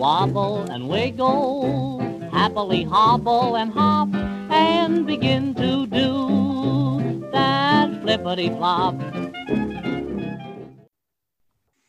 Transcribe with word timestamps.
Wobble 0.00 0.64
and 0.70 0.88
wiggle, 0.88 2.00
happily 2.32 2.84
hobble 2.84 3.56
and 3.56 3.70
hop, 3.70 4.08
and 4.50 5.06
begin 5.06 5.54
to 5.54 5.86
do 5.86 7.20
that 7.32 7.90
flippity 8.00 8.48
flop. 8.48 8.94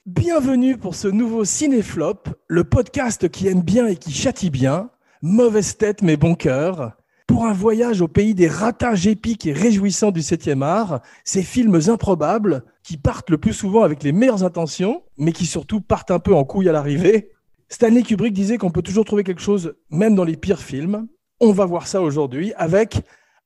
Bienvenue 0.06 0.78
pour 0.78 0.96
ce 0.96 1.08
nouveau 1.08 1.46
Cinéflop, 1.46 2.24
le 2.48 2.66
podcast 2.66 3.30
qui 3.30 3.48
aime 3.48 3.62
bien 3.62 3.88
et 3.88 3.96
qui 3.96 4.12
châtie 4.12 4.50
bien. 4.50 4.90
Mauvaise 5.22 5.78
tête 5.78 6.02
mais 6.02 6.18
bon 6.18 6.36
cœur. 6.36 6.98
Pour 7.28 7.46
un 7.46 7.54
voyage 7.54 8.02
au 8.02 8.10
pays 8.10 8.36
des 8.36 8.50
ratages 8.50 9.08
épiques 9.08 9.48
et 9.48 9.54
réjouissants 9.54 10.12
du 10.12 10.20
7e 10.20 10.64
art, 10.64 11.02
ces 11.24 11.44
films 11.44 11.80
improbables 11.88 12.66
qui 12.84 12.98
partent 12.98 13.30
le 13.30 13.38
plus 13.38 13.54
souvent 13.54 13.84
avec 13.84 14.04
les 14.04 14.12
meilleures 14.12 14.44
intentions, 14.44 15.04
mais 15.18 15.32
qui 15.32 15.46
surtout 15.46 15.82
partent 15.82 16.12
un 16.12 16.20
peu 16.20 16.34
en 16.34 16.44
couille 16.44 16.70
à 16.70 16.72
l'arrivée. 16.72 17.32
Stanley 17.70 18.04
Kubrick 18.04 18.34
disait 18.34 18.58
qu'on 18.58 18.72
peut 18.72 18.82
toujours 18.82 19.06
trouver 19.06 19.24
quelque 19.24 19.42
chose, 19.42 19.76
même 19.90 20.16
dans 20.16 20.24
les 20.24 20.36
pires 20.36 20.62
films. 20.62 21.08
On 21.40 21.52
va 21.52 21.66
voir 21.66 21.88
ça 21.88 22.02
aujourd'hui 22.02 22.54
avec, 22.56 23.02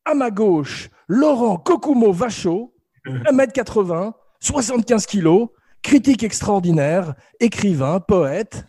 à 0.05 0.16
ma 0.16 0.32
gauche, 0.32 0.90
Laurent 1.08 1.58
Kokumo 1.58 2.12
Vachaud, 2.12 2.74
1m80, 3.05 4.13
75 4.40 5.05
kg, 5.05 5.48
critique 5.84 6.24
extraordinaire, 6.24 7.13
écrivain, 7.40 7.99
poète. 7.99 8.66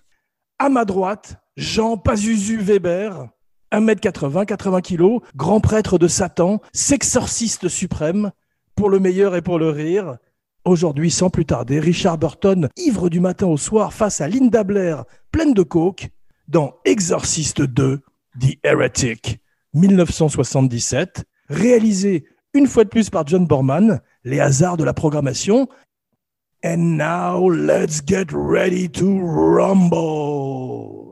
À 0.58 0.69
ma 0.69 0.84
droite, 0.84 1.36
Jean 1.56 1.96
Pazuzu 1.96 2.58
Weber, 2.58 3.28
1m80, 3.72 4.44
80 4.44 4.80
kg, 4.83 5.20
grand 5.34 5.60
prêtre 5.60 5.98
de 5.98 6.08
Satan, 6.08 6.60
sexorciste 6.72 7.69
suprême, 7.69 8.33
pour 8.74 8.91
le 8.91 9.00
meilleur 9.00 9.34
et 9.34 9.42
pour 9.42 9.58
le 9.58 9.70
rire. 9.70 10.19
Aujourd'hui, 10.66 11.12
sans 11.12 11.30
plus 11.30 11.45
tarder, 11.45 11.79
Richard 11.79 12.19
Burton, 12.19 12.69
ivre 12.77 13.09
du 13.09 13.20
matin 13.20 13.47
au 13.47 13.56
soir 13.56 13.93
face 13.93 14.20
à 14.20 14.27
Linda 14.27 14.65
Blair, 14.65 15.05
pleine 15.30 15.55
de 15.55 15.62
coke, 15.62 16.08
dans 16.48 16.75
Exorciste 16.84 17.62
2, 17.62 18.00
The 18.41 18.58
Heretic, 18.64 19.39
1977, 19.75 21.25
réalisé 21.48 22.25
une 22.53 22.67
fois 22.67 22.83
de 22.83 22.89
plus 22.89 23.11
par 23.11 23.25
John 23.28 23.47
Borman, 23.47 24.00
les 24.25 24.41
hasards 24.41 24.77
de 24.77 24.83
la 24.83 24.92
programmation. 24.92 25.69
And 26.64 26.97
now, 26.97 27.48
let's 27.48 28.03
get 28.05 28.33
ready 28.33 28.89
to 28.89 29.20
rumble. 29.20 31.06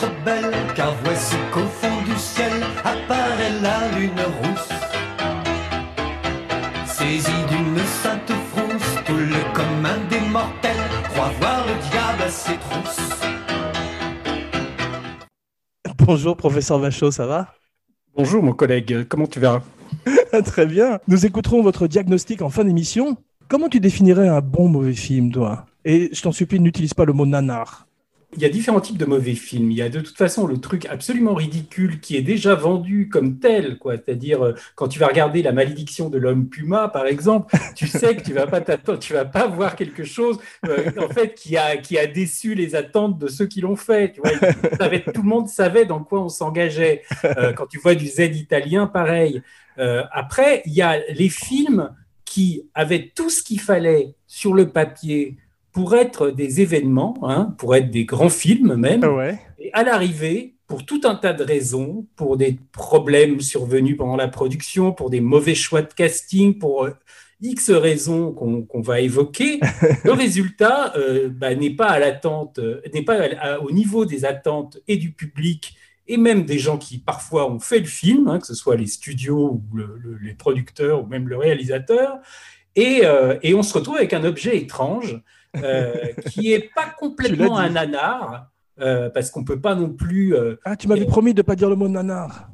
D'être 0.00 0.24
belle, 0.24 0.52
car 0.74 0.94
voici 1.04 1.36
qu'au 1.52 1.60
fond 1.60 2.02
du 2.04 2.16
ciel 2.16 2.52
apparaît 2.80 3.60
la 3.62 3.98
lune 3.98 4.10
rousse. 4.40 4.68
Saisi 6.86 7.32
d'une 7.48 7.78
sainte 7.78 8.32
frousse, 8.50 9.04
tout 9.04 9.16
le 9.16 9.54
commun 9.54 9.96
des 10.10 10.20
mortels 10.28 10.76
croit 11.10 11.30
voir 11.40 11.66
le 11.66 11.90
diable 11.90 12.22
à 12.24 12.28
ses 12.28 12.56
trousses. 12.56 13.10
Bonjour, 15.98 16.36
professeur 16.36 16.78
Vachaud, 16.78 17.10
ça 17.10 17.26
va? 17.26 17.54
Bonjour 18.14 18.42
mon 18.42 18.52
collègue, 18.52 19.06
comment 19.08 19.26
tu 19.26 19.40
vas? 19.40 19.62
Très 20.44 20.66
bien. 20.66 21.00
Nous 21.08 21.26
écouterons 21.26 21.62
votre 21.62 21.86
diagnostic 21.86 22.42
en 22.42 22.48
fin 22.48 22.64
d'émission. 22.64 23.16
Comment 23.48 23.68
tu 23.68 23.80
définirais 23.80 24.28
un 24.28 24.40
bon 24.40 24.68
mauvais 24.68 24.94
film, 24.94 25.30
toi? 25.30 25.66
Et 25.84 26.10
je 26.12 26.20
t'en 26.22 26.32
supplie, 26.32 26.58
n'utilise 26.58 26.94
pas 26.94 27.04
le 27.04 27.12
mot 27.12 27.26
nanar. 27.26 27.85
Il 28.36 28.42
y 28.42 28.44
a 28.44 28.50
différents 28.50 28.80
types 28.80 28.98
de 28.98 29.06
mauvais 29.06 29.34
films. 29.34 29.70
Il 29.70 29.78
y 29.78 29.82
a 29.82 29.88
de 29.88 30.00
toute 30.00 30.16
façon 30.16 30.46
le 30.46 30.58
truc 30.58 30.86
absolument 30.86 31.34
ridicule 31.34 32.00
qui 32.00 32.16
est 32.16 32.22
déjà 32.22 32.54
vendu 32.54 33.08
comme 33.08 33.38
tel, 33.38 33.78
quoi. 33.78 33.96
C'est-à-dire 33.96 34.44
euh, 34.44 34.52
quand 34.74 34.88
tu 34.88 34.98
vas 34.98 35.06
regarder 35.06 35.42
La 35.42 35.52
malédiction 35.52 36.10
de 36.10 36.18
l'homme 36.18 36.48
puma, 36.48 36.88
par 36.88 37.06
exemple, 37.06 37.56
tu 37.74 37.86
sais 37.86 38.14
que 38.14 38.22
tu 38.22 38.32
vas 38.32 38.46
pas 38.46 38.60
tu 38.98 39.12
vas 39.12 39.24
pas 39.24 39.46
voir 39.46 39.76
quelque 39.76 40.04
chose 40.04 40.38
euh, 40.66 40.90
en 40.98 41.08
fait 41.08 41.34
qui 41.34 41.56
a 41.56 41.76
qui 41.76 41.98
a 41.98 42.06
déçu 42.06 42.54
les 42.54 42.74
attentes 42.74 43.18
de 43.18 43.28
ceux 43.28 43.46
qui 43.46 43.60
l'ont 43.60 43.76
fait. 43.76 44.12
Tout 44.12 45.22
le 45.22 45.28
monde 45.28 45.48
savait 45.48 45.86
dans 45.86 46.02
quoi 46.02 46.22
on 46.22 46.28
s'engageait. 46.28 47.02
Euh, 47.24 47.52
quand 47.52 47.66
tu 47.66 47.78
vois 47.78 47.94
du 47.94 48.06
Z 48.06 48.36
italien, 48.36 48.86
pareil. 48.86 49.42
Après, 49.78 50.62
il 50.64 50.72
y 50.72 50.82
a 50.82 50.98
les 51.12 51.28
films 51.28 51.90
qui 52.24 52.68
avaient 52.74 53.12
tout 53.14 53.30
ce 53.30 53.42
qu'il 53.42 53.60
fallait 53.60 54.14
sur 54.26 54.54
le 54.54 54.68
papier 54.68 55.36
pour 55.76 55.94
être 55.94 56.30
des 56.30 56.62
événements, 56.62 57.18
hein, 57.22 57.54
pour 57.58 57.76
être 57.76 57.90
des 57.90 58.06
grands 58.06 58.30
films 58.30 58.76
même. 58.76 59.04
Ouais. 59.04 59.38
Et 59.58 59.70
à 59.74 59.84
l'arrivée, 59.84 60.54
pour 60.66 60.86
tout 60.86 61.02
un 61.04 61.14
tas 61.14 61.34
de 61.34 61.44
raisons, 61.44 62.06
pour 62.16 62.38
des 62.38 62.56
problèmes 62.72 63.42
survenus 63.42 63.94
pendant 63.98 64.16
la 64.16 64.26
production, 64.28 64.92
pour 64.92 65.10
des 65.10 65.20
mauvais 65.20 65.54
choix 65.54 65.82
de 65.82 65.92
casting, 65.92 66.58
pour 66.58 66.86
euh, 66.86 66.92
X 67.42 67.70
raisons 67.70 68.32
qu'on 68.32 68.80
va 68.80 69.00
évoquer, 69.02 69.60
le 70.04 70.12
résultat 70.12 70.94
euh, 70.96 71.28
bah, 71.28 71.54
n'est 71.54 71.76
pas 71.76 71.88
à 71.88 71.98
l'attente, 71.98 72.58
euh, 72.58 72.80
n'est 72.94 73.02
pas 73.02 73.16
à- 73.20 73.56
à- 73.56 73.60
au 73.60 73.70
niveau 73.70 74.06
des 74.06 74.24
attentes 74.24 74.78
et 74.88 74.96
du 74.96 75.10
public 75.12 75.76
et 76.08 76.16
même 76.16 76.46
des 76.46 76.58
gens 76.58 76.78
qui 76.78 76.96
parfois 76.96 77.50
ont 77.52 77.58
fait 77.60 77.80
le 77.80 77.84
film, 77.84 78.28
hein, 78.28 78.38
que 78.38 78.46
ce 78.46 78.54
soit 78.54 78.76
les 78.76 78.86
studios 78.86 79.60
ou 79.70 79.76
le- 79.76 79.98
le- 80.02 80.16
les 80.22 80.32
producteurs 80.32 81.04
ou 81.04 81.06
même 81.06 81.28
le 81.28 81.36
réalisateur. 81.36 82.16
Et, 82.76 83.00
euh, 83.04 83.38
et 83.42 83.54
on 83.54 83.62
se 83.62 83.72
retrouve 83.74 83.96
avec 83.96 84.12
un 84.12 84.22
objet 84.24 84.56
étrange 84.58 85.20
euh, 85.56 85.94
qui 86.30 86.52
est 86.52 86.70
pas 86.74 86.86
complètement 86.98 87.56
un 87.58 87.70
nanar, 87.70 88.50
euh, 88.80 89.08
parce 89.10 89.30
qu'on 89.30 89.44
peut 89.44 89.58
pas 89.60 89.74
non 89.74 89.88
plus. 89.90 90.34
Ah, 90.64 90.76
tu 90.76 90.86
m'avais 90.86 91.06
promis 91.06 91.34
de 91.34 91.42
pas 91.42 91.56
dire 91.56 91.68
le 91.70 91.76
mot 91.76 91.88
nanar. 91.88 92.48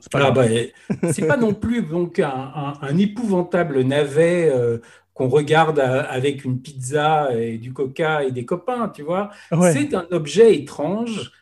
C'est 0.00 0.12
pas 0.12 0.26
ah 0.26 0.30
bah, 0.30 0.44
pas 1.28 1.36
non 1.36 1.54
plus 1.54 1.82
donc 1.82 2.18
un, 2.18 2.28
un- 2.28 2.74
un 2.82 2.98
épouvantable 2.98 3.80
navet 3.82 4.52
qu'on 5.14 5.28
regarde 5.28 5.80
à- 5.80 6.02
avec 6.02 6.44
une 6.44 6.60
pizza 6.60 7.30
et 7.36 7.58
du 7.58 7.72
coca 7.72 8.22
et 8.24 8.30
des 8.30 8.44
copains, 8.44 8.88
tu 8.94 9.02
vois. 9.02 9.30
Ouais. 9.50 9.72
C'est 9.72 9.94
un 9.94 10.06
objet 10.10 10.54
étrange 10.54 11.32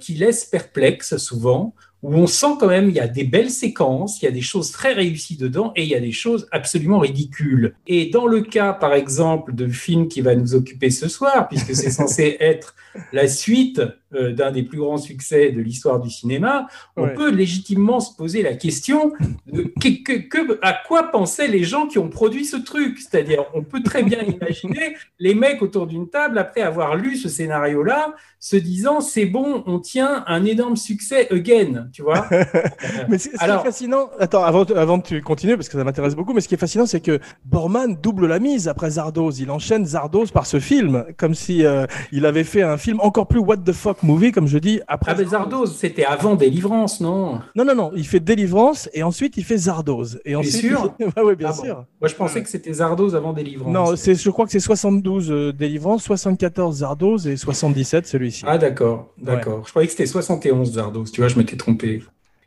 qui 0.00 0.14
laisse 0.14 0.44
perplexe 0.44 1.16
souvent, 1.18 1.74
où 2.02 2.14
on 2.14 2.26
sent 2.26 2.54
quand 2.58 2.68
même 2.68 2.88
il 2.88 2.94
y 2.94 3.00
a 3.00 3.08
des 3.08 3.24
belles 3.24 3.50
séquences, 3.50 4.22
il 4.22 4.24
y 4.24 4.28
a 4.28 4.32
des 4.32 4.40
choses 4.40 4.70
très 4.70 4.92
réussies 4.92 5.36
dedans 5.36 5.72
et 5.76 5.82
il 5.82 5.88
y 5.88 5.94
a 5.94 6.00
des 6.00 6.12
choses 6.12 6.48
absolument 6.50 6.98
ridicules. 6.98 7.74
Et 7.86 8.06
dans 8.06 8.26
le 8.26 8.40
cas, 8.42 8.72
par 8.72 8.94
exemple, 8.94 9.54
de 9.54 9.68
film 9.68 10.08
qui 10.08 10.20
va 10.20 10.34
nous 10.34 10.54
occuper 10.54 10.90
ce 10.90 11.08
soir, 11.08 11.48
puisque 11.48 11.74
c'est 11.74 11.90
censé 11.90 12.36
être 12.40 12.74
la 13.12 13.28
suite 13.28 13.82
euh, 14.14 14.32
d'un 14.32 14.50
des 14.50 14.62
plus 14.62 14.78
grands 14.78 14.98
succès 14.98 15.50
de 15.50 15.60
l'histoire 15.60 16.00
du 16.00 16.10
cinéma, 16.10 16.66
on 16.96 17.04
Ouais. 17.04 17.14
peut 17.14 17.30
légitimement 17.30 18.00
se 18.00 18.14
poser 18.16 18.42
la 18.42 18.54
question 18.54 19.12
de 19.46 19.62
que- 19.80 20.02
que- 20.02 20.18
que- 20.28 20.58
à 20.62 20.74
quoi 20.86 21.10
pensaient 21.10 21.48
les 21.48 21.64
gens 21.64 21.86
qui 21.86 21.98
ont 21.98 22.08
produit 22.08 22.44
ce 22.44 22.56
truc. 22.56 22.98
C'est-à-dire, 22.98 23.44
on 23.54 23.62
peut 23.62 23.82
très 23.82 24.02
bien 24.02 24.18
imaginer 24.40 24.96
les 25.18 25.34
mecs 25.34 25.62
autour 25.62 25.86
d'une 25.86 26.08
table, 26.08 26.38
après 26.38 26.60
avoir 26.62 26.96
lu 26.96 27.16
ce 27.16 27.28
scénario-là, 27.28 28.14
se 28.38 28.56
disant 28.56 29.00
c'est 29.00 29.26
bon, 29.26 29.62
on 29.66 29.78
tient 29.78 30.24
un 30.26 30.44
énorme 30.44 30.76
succès 30.76 31.28
again, 31.32 31.88
tu 31.92 32.02
vois. 32.02 32.26
Mais 33.08 33.18
ce 33.18 33.30
ce 33.30 33.36
qui 33.36 33.44
Alors- 33.44 33.60
est 33.60 33.64
fascinant, 33.64 34.10
attends, 34.18 34.44
avant, 34.44 34.64
avant 34.64 35.00
que 35.00 35.08
tu 35.08 35.20
continues, 35.22 35.56
parce 35.56 35.68
que 35.68 35.76
ça 35.78 35.84
m'intéresse 35.84 36.14
beaucoup, 36.16 36.32
mais 36.32 36.40
ce 36.40 36.48
qui 36.48 36.54
est 36.54 36.58
fascinant, 36.58 36.86
c'est 36.86 37.00
que 37.00 37.20
Borman 37.44 37.96
double 38.02 38.26
la 38.26 38.38
mise 38.38 38.66
après 38.68 38.90
Zardoz. 38.90 39.38
Il 39.40 39.50
enchaîne 39.50 39.84
Zardoz 39.86 40.30
par 40.32 40.46
ce 40.46 40.58
film, 40.58 41.04
comme 41.16 41.34
si 41.34 41.64
euh, 41.64 41.86
il 42.12 42.26
avait 42.26 42.44
fait 42.44 42.62
un 42.62 42.76
film 42.76 42.98
encore 43.00 43.26
plus 43.28 43.38
what 43.40 43.58
the 43.58 43.72
fuck 43.72 43.99
movie, 44.02 44.32
comme 44.32 44.46
je 44.46 44.58
dis, 44.58 44.80
après. 44.88 45.12
Ah 45.12 45.14
ben 45.14 45.26
Zardoz, 45.28 45.76
c'était 45.76 46.04
avant 46.04 46.34
Délivrance, 46.34 47.00
non? 47.00 47.40
Non, 47.54 47.64
non, 47.64 47.74
non, 47.74 47.92
il 47.94 48.06
fait 48.06 48.20
Délivrance 48.20 48.88
et 48.92 49.02
ensuite 49.02 49.36
il 49.36 49.44
fait 49.44 49.56
Zardoz. 49.58 50.20
Et 50.24 50.34
ensuite, 50.36 50.54
sûr 50.54 50.94
il... 50.98 51.06
ouais, 51.16 51.22
ouais, 51.22 51.36
bien 51.36 51.48
Ah 51.50 51.56
bon. 51.56 51.62
sûr. 51.62 51.84
Moi, 52.00 52.08
je 52.08 52.14
pensais 52.14 52.42
que 52.42 52.48
c'était 52.48 52.72
Zardoz 52.72 53.14
avant 53.14 53.32
Délivrance. 53.32 53.72
Non, 53.72 53.96
c'est, 53.96 54.14
je 54.14 54.30
crois 54.30 54.46
que 54.46 54.52
c'est 54.52 54.60
72 54.60 55.30
euh, 55.30 55.52
Délivrance, 55.52 56.02
74 56.04 56.76
Zardoz 56.78 57.26
et 57.26 57.36
77 57.36 58.06
celui-ci. 58.06 58.44
Ah 58.46 58.58
d'accord, 58.58 59.12
d'accord. 59.18 59.62
Je 59.64 59.70
croyais 59.70 59.86
que 59.86 59.92
c'était 59.92 60.06
71 60.06 60.72
Zardos, 60.74 61.04
tu 61.12 61.20
vois, 61.20 61.28
je 61.28 61.36
m'étais 61.38 61.56
trompé. 61.56 62.02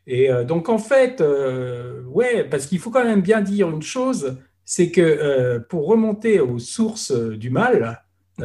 Et 0.06 0.30
euh, 0.30 0.44
donc 0.44 0.68
en 0.70 0.78
fait, 0.80 1.22
euh, 1.22 2.02
ouais, 2.08 2.44
parce 2.44 2.66
qu'il 2.66 2.80
faut 2.80 2.90
quand 2.90 3.06
même 3.06 3.22
bien 3.22 3.42
dire 3.42 3.70
une 3.70 3.82
chose, 3.82 4.38
c'est 4.66 4.92
que 4.92 5.02
euh, 5.02 5.60
pour 5.60 5.88
remonter 5.88 6.40
aux 6.40 6.60
sources 6.60 7.12
du 7.14 7.50
mal, 7.50 8.04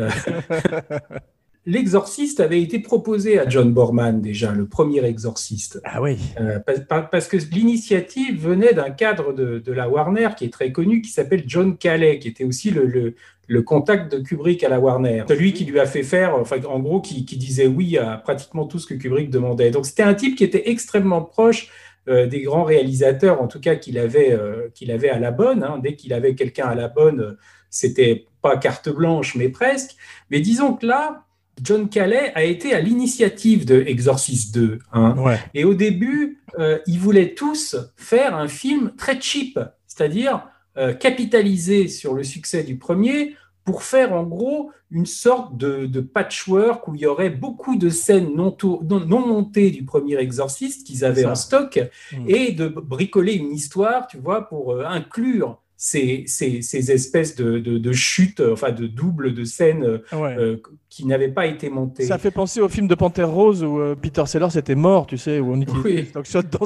l'exorciste 1.67 2.41
avait 2.41 2.63
été 2.63 2.79
proposé 2.79 3.39
à 3.39 3.49
John 3.49 3.73
Borman 3.73 4.21
déjà, 4.21 4.53
le 4.53 4.67
premier 4.67 5.05
exorciste. 5.05 5.81
Ah 5.85 6.01
oui. 6.01 6.17
Euh, 6.41 6.59
pa- 6.61 6.81
pa- 6.81 7.03
parce 7.03 7.29
que 7.29 7.37
l'initiative 7.53 8.41
venait 8.41 8.73
d'un 8.73 8.91
cadre 8.91 9.33
de, 9.33 9.59
de 9.59 9.73
la 9.73 9.89
Warner 9.89 10.31
qui 10.37 10.45
est 10.47 10.53
très 10.53 10.73
connu, 10.73 11.03
qui 11.03 11.11
s'appelle 11.11 11.45
John 11.47 11.77
Calais, 11.77 12.19
qui 12.19 12.29
était 12.29 12.45
aussi 12.45 12.71
le, 12.71 12.87
le- 12.87 13.15
le 13.47 13.63
contact 13.63 14.13
de 14.13 14.19
Kubrick 14.19 14.63
à 14.65 14.69
la 14.69 14.79
Warner. 14.79 15.25
Celui 15.27 15.53
qui 15.55 15.65
lui 15.65 15.81
a 15.81 15.87
fait 15.87 16.03
faire, 16.03 16.35
enfin, 16.37 16.57
en 16.69 16.81
gros, 16.81 17.01
qui, 17.01 17.25
qui 17.25 17.37
disait 17.39 17.67
oui 17.67 17.97
à 17.97 18.17
pratiquement 18.19 18.67
tout 18.67 18.79
ce 18.79 18.87
que 18.87 18.95
Kubrick 18.95 19.31
demandait. 19.31 19.71
Donc 19.71 19.87
c'était 19.87 20.03
un 20.03 20.15
type 20.15 20.37
qui 20.37 20.45
était 20.45 20.71
extrêmement 20.71 21.23
proche 21.23 21.71
euh, 22.09 22.27
des 22.27 22.43
grands 22.43 22.65
réalisateurs, 22.65 23.41
en 23.43 23.49
tout 23.49 23.61
cas 23.61 23.77
qu'il 23.77 23.99
avait, 23.99 24.33
euh, 24.33 24.69
qu'il 24.75 24.91
avait 24.91 25.09
à 25.11 25.19
la 25.19 25.31
bonne. 25.31 25.63
hein. 25.63 25.79
Dès 25.83 25.95
qu'il 25.97 26.13
avait 26.13 26.35
quelqu'un 26.35 26.67
à 26.67 26.75
la 26.75 26.89
bonne, 26.89 27.37
c'était 27.71 28.27
pas 28.43 28.57
carte 28.59 28.89
blanche, 28.91 29.35
mais 29.35 29.49
presque. 29.49 29.97
Mais 30.31 30.41
disons 30.41 30.75
que 30.75 30.87
là, 30.87 31.25
John 31.63 31.89
Calais 31.89 32.33
a 32.35 32.45
été 32.45 32.73
à 32.75 32.81
l'initiative 32.81 33.65
de 33.65 33.83
Exorcist 33.87 34.55
2. 34.55 34.79
hein. 34.93 35.17
Ouais. 35.19 35.39
Et 35.55 35.65
au 35.65 35.75
début, 35.75 36.39
euh, 36.59 36.79
ils 36.87 36.99
voulaient 36.99 37.35
tous 37.35 37.77
faire 37.97 38.35
un 38.37 38.49
film 38.49 38.93
très 38.97 39.21
cheap, 39.21 39.59
c'est-à-dire 39.87 40.47
euh, 40.77 40.93
capitaliser 40.95 41.89
sur 41.89 42.15
le 42.15 42.23
succès 42.25 42.63
du 42.63 42.77
premier 42.77 43.35
pour 43.65 43.83
faire 43.83 44.15
en 44.15 44.23
gros 44.23 44.71
une 44.91 45.05
sorte 45.05 45.59
de, 45.59 45.85
de 45.85 46.01
patchwork 46.01 46.89
où 46.89 46.95
il 46.95 47.03
y 47.03 47.07
aurait 47.07 47.29
beaucoup 47.29 47.77
de 47.77 47.91
scènes 47.91 48.35
non, 48.35 48.51
to- 48.51 48.83
non- 48.89 49.05
non 49.05 49.27
montées 49.27 49.71
du 49.71 49.85
premier 49.85 50.17
exorciste 50.17 50.87
qu'ils 50.87 51.05
avaient 51.05 51.27
en 51.27 51.35
stock 51.35 51.79
Mm. 52.17 52.25
et 52.29 52.53
de 52.53 52.69
bricoler 52.69 53.35
une 53.35 53.53
histoire, 53.53 54.07
tu 54.07 54.17
vois, 54.17 54.49
pour 54.49 54.73
euh, 54.73 54.85
inclure 54.87 55.61
ces, 55.77 56.25
ces, 56.27 56.63
ces 56.63 56.91
espèces 56.91 57.37
de, 57.37 57.59
de, 57.59 57.77
de 57.77 57.93
chutes, 57.93 58.41
enfin 58.41 58.73
de 58.73 58.87
doubles 58.87 59.35
de 59.35 59.45
scènes 59.45 60.01
Ouais. 60.13 60.35
euh, 60.39 60.57
qui 60.91 61.05
n'avaient 61.07 61.29
pas 61.29 61.47
été 61.47 61.69
montées. 61.69 62.05
Ça 62.07 62.17
fait 62.19 62.31
penser 62.31 62.61
au 62.63 62.69
film 62.69 62.89
de 62.89 62.95
Panthère 62.95 63.31
Rose 63.31 63.63
où 63.63 63.79
euh, 63.79 63.95
Peter 63.95 64.25
Sellers 64.27 64.57
était 64.57 64.75
mort, 64.75 65.07
tu 65.07 65.19
sais, 65.19 65.39
où 65.39 65.53
on 65.53 65.61
utilisait 65.61 65.83
Oui. 65.85 66.11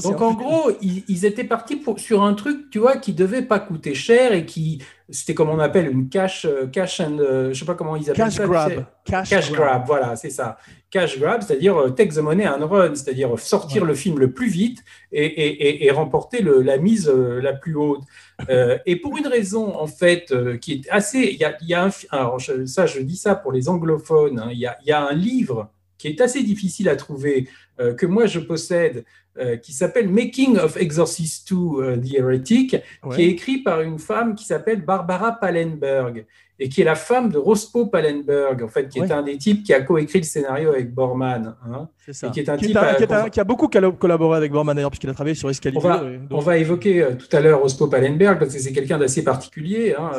Donc 0.07 0.21
en 0.23 0.35
gros, 0.35 0.71
ils, 0.81 1.03
ils 1.09 1.25
étaient 1.27 1.43
partis 1.45 1.77
pour, 1.77 1.99
sur 1.99 2.23
un 2.23 2.35
truc, 2.35 2.71
tu 2.71 2.79
vois, 2.79 2.97
qui 2.99 3.13
devait 3.15 3.43
pas 3.43 3.59
coûter 3.59 3.95
cher 3.95 4.33
et 4.33 4.47
qui, 4.47 4.81
c'était 5.09 5.35
comme 5.35 5.51
on 5.51 5.59
appelle 5.59 5.91
une 5.91 6.09
cash, 6.09 6.45
euh, 6.45 6.67
cash 6.69 7.01
and, 7.01 7.19
euh, 7.19 7.53
je 7.53 7.59
sais 7.59 7.65
pas 7.67 7.75
comment 7.75 7.97
ils 7.97 8.09
appellent 8.11 8.25
Cash 8.25 8.35
ça. 8.35 8.43
tu 8.43 8.49
sais. 8.49 8.53
grab. 8.53 8.85
Cash, 9.05 9.31
Cash 9.31 9.51
grab, 9.53 9.83
voilà, 9.87 10.15
c'est 10.15 10.31
ça. 10.31 10.57
Cash 10.89 11.19
grab, 11.19 11.43
c'est-à-dire 11.43 11.93
take 11.97 12.11
the 12.15 12.19
money 12.19 12.47
and 12.47 12.65
run, 12.69 12.95
c'est-à-dire 12.95 13.37
sortir 13.39 13.83
Ouais. 13.83 13.89
le 13.89 13.95
film 13.95 14.19
le 14.21 14.31
plus 14.31 14.49
vite 14.49 14.85
et, 15.11 15.25
et, 15.25 15.69
et, 15.69 15.87
et 15.87 15.91
remporter 15.91 16.41
le, 16.43 16.63
la 16.63 16.77
mise 16.77 17.11
la 17.11 17.53
plus 17.55 17.75
haute. 17.75 18.03
Et 18.87 18.97
pour 18.97 19.17
une 19.17 19.27
raison, 19.29 19.77
en 19.79 19.87
fait, 19.87 20.33
qui 20.61 20.73
est 20.73 20.91
assez. 20.91 21.21
Il 21.33 21.37
y 21.39 21.45
a, 21.45 21.57
il 21.63 21.69
y 21.69 21.75
a 21.75 21.85
un. 21.85 21.91
Alors, 22.11 22.41
je- 22.41 22.67
ça, 22.67 22.87
je 22.87 23.01
dis 23.01 23.17
ça 23.17 23.37
pour 23.37 23.53
les 23.53 23.69
anglophones. 23.69 24.12
Hein, 24.39 24.49
il, 24.51 24.59
y 24.59 24.67
a, 24.67 24.79
il 24.83 24.89
y 24.89 24.93
a 24.93 25.07
un 25.07 25.13
livre 25.13 25.71
qui 26.03 26.09
est 26.09 26.21
assez 26.21 26.43
difficile 26.43 26.89
à 26.89 26.97
trouver, 26.97 27.49
euh, 27.81 27.95
que 27.95 28.07
moi 28.07 28.27
je 28.27 28.41
possède, 28.41 29.05
euh, 29.39 29.57
qui 29.57 29.73
s'appelle 29.73 30.09
Making 30.09 30.59
of 30.59 30.77
Exorcist 30.77 31.49
2 31.53 31.57
euh, 31.57 31.97
The 31.97 32.15
Heretic, 32.19 32.77
Ouais. 33.05 33.15
qui 33.17 33.23
est 33.23 33.29
écrit 33.29 33.59
par 33.59 33.81
une 33.81 34.01
femme 34.01 34.35
qui 34.35 34.45
s'appelle 34.45 34.85
Barbara 34.85 35.31
Pallenberg 35.33 36.27
et 36.59 36.69
qui 36.69 36.81
est 36.81 36.85
la 36.85 36.95
femme 36.97 37.31
de 37.31 37.39
Rospo 37.39 37.87
Pallenberg, 37.87 38.63
en 38.63 38.69
fait, 38.69 38.89
qui 38.89 38.99
est 38.99 39.11
un 39.11 39.23
des 39.23 39.37
types 39.39 39.63
qui 39.65 39.73
a 39.73 39.81
coécrit 39.81 40.19
le 40.19 40.25
scénario 40.25 40.71
avec 40.71 40.93
Borman. 40.93 41.55
hein. 41.67 41.89
C'est 42.05 42.13
ça. 42.13 42.27
Et 42.27 42.31
qui 42.33 42.41
est 42.41 42.49
un 42.49 42.57
qui, 42.57 42.67
type 42.67 42.77
un- 42.77 42.81
à- 42.83 42.95
qui 42.95 43.03
est 43.05 43.13
un- 43.13 43.29
qui 43.31 43.41
a 43.41 43.45
beaucoup 43.45 43.69
collaboré 43.69 44.37
avec 44.37 44.53
Borman 44.53 44.75
d'ailleurs, 44.75 44.91
puisqu'il 44.91 45.09
a 45.11 45.15
travaillé 45.15 45.35
sur 45.35 45.49
Escalier. 45.51 45.79
On 45.79 45.81
va, 45.81 46.03
et 46.05 46.19
donc- 46.19 46.29
on 46.31 46.41
va 46.41 46.59
évoquer 46.59 47.03
euh, 47.03 47.15
tout 47.15 47.35
à 47.35 47.41
l'heure 47.41 47.61
Rospo 47.63 47.87
Pallenberg 47.87 48.39
parce 48.41 48.53
que 48.55 48.61
c'est 48.61 48.73
quelqu'un 48.73 48.99
d'assez 48.99 49.23
particulier. 49.25 49.95
hein, 49.99 50.11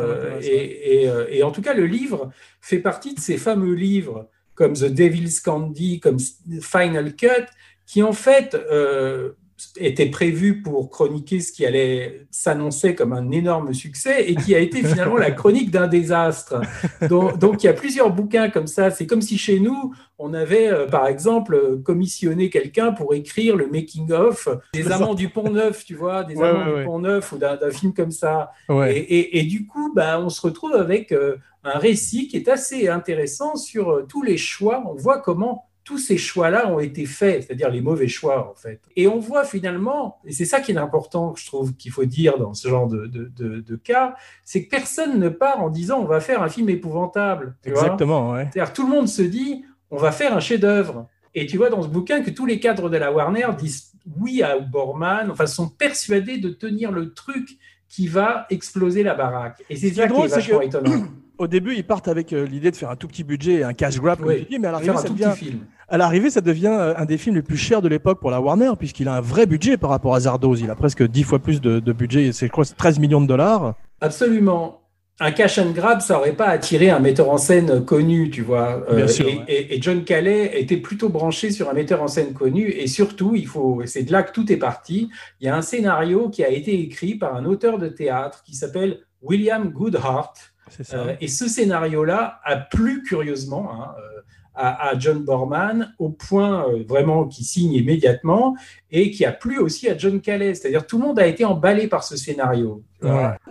et 0.41 1.43
en 1.43 1.51
tout 1.51 1.61
cas, 1.61 1.73
le 1.73 1.85
livre 1.85 2.31
fait 2.61 2.79
partie 2.79 3.13
de 3.13 3.19
ces 3.19 3.37
fameux 3.37 3.73
livres 3.73 4.27
comme 4.55 4.73
The 4.73 4.85
Devil's 4.85 5.39
Candy, 5.39 5.99
comme 5.99 6.17
Final 6.61 7.15
Cut, 7.15 7.45
qui 7.85 8.01
en 8.03 8.13
fait 8.13 8.55
euh, 8.71 9.31
étaient 9.77 10.07
prévus 10.09 10.61
pour 10.61 10.89
chroniquer 10.89 11.39
ce 11.39 11.51
qui 11.51 11.65
allait 11.65 12.25
s'annoncer 12.31 12.95
comme 12.95 13.13
un 13.13 13.31
énorme 13.31 13.73
succès 13.73 14.29
et 14.29 14.35
qui 14.35 14.53
a 14.55 14.59
été 14.59 14.83
finalement 14.83 15.15
la 15.17 15.31
chronique 15.31 15.71
d'un 15.71 15.87
désastre. 15.87 16.61
Donc, 17.09 17.37
donc, 17.37 17.63
il 17.63 17.67
y 17.67 17.69
a 17.69 17.73
plusieurs 17.73 18.11
bouquins 18.11 18.49
comme 18.49 18.67
ça. 18.67 18.89
C'est 18.91 19.05
comme 19.07 19.21
si 19.21 19.37
chez 19.37 19.59
nous, 19.59 19.93
on 20.17 20.33
avait, 20.33 20.67
euh, 20.69 20.87
par 20.87 21.07
exemple, 21.07 21.79
commissionné 21.83 22.49
quelqu'un 22.49 22.91
pour 22.91 23.13
écrire 23.13 23.55
le 23.55 23.67
making-of 23.67 24.49
des 24.73 24.91
Amants 24.91 25.13
du 25.13 25.29
Pont-Neuf, 25.29 25.85
tu 25.85 25.95
vois, 25.95 26.23
des 26.23 26.35
Ouais, 26.35 26.47
Amants 26.47 26.59
ouais, 26.59 26.65
du 26.71 26.73
ouais. 26.79 26.85
Pont-Neuf 26.85 27.31
ou 27.31 27.37
d'un 27.37 27.71
film 27.71 27.93
comme 27.93 28.11
ça. 28.11 28.51
Ouais. 28.69 28.97
Et, 28.97 29.19
et- 29.19 29.39
et 29.39 29.43
du 29.43 29.65
coup, 29.65 29.93
bah, 29.95 30.19
on 30.21 30.29
se 30.29 30.41
retrouve 30.41 30.73
avec 30.73 31.11
euh, 31.11 31.37
un 31.63 31.77
récit 31.79 32.27
qui 32.27 32.37
est 32.37 32.47
assez 32.49 32.87
intéressant 32.87 33.55
sur 33.55 33.91
euh, 33.91 34.05
tous 34.07 34.21
les 34.23 34.37
choix. 34.37 34.83
On 34.89 34.95
voit 34.95 35.19
comment 35.19 35.65
tous 35.85 35.97
ces 35.97 36.17
choix-là 36.17 36.69
ont 36.71 36.79
été 36.79 37.05
faits, 37.05 37.43
c'est-à-dire 37.43 37.69
les 37.69 37.81
mauvais 37.81 38.07
choix, 38.07 38.49
en 38.49 38.55
fait. 38.55 38.79
Et 38.95 39.05
on 39.07 39.19
voit 39.19 39.43
finalement, 39.43 40.17
et 40.25 40.31
c'est 40.31 40.45
ça 40.45 40.61
qui 40.61 40.71
est 40.71 40.77
important, 40.77 41.35
je 41.35 41.45
trouve, 41.45 41.75
qu'il 41.75 41.91
faut 41.91 42.05
dire 42.05 42.37
dans 42.37 42.53
ce 42.53 42.69
genre 42.69 42.87
de, 42.87 43.05
de- 43.05 43.29
de- 43.35 43.59
de 43.59 43.75
cas, 43.75 44.15
c'est 44.45 44.63
que 44.63 44.69
personne 44.69 45.19
ne 45.19 45.27
part 45.27 45.61
en 45.61 45.69
disant 45.69 45.99
on 45.99 46.05
va 46.05 46.21
faire 46.21 46.41
un 46.41 46.47
film 46.47 46.69
épouvantable. 46.69 47.57
tu. 47.63 47.69
Exactement, 47.69 48.31
ouais. 48.31 48.47
C'est-à-dire 48.53 48.71
tout 48.73 48.83
le 48.87 48.93
monde 48.93 49.09
se 49.09 49.21
dit 49.23 49.65
on 49.91 49.97
va 49.97 50.11
faire 50.13 50.35
un 50.35 50.39
chef-d'œuvre. 50.39 51.07
Et 51.35 51.47
tu 51.47 51.57
vois 51.57 51.69
dans 51.69 51.81
ce 51.81 51.87
bouquin 51.89 52.21
que 52.21 52.29
tous 52.29 52.45
les 52.45 52.59
cadres 52.61 52.89
de 52.89 52.95
la 52.97 53.11
Warner 53.11 53.47
disent 53.57 53.91
oui 54.21 54.41
à 54.41 54.59
Borman, 54.59 55.29
enfin 55.31 55.47
sont 55.47 55.67
persuadés 55.67 56.37
de 56.37 56.49
tenir 56.49 56.91
le 56.93 57.13
truc 57.13 57.57
qui 57.89 58.07
va 58.07 58.45
exploser 58.49 59.03
la 59.03 59.15
baraque. 59.15 59.61
Et 59.69 59.75
c'est 59.75 59.89
ça 59.93 60.07
qui 60.07 60.13
est 60.21 60.27
vachement 60.27 60.59
que- 60.59 60.65
étonnant. 60.65 61.03
Au 61.43 61.47
début, 61.47 61.75
ils 61.75 61.83
partent 61.85 62.07
avec 62.07 62.31
euh, 62.31 62.45
l'idée 62.45 62.71
de 62.71 62.75
faire 62.75 62.89
un 62.89 62.95
tout 62.95 63.07
petit 63.07 63.23
budget 63.23 63.55
et 63.55 63.63
un 63.63 63.73
cash 63.73 63.99
grab, 63.99 64.19
comme 64.19 64.27
Oui. 64.29 64.43
tu 64.45 64.53
dis, 64.53 64.59
mais 64.59 64.67
à 64.69 64.71
l'arrivée, 64.71 64.95
ça 64.97 65.09
devient, 65.09 65.31
petit 65.35 65.45
film. 65.45 65.59
à 65.89 65.97
l'arrivée, 65.97 66.29
ça 66.29 66.39
devient 66.41 66.67
euh, 66.79 66.93
un 66.95 67.05
des 67.05 67.17
films 67.17 67.35
les 67.35 67.41
plus 67.41 67.57
chers 67.57 67.81
de 67.81 67.89
l'époque 67.89 68.19
pour 68.21 68.31
la 68.31 68.39
Warner, 68.39 68.71
puisqu'il 68.79 69.07
a 69.09 69.15
un 69.15 69.21
vrai 69.21 69.45
budget 69.45 69.75
par 69.77 69.89
rapport 69.89 70.15
à 70.15 70.21
Zardoz. 70.21 70.61
Il 70.61 70.69
a 70.71 70.75
presque 70.75 71.03
10 71.03 71.23
fois 71.23 71.39
plus 71.39 71.59
de, 71.59 71.79
de 71.79 71.91
budget, 71.93 72.31
c'est, 72.31 72.47
je 72.47 72.51
crois, 72.51 72.63
c'est 72.65 72.75
13 72.75 72.99
millions 72.99 73.19
de 73.21 73.27
dollars. 73.27 73.75
Absolument. 74.01 74.79
Un 75.19 75.31
cash 75.31 75.59
and 75.59 75.71
grab, 75.71 76.01
ça 76.01 76.17
aurait 76.17 76.31
pas 76.33 76.47
attiré 76.47 76.89
un 76.89 76.99
metteur 76.99 77.29
en 77.29 77.37
scène 77.37 77.85
connu, 77.85 78.29
tu 78.31 78.41
vois. 78.41 78.83
Bien 78.89 79.03
Euh, 79.03 79.07
sûr, 79.07 79.27
et, 79.27 79.37
ouais. 79.37 79.43
et- 79.47 79.75
et 79.77 79.81
John 79.81 80.03
Calais 80.03 80.59
était 80.59 80.77
plutôt 80.77 81.09
branché 81.09 81.51
sur 81.51 81.69
un 81.69 81.73
metteur 81.73 82.01
en 82.01 82.07
scène 82.07 82.33
connu. 82.33 82.67
Et 82.69 82.87
surtout, 82.87 83.33
il 83.35 83.45
faut, 83.45 83.81
c'est 83.85 84.03
de 84.03 84.11
là 84.11 84.23
que 84.23 84.31
tout 84.31 84.51
est 84.51 84.57
parti. 84.57 85.09
Il 85.39 85.45
y 85.45 85.49
a 85.49 85.55
un 85.55 85.61
scénario 85.61 86.29
qui 86.29 86.43
a 86.43 86.49
été 86.49 86.79
écrit 86.79 87.13
par 87.15 87.35
un 87.35 87.45
auteur 87.45 87.77
de 87.77 87.89
théâtre 87.89 88.41
qui 88.43 88.55
s'appelle 88.55 89.01
William 89.21 89.69
Goodhart. 89.69 90.33
Ça. 90.81 90.97
Euh, 90.97 91.15
et 91.21 91.27
ce 91.27 91.47
scénario-là 91.47 92.39
a 92.43 92.57
plu 92.57 93.03
curieusement 93.03 93.71
hein, 93.71 93.95
euh, 93.99 94.21
à, 94.55 94.89
à 94.89 94.99
John 94.99 95.23
Borman 95.23 95.93
au 95.99 96.09
point 96.09 96.67
euh, 96.69 96.83
vraiment 96.87 97.27
qu'il 97.27 97.45
signe 97.45 97.73
immédiatement 97.73 98.55
et 98.91 99.11
qui 99.11 99.25
a 99.25 99.31
plu 99.31 99.59
aussi 99.59 99.89
à 99.89 99.97
John 99.97 100.21
Calais. 100.21 100.55
C'est-à-dire 100.55 100.85
tout 100.87 100.97
le 100.97 101.05
monde 101.05 101.19
a 101.19 101.27
été 101.27 101.45
emballé 101.45 101.87
par 101.87 102.03
ce 102.03 102.17
scénario. 102.17 102.83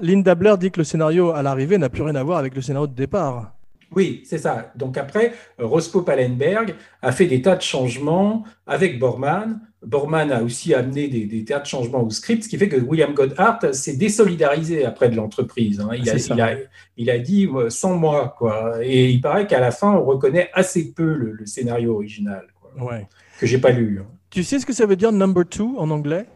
Linda 0.01 0.35
Blair 0.35 0.59
dit 0.59 0.71
que 0.71 0.81
le 0.81 0.85
scénario 0.85 1.31
à 1.31 1.43
l'arrivée 1.43 1.79
n'a 1.79 1.89
plus 1.89 2.03
rien 2.03 2.15
à 2.15 2.23
voir 2.23 2.39
avec 2.39 2.55
le 2.55 2.63
scénario 2.63 2.87
de 2.87 2.95
départ. 2.95 3.53
Oui, 3.95 4.23
c'est 4.25 4.39
ça. 4.39 4.73
Donc 4.75 4.97
après, 4.97 5.35
Rospo 5.59 6.03
Pallenberg 6.03 6.75
a 7.03 7.13
fait 7.13 7.27
des 7.27 7.43
tas 7.43 7.57
de 7.57 7.63
changements 7.63 8.45
avec 8.67 8.99
Borman. 8.99 9.61
Borman 9.85 10.31
a 10.31 10.43
aussi 10.43 10.75
amené 10.75 11.09
des, 11.09 11.27
des 11.27 11.45
tas 11.45 11.59
de 11.59 11.67
changements 11.67 12.03
au 12.03 12.11
script, 12.11 12.45
ce 12.45 12.49
qui 12.49 12.57
fait 12.57 12.69
que 12.69 12.77
William 12.77 13.15
Goddard 13.15 13.59
s'est 13.73 13.97
désolidarisé 13.97 14.85
après 14.85 15.09
de 15.09 15.17
l'entreprise. 15.17 15.81
hein. 15.81 15.91
Il, 15.95 16.09
a, 16.09 16.13
C'est 16.13 16.19
ça. 16.21 16.35
il, 16.35 16.41
a, 16.41 16.55
il 16.97 17.11
a 17.11 17.19
dit 17.19 17.49
sans 17.69 17.97
moi, 17.97 18.35
quoi. 18.39 18.75
Et 18.85 19.11
il 19.11 19.21
paraît 19.21 19.47
qu'à 19.47 19.59
la 19.61 19.71
fin, 19.73 19.93
on 19.93 20.05
reconnaît 20.05 20.51
assez 20.55 20.93
peu 20.93 21.15
le, 21.15 21.33
le 21.33 21.47
scénario 21.47 21.95
original, 21.95 22.47
quoi, 22.61 22.71
Ouais. 22.93 23.07
que 23.41 23.47
j'ai 23.47 23.59
pas 23.59 23.71
lu. 23.73 24.01
hein. 24.01 24.07
Tu 24.31 24.45
sais 24.45 24.59
ce 24.59 24.67
que 24.67 24.73
ça 24.73 24.87
veut 24.87 24.97
dire 24.97 25.13
number 25.13 25.45
two 25.47 25.75
en 25.79 25.91
anglais? 25.91 26.27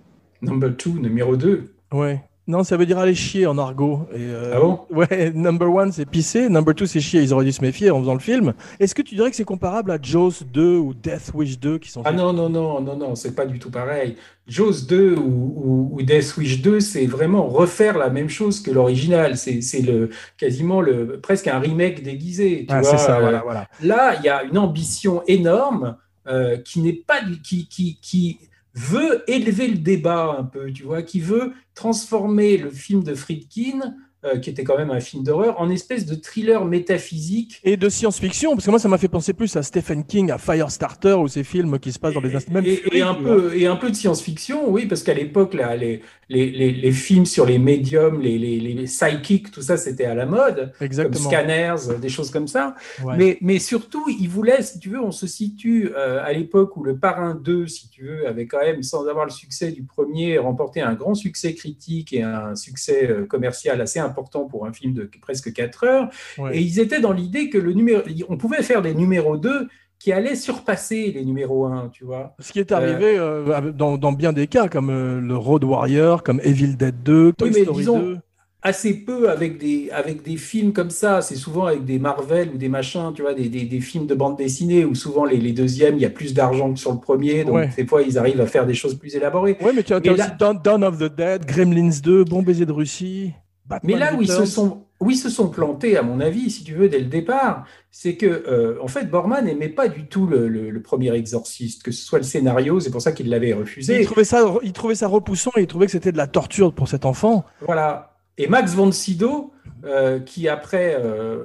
Number 0.42 0.76
two, 0.76 0.92
numéro 0.98 1.34
2. 1.36 1.72
Ouais. 1.92 2.20
Non, 2.48 2.62
ça 2.62 2.76
veut 2.76 2.86
dire 2.86 2.98
aller 2.98 3.14
chier 3.16 3.44
en 3.46 3.58
argot. 3.58 4.06
Et, 4.12 4.18
euh, 4.20 4.52
Ah 4.54 4.60
bon? 4.60 4.80
Ouais, 4.90 5.32
number 5.34 5.68
one, 5.68 5.90
c'est 5.90 6.06
pisser. 6.06 6.48
Number 6.48 6.74
two, 6.76 6.86
c'est 6.86 7.00
chier. 7.00 7.20
Ils 7.20 7.34
auraient 7.34 7.44
dû 7.44 7.50
se 7.50 7.60
méfier 7.60 7.90
en 7.90 7.98
faisant 8.00 8.14
le 8.14 8.20
film. 8.20 8.54
Est-ce 8.78 8.94
que 8.94 9.02
tu 9.02 9.16
dirais 9.16 9.30
que 9.30 9.36
c'est 9.36 9.44
comparable 9.44 9.90
à 9.90 9.98
Jaws 10.00 10.44
2 10.52 10.76
ou 10.76 10.94
Death 10.94 11.32
Wish 11.34 11.58
2 11.58 11.78
qui 11.78 11.90
sont 11.90 12.02
Ah 12.04 12.12
non, 12.12 12.32
non, 12.32 12.48
non, 12.48 12.80
non, 12.80 12.96
non, 12.96 13.14
c'est 13.16 13.34
pas 13.34 13.46
du 13.46 13.58
tout 13.58 13.70
pareil. 13.72 14.14
Jaws 14.46 14.86
2 14.88 15.16
ou, 15.16 15.20
ou, 15.20 15.90
ou 15.94 16.02
Death 16.02 16.36
Wish 16.36 16.62
2, 16.62 16.78
c'est 16.78 17.06
vraiment 17.06 17.48
refaire 17.48 17.98
la 17.98 18.10
même 18.10 18.28
chose 18.28 18.60
que 18.60 18.70
l'original. 18.70 19.36
C'est 19.36 19.60
c'est 19.60 19.82
le, 19.82 20.10
quasiment 20.38 20.80
le, 20.80 21.18
presque 21.20 21.48
un 21.48 21.58
remake 21.58 22.04
déguisé. 22.04 22.64
Tu 22.68 22.72
Ah, 22.74 22.80
vois. 22.80 22.90
c'est 22.92 22.98
ça, 22.98 23.16
Euh, 23.16 23.20
voilà, 23.22 23.40
voilà. 23.42 23.68
Là, 23.82 24.14
il 24.20 24.24
y 24.24 24.28
a 24.28 24.44
une 24.44 24.58
ambition 24.58 25.22
énorme 25.26 25.96
euh, 26.28 26.58
qui 26.58 26.80
n'est 26.80 26.92
pas 26.92 27.22
du- 27.22 27.40
qui, 27.42 27.66
qui, 27.68 27.98
qui 28.00 28.38
veut 28.76 29.24
élever 29.26 29.68
le 29.68 29.78
débat 29.78 30.36
un 30.38 30.44
peu, 30.44 30.70
tu 30.70 30.84
vois, 30.84 31.02
qui 31.02 31.20
veut 31.20 31.52
transformer 31.74 32.58
le 32.58 32.70
film 32.70 33.02
de 33.02 33.14
Friedkin, 33.14 33.94
euh, 34.24 34.38
qui 34.38 34.50
était 34.50 34.64
quand 34.64 34.76
même 34.76 34.90
un 34.90 35.00
film 35.00 35.22
d'horreur, 35.22 35.60
en 35.60 35.70
espèce 35.70 36.04
de 36.04 36.14
thriller 36.14 36.64
métaphysique. 36.64 37.60
Et 37.64 37.76
de 37.76 37.88
science-fiction, 37.88 38.52
parce 38.52 38.64
que 38.64 38.70
moi, 38.70 38.78
ça 38.78 38.88
m'a 38.88 38.98
fait 38.98 39.08
penser 39.08 39.32
plus 39.32 39.54
à 39.56 39.62
Stephen 39.62 40.04
King, 40.04 40.30
à 40.30 40.38
Firestarter, 40.38 41.14
ou 41.14 41.28
ces 41.28 41.44
films 41.44 41.78
qui 41.78 41.92
se 41.92 41.98
passent 41.98 42.14
dans 42.14 42.20
les 42.20 42.32
même 42.50 42.64
et, 42.64 42.82
et 42.92 43.02
un 43.02 43.14
peu, 43.14 43.56
et 43.56 43.66
un 43.66 43.76
peu 43.76 43.90
de 43.90 43.96
science-fiction, 43.96 44.68
oui, 44.68 44.86
parce 44.86 45.02
qu'à 45.02 45.14
l'époque, 45.14 45.54
là, 45.54 45.76
les, 45.76 46.02
les, 46.28 46.50
les, 46.50 46.72
les 46.72 46.92
films 46.92 47.24
sur 47.24 47.46
les 47.46 47.58
médiums, 47.58 48.20
les, 48.20 48.38
les, 48.38 48.84
psychics, 48.84 49.50
tout 49.50 49.62
ça, 49.62 49.76
c'était 49.76 50.06
à 50.06 50.14
la 50.14 50.26
mode, 50.26 50.72
comme 50.78 50.86
Exactement. 50.86 51.30
Scanners, 51.30 52.00
des 52.00 52.08
choses 52.08 52.30
comme 52.30 52.48
ça. 52.48 52.74
Ouais. 53.04 53.16
Mais, 53.16 53.38
mais 53.40 53.58
surtout, 53.58 54.04
il 54.08 54.28
voulait, 54.28 54.62
si 54.62 54.78
tu 54.80 54.90
veux, 54.90 55.00
on 55.00 55.12
se 55.12 55.26
situe 55.26 55.92
euh, 55.94 56.24
à 56.24 56.32
l'époque 56.32 56.76
où 56.76 56.82
le 56.82 56.98
Parrain 56.98 57.34
2, 57.34 57.66
si 57.68 57.88
tu 57.88 58.04
veux, 58.04 58.26
avait 58.26 58.46
quand 58.46 58.60
même, 58.60 58.82
sans 58.82 59.06
avoir 59.06 59.24
le 59.24 59.30
succès 59.30 59.70
du 59.70 59.84
premier, 59.84 60.38
remporté 60.38 60.80
un 60.80 60.94
grand 60.94 61.14
succès 61.14 61.54
critique 61.54 62.12
et 62.12 62.22
un 62.22 62.56
succès 62.56 63.08
euh, 63.08 63.26
commercial 63.26 63.80
assez 63.80 64.00
important 64.00 64.46
pour 64.46 64.66
un 64.66 64.72
film 64.72 64.94
de 64.94 65.08
presque 65.20 65.52
4 65.52 65.84
heures. 65.84 66.10
Ouais. 66.38 66.58
Et 66.58 66.60
ils 66.60 66.80
étaient 66.80 67.00
dans 67.00 67.12
l'idée 67.12 67.50
que 67.50 67.58
le 67.58 67.72
numéro, 67.72 68.02
on 68.28 68.36
pouvait 68.36 68.62
faire 68.62 68.82
des 68.82 68.94
numéros 68.94 69.36
2 69.36 69.68
qui 69.98 70.12
allaient 70.12 70.36
surpasser 70.36 71.10
les 71.12 71.24
numéros 71.24 71.66
1, 71.66 71.88
tu 71.92 72.04
vois. 72.04 72.34
Ce 72.38 72.52
qui 72.52 72.58
est 72.60 72.72
arrivé 72.72 73.16
euh, 73.18 73.72
dans, 73.72 73.96
dans 73.98 74.12
bien 74.12 74.32
des 74.32 74.46
cas, 74.46 74.68
comme 74.68 74.90
euh, 74.90 75.20
le 75.20 75.36
Road 75.36 75.64
Warrior, 75.64 76.22
comme 76.22 76.40
Evil 76.44 76.76
Dead 76.76 77.02
2, 77.02 77.32
Toy 77.32 77.48
Oui, 77.48 77.54
mais 77.56 77.62
Story 77.62 77.78
disons, 77.78 77.98
2. 78.00 78.18
assez 78.62 78.94
peu 78.94 79.30
avec 79.30 79.58
des, 79.58 79.90
avec 79.90 80.22
des 80.22 80.36
films 80.36 80.72
comme 80.72 80.90
ça. 80.90 81.22
C'est 81.22 81.34
souvent 81.36 81.64
avec 81.66 81.84
des 81.84 81.98
Marvel 81.98 82.50
ou 82.54 82.58
des 82.58 82.68
machins, 82.68 83.12
tu 83.14 83.22
vois, 83.22 83.32
des, 83.34 83.48
des, 83.48 83.64
des 83.64 83.80
films 83.80 84.06
de 84.06 84.14
bande 84.14 84.36
dessinée 84.36 84.84
où 84.84 84.94
souvent 84.94 85.24
les, 85.24 85.38
les 85.38 85.52
deuxièmes, 85.52 85.94
il 85.96 86.02
y 86.02 86.06
a 86.06 86.10
plus 86.10 86.34
d'argent 86.34 86.72
que 86.72 86.78
sur 86.78 86.92
le 86.92 86.98
premier. 86.98 87.44
Donc, 87.44 87.54
Ouais. 87.56 87.70
des 87.76 87.86
fois, 87.86 88.02
ils 88.02 88.18
arrivent 88.18 88.40
à 88.40 88.46
faire 88.46 88.66
des 88.66 88.74
choses 88.74 88.96
plus 88.96 89.16
élaborées. 89.16 89.56
Ouais, 89.62 89.72
mais 89.74 89.82
tu 89.82 89.94
as, 89.94 90.00
Mais 90.00 90.14
là- 90.14 90.24
aussi 90.26 90.36
Dawn, 90.38 90.58
Dawn 90.62 90.84
of 90.84 90.98
the 90.98 91.12
Dead, 91.16 91.46
Gremlins 91.46 92.00
2, 92.02 92.24
Bon 92.24 92.42
baiser 92.42 92.66
de 92.66 92.72
Russie. 92.72 93.32
Batman 93.64 93.94
Mais 93.94 93.98
là 93.98 94.14
où 94.14 94.22
ils, 94.22 94.28
se 94.28 94.44
sont, 94.44 94.82
ils 95.10 95.16
se 95.16 95.28
sont 95.28 95.48
plantés, 95.50 95.96
à 95.96 96.02
mon 96.02 96.20
avis, 96.20 96.50
si 96.50 96.64
tu 96.64 96.74
veux, 96.74 96.88
dès 96.88 96.98
le 96.98 97.04
départ, 97.06 97.66
c'est 97.90 98.16
que, 98.16 98.26
euh, 98.26 98.78
en 98.82 98.88
fait, 98.88 99.10
Borman 99.10 99.44
n'aimait 99.44 99.68
pas 99.68 99.88
du 99.88 100.06
tout 100.06 100.26
le, 100.26 100.48
le- 100.48 100.70
le 100.70 100.82
premier 100.82 101.12
exorciste, 101.14 101.82
que 101.82 101.90
ce 101.90 102.04
soit 102.04 102.18
le 102.18 102.24
scénario, 102.24 102.80
c'est 102.80 102.90
pour 102.90 103.02
ça 103.02 103.12
qu'il 103.12 103.28
l'avait 103.28 103.52
refusé. 103.52 104.00
Il 104.00 104.06
trouvait, 104.06 104.24
ça, 104.24 104.42
il 104.62 104.72
trouvait 104.72 104.94
ça 104.94 105.06
repoussant 105.08 105.50
et 105.56 105.62
il 105.62 105.66
trouvait 105.66 105.86
que 105.86 105.92
c'était 105.92 106.12
de 106.12 106.16
la 106.16 106.26
torture 106.26 106.72
pour 106.72 106.88
cet 106.88 107.04
enfant. 107.04 107.44
Voilà. 107.60 108.16
Et 108.38 108.48
Max 108.48 108.74
von 108.74 108.90
Sydow, 108.92 109.52
euh, 109.84 110.18
qui 110.20 110.48
après 110.48 110.96
euh, 110.98 111.44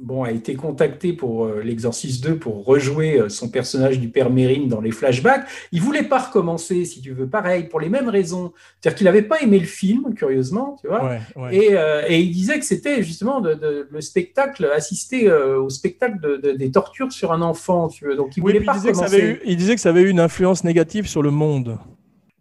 bon, 0.00 0.22
a 0.22 0.30
été 0.32 0.54
contacté 0.54 1.12
pour 1.12 1.44
euh, 1.46 1.62
l'Exorciste 1.62 2.24
2 2.24 2.38
pour 2.38 2.64
rejouer 2.64 3.18
euh, 3.20 3.28
son 3.28 3.48
personnage 3.50 4.00
du 4.00 4.08
père 4.08 4.30
Mérine 4.30 4.68
dans 4.68 4.80
les 4.80 4.90
flashbacks, 4.90 5.46
il 5.72 5.80
voulait 5.82 6.02
pas 6.04 6.18
recommencer, 6.18 6.84
si 6.84 7.00
tu 7.02 7.12
veux, 7.12 7.28
pareil, 7.28 7.64
pour 7.68 7.80
les 7.80 7.88
mêmes 7.88 8.08
raisons. 8.08 8.52
C'est-à-dire 8.80 8.96
qu'il 8.98 9.04
n'avait 9.04 9.22
pas 9.22 9.40
aimé 9.40 9.58
le 9.58 9.66
film, 9.66 10.14
curieusement, 10.14 10.76
tu 10.80 10.88
vois. 10.88 11.04
Ouais, 11.04 11.20
ouais. 11.36 11.56
Et, 11.56 11.76
euh, 11.76 12.02
et 12.08 12.20
il 12.20 12.30
disait 12.32 12.58
que 12.58 12.64
c'était 12.64 13.02
justement 13.02 13.40
de, 13.40 13.54
de- 13.54 13.88
le 13.90 14.00
spectacle, 14.00 14.64
assister 14.74 15.28
euh, 15.28 15.60
au 15.60 15.68
spectacle 15.70 16.18
de, 16.20 16.36
de- 16.36 16.52
des 16.52 16.70
tortures 16.70 17.12
sur 17.12 17.32
un 17.32 17.42
enfant, 17.42 17.88
tu 17.88 18.04
veux. 18.06 18.16
Donc 18.16 18.36
il 18.36 18.42
Oui, 18.42 18.52
voulait 18.52 18.64
pas 18.64 18.72
il, 18.72 18.72
disait 18.72 18.90
que 18.92 18.96
ça 18.96 19.04
recommencer. 19.04 19.22
avait 19.22 19.32
eu, 19.34 19.40
il 19.44 19.56
disait 19.56 19.74
que 19.74 19.80
ça 19.80 19.90
avait 19.90 20.02
eu 20.02 20.08
une 20.10 20.20
influence 20.20 20.64
négative 20.64 21.06
sur 21.06 21.22
le 21.22 21.30
monde. 21.30 21.78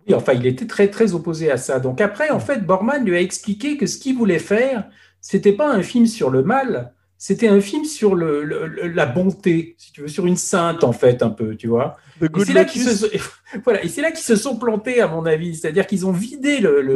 Oui, 0.07 0.13
enfin, 0.15 0.33
il 0.33 0.45
était 0.45 0.65
très, 0.67 0.89
très 0.89 1.13
opposé 1.13 1.51
à 1.51 1.57
ça. 1.57 1.79
Donc 1.79 2.01
après, 2.01 2.29
en 2.31 2.39
fait, 2.39 2.65
Borman 2.65 3.03
lui 3.05 3.15
a 3.15 3.21
expliqué 3.21 3.77
que 3.77 3.85
ce 3.85 3.97
qu'il 3.97 4.15
voulait 4.17 4.39
faire, 4.39 4.89
c'était 5.21 5.53
pas 5.53 5.69
un 5.71 5.83
film 5.83 6.05
sur 6.05 6.29
le 6.29 6.43
mal, 6.43 6.93
c'était 7.19 7.49
un 7.49 7.59
film 7.59 7.83
sur 7.83 8.15
le, 8.15 8.45
la 8.45 9.05
bonté, 9.05 9.75
si 9.77 9.91
tu 9.91 10.01
veux, 10.01 10.07
sur 10.07 10.25
une 10.25 10.37
sainte, 10.37 10.85
en 10.85 10.93
fait, 10.93 11.21
un 11.21 11.29
peu, 11.29 11.57
tu 11.57 11.67
vois. 11.67 11.97
Et 12.21 12.45
c'est 12.45 12.53
là 12.53 12.65
qu'ils 12.65 12.83
se, 12.83 12.95
sont- 12.95 13.07
voilà, 13.63 13.83
et 13.83 13.87
c'est 13.89 14.01
là 14.01 14.11
qu'ils 14.11 14.25
se 14.25 14.35
sont 14.35 14.57
plantés, 14.57 15.01
à 15.01 15.07
mon 15.07 15.25
avis. 15.25 15.55
C'est-à-dire 15.55 15.87
qu'ils 15.87 16.05
ont 16.05 16.11
vidé 16.11 16.59
le, 16.59 16.81
le- 16.81 16.95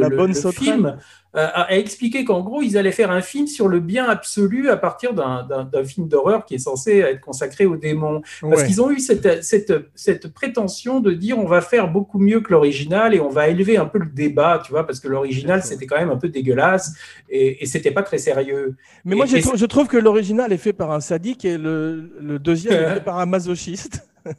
film 0.52 0.96
euh, 1.36 1.46
à, 1.52 1.62
à 1.62 1.72
expliquer 1.72 2.24
qu'en 2.24 2.42
gros, 2.42 2.62
ils 2.62 2.78
allaient 2.78 2.92
faire 2.92 3.10
un 3.10 3.20
film 3.20 3.46
sur 3.48 3.66
le 3.66 3.80
bien 3.80 4.04
absolu 4.08 4.70
à 4.70 4.76
partir 4.76 5.14
d'un- 5.14 5.66
film 5.84 6.06
d'horreur 6.08 6.44
qui 6.44 6.54
est 6.54 6.58
censé 6.58 6.98
être 6.98 7.20
consacré 7.20 7.66
aux 7.66 7.76
démons. 7.76 8.22
Parce 8.40 8.60
Ouais. 8.62 8.66
qu'ils 8.68 8.80
ont 8.80 8.90
eu 8.90 9.00
cette, 9.00 9.42
cette, 9.42 9.72
cette 9.96 10.28
prétention 10.32 11.00
de 11.00 11.12
dire 11.12 11.38
on 11.38 11.46
va 11.46 11.60
faire 11.60 11.90
beaucoup 11.90 12.18
mieux 12.20 12.40
que 12.40 12.52
l'original 12.52 13.14
et 13.14 13.20
on 13.20 13.30
va 13.30 13.48
élever 13.48 13.76
un 13.76 13.86
peu 13.86 13.98
le 13.98 14.06
débat, 14.06 14.62
tu 14.64 14.70
vois, 14.70 14.86
parce 14.86 15.00
que 15.00 15.08
l'original 15.08 15.62
c'était 15.64 15.86
quand 15.86 15.98
même 15.98 16.10
un 16.10 16.16
peu 16.18 16.28
dégueulasse 16.28 16.92
et, 17.28 17.62
et 17.62 17.66
c'était 17.66 17.90
pas 17.90 18.02
très 18.02 18.18
sérieux. 18.18 18.76
Mais 19.04 19.16
moi, 19.16 19.26
et 19.34 19.40
trou- 19.40 19.56
je 19.56 19.66
trouve 19.66 19.88
que 19.88 19.96
l'original 19.96 20.52
est 20.52 20.56
fait 20.58 20.72
par 20.72 20.92
un 20.92 21.00
sadique 21.00 21.44
et 21.44 21.58
le, 21.58 22.12
le 22.20 22.38
deuxième 22.38 22.74
est 22.74 22.94
fait 22.94 23.04
par 23.04 23.18
un 23.18 23.26
masochiste. 23.26 24.06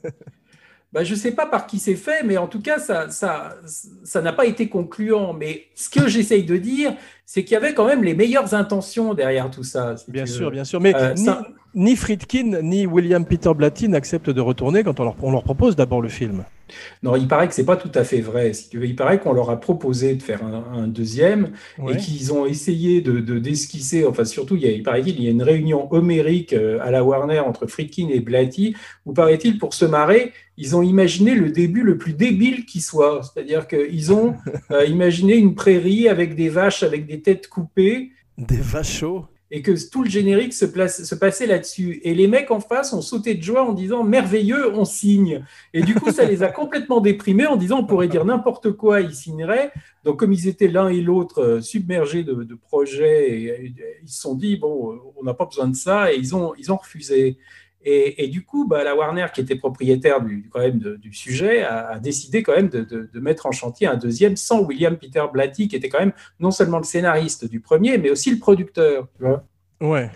Bah, 0.96 1.04
je 1.04 1.14
sais 1.14 1.32
pas 1.32 1.46
par 1.46 1.68
qui 1.68 1.78
c'est 1.78 1.96
fait, 1.98 2.24
mais 2.24 2.38
en 2.38 2.48
tout 2.48 2.62
cas, 2.62 2.80
ça, 2.80 3.10
ça, 3.10 3.58
ça 4.06 4.22
n'a 4.22 4.32
pas 4.32 4.46
été 4.46 4.70
concluant. 4.70 5.34
Mais 5.34 5.66
ce 5.76 5.90
que 5.90 6.08
j'essaye 6.08 6.44
de 6.46 6.56
dire, 6.56 6.96
c'est 7.26 7.44
qu'il 7.44 7.52
y 7.54 7.58
avait 7.58 7.74
quand 7.74 7.86
même 7.86 8.02
les 8.02 8.14
meilleures 8.16 8.54
intentions 8.54 9.14
derrière 9.14 9.52
tout 9.52 9.64
ça. 9.64 9.98
si 9.98 10.10
Bien 10.10 10.26
sûr, 10.26 10.46
veux. 10.46 10.52
bien 10.52 10.64
sûr. 10.64 10.80
Mais 10.80 10.96
Euh, 10.96 11.14
ça- 11.18 11.44
ni 11.76 11.96
Friedkin 11.96 12.62
ni 12.62 12.86
William 12.88 13.26
Peter 13.26 13.52
Blatty 13.54 13.90
n'acceptent 13.90 14.30
de 14.30 14.42
retourner 14.42 14.84
quand 14.84 15.00
on 15.00 15.04
leur, 15.04 15.16
on 15.22 15.32
leur 15.32 15.44
propose 15.44 15.76
d'abord 15.76 16.02
le 16.02 16.10
film. 16.10 16.46
Non, 17.04 17.16
il 17.16 17.28
paraît 17.28 17.48
que 17.48 17.54
c'est 17.54 17.66
pas 17.66 17.76
tout 17.76 17.92
à 17.94 18.04
fait 18.04 18.22
vrai. 18.22 18.54
Si 18.54 18.70
tu 18.70 18.80
veux, 18.80 18.88
il 18.88 18.96
paraît 18.96 19.20
qu'on 19.20 19.34
leur 19.34 19.52
a 19.52 19.60
proposé 19.60 20.16
de 20.16 20.24
faire 20.24 20.44
un, 20.44 20.64
un 20.74 20.88
deuxième 20.88 21.52
Ouais. 21.78 21.94
et 21.94 21.98
qu'ils 21.98 22.34
ont 22.34 22.46
essayé 22.48 23.02
de, 23.02 23.20
de 23.20 23.38
d'esquisser. 23.38 24.04
Enfin, 24.06 24.26
surtout, 24.26 24.56
il, 24.56 24.64
y 24.64 24.66
a, 24.66 24.72
il 24.72 24.82
paraît-il, 24.82 25.16
il 25.16 25.24
y 25.24 25.28
a 25.28 25.32
une 25.32 25.44
réunion 25.44 25.94
homérique 25.94 26.54
euh, 26.54 26.80
à 26.82 26.90
la 26.90 27.04
Warner 27.04 27.40
entre 27.40 27.68
Friedkin 27.68 28.08
et 28.10 28.20
Blatty 28.20 28.76
où, 29.06 29.14
paraît-il, 29.14 29.60
pour 29.60 29.76
se 29.76 29.86
marrer, 29.86 30.32
ils 30.58 30.76
ont 30.76 30.82
imaginé 30.82 31.36
le 31.36 31.52
début 31.52 31.84
le 31.84 31.98
plus 32.00 32.14
débile 32.14 32.66
qui 32.66 32.82
soit. 32.82 33.22
C'est-à-dire 33.22 33.68
qu'ils 33.68 34.12
ont 34.12 34.34
euh, 34.72 34.86
imaginé 34.86 35.36
une 35.36 35.54
prairie 35.54 36.08
avec 36.10 36.36
des 36.36 36.50
vaches 36.50 36.82
avec 36.82 37.06
des 37.06 37.22
têtes 37.22 37.48
coupées 37.48 38.10
Des 38.40 38.58
vachos. 38.58 39.26
Et 39.52 39.62
que 39.62 39.72
tout 39.90 40.04
le 40.04 40.10
générique 40.10 40.54
se, 40.54 40.66
place, 40.66 41.04
se 41.04 41.16
passait 41.16 41.46
là-dessus. 41.46 42.00
Et 42.04 42.16
les 42.16 42.28
mecs 42.28 42.52
en 42.52 42.60
face 42.60 42.94
ont 42.94 43.02
sauté 43.02 43.36
de 43.36 43.44
joie 43.44 43.64
en 43.64 43.74
disant 43.74 44.04
merveilleux, 44.04 44.74
on 44.74 44.86
signe. 44.86 45.46
Et 45.74 45.84
du 45.84 45.94
coup, 45.96 46.12
ça 46.12 46.26
les 46.26 46.42
a 46.42 46.48
complètement 46.52 47.00
déprimés 47.00 47.46
en 47.46 47.56
disant 47.56 47.80
on 47.80 47.86
pourrait 47.86 48.08
dire 48.08 48.26
n'importe 48.26 48.72
quoi, 48.72 49.02
ils 49.02 49.14
signeraient. 49.14 49.72
Donc, 50.04 50.20
comme 50.20 50.34
ils 50.34 50.48
étaient 50.48 50.68
l'un 50.68 50.90
et 50.90 51.02
l'autre 51.02 51.42
euh, 51.42 51.62
submergés 51.62 52.24
de, 52.24 52.56
projets, 52.56 53.32
et, 53.32 53.66
et 53.66 53.74
ils 54.04 54.10
se 54.10 54.22
sont 54.22 54.36
dit 54.36 54.58
bon, 54.58 54.94
euh, 54.94 54.98
on 55.16 55.24
n'a 55.24 55.34
pas 55.34 55.46
besoin 55.46 55.68
de 55.68 55.76
ça, 55.76 56.12
et 56.12 56.18
ils 56.18 56.36
ont, 56.36 56.54
ils 56.58 56.72
ont 56.72 56.78
refusé. 56.78 57.38
Et, 57.88 58.24
et 58.24 58.28
du 58.28 58.44
coup, 58.44 58.68
bah, 58.68 58.84
la 58.84 58.96
Warner, 58.96 59.28
qui 59.34 59.42
était 59.42 59.56
propriétaire 59.56 60.20
du, 60.22 60.50
quand 60.52 60.60
même 60.60 60.80
de- 60.80 60.96
du 60.96 61.14
sujet, 61.14 61.62
a, 61.62 61.88
a 61.90 62.00
décidé 62.00 62.42
quand 62.42 62.56
même 62.56 62.70
de, 62.70 62.82
de- 62.82 63.10
de 63.14 63.20
mettre 63.20 63.46
en 63.46 63.52
chantier 63.52 63.86
un 63.88 63.96
deuxième 63.96 64.36
sans 64.36 64.62
William 64.62 64.98
Peter 64.98 65.24
Blatty, 65.32 65.68
qui 65.68 65.76
était 65.76 65.90
quand 65.90 66.00
même 66.00 66.14
non 66.40 66.50
seulement 66.52 66.80
le 66.80 66.84
scénariste 66.84 67.48
du 67.48 67.60
premier, 67.60 67.98
mais 68.00 68.10
aussi 68.10 68.32
le 68.32 68.40
producteur. 68.40 69.08
Tu 69.18 69.24
vois 69.24 69.46
Ouais. 69.82 70.10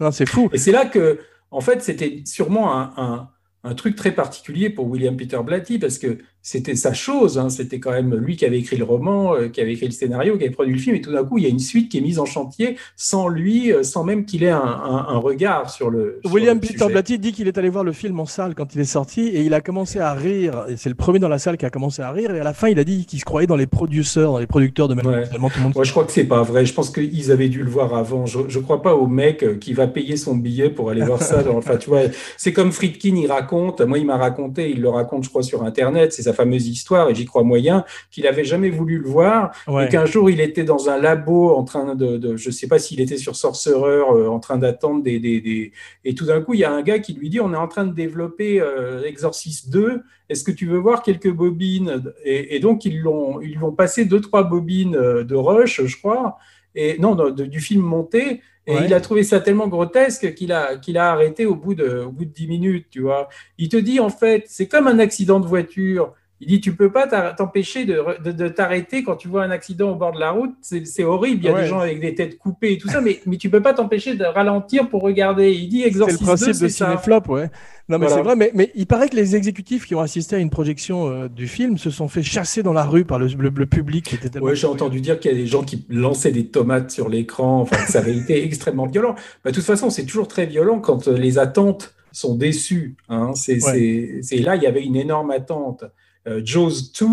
Non, 0.00 0.10
c'est 0.10 0.26
fou. 0.26 0.48
et 0.52 0.58
c'est 0.58 0.72
là 0.72 0.86
que, 0.86 1.18
en 1.50 1.60
fait, 1.60 1.82
c'était 1.82 2.22
sûrement 2.24 2.74
un, 2.74 2.92
un- 2.96 3.28
un 3.64 3.74
truc 3.74 3.94
très 3.94 4.10
particulier 4.12 4.70
pour 4.70 4.86
William 4.88 5.16
Peter 5.16 5.38
Blatty, 5.44 5.78
parce 5.78 5.98
que 5.98 6.18
c'était 6.42 6.74
sa 6.74 6.92
chose, 6.92 7.38
hein, 7.38 7.48
c'était 7.48 7.78
quand 7.78 7.92
même 7.92 8.14
lui 8.16 8.36
qui 8.36 8.44
avait 8.44 8.58
écrit 8.58 8.76
le 8.76 8.84
roman, 8.84 9.34
euh, 9.34 9.48
qui 9.48 9.60
avait 9.60 9.72
écrit 9.74 9.86
le 9.86 9.92
scénario, 9.92 10.36
qui 10.36 10.44
avait 10.44 10.52
produit 10.52 10.74
le 10.74 10.80
film, 10.80 10.96
et 10.96 11.00
tout 11.00 11.12
d'un 11.12 11.24
coup, 11.24 11.38
il 11.38 11.44
y 11.44 11.46
a 11.46 11.50
une 11.50 11.58
suite 11.60 11.88
qui 11.90 11.98
est 11.98 12.00
mise 12.00 12.18
en 12.18 12.24
chantier 12.26 12.76
sans 12.96 13.28
lui, 13.28 13.72
euh, 13.72 13.82
sans 13.84 14.02
même 14.04 14.24
qu'il 14.24 14.42
ait 14.42 14.50
un, 14.50 14.58
un- 14.60 15.06
un 15.08 15.18
regard 15.18 15.70
sur 15.70 15.88
le. 15.88 16.18
sur 16.24 16.32
William 16.34 16.58
le 16.60 16.66
Peter. 16.66 16.86
Blatty 16.88 17.18
dit 17.18 17.32
qu'il 17.32 17.46
est 17.48 17.56
allé 17.58 17.68
voir 17.68 17.84
le 17.84 17.92
film 17.92 18.18
en 18.20 18.26
salle 18.26 18.54
quand 18.54 18.74
il 18.74 18.80
est 18.80 18.84
sorti 18.84 19.20
et 19.28 19.42
il 19.42 19.54
a 19.54 19.60
commencé 19.60 19.98
à 20.00 20.12
rire. 20.14 20.64
Et 20.68 20.76
c'est 20.76 20.88
le 20.88 20.94
premier 20.96 21.18
dans 21.20 21.28
la 21.28 21.38
salle 21.38 21.56
qui 21.56 21.64
a 21.64 21.70
commencé 21.70 22.02
à 22.02 22.10
rire. 22.10 22.34
Et 22.34 22.40
à 22.40 22.44
la 22.44 22.52
fin, 22.54 22.68
il 22.68 22.78
a 22.78 22.84
dit 22.84 23.06
qu'il 23.06 23.20
se 23.20 23.24
croyait 23.24 23.46
dans 23.46 23.56
les 23.56 23.66
producteurs, 23.68 24.32
dans 24.32 24.38
les 24.38 24.46
producteurs 24.48 24.88
de 24.88 24.94
même. 24.94 25.06
Ouais. 25.06 25.22
Tout 25.28 25.34
le 25.34 25.40
monde. 25.40 25.52
Moi, 25.74 25.84
je 25.84 25.90
crois 25.92 26.04
que 26.04 26.12
c'est 26.12 26.24
pas 26.24 26.42
vrai. 26.42 26.66
Je 26.66 26.74
pense 26.74 26.90
qu'ils 26.90 27.30
avaient 27.30 27.48
dû 27.48 27.62
le 27.62 27.70
voir 27.70 27.94
avant. 27.94 28.26
Je, 28.26 28.40
je 28.48 28.58
crois 28.58 28.82
pas 28.82 28.94
au 28.96 29.06
mec 29.06 29.42
euh, 29.44 29.56
qui 29.56 29.72
va 29.74 29.86
payer 29.86 30.16
son 30.16 30.34
billet 30.36 30.70
pour 30.70 30.90
aller 30.90 31.02
voir 31.04 31.22
ça. 31.22 31.42
Enfin, 31.52 31.76
tu 31.76 31.88
vois, 31.90 32.00
c'est 32.36 32.52
comme 32.52 32.72
Friedkin, 32.72 33.14
il 33.16 33.26
raconte. 33.30 33.80
Moi, 33.82 33.98
il 33.98 34.06
m'a 34.06 34.16
raconté, 34.16 34.70
il 34.70 34.80
le 34.80 34.88
raconte, 34.88 35.24
je 35.24 35.28
crois, 35.28 35.42
sur 35.42 35.62
Internet. 35.62 36.12
C'est 36.12 36.22
sa 36.32 36.42
fameuse 36.42 36.66
histoire, 36.68 37.10
et 37.10 37.14
j'y 37.14 37.24
crois 37.24 37.42
moyen, 37.42 37.84
qu'il 38.10 38.26
avait 38.26 38.44
jamais 38.44 38.70
voulu 38.70 38.98
le 38.98 39.06
voir. 39.08 39.52
Ouais. 39.68 39.86
Et 39.86 39.88
qu'un 39.88 40.06
jour, 40.06 40.30
il 40.30 40.40
était 40.40 40.64
dans 40.64 40.88
un 40.88 40.98
labo 40.98 41.50
en 41.54 41.64
train 41.64 41.94
de, 41.94 42.16
de 42.16 42.36
je 42.36 42.50
sais 42.50 42.66
pas 42.68 42.78
s'il 42.78 43.00
était 43.00 43.16
sur 43.18 43.36
Sorcerer, 43.36 44.02
euh, 44.10 44.28
en 44.30 44.40
train 44.40 44.58
d'attendre 44.58 45.02
des, 45.02 45.18
des, 45.20 45.40
des- 45.40 45.72
Et 46.04 46.14
tout 46.14 46.24
d'un 46.26 46.40
coup, 46.40 46.54
il 46.54 46.60
y 46.60 46.64
a 46.64 46.72
un 46.72 46.82
gars 46.82 46.98
qui 46.98 47.12
lui 47.14 47.28
dit, 47.28 47.40
on 47.40 47.52
est 47.52 47.56
en 47.56 47.68
train 47.68 47.84
de 47.84 47.94
développer 47.94 48.60
euh, 48.60 49.02
Exorcist 49.04 49.70
2. 49.70 50.02
Est-ce 50.28 50.44
que 50.44 50.50
tu 50.52 50.66
veux 50.66 50.78
voir 50.78 51.02
quelques 51.02 51.30
bobines? 51.30 52.02
Et, 52.24 52.56
et 52.56 52.60
donc, 52.60 52.84
ils 52.84 52.98
l'ont, 53.00 53.40
ils 53.40 53.52
lui 53.56 53.62
ont 53.64 53.72
passé 53.72 54.04
deux, 54.04 54.20
trois 54.20 54.44
bobines 54.44 54.96
euh, 54.96 55.24
de 55.24 55.34
Rush, 55.34 55.84
je 55.84 55.96
crois, 55.96 56.38
et 56.74 56.98
non, 56.98 57.14
de- 57.14 57.30
de- 57.30 57.44
du 57.46 57.60
film 57.60 57.82
monté. 57.82 58.40
Et 58.66 58.74
Ouais. 58.76 58.82
il 58.86 58.94
a 58.94 59.00
trouvé 59.00 59.24
ça 59.24 59.40
tellement 59.40 59.66
grotesque 59.66 60.34
qu'il 60.34 60.52
a, 60.52 60.76
qu'il 60.76 60.96
a 60.96 61.10
arrêté 61.10 61.46
au 61.46 61.56
bout, 61.56 61.74
de, 61.74 62.04
au 62.06 62.12
bout 62.12 62.24
de 62.24 62.30
10 62.30 62.46
minutes, 62.46 62.86
tu 62.90 63.00
vois. 63.00 63.28
Il 63.58 63.68
te 63.68 63.76
dit, 63.76 63.98
en 63.98 64.08
fait, 64.08 64.44
c'est 64.46 64.68
comme 64.68 64.86
un 64.86 65.00
accident 65.00 65.40
de 65.40 65.46
voiture. 65.48 66.12
Il 66.44 66.48
dit, 66.48 66.60
tu 66.60 66.74
peux 66.74 66.90
pas 66.90 67.06
t'empêcher 67.32 67.84
de, 67.84 68.02
de, 68.24 68.32
de 68.32 68.48
t'arrêter 68.48 69.04
quand 69.04 69.14
tu 69.14 69.28
vois 69.28 69.44
un 69.44 69.50
accident 69.52 69.92
au 69.92 69.94
bord 69.94 70.12
de 70.12 70.18
la 70.18 70.32
route. 70.32 70.50
C'est 70.60 71.04
horrible. 71.04 71.40
Il 71.42 71.44
y 71.46 71.48
a 71.48 71.52
Ouais. 71.54 71.62
des 71.62 71.68
gens 71.68 71.78
avec 71.78 72.00
des 72.00 72.16
têtes 72.16 72.36
coupées 72.36 72.72
et 72.72 72.78
tout 72.78 72.88
ça, 72.88 73.00
mais, 73.00 73.20
mais 73.26 73.36
tu 73.36 73.48
peux 73.48 73.62
pas 73.62 73.72
t'empêcher 73.74 74.16
de 74.16 74.24
ralentir 74.24 74.88
pour 74.88 75.02
regarder. 75.02 75.52
Il 75.52 75.68
dit, 75.68 75.78
C'est 75.78 75.84
le 75.84 75.88
Exorcist 75.90 76.20
2, 76.20 76.26
principe 76.26 76.60
de. 76.62 76.68
Cinéflop, 76.68 77.20
ouais. 77.28 77.48
Non, 77.88 77.98
mais 77.98 78.06
Voilà. 78.06 78.16
c'est 78.16 78.22
vrai, 78.22 78.36
mais, 78.36 78.50
mais 78.54 78.70
il 78.74 78.86
paraît 78.86 79.08
que 79.08 79.14
les 79.16 79.36
exécutifs 79.36 79.86
qui 79.86 79.94
ont 79.94 80.00
assisté 80.00 80.34
à 80.36 80.38
une 80.40 80.50
projection 80.50 81.08
euh, 81.08 81.28
du 81.28 81.46
film 81.46 81.78
se 81.78 81.90
sont 81.90 82.08
fait 82.08 82.22
chasser 82.22 82.62
dans 82.64 82.72
la 82.72 82.84
rue 82.84 83.04
par 83.04 83.18
le, 83.20 83.26
le- 83.28 83.50
le 83.54 83.66
public 83.66 84.04
qui 84.06 84.14
était 84.16 84.28
tellement. 84.28 84.48
Ouais, 84.48 84.56
j'ai 84.56 84.66
entendu 84.66 85.00
dire 85.00 85.20
qu'il 85.20 85.30
y 85.30 85.34
a 85.34 85.36
des 85.36 85.46
gens 85.46 85.62
qui 85.62 85.84
lançaient 85.90 86.32
des 86.32 86.46
tomates 86.46 86.90
sur 86.90 87.08
l'écran, 87.08 87.60
enfin, 87.60 87.76
ça 87.86 87.98
avait 88.00 88.16
été 88.16 88.42
extrêmement 88.44 88.86
violent. 88.86 89.14
Bah, 89.44 89.50
de 89.50 89.54
toute 89.54 89.64
façon, 89.64 89.90
c'est 89.90 90.06
toujours 90.06 90.26
très 90.28 90.46
violent 90.46 90.80
quand 90.80 91.06
euh, 91.08 91.16
les 91.16 91.38
attentes 91.38 91.94
sont 92.12 92.34
déçues. 92.34 92.96
Hein. 93.08 93.32
C'est, 93.34 93.54
Ouais. 93.54 93.60
c'est, 93.60 94.18
c'est 94.22 94.36
là, 94.42 94.56
il 94.56 94.62
y 94.62 94.66
avait 94.66 94.82
une 94.84 94.96
énorme 94.96 95.30
attente. 95.30 95.84
Euh, 96.26 96.40
Jaws 96.44 96.92
2, 96.98 97.06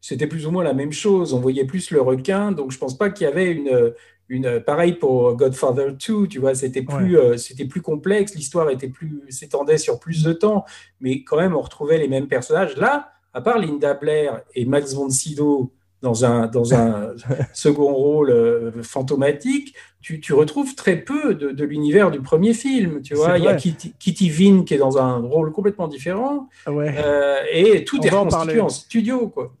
c'était 0.00 0.26
plus 0.26 0.46
ou 0.46 0.50
moins 0.50 0.64
la 0.64 0.74
même 0.74 0.92
chose. 0.92 1.34
On 1.34 1.40
voyait 1.40 1.64
plus 1.64 1.90
le 1.90 2.00
requin, 2.00 2.52
donc 2.52 2.72
je 2.72 2.78
pense 2.78 2.96
pas 2.96 3.10
qu'il 3.10 3.26
y 3.26 3.30
avait 3.30 3.50
une, 3.50 3.92
une 4.28 4.60
pareil 4.60 4.94
pour 4.94 5.36
Godfather 5.36 5.92
2, 5.92 6.26
tu 6.26 6.38
vois, 6.38 6.54
c'était 6.54 6.82
plus, 6.82 7.18
euh, 7.18 7.36
c'était 7.36 7.66
plus 7.66 7.82
complexe, 7.82 8.34
l'histoire 8.34 8.70
était 8.70 8.88
plus, 8.88 9.22
s'étendait 9.28 9.78
sur 9.78 10.00
plus 10.00 10.22
de 10.22 10.32
temps, 10.32 10.64
mais 11.00 11.22
quand 11.22 11.36
même, 11.36 11.54
on 11.54 11.60
retrouvait 11.60 11.98
les 11.98 12.08
mêmes 12.08 12.28
personnages. 12.28 12.76
Là, 12.76 13.12
à 13.34 13.40
part 13.40 13.58
Linda 13.58 13.94
Blair 13.94 14.42
et 14.54 14.64
Max 14.64 14.94
von 14.94 15.10
Sydow 15.10 15.72
dans 16.02 16.24
un, 16.24 16.46
dans 16.48 16.74
un 16.74 17.14
second 17.52 17.92
rôle 17.94 18.30
euh, 18.30 18.70
fantomatique, 18.82 19.74
tu, 20.00 20.20
tu 20.20 20.32
retrouves 20.34 20.74
très 20.74 20.96
peu 20.96 21.34
de, 21.34 21.50
de 21.52 21.64
l'univers 21.64 22.10
du 22.10 22.20
premier 22.20 22.54
film. 22.54 23.00
Tu 23.02 23.14
vois, 23.14 23.38
il 23.38 23.44
y 23.44 23.48
a. 23.48 23.54
Kitty, 23.54 23.94
Kitty 23.98 24.28
Vin 24.30 24.64
qui 24.64 24.74
est 24.74 24.78
dans 24.78 24.98
un 24.98 25.18
rôle 25.18 25.52
complètement 25.52 25.88
différent, 25.88 26.48
Ouais. 26.66 26.94
euh, 26.98 27.36
et 27.52 27.84
tout 27.84 27.98
On 28.00 28.02
est 28.02 28.12
en 28.12 28.24
reconstitué 28.24 28.60
en 28.60 28.68
studio, 28.68 29.28
quoi. 29.28 29.52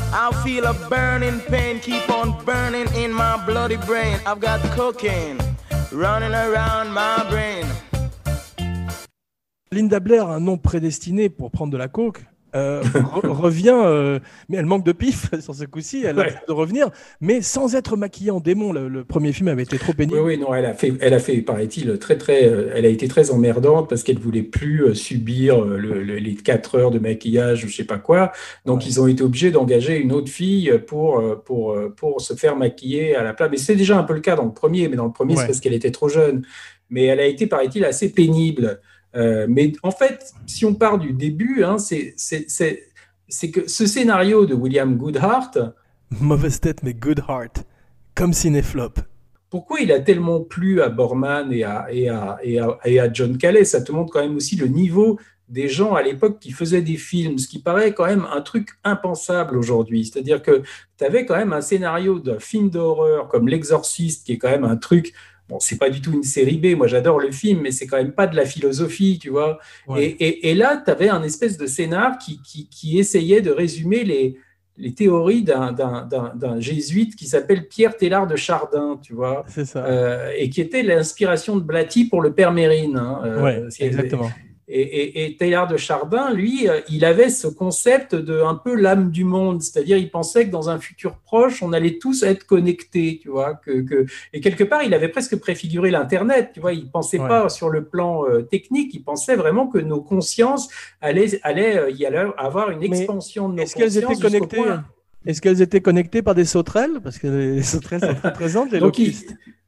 I 0.00 0.30
feel 0.44 0.64
a 0.64 0.72
burning 0.88 1.40
pain 1.50 1.78
keep 1.82 2.08
on 2.08 2.32
burning 2.46 2.86
in 2.96 3.08
my 3.12 3.36
bloody 3.46 3.76
brain. 3.76 4.14
I've 4.26 4.40
got 4.40 4.60
cocaine 4.74 5.36
running 5.92 6.32
around 6.34 6.88
my 6.94 7.28
brain. 7.28 7.66
Linda 9.70 10.00
Blair, 10.00 10.28
un 10.28 10.40
nom 10.40 10.56
prédestiné 10.56 11.28
pour 11.28 11.50
prendre 11.50 11.72
de 11.72 11.76
la 11.76 11.88
coke, 11.88 12.24
euh, 12.54 12.82
re- 12.82 13.26
revient, 13.28 13.74
euh, 13.74 14.18
mais 14.48 14.56
elle 14.56 14.66
manque 14.66 14.84
de 14.84 14.92
pif 14.92 15.28
sur 15.40 15.54
ce 15.54 15.64
coup-ci, 15.64 16.02
elle 16.04 16.18
a 16.18 16.22
Ouais. 16.22 16.34
de 16.48 16.52
revenir, 16.52 16.90
mais 17.20 17.42
sans 17.42 17.74
être 17.74 17.96
maquillée 17.96 18.30
en 18.30 18.40
démon. 18.40 18.72
Le, 18.72 18.88
le 18.88 19.04
premier 19.04 19.32
film 19.32 19.48
avait 19.48 19.62
été 19.64 19.78
trop 19.78 19.92
Oui, 19.92 19.96
pénible. 20.06 20.20
oui, 20.20 20.38
non, 20.38 20.54
elle 20.54 20.64
a 20.66 20.74
fait, 20.74 20.92
elle 21.00 21.14
a 21.14 21.18
fait, 21.18 21.38
paraît-il, 21.42 21.98
très, 21.98 22.16
très, 22.18 22.46
euh, 22.48 22.72
elle 22.74 22.86
a 22.86 22.88
été 22.88 23.08
très 23.08 23.30
emmerdante 23.30 23.88
parce 23.88 24.02
qu'elle 24.02 24.18
voulait 24.18 24.42
plus 24.42 24.94
subir 24.94 25.62
le- 25.64 26.02
le- 26.02 26.16
les 26.16 26.34
quatre 26.34 26.76
heures 26.76 26.90
de 26.90 26.98
maquillage 26.98 27.64
ou 27.64 27.68
je 27.68 27.76
sais 27.76 27.84
pas 27.84 27.98
quoi. 27.98 28.32
Donc, 28.66 28.80
Ouais. 28.80 28.86
ils 28.88 29.00
ont 29.00 29.06
été 29.06 29.22
obligés 29.22 29.50
d'engager 29.50 29.98
une 29.98 30.12
autre 30.12 30.30
fille 30.30 30.72
pour, 30.86 31.22
pour, 31.44 31.76
pour 31.96 32.20
se 32.20 32.34
faire 32.34 32.56
maquiller 32.56 33.14
à 33.14 33.22
la 33.22 33.34
place. 33.34 33.50
Mais 33.50 33.56
c'est 33.58 33.76
déjà 33.76 33.98
un 33.98 34.02
peu 34.04 34.14
le 34.14 34.20
cas 34.20 34.36
dans 34.36 34.44
le 34.44 34.52
premier, 34.52 34.88
mais 34.88 34.96
dans 34.96 35.06
le 35.06 35.12
premier, 35.12 35.34
Ouais. 35.34 35.40
c'est 35.42 35.46
parce 35.46 35.60
qu'elle 35.60 35.74
était 35.74 35.90
trop 35.90 36.08
jeune. 36.08 36.44
Mais 36.90 37.04
elle 37.04 37.20
a 37.20 37.26
été, 37.26 37.46
paraît-il, 37.46 37.84
assez 37.84 38.10
pénible. 38.10 38.80
Euh, 39.16 39.46
mais 39.48 39.72
en 39.82 39.90
fait, 39.90 40.32
si 40.46 40.64
on 40.64 40.74
part 40.74 40.98
du 40.98 41.12
début, 41.12 41.64
hein, 41.64 41.78
c'est, 41.78 42.14
que 43.52 43.68
ce 43.68 43.86
scénario 43.86 44.46
de 44.46 44.54
William 44.54 44.96
Goodhart, 44.96 45.52
Mauvaise 46.20 46.60
tête, 46.60 46.82
mais 46.82 46.94
good 46.94 47.22
heart. 47.28 47.64
Comme 48.14 48.32
cinéflop. 48.32 48.94
pourquoi 49.50 49.80
il 49.80 49.92
a 49.92 50.00
tellement 50.00 50.40
plu 50.40 50.80
à 50.80 50.88
Borman 50.88 51.52
et 51.52 51.64
à, 51.64 51.86
et 51.90 52.08
à, 52.08 52.38
et 52.42 52.58
à, 52.58 52.78
et 52.84 53.00
à 53.00 53.12
John 53.12 53.36
Calais? 53.38 53.64
Ça 53.64 53.82
te 53.82 53.92
montre 53.92 54.12
quand 54.12 54.20
même 54.20 54.36
aussi 54.36 54.56
le 54.56 54.66
niveau 54.66 55.18
des 55.48 55.68
gens 55.68 55.94
à 55.94 56.02
l'époque 56.02 56.38
qui 56.40 56.50
faisaient 56.50 56.82
des 56.82 56.96
films, 56.96 57.38
ce 57.38 57.48
qui 57.48 57.58
paraît 57.58 57.94
quand 57.94 58.06
même 58.06 58.26
un 58.30 58.42
truc 58.42 58.70
impensable 58.84 59.56
aujourd'hui. 59.56 60.04
C'est-à-dire 60.04 60.42
que 60.42 60.62
tu 60.98 61.04
avais 61.04 61.24
quand 61.24 61.36
même 61.36 61.52
un 61.52 61.62
scénario 61.62 62.18
d'un 62.18 62.38
film 62.38 62.68
d'horreur 62.70 63.28
comme 63.28 63.48
L'Exorciste, 63.48 64.26
qui 64.26 64.32
est 64.32 64.38
quand 64.38 64.50
même 64.50 64.64
un 64.64 64.76
truc. 64.76 65.14
Bon, 65.48 65.58
c'est 65.60 65.78
pas 65.78 65.88
du 65.88 66.00
tout 66.02 66.12
une 66.12 66.22
série 66.22 66.58
B, 66.58 66.76
moi 66.76 66.86
j'adore 66.86 67.18
le 67.18 67.30
film, 67.30 67.60
mais 67.62 67.70
c'est 67.70 67.86
quand 67.86 67.96
même 67.96 68.12
pas 68.12 68.26
de 68.26 68.36
la 68.36 68.44
philosophie, 68.44 69.18
tu 69.18 69.30
vois. 69.30 69.58
Ouais. 69.86 70.04
Et, 70.04 70.26
et, 70.28 70.50
et 70.50 70.54
là, 70.54 70.82
tu 70.84 70.90
avais 70.90 71.08
un 71.08 71.22
espèce 71.22 71.56
de 71.56 71.66
scénar 71.66 72.18
qui, 72.18 72.42
qui, 72.42 72.68
qui 72.68 72.98
essayait 72.98 73.40
de 73.40 73.50
résumer 73.50 74.04
les, 74.04 74.36
les 74.76 74.92
théories 74.92 75.42
d'un- 75.42 75.72
jésuite 76.60 77.16
qui 77.16 77.26
s'appelle 77.26 77.66
Pierre 77.66 77.96
Tellard 77.96 78.26
de 78.26 78.36
Chardin, 78.36 79.00
tu 79.02 79.14
vois, 79.14 79.44
ça. 79.64 79.84
euh, 79.86 80.30
et 80.36 80.50
qui 80.50 80.60
était 80.60 80.82
l'inspiration 80.82 81.56
de 81.56 81.62
Blatty 81.62 82.04
pour 82.04 82.20
le 82.20 82.32
Père 82.34 82.52
Mérine. 82.52 82.96
hein, 82.96 83.20
euh, 83.24 83.42
ouais, 83.42 83.62
exactement. 83.80 84.30
Et, 84.70 84.80
et, 84.82 85.24
et 85.24 85.36
Teilhard 85.36 85.66
de 85.66 85.78
Chardin, 85.78 86.30
lui, 86.34 86.68
euh, 86.68 86.80
il 86.90 87.04
avait 87.06 87.30
ce 87.30 87.48
concept 87.48 88.14
de 88.14 88.42
un 88.42 88.54
peu 88.54 88.74
l'âme 88.74 89.10
du 89.10 89.24
monde, 89.24 89.62
c'est-à-dire 89.62 89.96
il 89.96 90.10
pensait 90.10 90.44
que 90.46 90.50
dans 90.50 90.68
un 90.68 90.78
futur 90.78 91.16
proche, 91.16 91.62
on 91.62 91.72
allait 91.72 91.98
tous 91.98 92.22
être 92.22 92.44
connectés, 92.44 93.18
tu 93.22 93.30
vois, 93.30 93.54
que, 93.54 93.80
que 93.80 94.04
et 94.34 94.40
quelque 94.40 94.64
part, 94.64 94.82
il 94.82 94.92
avait 94.92 95.08
presque 95.08 95.36
préfiguré 95.40 95.90
l'internet, 95.90 96.50
tu 96.52 96.60
vois, 96.60 96.74
il 96.74 96.90
pensait 96.90 97.18
Ouais. 97.18 97.28
pas 97.28 97.48
sur 97.48 97.70
le 97.70 97.84
plan 97.84 98.26
euh, 98.28 98.42
technique, 98.42 98.92
il 98.94 99.02
pensait 99.02 99.36
vraiment 99.36 99.68
que 99.68 99.78
nos 99.78 100.02
consciences 100.02 100.68
allaient, 101.00 101.40
allaient 101.42 101.78
euh, 101.78 101.90
y 101.90 102.04
aller 102.04 102.28
avoir 102.36 102.70
une 102.70 102.80
Mais 102.80 102.86
expansion 102.88 103.48
de 103.48 103.54
nos 103.54 103.62
Est-ce 103.62 103.74
qu'elles 103.74 103.96
étaient 103.96 104.06
consciences 104.06 104.22
connectées? 104.32 104.56
point- 104.58 104.84
Est-ce 105.28 105.40
qu'elles 105.40 105.62
étaient 105.62 105.80
connectées 105.82 106.22
par 106.22 106.34
des 106.34 106.44
sauterelles? 106.46 106.98
Parce 107.04 107.18
que 107.18 107.26
les 107.28 107.62
sauterelles 107.74 108.00
sont 108.00 108.14
très 108.14 108.32
présentes, 108.32 108.72
les 108.72 108.80
Donc, 108.80 108.98
il- 108.98 109.14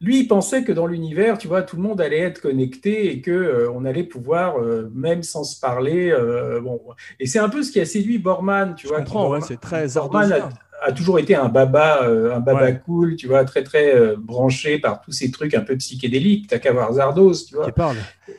lui, 0.00 0.21
il 0.21 0.26
pensait 0.26 0.64
que 0.64 0.73
dans 0.73 0.87
l'univers, 0.87 1.37
tu 1.37 1.47
vois, 1.47 1.62
tout 1.62 1.76
le 1.76 1.83
monde 1.83 2.00
allait 2.00 2.21
être 2.21 2.40
connecté 2.40 3.12
et 3.12 3.21
que 3.21 3.31
euh, 3.31 3.71
on 3.75 3.85
allait 3.85 4.02
pouvoir, 4.05 4.59
euh, 4.59 4.90
même 4.95 5.23
sans 5.23 5.45
se 5.45 5.61
parler, 5.61 6.11
euh, 6.11 6.59
bon. 6.62 6.81
Et 7.21 7.26
c'est 7.26 7.38
un 7.38 7.50
peu 7.50 7.62
ce 7.62 7.71
qui 7.71 7.79
a 7.81 7.85
séduit 7.85 8.17
Borman, 8.19 8.75
tu 8.75 8.87
Je 8.87 8.88
vois. 8.93 8.99
comprends, 9.00 9.26
qui- 9.26 9.33
ouais, 9.33 9.40
c'est 9.47 9.61
très 9.61 9.87
Borman 9.88 10.33
a, 10.33 10.49
a 10.83 10.93
toujours 10.93 11.19
été 11.19 11.35
un 11.35 11.50
baba, 11.50 12.05
euh, 12.05 12.35
un 12.35 12.40
baba 12.40 12.62
Ouais. 12.64 12.81
cool, 12.87 13.17
tu 13.17 13.26
vois, 13.26 13.45
très 13.45 13.62
très 13.62 13.95
euh, 13.95 14.17
branché 14.19 14.79
par 14.79 15.02
tous 15.02 15.12
ces 15.12 15.31
trucs 15.31 15.52
un 15.52 15.61
peu 15.61 15.76
psychédéliques. 15.76 16.47
T'as 16.49 16.59
qu'à 16.59 16.73
voir 16.73 16.90
Zardos, 16.95 17.35
tu 17.47 17.55
vois. 17.57 17.67
Qui 17.67 17.73
parle. 17.73 17.97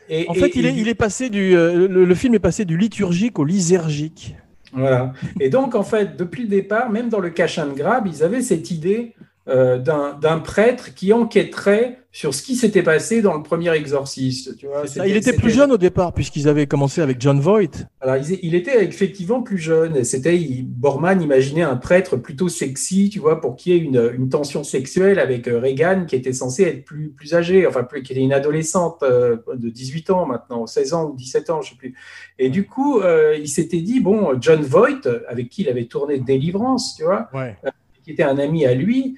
Et, 0.08 0.26
En 0.28 0.34
et- 0.34 0.38
fait, 0.40 0.50
il 0.56 0.66
est, 0.66 0.72
du- 0.72 0.80
il 0.80 0.88
est 0.88 0.96
passé 0.96 1.30
du. 1.30 1.54
euh, 1.56 1.86
le, 1.86 2.04
le 2.04 2.14
film 2.16 2.34
est 2.34 2.40
passé 2.40 2.64
du 2.64 2.76
liturgique 2.76 3.38
au 3.38 3.44
lysergique. 3.44 4.34
Voilà. 4.72 5.12
Et 5.38 5.50
donc, 5.50 5.74
en 5.74 5.82
fait, 5.82 6.16
depuis 6.16 6.42
le 6.42 6.48
départ, 6.48 6.90
même 6.90 7.08
dans 7.08 7.20
le 7.20 7.30
Cash 7.30 7.58
and 7.58 7.72
Grab, 7.74 8.06
ils 8.06 8.22
avaient 8.22 8.42
cette 8.42 8.70
idée 8.70 9.14
euh, 9.48 9.78
d'un 9.78 10.38
prêtre 10.38 10.94
qui 10.94 11.12
enquêterait 11.12 11.98
sur 12.14 12.34
ce 12.34 12.42
qui 12.42 12.56
s'était 12.56 12.82
passé 12.82 13.22
dans 13.22 13.34
le 13.34 13.42
premier 13.42 13.70
exorciste. 13.74 14.58
Tu 14.58 14.66
vois, 14.66 14.84
il 15.06 15.16
était 15.16 15.32
plus 15.32 15.50
jeune 15.50 15.72
au 15.72 15.78
départ, 15.78 16.12
puisqu'ils 16.12 16.46
avaient 16.46 16.66
commencé 16.66 17.00
avec 17.00 17.18
John 17.22 17.40
Voight. 17.40 17.86
Alors, 18.02 18.16
il, 18.16 18.38
il 18.42 18.54
était 18.54 18.84
effectivement 18.84 19.42
plus 19.42 19.56
jeune. 19.56 20.04
C'était, 20.04 20.38
Borman 20.62 21.22
imaginait 21.22 21.62
un 21.62 21.76
prêtre 21.76 22.18
plutôt 22.18 22.50
sexy, 22.50 23.08
tu 23.08 23.18
vois, 23.18 23.40
pour 23.40 23.56
qu'il 23.56 23.72
y 23.72 23.76
ait 23.76 23.80
une, 23.80 24.12
une 24.14 24.28
tension 24.28 24.62
sexuelle 24.62 25.18
avec 25.18 25.48
euh, 25.48 25.58
Reagan, 25.58 26.04
qui 26.06 26.14
était 26.14 26.34
censée 26.34 26.64
être 26.64 26.84
plus, 26.84 27.08
plus 27.12 27.32
âgée, 27.34 27.66
enfin, 27.66 27.82
plus, 27.82 28.02
qui 28.02 28.12
était 28.12 28.20
une 28.20 28.34
adolescente 28.34 29.02
euh, 29.02 29.38
de 29.54 29.70
18 29.70 30.10
ans 30.10 30.26
maintenant, 30.26 30.66
16 30.66 30.92
ans 30.92 31.08
ou 31.10 31.16
17 31.16 31.48
ans, 31.48 31.62
je 31.62 31.70
sais 31.70 31.76
plus. 31.76 31.94
Et 32.38 32.50
du 32.50 32.66
coup, 32.66 33.00
euh, 33.00 33.38
il 33.40 33.48
s'était 33.48 33.80
dit, 33.80 34.00
bon, 34.00 34.38
John 34.38 34.60
Voight, 34.60 35.08
avec 35.28 35.48
qui 35.48 35.62
il 35.62 35.68
avait 35.70 35.86
tourné 35.86 36.18
Délivrance, 36.18 36.94
tu 36.94 37.04
vois, 37.04 37.28
Ouais. 37.32 37.56
qui 38.04 38.10
était 38.10 38.22
un 38.22 38.36
ami 38.36 38.66
à 38.66 38.74
lui, 38.74 39.16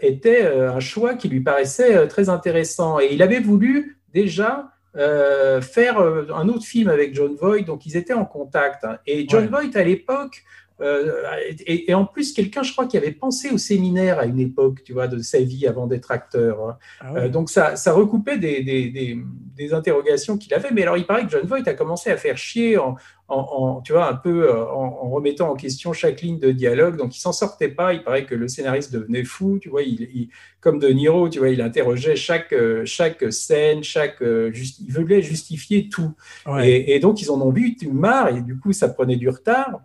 était 0.00 0.44
euh, 0.44 0.72
un 0.72 0.80
choix 0.80 1.14
qui 1.14 1.28
lui 1.28 1.40
paraissait 1.40 1.96
euh, 1.96 2.06
très 2.06 2.28
intéressant. 2.28 3.00
Et 3.00 3.08
il 3.12 3.22
avait 3.22 3.40
voulu 3.40 3.98
déjà 4.12 4.70
euh, 4.96 5.60
faire 5.60 5.98
euh, 5.98 6.26
un 6.34 6.48
autre 6.48 6.64
film 6.64 6.88
avec 6.88 7.14
John 7.14 7.34
Voight, 7.34 7.62
donc 7.64 7.86
ils 7.86 7.96
étaient 7.96 8.14
en 8.14 8.24
contact. 8.24 8.84
hein. 8.84 8.98
Et 9.06 9.26
John 9.28 9.44
Ouais. 9.44 9.50
Voight, 9.50 9.76
à 9.76 9.82
l'époque, 9.84 10.42
euh, 10.42 10.42
et, 10.80 11.90
et 11.90 11.94
en 11.94 12.04
plus, 12.04 12.32
quelqu'un, 12.32 12.62
je 12.62 12.72
crois, 12.72 12.86
qui 12.86 12.96
avait 12.98 13.12
pensé 13.12 13.50
au 13.50 13.58
séminaire 13.58 14.18
à 14.18 14.26
une 14.26 14.38
époque, 14.40 14.82
tu 14.84 14.92
vois, 14.92 15.08
de 15.08 15.18
sa 15.20 15.40
vie 15.40 15.66
avant 15.66 15.86
d'être 15.86 16.10
acteur. 16.10 16.60
hein. 16.68 16.78
Ah. 17.00 17.14
Euh, 17.16 17.28
donc 17.28 17.48
ça, 17.48 17.76
ça 17.76 17.92
recoupait 17.92 18.38
des, 18.38 18.62
des, 18.62 18.90
des, 18.90 19.18
des 19.56 19.72
interrogations 19.72 20.36
qu'il 20.36 20.52
avait. 20.52 20.70
Mais 20.72 20.82
alors, 20.82 20.96
il 20.98 21.06
paraît 21.06 21.24
que 21.24 21.30
John 21.30 21.46
Voight 21.46 21.66
a 21.66 21.74
commencé 21.74 22.10
à 22.10 22.16
faire 22.18 22.36
chier 22.36 22.76
en, 22.76 22.94
en, 23.28 23.38
en, 23.38 23.80
tu 23.80 23.92
vois, 23.92 24.08
un 24.08 24.14
peu 24.16 24.50
euh, 24.50 24.66
en, 24.66 25.00
en 25.02 25.08
remettant 25.10 25.50
en 25.50 25.56
question 25.56 25.92
chaque 25.94 26.20
ligne 26.20 26.38
de 26.38 26.52
dialogue. 26.52 26.96
Donc, 26.98 27.16
il 27.16 27.20
s'en 27.20 27.32
sortait 27.32 27.68
pas. 27.68 27.94
Il 27.94 28.04
paraît 28.04 28.26
que 28.26 28.34
le 28.34 28.46
scénariste 28.46 28.92
devenait 28.92 29.24
fou. 29.24 29.58
Tu 29.58 29.70
vois, 29.70 29.82
il, 29.82 30.02
il- 30.02 30.28
comme 30.60 30.78
De 30.78 30.88
Niro, 30.88 31.28
tu 31.28 31.38
vois, 31.38 31.48
il 31.50 31.60
interrogeait 31.62 32.16
chaque, 32.16 32.52
euh, 32.52 32.82
chaque 32.84 33.32
scène, 33.32 33.84
chaque, 33.84 34.20
euh, 34.20 34.50
il 34.54 34.92
voulait 34.92 35.22
justifier 35.22 35.88
tout. 35.88 36.12
Ouais. 36.44 36.68
Et, 36.68 36.94
et 36.96 36.98
donc, 37.00 37.22
ils 37.22 37.30
en 37.30 37.40
ont 37.40 37.50
vu 37.50 37.76
marre 37.92 38.28
et 38.36 38.42
du 38.42 38.58
coup, 38.58 38.72
ça 38.72 38.88
prenait 38.88 39.16
du 39.16 39.28
retard. 39.28 39.80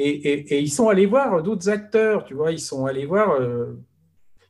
Et, 0.00 0.32
et- 0.32 0.54
et 0.54 0.60
ils 0.60 0.70
sont 0.70 0.88
allés 0.88 1.06
voir 1.06 1.42
d'autres 1.42 1.68
acteurs, 1.68 2.24
tu 2.24 2.34
vois, 2.34 2.52
ils 2.52 2.60
sont 2.60 2.86
allés 2.86 3.04
voir 3.06 3.32
euh, 3.32 3.76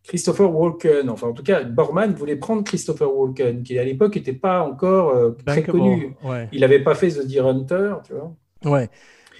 Christopher 0.05 0.51
Walken. 0.55 1.09
Enfin, 1.11 1.29
en 1.29 1.33
tout 1.33 1.43
cas, 1.43 1.63
Borman 1.65 2.13
voulait 2.15 2.37
prendre 2.37 2.63
Christopher 2.65 3.13
Walken, 3.15 3.63
qui 3.63 3.79
à 3.79 3.85
l'époque 3.85 4.17
n'était 4.17 4.33
pas 4.33 4.63
encore 4.63 5.11
euh, 5.15 5.31
très 5.47 5.63
connu. 5.63 6.15
Ouais. 6.25 6.49
Il 6.53 6.61
n'avait 6.61 6.81
pas 6.83 6.95
fait 6.95 7.09
The 7.11 7.27
Deer 7.27 7.47
Hunter, 7.47 7.95
tu 8.07 8.13
vois. 8.15 8.35
ouais. 8.77 8.89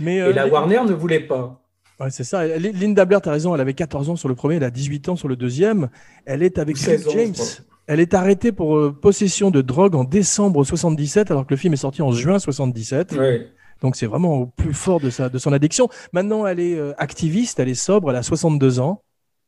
Mais, 0.01 0.21
euh, 0.21 0.31
Et 0.31 0.33
la 0.33 0.47
Warner 0.47 0.81
ne 0.87 0.93
voulait 0.95 1.21
pas. 1.21 1.61
ouais, 2.01 2.11
c'est 2.11 2.25
ça. 2.25 2.47
Li- 2.47 2.73
Linda 2.73 3.05
Blair, 3.05 3.21
tu 3.21 3.29
as 3.29 3.33
raison, 3.33 3.55
elle 3.55 3.61
avait 3.61 3.75
14 3.75 4.11
ans 4.11 4.17
sur 4.17 4.29
le 4.29 4.35
premier, 4.35 4.57
elle 4.57 4.65
a 4.65 4.71
18 4.71 5.09
ans 5.09 5.17
sur 5.17 5.27
le 5.29 5.37
deuxième. 5.37 5.89
Elle 6.25 6.43
est 6.43 6.59
avec 6.59 6.77
Ou 6.77 6.79
16 6.79 7.07
Rick 7.09 7.17
ans, 7.17 7.35
James. 7.35 7.47
Elle 7.87 8.01
est 8.01 8.15
arrêtée 8.15 8.53
pour 8.53 8.77
euh, 8.77 8.93
possession 8.93 9.51
de 9.51 9.61
drogue 9.63 9.95
en 9.97 10.05
décembre 10.05 10.63
77, 10.63 11.31
alors 11.31 11.47
que 11.47 11.51
le 11.55 11.57
film 11.57 11.73
est 11.75 11.79
sorti 11.79 12.01
en 12.03 12.13
juin 12.13 12.39
77. 12.39 13.13
Ouais. 13.13 13.49
Donc 13.83 13.97
c'est 13.97 14.07
vraiment 14.07 14.37
au 14.37 14.47
plus 14.47 14.75
fort 14.75 15.01
de, 15.01 15.11
sa, 15.11 15.29
de 15.29 15.39
son 15.39 15.53
addiction. 15.53 15.89
Maintenant, 16.13 16.47
elle 16.47 16.61
est 16.61 16.77
euh, 16.77 16.93
activiste, 16.99 17.61
elle 17.61 17.69
est 17.69 17.75
sobre, 17.75 18.11
elle 18.11 18.17
a 18.17 18.23
62 18.23 18.81
ans. 18.81 19.03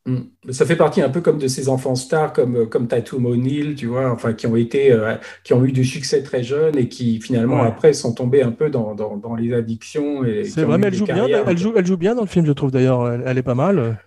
Mm. 0.07 0.19
Ça 0.51 0.65
fait 0.65 0.77
partie 0.77 1.03
un 1.03 1.11
peu 1.11 1.21
comme 1.21 1.39
de 1.39 1.47
ces 1.47 1.69
enfants 1.69 1.95
stars 1.95 2.33
comme, 2.33 2.57
euh, 2.57 2.67
comme 2.67 2.89
Tatum 2.89 3.27
O'Neill, 3.27 3.75
tu 3.75 3.87
vois, 3.87 4.11
enfin, 4.11 4.33
qui 4.33 4.47
ont 4.47 4.57
été, 4.57 4.93
euh, 4.93 5.17
qui 5.45 5.53
ont 5.53 5.65
eu 5.65 5.73
du 5.73 5.85
succès 5.85 6.23
très 6.23 6.43
jeune 6.43 6.79
et 6.79 6.89
qui 6.89 7.21
finalement 7.21 7.63
Ouais. 7.63 7.69
après 7.69 7.93
sont 7.93 8.15
tombés 8.15 8.43
un 8.43 8.53
peu 8.53 8.71
dans, 8.71 8.95
dans, 8.95 9.17
dans 9.17 9.35
les 9.35 9.53
addictions. 9.53 10.23
C'est 10.45 10.63
vrai, 10.65 10.79
mais 10.79 10.87
elle 10.87 10.95
joue 10.95 11.05
bien. 11.05 11.27
Elle 11.27 11.59
joue, 11.59 11.73
elle 11.77 11.87
joue 11.87 11.99
bien 11.99 12.15
dans 12.15 12.23
le 12.23 12.29
film, 12.29 12.47
je 12.47 12.53
trouve 12.53 12.71
d'ailleurs. 12.71 13.11
Elle, 13.11 13.23
elle 13.27 13.39
est 13.39 13.43
pas 13.43 13.55
mal. 13.55 13.99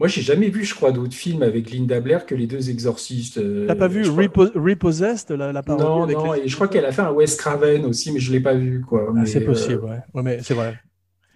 Moi, 0.00 0.08
j'ai 0.08 0.22
jamais 0.22 0.48
vu, 0.48 0.64
je 0.64 0.74
crois, 0.74 0.90
d'autres 0.92 1.14
films 1.14 1.42
avec 1.42 1.70
Linda 1.70 2.00
Blair 2.00 2.24
que 2.26 2.34
les 2.34 2.46
deux 2.46 2.70
exorcistes. 2.70 3.38
euh, 3.38 3.66
T'as 3.68 3.74
pas 3.76 3.86
vu 3.86 4.02
crois- 4.02 4.24
Repo- 4.24 4.52
Repossessed, 4.58 5.30
la, 5.30 5.52
la 5.52 5.62
parodie 5.62 5.84
Non, 5.84 6.02
avec 6.04 6.16
non, 6.16 6.32
les- 6.32 6.40
et 6.40 6.48
je 6.48 6.54
crois 6.54 6.68
qu'elle 6.68 6.86
a 6.86 6.92
fait 6.92 7.02
un 7.02 7.12
Wes 7.12 7.36
Craven 7.36 7.84
aussi, 7.84 8.10
mais 8.10 8.18
je 8.18 8.32
l'ai 8.32 8.40
pas 8.40 8.54
vu, 8.54 8.80
quoi. 8.80 9.12
Ah, 9.16 9.26
c'est 9.26 9.42
euh, 9.42 9.46
possible, 9.46 9.84
ouais. 9.84 9.98
Ouais, 10.14 10.22
mais 10.22 10.40
c'est 10.42 10.54
vrai. 10.54 10.78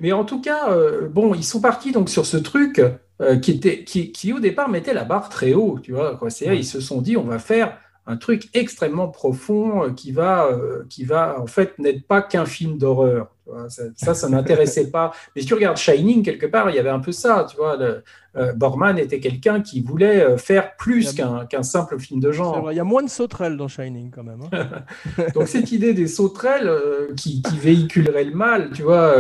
Mais 0.01 0.13
en 0.13 0.25
tout 0.25 0.41
cas, 0.41 0.71
euh, 0.73 1.09
bon, 1.09 1.35
ils 1.35 1.45
sont 1.45 1.61
partis 1.61 1.93
donc 1.93 2.09
sur 2.09 2.25
ce 2.27 2.37
truc 2.39 2.83
euh, 3.21 3.37
qui 3.37 3.53
était, 3.53 3.85
qui, 3.85 4.11
qui 4.13 4.33
au 4.33 4.41
départ 4.41 4.69
mettait 4.69 4.95
la 4.95 5.05
barre 5.05 5.29
très 5.29 5.53
haut, 5.53 5.79
tu 5.83 5.93
vois. 5.93 6.19
C'est 6.31 6.49
Ouais. 6.49 6.59
ils 6.59 6.65
se 6.65 6.81
sont 6.81 7.01
dit, 7.03 7.17
on 7.17 7.23
va 7.25 7.39
faire 7.39 7.77
un 8.07 8.17
truc 8.17 8.49
extrêmement 8.55 9.09
profond 9.09 9.85
euh, 9.85 9.91
qui 9.93 10.11
va, 10.11 10.47
euh, 10.47 10.85
qui 10.91 11.05
va 11.05 11.39
en 11.41 11.47
fait 11.47 11.79
n'être 11.79 12.07
pas 12.07 12.23
qu'un 12.23 12.45
film 12.47 12.77
d'horreur. 12.79 13.34
Tu 13.45 13.51
vois. 13.51 13.69
Ça, 13.69 14.15
ça, 14.15 14.29
n'intéressait 14.29 14.91
pas. 14.91 15.13
Mais 15.35 15.43
si 15.43 15.49
tu 15.49 15.55
regardes 15.55 15.77
Shining 15.77 16.23
quelque 16.23 16.47
part, 16.47 16.71
il 16.71 16.77
y 16.77 16.79
avait 16.79 16.91
un 16.91 17.01
peu 17.01 17.13
ça, 17.13 17.47
tu 17.49 17.57
vois. 17.57 17.77
Le, 17.77 18.03
euh, 18.37 18.53
Borman 18.53 18.99
était 18.99 19.21
quelqu'un 19.21 19.61
qui 19.61 19.81
voulait 19.81 20.23
euh, 20.23 20.37
faire 20.37 20.77
plus 20.77 21.13
qu'un 21.13 21.47
qu'un 21.47 21.63
simple 21.63 21.99
film 22.01 22.21
de 22.21 22.33
genre. 22.33 22.73
Il 22.73 22.77
y 22.77 22.81
a 22.81 22.85
moins 22.85 23.03
de 23.03 23.09
sauterelles 23.09 23.57
dans 23.57 23.69
Shining 23.69 24.11
quand 24.11 24.25
même. 24.25 24.41
hein. 24.53 25.27
Donc 25.35 25.47
cette 25.47 25.71
idée 25.73 25.95
des 25.95 26.09
sauterelles 26.09 26.67
euh, 26.67 27.15
qui, 27.17 27.43
qui 27.43 27.57
véhiculeraient 27.59 28.25
le 28.25 28.35
mal, 28.35 28.71
tu 28.73 28.83
vois, 28.83 29.15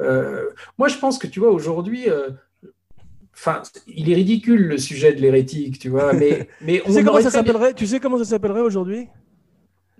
euh, 0.00 0.50
moi, 0.76 0.88
je 0.88 0.98
pense 0.98 1.18
que 1.18 1.26
tu 1.26 1.40
vois, 1.40 1.50
aujourd'hui, 1.50 2.06
enfin, 3.34 3.62
il 3.86 4.10
est 4.10 4.14
ridicule 4.14 4.66
le 4.66 4.78
sujet 4.78 5.14
de 5.14 5.20
l'hérétique, 5.20 5.78
tu 5.78 5.88
vois, 5.88 6.12
mais, 6.12 6.48
mais 6.60 6.82
Tu 6.84 6.92
sais, 6.92 7.04
comment 7.04 7.20
ça 7.20 7.30
s'appellerait 7.30 7.74
tu 7.74 7.86
sais 7.86 8.00
comment 8.00 8.18
ça 8.18 8.24
s'appellerait 8.24 8.60
aujourd'hui? 8.60 9.08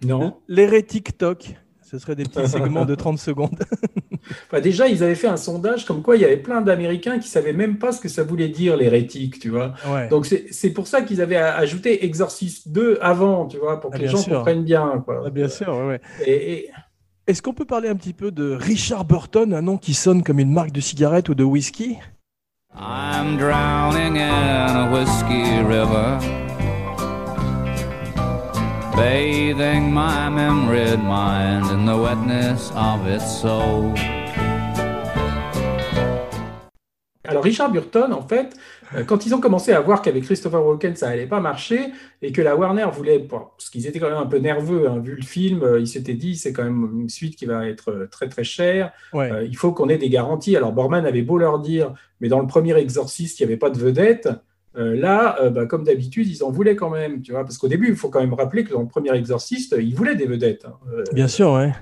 Non. 0.04 0.36
L'hérétique 0.48 1.16
Talk. 1.16 1.56
Ce 1.94 2.00
serait 2.00 2.16
des 2.16 2.24
petits 2.24 2.48
segments 2.48 2.84
de 2.84 2.94
30 2.96 3.18
secondes. 3.20 3.56
Enfin, 4.50 4.60
déjà, 4.62 4.88
ils 4.88 5.02
avaient 5.04 5.14
fait 5.14 5.26
un 5.28 5.36
sondage 5.36 5.84
comme 5.84 6.00
quoi 6.00 6.16
il 6.16 6.22
y 6.22 6.24
avait 6.24 6.38
plein 6.38 6.62
d'Américains 6.62 7.18
qui 7.18 7.28
savaient 7.28 7.52
même 7.52 7.76
pas 7.78 7.92
ce 7.92 8.00
que 8.00 8.08
ça 8.08 8.22
voulait 8.22 8.48
dire 8.48 8.74
l'hérétique, 8.74 9.38
tu 9.38 9.50
vois. 9.50 9.74
Ouais. 9.86 10.08
Donc 10.08 10.24
c'est 10.24 10.46
c'est 10.50 10.70
pour 10.70 10.86
ça 10.86 11.02
qu'ils 11.02 11.20
avaient 11.20 11.36
ajouté 11.36 12.06
Exorcist 12.06 12.68
2 12.70 12.98
avant, 13.02 13.46
tu 13.46 13.58
vois, 13.58 13.80
pour 13.82 13.90
que 13.90 13.96
Ah, 13.96 14.00
les 14.00 14.08
gens 14.08 14.16
sûr. 14.16 14.36
comprennent 14.38 14.64
bien, 14.64 15.02
quoi. 15.04 15.24
Ah, 15.26 15.30
bien 15.30 15.46
sûr, 15.48 15.68
ouais, 15.76 15.86
ouais. 15.86 16.00
Et, 16.26 16.52
et- 16.54 16.70
Est-ce 17.26 17.42
qu'on 17.42 17.52
peut 17.52 17.66
parler 17.66 17.88
un 17.90 17.96
petit 17.96 18.14
peu 18.14 18.30
de 18.30 18.52
Richard 18.54 19.04
Burton, 19.04 19.52
un 19.52 19.60
nom 19.62 19.76
qui 19.76 19.92
sonne 19.92 20.22
comme 20.22 20.38
une 20.40 20.52
marque 20.52 20.72
de 20.72 20.80
cigarette 20.80 21.28
ou 21.28 21.34
de 21.34 21.44
whisky? 21.44 21.98
I'm 22.74 23.36
drowning 23.36 24.16
in 24.16 24.74
a 24.74 24.90
whiskey 24.90 25.60
river, 25.68 26.18
bathing 28.96 29.92
my 29.92 30.28
memory 30.30 30.96
mind 30.96 31.70
in 31.70 31.84
the 31.84 31.96
wetness 31.96 32.70
of 32.76 33.06
its 33.06 33.26
soul. 33.40 33.92
Alors 37.26 37.42
Richard 37.42 37.72
Burton, 37.72 38.12
en 38.12 38.22
fait, 38.22 38.54
euh, 38.94 39.02
quand 39.02 39.26
ils 39.26 39.34
ont 39.34 39.40
commencé 39.40 39.72
à 39.72 39.80
voir 39.80 40.02
qu'avec 40.02 40.24
Christopher 40.24 40.64
Walken 40.64 40.94
ça 40.94 41.08
allait 41.08 41.26
pas 41.26 41.40
marcher 41.40 41.90
et 42.22 42.32
que 42.32 42.42
la 42.42 42.54
Warner 42.54 42.86
voulait, 42.92 43.18
parce 43.18 43.70
qu'ils 43.70 43.86
étaient 43.86 43.98
quand 43.98 44.10
même 44.10 44.18
un 44.18 44.26
peu 44.26 44.38
nerveux, 44.38 44.88
hein, 44.88 44.98
vu 44.98 45.16
le 45.16 45.22
film, 45.22 45.62
euh, 45.62 45.80
ils 45.80 45.88
s'étaient 45.88 46.14
dit 46.14 46.36
c'est 46.36 46.52
quand 46.52 46.64
même 46.64 47.00
une 47.00 47.08
suite 47.08 47.36
qui 47.36 47.46
va 47.46 47.66
être 47.66 47.90
euh, 47.90 48.06
très 48.06 48.28
très 48.28 48.44
chère. 48.44 48.92
Ouais. 49.12 49.32
Euh, 49.32 49.44
il 49.44 49.56
faut 49.56 49.72
qu'on 49.72 49.88
ait 49.88 49.98
des 49.98 50.10
garanties. 50.10 50.56
Alors 50.56 50.72
Borman 50.72 51.06
avait 51.06 51.22
beau 51.22 51.38
leur 51.38 51.58
dire, 51.58 51.94
mais 52.20 52.28
dans 52.28 52.40
le 52.40 52.46
premier 52.46 52.76
Exorciste, 52.76 53.40
il 53.40 53.42
n'y 53.46 53.52
avait 53.52 53.58
pas 53.58 53.70
de 53.70 53.78
vedette. 53.78 54.28
Euh, 54.76 54.96
là, 54.96 55.36
euh, 55.40 55.50
bah, 55.50 55.66
comme 55.66 55.84
d'habitude, 55.84 56.26
ils 56.28 56.42
en 56.42 56.50
voulaient 56.50 56.74
quand 56.76 56.90
même, 56.90 57.22
tu 57.22 57.30
vois, 57.32 57.44
parce 57.44 57.58
qu'au 57.58 57.68
début, 57.68 57.88
il 57.88 57.96
faut 57.96 58.08
quand 58.08 58.20
même 58.20 58.34
rappeler 58.34 58.64
que 58.64 58.72
dans 58.72 58.80
le 58.82 58.88
premier 58.88 59.14
Exorciste, 59.14 59.76
ils 59.78 59.94
voulaient 59.94 60.16
des 60.16 60.26
vedettes. 60.26 60.64
hein. 60.66 60.74
Euh, 60.92 61.04
Bien 61.12 61.28
sûr, 61.28 61.52
ouais. 61.52 61.72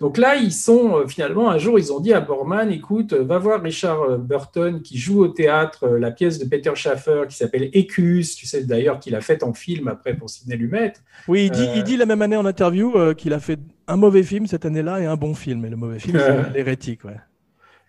donc 0.00 0.16
là, 0.16 0.36
ils 0.36 0.52
sont 0.52 0.96
euh, 1.00 1.06
finalement 1.06 1.50
un 1.50 1.58
jour, 1.58 1.78
ils 1.78 1.92
ont 1.92 2.00
dit 2.00 2.14
à 2.14 2.20
Borman, 2.20 2.70
écoute, 2.72 3.12
euh, 3.12 3.22
va 3.24 3.38
voir 3.38 3.60
Richard 3.62 4.00
euh, 4.02 4.16
Burton 4.16 4.80
qui 4.80 4.96
joue 4.96 5.20
au 5.22 5.28
théâtre 5.28 5.84
euh, 5.84 5.98
la 5.98 6.10
pièce 6.10 6.38
de 6.38 6.46
Peter 6.48 6.70
Schaffer 6.74 7.24
qui 7.28 7.36
s'appelle 7.36 7.68
Écus, 7.74 8.34
tu 8.36 8.46
sais 8.46 8.64
d'ailleurs 8.64 8.98
qu'il 9.00 9.14
a 9.14 9.20
faite 9.20 9.42
en 9.42 9.52
film 9.52 9.88
après 9.88 10.14
pour 10.14 10.30
Sidney 10.30 10.56
Lumet. 10.56 10.94
Oui, 11.28 11.44
il 11.46 11.50
dit, 11.50 11.66
Euh, 11.68 11.74
il 11.76 11.84
dit 11.84 11.98
la 11.98 12.06
même 12.06 12.22
année 12.22 12.36
en 12.38 12.46
interview 12.46 12.96
euh, 12.96 13.12
qu'il 13.12 13.34
a 13.34 13.40
fait 13.40 13.58
un 13.86 13.96
mauvais 13.96 14.22
film 14.22 14.46
cette 14.46 14.64
année-là 14.64 15.00
et 15.00 15.04
un 15.04 15.16
bon 15.16 15.34
film. 15.34 15.62
Et 15.66 15.68
le 15.68 15.76
mauvais 15.76 15.98
film, 15.98 16.16
Euh. 16.16 16.44
c'est 16.46 16.52
l'hérétique, 16.54 17.04
ouais. 17.04 17.16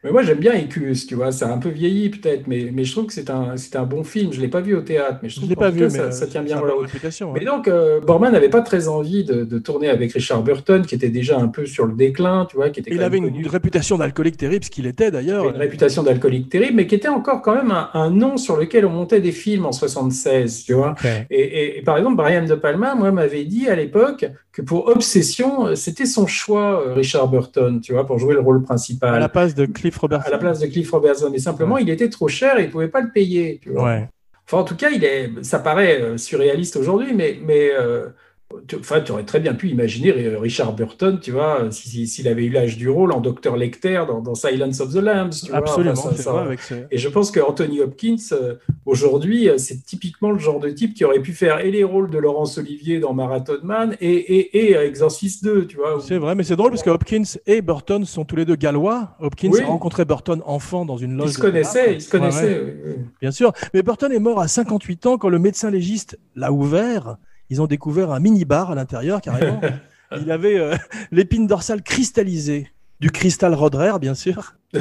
Mais 0.04 0.10
moi, 0.12 0.24
j'aime 0.24 0.40
bien 0.40 0.54
Écus, 0.54 1.06
tu 1.06 1.14
vois, 1.14 1.28
a 1.28 1.46
un 1.54 1.60
peu 1.60 1.70
vieilli 1.70 2.10
peut-être, 2.10 2.48
mais, 2.48 2.70
mais 2.74 2.84
je 2.86 2.92
trouve 2.92 3.06
que 3.06 3.14
c'est 3.14 3.30
un, 3.30 3.56
c'est 3.56 3.76
un 3.76 3.84
bon 3.84 4.04
film. 4.04 4.32
Je 4.34 4.38
ne 4.38 4.42
l'ai 4.42 4.48
pas 4.48 4.62
vu 4.62 4.76
au 4.76 4.82
théâtre, 4.82 5.20
mais 5.22 5.30
je 5.30 5.36
Je 5.36 5.42
trouve 5.46 5.56
pas 5.56 5.70
vu, 5.70 5.82
cas, 5.82 5.86
mais 5.86 5.90
ça, 5.92 6.12
ça 6.12 6.26
tient 6.26 6.42
bien 6.42 6.56
la 6.56 6.74
route. 6.74 6.88
réputation. 6.88 7.34
Mais 7.34 7.46
donc, 7.46 7.68
euh, 7.68 8.00
Borman 8.02 8.32
n'avait 8.32 8.50
pas 8.50 8.62
très 8.62 8.88
envie 8.88 9.24
de, 9.24 9.44
de 9.44 9.60
tourner 9.60 9.90
avec 9.90 10.12
Richard 10.14 10.42
Burton, 10.42 10.84
qui 10.88 10.96
était 10.96 11.10
déjà 11.10 11.38
un 11.38 11.50
peu 11.50 11.68
sur 11.68 11.86
le 11.86 11.94
déclin, 11.94 12.48
tu 12.50 12.56
vois, 12.56 12.72
qui 12.72 12.80
était 12.80 12.92
Il 12.92 13.04
avait 13.04 13.20
une, 13.20 13.46
réputation 13.48 14.00
d'alcoolique 14.00 14.38
terrible, 14.38 14.66
ce 14.66 14.72
qu'il 14.72 14.88
était 14.88 15.12
d'ailleurs. 15.12 15.48
une 15.50 15.58
réputation 15.58 16.02
d'alcoolique 16.02 16.50
terrible, 16.50 16.78
mais 16.78 16.88
qui 16.88 16.96
était 16.96 17.08
encore 17.08 17.44
quand 17.44 17.54
même 17.54 17.70
un, 17.70 17.90
un 17.94 18.10
nom 18.10 18.38
sur 18.38 18.58
lequel 18.58 18.88
on 18.88 18.90
montait 18.90 19.22
des 19.22 19.32
films 19.32 19.68
en 19.68 19.72
76, 19.72 20.64
tu 20.66 20.74
vois. 20.74 20.96
Et, 21.30 21.40
et- 21.40 21.78
et 21.78 21.82
par 21.84 21.98
exemple, 21.98 22.16
Brian 22.18 22.46
De 22.46 22.56
Palma, 22.56 22.96
moi, 22.96 23.12
m'avait 23.12 23.44
dit 23.46 23.68
à 23.68 23.76
l'époque 23.76 24.26
que 24.52 24.62
pour 24.62 24.88
Obsession, 24.88 25.68
euh, 25.68 25.76
c'était 25.76 26.06
son 26.06 26.28
choix, 26.28 26.86
euh, 26.86 26.94
Richard 26.94 27.28
Burton, 27.30 27.80
tu 27.80 27.94
vois, 27.94 28.06
pour 28.06 28.20
jouer 28.20 28.34
le 28.34 28.42
rôle 28.42 28.62
principal. 28.62 29.16
À 29.16 29.20
la 29.20 29.30
place 29.30 29.56
de 29.56 29.66
Cliff 29.66 29.98
Robertson. 29.98 30.28
à 30.28 30.32
la 30.32 30.38
place 30.38 30.60
de 30.60 30.68
Cliff 30.68 30.92
Robertson. 30.92 31.30
Mais 31.32 31.40
simplement, 31.40 31.78
il 31.78 31.90
était 31.90 32.10
trop 32.10 32.28
cher 32.28 32.58
et 32.58 32.64
il 32.64 32.68
ne 32.68 32.72
pouvait 32.72 32.90
pas 32.90 33.02
le 33.02 33.12
payer, 33.12 33.60
tu 33.62 33.72
vois. 33.72 33.86
Ouais. 33.86 34.10
Enfin, 34.52 34.58
en 34.58 34.66
tout 34.66 34.76
cas, 34.76 34.90
il 34.90 35.06
est, 35.06 35.44
ça 35.44 35.60
paraît 35.60 36.02
euh, 36.02 36.18
surréaliste 36.18 36.76
aujourd'hui, 36.76 37.14
mais, 37.14 37.40
mais 37.42 37.72
euh, 37.72 38.10
tu 38.68 38.76
enfin, 38.78 39.02
tu 39.02 39.12
aurais 39.12 39.24
très 39.24 39.40
bien 39.40 39.54
pu 39.54 39.70
imaginer 39.70 40.12
euh, 40.12 40.40
Richard 40.40 40.74
Burton, 40.74 41.20
tu 41.22 41.32
vois, 41.32 41.70
si- 41.72 41.90
si- 41.90 42.08
s'il 42.08 42.28
avait 42.28 42.46
eu 42.46 42.50
l'âge 42.50 42.78
du 42.78 42.90
rôle 42.90 43.12
en 43.12 43.22
Dr. 43.22 43.56
Lecter 43.58 44.04
dans, 44.08 44.22
dans 44.22 44.36
Silence 44.36 44.80
of 44.82 44.94
the 44.94 44.98
Lambs. 44.98 45.30
Tu 45.44 45.50
vois. 45.50 45.58
Absolument, 45.60 45.92
Enfin, 45.94 46.10
ça- 46.12 46.16
c'est 46.16 46.24
ça- 46.24 46.32
vrai. 46.32 46.42
Avec 46.44 46.60
ce... 46.62 46.74
Et 46.92 46.98
je 46.98 47.10
pense 47.10 47.32
que 47.32 47.40
Anthony 47.40 47.82
Hopkins, 47.82 48.16
euh, 48.34 48.56
aujourd'hui, 48.86 49.50
euh, 49.50 49.58
c'est 49.58 49.84
typiquement 49.86 50.32
le 50.32 50.40
genre 50.40 50.60
de 50.60 50.70
type 50.70 50.94
qui 50.94 51.06
aurait 51.06 51.20
pu 51.22 51.34
faire 51.34 51.60
et 51.60 51.72
les 51.72 51.84
rôles 51.84 52.10
de 52.10 52.18
Laurence 52.18 52.58
Olivier 52.58 53.00
dans 53.00 53.14
Marathon 53.14 53.58
Man 53.64 53.96
et, 54.02 54.10
et, 54.14 54.58
et 54.72 54.76
Exorcist 54.76 55.44
2, 55.44 55.68
tu 55.68 55.78
vois. 55.78 55.98
où- 55.98 56.02
C'est 56.02 56.18
vrai, 56.18 56.36
mais 56.36 56.44
c'est 56.44 56.56
drôle 56.56 56.72
parce 56.72 56.84
que 56.84 56.90
Hopkins 56.90 57.24
et 57.48 57.62
Burton 57.62 58.06
sont 58.06 58.26
tous 58.26 58.36
les 58.36 58.46
deux 58.46 58.56
gallois. 58.56 59.16
Hopkins 59.20 59.50
Oui. 59.52 59.62
a 59.62 59.66
rencontré 59.68 60.06
Burton 60.06 60.42
enfant 60.46 60.86
dans 60.86 60.98
une 60.98 61.16
loge. 61.18 61.30
Ils 61.30 61.34
se 61.34 61.40
connaissaient, 61.40 61.94
ils 61.96 62.02
se 62.02 62.10
connaissaient. 62.10 62.60
Ouais, 62.62 63.00
bien 63.22 63.32
sûr. 63.32 63.52
Mais 63.74 63.82
Burton 63.84 64.12
est 64.12 64.20
mort 64.20 64.40
à 64.40 64.48
58 64.48 65.06
ans 65.06 65.18
quand 65.18 65.30
le 65.30 65.40
médecin 65.40 65.70
légiste 65.72 66.20
l'a 66.36 66.52
ouvert. 66.52 67.18
Ils 67.52 67.62
ont 67.62 67.68
découvert 67.68 68.12
un 68.12 68.20
mini-bar 68.22 68.72
à 68.72 68.76
l'intérieur, 68.76 69.20
carrément. 69.20 69.60
Il 70.22 70.32
avait 70.32 70.58
euh, 70.58 70.76
l'épine 71.12 71.48
dorsale 71.48 71.84
cristallisée. 71.84 72.70
Du 73.02 73.12
cristal 73.12 73.54
Rod 73.54 73.76
Rare, 73.76 74.00
bien 74.00 74.14
sûr. 74.14 74.56
Il 74.74 74.80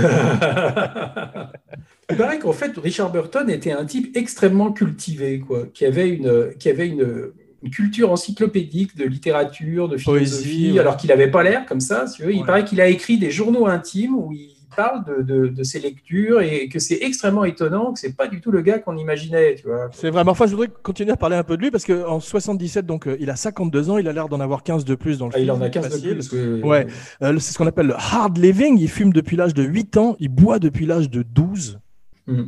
paraît 2.17 2.39
qu'en 2.39 2.53
fait, 2.53 2.77
Richard 2.77 3.11
Burton 3.11 3.51
était 3.51 3.73
un 3.73 3.85
type 3.87 4.17
extrêmement 4.17 4.71
cultivé, 4.73 5.41
quoi, 5.41 5.67
qui 5.73 5.85
avait 5.85 6.11
une, 6.11 6.53
qui 6.59 6.69
avait 6.69 6.87
une, 6.87 7.33
une 7.63 7.71
culture 7.71 8.13
encyclopédique 8.13 8.97
de 8.97 9.05
littérature, 9.05 9.89
de 9.89 9.97
philosophie, 9.97 10.43
Poésie, 10.43 10.73
ouais. 10.73 10.79
alors 10.79 10.97
qu'il 10.97 11.09
n'avait 11.09 11.31
pas 11.31 11.43
l'air 11.43 11.67
comme 11.67 11.81
ça. 11.81 12.07
si. 12.07 12.23
Il 12.23 12.45
paraît 12.45 12.65
qu'il 12.65 12.81
a 12.81 12.87
écrit 12.87 13.19
des 13.19 13.31
journaux 13.33 13.67
intimes 13.67 14.15
où 14.15 14.33
il 14.33 14.60
parle 14.75 15.05
de, 15.05 15.23
de, 15.23 15.47
de 15.49 15.63
ses 15.63 15.81
lectures 15.81 16.41
et 16.41 16.69
que 16.69 16.79
c'est 16.79 16.99
extrêmement 17.03 17.45
étonnant, 17.45 17.93
que 17.93 17.99
c'est 18.01 18.17
pas 18.17 18.27
du 18.29 18.41
tout 18.41 18.51
le 18.51 18.63
gars 18.63 18.79
qu'on 18.79 18.97
imaginait, 18.97 19.55
tu 19.57 19.67
vois. 19.67 19.89
C'est 19.93 20.11
vraiment. 20.11 20.31
Enfin, 20.33 20.47
je 20.47 20.53
voudrais 20.53 20.69
continuer 20.83 21.13
à 21.13 21.17
parler 21.17 21.37
un 21.37 21.43
peu 21.45 21.57
de 21.57 21.63
lui 21.63 21.71
parce 21.71 21.85
qu'en 21.85 22.21
77, 22.21 22.87
donc 22.87 23.07
euh, 23.07 23.17
il 23.21 23.29
a 23.31 23.37
52 23.37 23.91
ans, 23.91 23.99
il 23.99 24.09
a 24.09 24.13
l'air 24.13 24.29
d'en 24.29 24.41
avoir 24.41 24.63
15 24.63 24.85
de 24.85 24.95
plus 24.95 25.19
dans 25.19 25.27
le 25.27 25.33
Ah, 25.35 25.39
il 25.39 25.45
film. 25.47 25.57
en 25.57 25.61
a 25.63 25.69
15 25.71 25.85
de 25.85 25.91
facile. 25.91 26.19
plus. 26.19 26.33
oui. 26.33 26.63
Ouais. 26.63 26.87
Euh, 27.23 27.39
c'est 27.39 27.53
ce 27.53 27.59
qu'on 27.59 27.67
appelle 27.67 27.87
le 27.89 27.95
hard 27.95 28.39
living. 28.39 28.79
Il 28.79 28.89
fume 28.89 29.13
depuis 29.13 29.37
l'âge 29.37 29.55
de 29.55 29.63
8 29.63 29.97
ans, 29.97 30.17
il 30.21 30.29
boit 30.29 30.59
depuis 30.59 30.87
l'âge 30.87 31.11
de 31.11 31.23
12. 31.23 31.79
Mm. 32.27 32.43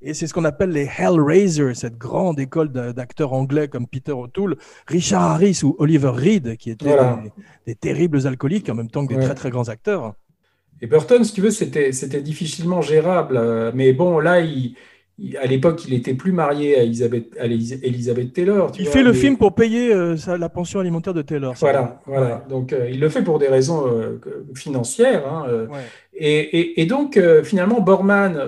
Et 0.00 0.14
c'est 0.14 0.28
ce 0.28 0.34
qu'on 0.34 0.44
appelle 0.44 0.70
les 0.70 0.88
Hellraisers, 0.96 1.74
cette 1.74 1.98
grande 1.98 2.38
école 2.38 2.70
d'a- 2.70 2.92
d'acteurs 2.92 3.32
anglais 3.32 3.66
comme 3.66 3.88
Peter 3.88 4.12
O'Toole, 4.12 4.56
Richard 4.86 5.22
Harris 5.22 5.62
ou 5.64 5.74
Oliver 5.80 6.10
Reed, 6.14 6.56
qui 6.56 6.70
étaient 6.70 6.86
Voilà. 6.86 7.20
des, 7.24 7.32
des 7.66 7.74
terribles 7.74 8.24
alcooliques 8.24 8.68
en 8.70 8.76
même 8.76 8.88
temps 8.90 9.04
que 9.04 9.14
des 9.14 9.18
Ouais. 9.18 9.24
très 9.24 9.34
très 9.34 9.50
grands 9.50 9.68
acteurs. 9.68 10.14
Et 10.80 10.86
Burton, 10.86 11.24
si 11.24 11.32
tu 11.32 11.40
veux, 11.40 11.50
c'était 11.50 11.92
c'était 11.92 12.20
difficilement 12.22 12.80
gérable. 12.82 13.36
euh, 13.36 13.72
Mais 13.74 13.92
bon, 13.92 14.20
là, 14.20 14.40
il, 14.40 14.74
il- 15.18 15.36
à 15.38 15.46
l'époque, 15.46 15.84
il 15.86 15.94
était 15.94 16.14
plus 16.14 16.30
marié 16.32 16.78
à 16.78 16.82
Elizabeth, 16.84 17.36
à 17.40 17.46
Elizabeth 17.46 18.32
Taylor. 18.32 18.70
tu 18.70 18.82
Il 18.82 18.84
vois, 18.84 18.92
fait 18.92 19.02
le 19.02 19.12
mais- 19.12 19.18
film 19.18 19.36
pour 19.36 19.54
payer 19.54 19.92
euh, 19.92 20.16
sa- 20.16 20.38
la 20.38 20.48
pension 20.48 20.78
alimentaire 20.78 21.14
de 21.14 21.22
Taylor. 21.22 21.54
Voilà, 21.58 22.00
voilà. 22.06 22.44
Donc, 22.48 22.72
euh, 22.72 22.88
il 22.90 23.00
le 23.00 23.08
fait 23.08 23.22
pour 23.22 23.38
des 23.40 23.48
raisons 23.48 23.86
euh, 23.88 24.20
financières. 24.54 25.26
hein, 25.26 25.46
Ouais. 25.70 25.78
et, 26.14 26.58
et- 26.60 26.80
et 26.82 26.86
donc, 26.86 27.18
finalement, 27.42 27.80
Borman 27.80 28.38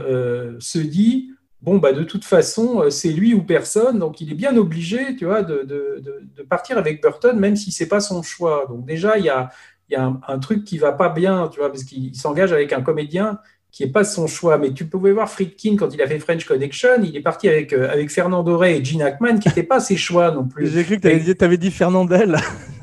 se 0.60 0.78
dit, 0.78 1.30
bon, 1.62 1.78
bah, 1.78 1.92
de 1.92 2.04
toute 2.04 2.24
façon, 2.24 2.84
c'est 2.90 3.10
lui 3.12 3.34
ou 3.34 3.42
personne. 3.42 3.98
Donc, 3.98 4.20
il 4.20 4.30
est 4.30 4.34
bien 4.36 4.56
obligé, 4.56 5.16
tu 5.16 5.24
vois, 5.24 5.42
de- 5.42 5.64
de 5.64 6.42
partir 6.48 6.78
avec 6.78 7.02
Burton, 7.02 7.38
même 7.38 7.56
si 7.56 7.70
c'est 7.72 7.88
pas 7.88 8.00
son 8.00 8.22
choix. 8.22 8.66
Donc, 8.68 8.84
déjà, 8.86 9.18
il 9.18 9.24
y 9.24 9.28
a, 9.28 9.50
il 9.90 9.94
y 9.94 9.96
a 9.96 10.04
un, 10.04 10.20
un 10.28 10.38
truc 10.38 10.64
qui 10.64 10.78
va 10.78 10.92
pas 10.92 11.08
bien, 11.08 11.48
tu 11.48 11.58
vois, 11.60 11.68
parce 11.70 11.84
qu'il 11.84 12.14
s'engage 12.14 12.52
avec 12.52 12.72
un 12.72 12.80
comédien 12.82 13.38
qui 13.72 13.84
n'est 13.84 13.90
pas 13.92 14.04
son 14.04 14.26
choix. 14.26 14.58
Mais 14.58 14.72
tu 14.72 14.84
pouvais 14.86 15.12
voir 15.12 15.28
Friedkin 15.28 15.76
quand 15.76 15.92
il 15.94 16.00
a 16.02 16.06
fait 16.06 16.18
French 16.18 16.44
Connection, 16.44 17.02
il 17.02 17.16
est 17.16 17.20
parti 17.20 17.48
avec, 17.48 17.72
euh, 17.72 17.90
avec 17.90 18.10
Fernando 18.10 18.56
Rey 18.56 18.78
et 18.78 18.84
Gene 18.84 19.02
Hackman, 19.02 19.38
qui 19.38 19.48
n'étaient 19.48 19.62
pas 19.62 19.80
ses 19.88 19.96
choix 19.96 20.30
non 20.30 20.44
plus. 20.44 20.68
J'ai 20.68 20.84
cru 20.84 20.96
que 20.96 21.32
tu 21.34 21.44
avais, 21.44 21.56
dit- 21.56 21.70
Fernandel. 21.70 22.36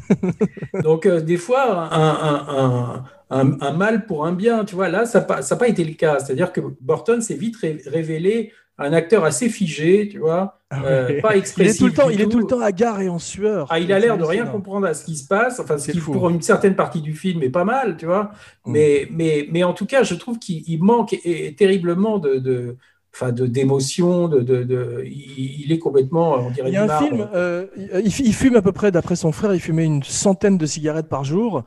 Donc, 0.84 1.06
euh, 1.06 1.22
des 1.22 1.38
fois, 1.38 1.94
un, 1.94 2.10
un- 2.58 3.04
un- 3.30 3.72
mal 3.74 4.06
pour 4.06 4.26
un 4.26 4.34
bien, 4.34 4.66
tu 4.66 4.76
vois, 4.76 4.90
là, 4.90 5.06
ça 5.06 5.20
n'a 5.20 5.56
pas, 5.58 5.68
été 5.68 5.84
le 5.84 5.94
cas. 5.94 6.20
C'est-à-dire 6.20 6.52
que 6.54 6.62
Burton 6.82 7.22
s'est 7.22 7.36
vite 7.36 7.56
ré- 7.58 7.82
révélé 7.86 8.52
un 8.80 8.94
acteur 8.94 9.24
assez 9.24 9.50
figé, 9.50 10.08
tu 10.08 10.20
vois, 10.20 10.60
euh, 10.72 11.20
pas 11.22 11.36
il 11.36 11.40
expressif. 11.40 11.76
est 11.76 11.78
tout 11.80 11.88
le 11.88 11.94
temps, 11.94 12.10
il 12.10 12.22
est 12.22 12.28
tout 12.30 12.38
le 12.40 12.46
temps 12.46 12.62
hagard 12.62 13.02
et 13.02 13.10
en 13.10 13.18
sueur. 13.18 13.68
Ah, 13.72 13.80
il 13.80 13.92
a 13.92 13.98
l'air 14.00 14.18
de 14.18 14.24
rien 14.24 14.46
comprendre 14.46 14.86
à 14.86 14.94
ce 14.94 15.04
qui 15.04 15.16
se 15.16 15.28
passe, 15.28 15.60
enfin, 15.60 15.78
ce 15.80 15.92
qui, 15.92 15.98
fou. 15.98 16.12
pour 16.12 16.30
une 16.30 16.42
certaine 16.44 16.76
partie 16.76 17.02
du 17.02 17.14
film 17.14 17.42
est 17.42 17.50
pas 17.50 17.64
mal, 17.66 17.98
tu 17.98 18.06
vois. 18.06 18.32
Mm. 18.66 18.72
Mais, 18.72 19.08
mais, 19.12 19.48
mais 19.52 19.64
en 19.64 19.74
tout 19.74 19.88
cas, 19.88 20.04
je 20.04 20.14
trouve 20.14 20.38
qu'il 20.38 20.64
il 20.70 20.82
manque 20.84 21.14
et- 21.14 21.48
et 21.48 21.56
terriblement 21.56 22.20
de. 22.20 22.36
de 22.36 22.78
Enfin, 23.20 23.32
de 23.32 23.48
d'émotion, 23.48 24.28
de, 24.28 24.42
de, 24.42 24.62
de- 24.64 25.02
il, 25.04 25.62
il 25.66 25.72
est 25.72 25.80
complètement, 25.80 26.36
on 26.36 26.52
dirait 26.52 26.70
Il 26.70 26.74
y 26.74 26.78
a 26.78 26.84
un 26.84 27.00
film, 27.00 27.28
euh, 27.34 27.66
il, 27.76 28.06
il 28.06 28.34
fume 28.34 28.56
à 28.56 28.62
peu 28.62 28.72
près, 28.72 28.92
d'après 28.92 29.16
son 29.16 29.32
frère, 29.32 29.56
il 29.56 29.60
fumait 29.60 29.86
une 29.86 30.04
centaine 30.04 30.60
de 30.60 30.66
cigarettes 30.68 31.10
par 31.10 31.24
jour. 31.24 31.64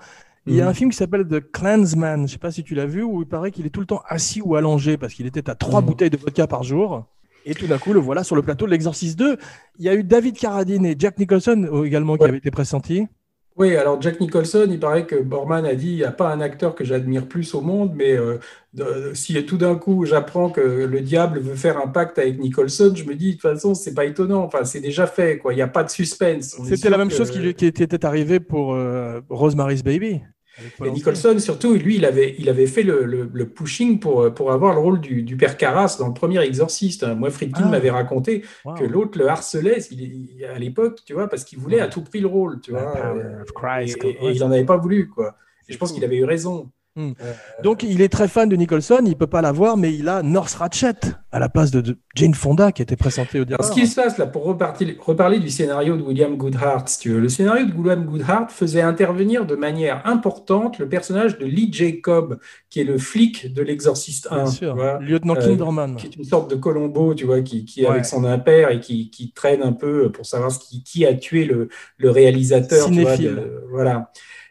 Il 0.46 0.54
y 0.54 0.60
a 0.62 0.68
un 0.68 0.74
film 0.74 0.90
qui 0.90 0.96
s'appelle 0.96 1.26
The 1.28 1.40
Clansman, 1.52 2.16
je 2.18 2.22
ne 2.22 2.26
sais 2.26 2.38
pas 2.38 2.50
si 2.50 2.64
tu 2.64 2.74
l'as 2.74 2.86
vu, 2.86 3.02
où 3.02 3.20
il 3.22 3.28
paraît 3.28 3.50
qu'il 3.50 3.66
est 3.66 3.70
tout 3.70 3.80
le 3.80 3.86
temps 3.86 4.02
assis 4.08 4.40
ou 4.42 4.56
allongé 4.56 4.96
parce 4.96 5.12
qu'il 5.14 5.26
était 5.26 5.48
à 5.50 5.54
trois 5.54 5.80
Mhm. 5.80 5.86
bouteilles 5.86 6.10
de 6.10 6.16
vodka 6.16 6.46
par 6.46 6.62
jour. 6.62 7.04
Et 7.46 7.54
tout 7.54 7.66
d'un 7.66 7.78
coup, 7.78 7.92
le 7.92 8.00
voilà 8.00 8.24
sur 8.24 8.36
le 8.36 8.42
plateau 8.42 8.66
de 8.66 8.70
l'Exorciste 8.70 9.18
2. 9.18 9.36
Il 9.78 9.84
y 9.84 9.88
a 9.88 9.94
eu 9.94 10.02
David 10.04 10.36
Carradine 10.38 10.84
et 10.86 10.94
Jack 10.98 11.18
Nicholson 11.18 11.68
euh, 11.72 11.84
également 11.84 12.16
qui 12.16 12.22
Ouais. 12.22 12.28
avaient 12.30 12.38
été 12.38 12.50
pressentis. 12.50 13.06
Oui, 13.56 13.76
alors 13.76 14.00
Jack 14.00 14.20
Nicholson, 14.20 14.66
il 14.70 14.78
paraît 14.80 15.04
que 15.06 15.16
Borman 15.16 15.64
a 15.66 15.74
dit 15.74 15.88
il 15.90 15.96
n'y 15.96 16.04
a 16.04 16.12
pas 16.12 16.32
un 16.32 16.40
acteur 16.40 16.74
que 16.74 16.84
j'admire 16.84 17.26
plus 17.26 17.54
au 17.54 17.60
monde, 17.60 17.92
mais 17.94 18.12
euh, 18.12 18.38
de- 18.74 19.12
si 19.14 19.44
tout 19.46 19.56
d'un 19.56 19.74
coup 19.74 20.04
j'apprends 20.04 20.50
que 20.50 20.60
le 20.60 21.00
diable 21.00 21.40
veut 21.40 21.56
faire 21.56 21.78
un 21.78 21.88
pacte 21.88 22.18
avec 22.18 22.38
Nicholson, 22.38 22.92
je 22.94 23.04
me 23.04 23.14
dis 23.14 23.28
de 23.28 23.32
toute 23.32 23.42
façon 23.42 23.74
c'est 23.74 23.94
pas 23.94 24.04
étonnant. 24.04 24.42
Enfin, 24.44 24.64
c'est 24.64 24.80
déjà 24.80 25.06
fait, 25.06 25.38
quoi. 25.38 25.52
Il 25.52 25.56
n'y 25.56 25.62
a 25.62 25.68
pas 25.68 25.82
de 25.84 25.90
suspense. 25.90 26.56
C'était 26.68 26.90
la 26.90 26.98
même 26.98 27.08
que- 27.08 27.14
chose 27.14 27.30
qui, 27.30 27.54
qui 27.54 27.66
était 27.66 28.04
arrivée 28.04 28.38
pour 28.40 28.74
euh, 28.74 29.20
Rosemary's 29.28 29.82
Baby. 29.82 30.20
Et. 30.84 30.90
Nicholson, 30.90 31.38
surtout, 31.38 31.72
lui, 31.74 31.96
il 31.96 32.04
avait, 32.04 32.34
il 32.38 32.50
avait 32.50 32.66
fait 32.66 32.82
le, 32.82 33.04
le- 33.06 33.30
le 33.32 33.48
pushing 33.48 33.98
pour, 33.98 34.34
pour 34.34 34.52
avoir 34.52 34.74
le 34.74 34.80
rôle 34.80 35.00
du, 35.00 35.22
du 35.22 35.34
père 35.38 35.56
Carras 35.56 35.96
dans 35.98 36.08
le 36.08 36.12
premier 36.12 36.38
Exorciste. 36.42 37.06
Moi, 37.16 37.30
Friedkin 37.30 37.62
Ah. 37.64 37.68
m'avait 37.70 37.88
raconté 37.90 38.44
Wow. 38.66 38.74
que 38.74 38.84
l'autre 38.84 39.18
le 39.18 39.28
harcelait 39.28 39.78
il- 39.90 40.44
à 40.44 40.58
l'époque, 40.58 40.98
tu 41.06 41.14
vois, 41.14 41.28
parce 41.28 41.44
qu'il 41.44 41.58
voulait 41.58 41.80
à 41.80 41.86
tout 41.88 42.02
prix 42.02 42.20
le 42.20 42.26
rôle, 42.26 42.60
tu 42.60 42.72
vois. 42.72 42.94
euh, 43.16 43.42
et 44.02 44.32
il 44.32 44.40
n'en 44.40 44.50
avait 44.50 44.64
pas 44.66 44.76
voulu, 44.76 45.08
quoi. 45.08 45.34
Et 45.68 45.72
je 45.72 45.78
pense 45.78 45.92
qu'il 45.92 46.04
avait 46.04 46.16
eu 46.18 46.24
raison. 46.24 46.68
Donc 47.62 47.82
il 47.82 48.00
est 48.02 48.08
très 48.08 48.28
fan 48.28 48.48
de 48.48 48.56
Nicholson, 48.56 49.00
il 49.06 49.16
peut 49.16 49.26
pas 49.26 49.42
la 49.42 49.52
voir, 49.52 49.76
mais 49.76 49.94
il 49.94 50.08
a 50.08 50.22
North 50.22 50.54
Ratchet 50.54 50.94
à 51.32 51.38
la 51.38 51.48
place 51.48 51.70
de, 51.70 51.80
de 51.80 51.98
Jane 52.16 52.34
Fonda 52.34 52.72
qui 52.72 52.82
était 52.82 52.96
présentée 52.96 53.38
au 53.40 53.44
départ. 53.44 53.64
Alors, 53.64 53.74
ce 53.74 53.80
qui 53.80 53.86
se 53.86 53.94
passe 53.94 54.18
là, 54.18 54.26
pour 54.26 54.44
repartir- 54.44 54.94
reparler 55.00 55.38
du 55.38 55.48
scénario 55.48 55.96
de 55.96 56.02
William 56.02 56.36
Goodhart, 56.36 56.88
si 56.88 56.98
tu 56.98 57.10
veux, 57.10 57.20
le 57.20 57.28
scénario 57.28 57.66
de 57.66 57.72
William 57.72 58.04
Goodhart 58.04 58.50
faisait 58.50 58.80
intervenir 58.82 59.46
de 59.46 59.54
manière 59.54 60.02
importante 60.06 60.78
le 60.78 60.88
personnage 60.88 61.38
de 61.38 61.46
Lee 61.46 61.70
Jacob, 61.72 62.38
qui 62.68 62.80
est 62.80 62.84
le 62.84 62.98
flic 62.98 63.52
de 63.52 63.62
l'Exorciste 63.62 64.26
1. 64.30 64.36
Bien 64.36 64.46
sûr, 64.46 64.74
vois. 64.74 64.98
lieutenant 64.98 65.36
Euh, 65.36 65.40
Kinderman. 65.46 65.96
qui 65.96 66.06
est 66.06 66.16
une 66.16 66.24
sorte 66.24 66.50
de 66.50 66.56
Colombo, 66.56 67.14
tu 67.14 67.26
vois, 67.26 67.40
qui, 67.42 67.64
qui 67.64 67.82
est 67.82 67.84
Ouais. 67.84 67.92
avec 67.92 68.06
son 68.06 68.24
impère 68.24 68.70
et 68.70 68.80
qui, 68.80 69.10
qui 69.10 69.30
traîne 69.32 69.62
un 69.62 69.72
peu 69.72 70.10
pour 70.10 70.26
savoir 70.26 70.50
ce 70.50 70.58
qui, 70.58 70.82
qui 70.82 71.06
a 71.06 71.14
tué 71.14 71.44
le, 71.44 71.68
le 71.98 72.10
réalisateur. 72.10 72.86
tu 72.88 73.00
vois, 73.02 73.14
Cinéphile. 73.16 73.36
de- 73.36 73.64
voilà. 73.70 74.10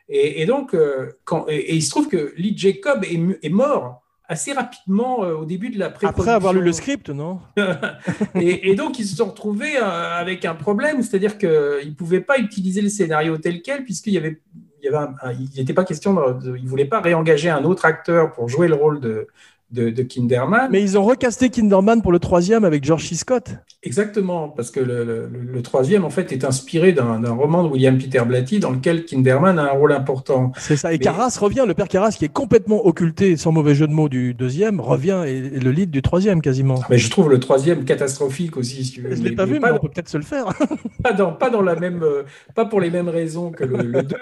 Et, 0.09 0.41
et 0.41 0.45
donc, 0.45 0.73
euh, 0.73 1.11
quand, 1.23 1.45
et, 1.47 1.55
et 1.55 1.75
il 1.75 1.81
se 1.83 1.89
trouve 1.91 2.07
que 2.07 2.33
Lee 2.35 2.53
Jacob 2.57 3.03
est, 3.05 3.49
mort 3.49 4.01
assez 4.27 4.53
rapidement 4.53 5.23
euh, 5.23 5.33
au 5.35 5.45
début 5.45 5.69
de 5.69 5.79
la 5.79 5.89
pré 5.89 6.05
Après 6.07 6.31
avoir 6.31 6.53
lu 6.53 6.61
le 6.61 6.71
script, 6.71 7.09
non? 7.09 7.39
Et, 8.35 8.69
et 8.71 8.75
donc, 8.75 8.99
ils 8.99 9.05
se 9.05 9.15
sont 9.15 9.25
retrouvés 9.25 9.77
euh, 9.77 9.83
avec 9.83 10.45
un 10.45 10.55
problème, 10.55 11.01
c'est-à-dire 11.01 11.37
qu'ils 11.37 11.49
ne 11.49 11.95
pouvaient 11.95 12.21
pas 12.21 12.37
utiliser 12.39 12.81
le 12.81 12.89
scénario 12.89 13.37
tel 13.37 13.61
quel, 13.61 13.83
puisqu'il 13.83 14.13
y 14.13 14.17
avait, 14.17 14.39
il 14.81 14.85
y 14.85 14.87
avait 14.87 14.97
un- 14.97 15.15
un- 15.23 15.31
il 15.33 15.49
n'était 15.57 15.73
pas 15.73 15.83
question, 15.83 16.13
de, 16.13 16.51
de- 16.51 16.57
ils 16.57 16.63
ne 16.63 16.69
voulaient 16.69 16.85
pas 16.85 17.01
réengager 17.01 17.49
un 17.49 17.63
autre 17.63 17.85
acteur 17.85 18.31
pour 18.31 18.49
jouer 18.49 18.67
le 18.67 18.75
rôle 18.75 18.99
de, 18.99 19.27
de, 19.71 19.89
de 19.89 20.03
Kinderman. 20.03 20.69
Mais 20.71 20.81
ils 20.81 20.97
ont 20.97 21.03
recasté 21.03 21.49
Kinderman 21.49 22.01
pour 22.01 22.11
le 22.11 22.19
troisième 22.19 22.63
avec 22.65 22.83
George 22.83 23.07
C. 23.07 23.15
Scott. 23.15 23.45
Exactement, 23.83 24.49
parce 24.49 24.71
que 24.71 24.79
le, 24.81 25.05
le- 25.05 25.29
le 25.53 25.61
troisième, 25.61 26.03
en 26.03 26.09
fait, 26.09 26.31
est 26.33 26.43
inspiré 26.43 26.91
d'un 26.91 27.21
roman 27.31 27.63
de 27.63 27.69
William 27.69 27.97
Peter 27.97 28.21
Blatty 28.27 28.59
dans 28.59 28.71
lequel 28.71 29.05
Kinderman 29.05 29.57
a 29.57 29.63
un 29.63 29.69
rôle 29.71 29.93
important. 29.93 30.51
C'est 30.57 30.75
ça. 30.75 30.89
Et 30.91 30.97
Mais- 30.97 30.99
Carras 31.03 31.37
revient, 31.39 31.63
le 31.65 31.73
père 31.73 31.87
Carras 31.87 32.11
qui 32.17 32.25
est 32.25 32.33
complètement 32.33 32.85
occulté, 32.85 33.37
sans 33.37 33.51
mauvais 33.51 33.75
jeu 33.75 33.87
de 33.87 33.93
mots, 33.93 34.09
du 34.09 34.33
deuxième, 34.33 34.81
revient 34.81 35.23
et, 35.25 35.37
et 35.37 35.59
le 35.59 35.71
lead 35.71 35.91
du 35.91 36.01
troisième 36.01 36.41
quasiment. 36.41 36.81
Mais 36.89 36.97
je 36.97 37.09
trouve 37.09 37.29
le 37.29 37.39
troisième 37.39 37.85
catastrophique 37.85 38.57
aussi, 38.57 38.83
si 38.83 38.91
tu 38.91 39.01
veux. 39.01 39.15
Je 39.15 39.21
l'ai 39.21 39.29
Mais- 39.29 39.35
pas 39.35 39.45
mais 39.45 39.53
vu, 39.53 39.59
mais 39.63 39.71
on 39.71 39.77
peut 39.79 39.89
peut-être 39.89 40.09
se 40.09 40.17
le 40.17 40.23
faire. 40.23 40.45
pas 41.03 41.13
dans, 41.13 41.31
pas 41.31 41.49
dans 41.49 41.61
la 41.61 41.75
même, 41.75 42.03
euh, 42.03 42.23
pas 42.55 42.65
pour 42.65 42.81
les 42.81 42.89
mêmes 42.89 43.09
raisons 43.09 43.51
que 43.51 43.63
le, 43.63 43.77
le 43.83 44.03
2, 44.03 44.17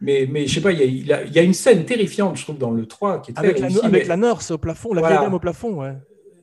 mais, 0.00 0.28
mais 0.30 0.46
je 0.46 0.54
sais 0.54 0.60
pas, 0.60 0.72
il 0.72 0.78
y, 0.78 0.82
a, 0.82 0.86
il 0.86 1.12
a- 1.12 1.24
il 1.24 1.32
y 1.32 1.38
a 1.38 1.42
une 1.42 1.54
scène 1.54 1.84
terrifiante, 1.84 2.36
je 2.36 2.42
trouve, 2.44 2.58
dans 2.58 2.70
le 2.70 2.86
3 2.86 3.20
qui 3.20 3.30
est 3.30 3.34
très 3.34 3.44
avec 3.46 3.58
la, 3.58 3.66
avec 3.66 3.90
mais- 3.92 4.04
la 4.04 4.16
nurse 4.16 4.50
au 4.50 4.58
plafond, 4.58 4.92
la 4.94 5.00
Voilà. 5.00 5.16
vieille 5.16 5.26
dame 5.26 5.34
au 5.34 5.40
plafond, 5.40 5.80
ouais. 5.82 5.94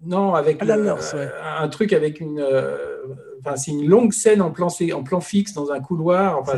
Non, 0.06 0.36
avec 0.36 0.58
Ah, 0.60 0.66
la 0.66 0.78
le- 0.78 0.84
nurse, 0.84 1.14
ouais. 1.14 1.30
un 1.60 1.68
truc 1.68 1.92
avec 1.94 2.20
une. 2.20 2.40
euh, 2.40 2.78
Enfin, 3.48 3.58
c'est 3.58 3.70
une 3.70 3.86
longue 3.88 4.12
scène 4.12 4.42
en 4.42 4.50
plan, 4.50 4.70
en 4.96 5.04
plan 5.04 5.20
fixe 5.22 5.54
dans 5.54 5.72
un 5.72 5.80
couloir. 5.80 6.40
Enfin, 6.40 6.58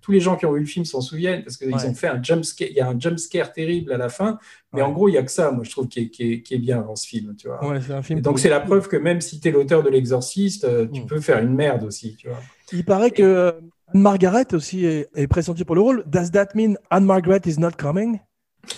tous 0.00 0.10
les 0.10 0.20
gens 0.20 0.36
qui 0.36 0.46
ont 0.46 0.52
vu 0.52 0.60
le 0.60 0.64
film 0.64 0.86
s'en 0.86 1.02
souviennent 1.02 1.42
parce 1.44 1.58
qu'ils 1.58 1.68
Ouais. 1.74 1.84
ont 1.84 1.92
fait 1.92 2.06
un 2.06 2.22
jump 2.22 2.46
scare. 2.46 2.68
Il 2.70 2.76
y 2.76 2.80
a 2.80 2.88
un 2.88 2.98
jump 2.98 3.18
scare 3.18 3.52
terrible 3.52 3.92
à 3.92 3.98
la 3.98 4.08
fin, 4.08 4.38
mais 4.72 4.80
Ouais. 4.80 4.88
en 4.88 4.92
gros, 4.92 5.10
il 5.10 5.16
y 5.16 5.18
a 5.18 5.22
que 5.22 5.30
ça, 5.30 5.50
moi, 5.50 5.64
je 5.64 5.70
trouve, 5.70 5.86
qui 5.86 6.00
est, 6.00 6.08
qui 6.08 6.32
est- 6.32 6.40
qui 6.40 6.54
est 6.54 6.58
bien 6.58 6.80
dans 6.80 6.96
ce 6.96 7.06
film. 7.06 7.34
Tu 7.36 7.48
vois. 7.48 7.62
Ouais, 7.62 7.78
c'est 7.86 7.92
un 7.92 8.00
film. 8.00 8.22
Donc, 8.22 8.38
c'est 8.38 8.48
la 8.48 8.60
preuve 8.60 8.88
que 8.88 8.96
même 8.96 9.20
si 9.20 9.38
tu 9.38 9.48
es 9.48 9.50
l'auteur 9.50 9.82
de 9.82 9.90
L'Exorciste, 9.90 10.64
euh, 10.64 10.86
tu 10.90 11.02
Mm. 11.02 11.06
peux 11.06 11.20
faire 11.20 11.40
une 11.40 11.54
merde 11.54 11.84
aussi. 11.84 12.16
Tu 12.16 12.28
vois. 12.28 12.38
Il 12.72 12.86
paraît 12.86 13.10
que 13.10 13.22
euh, 13.22 13.52
Anne-Margaret 13.94 14.46
aussi 14.52 14.84
est, 14.84 15.08
est 15.14 15.26
pressentie 15.26 15.64
pour 15.64 15.74
le 15.74 15.80
rôle. 15.82 16.04
Does 16.06 16.30
that 16.32 16.48
mean 16.54 16.76
Anne-Margaret 16.90 17.40
is 17.46 17.58
not 17.58 17.72
coming? 17.78 18.20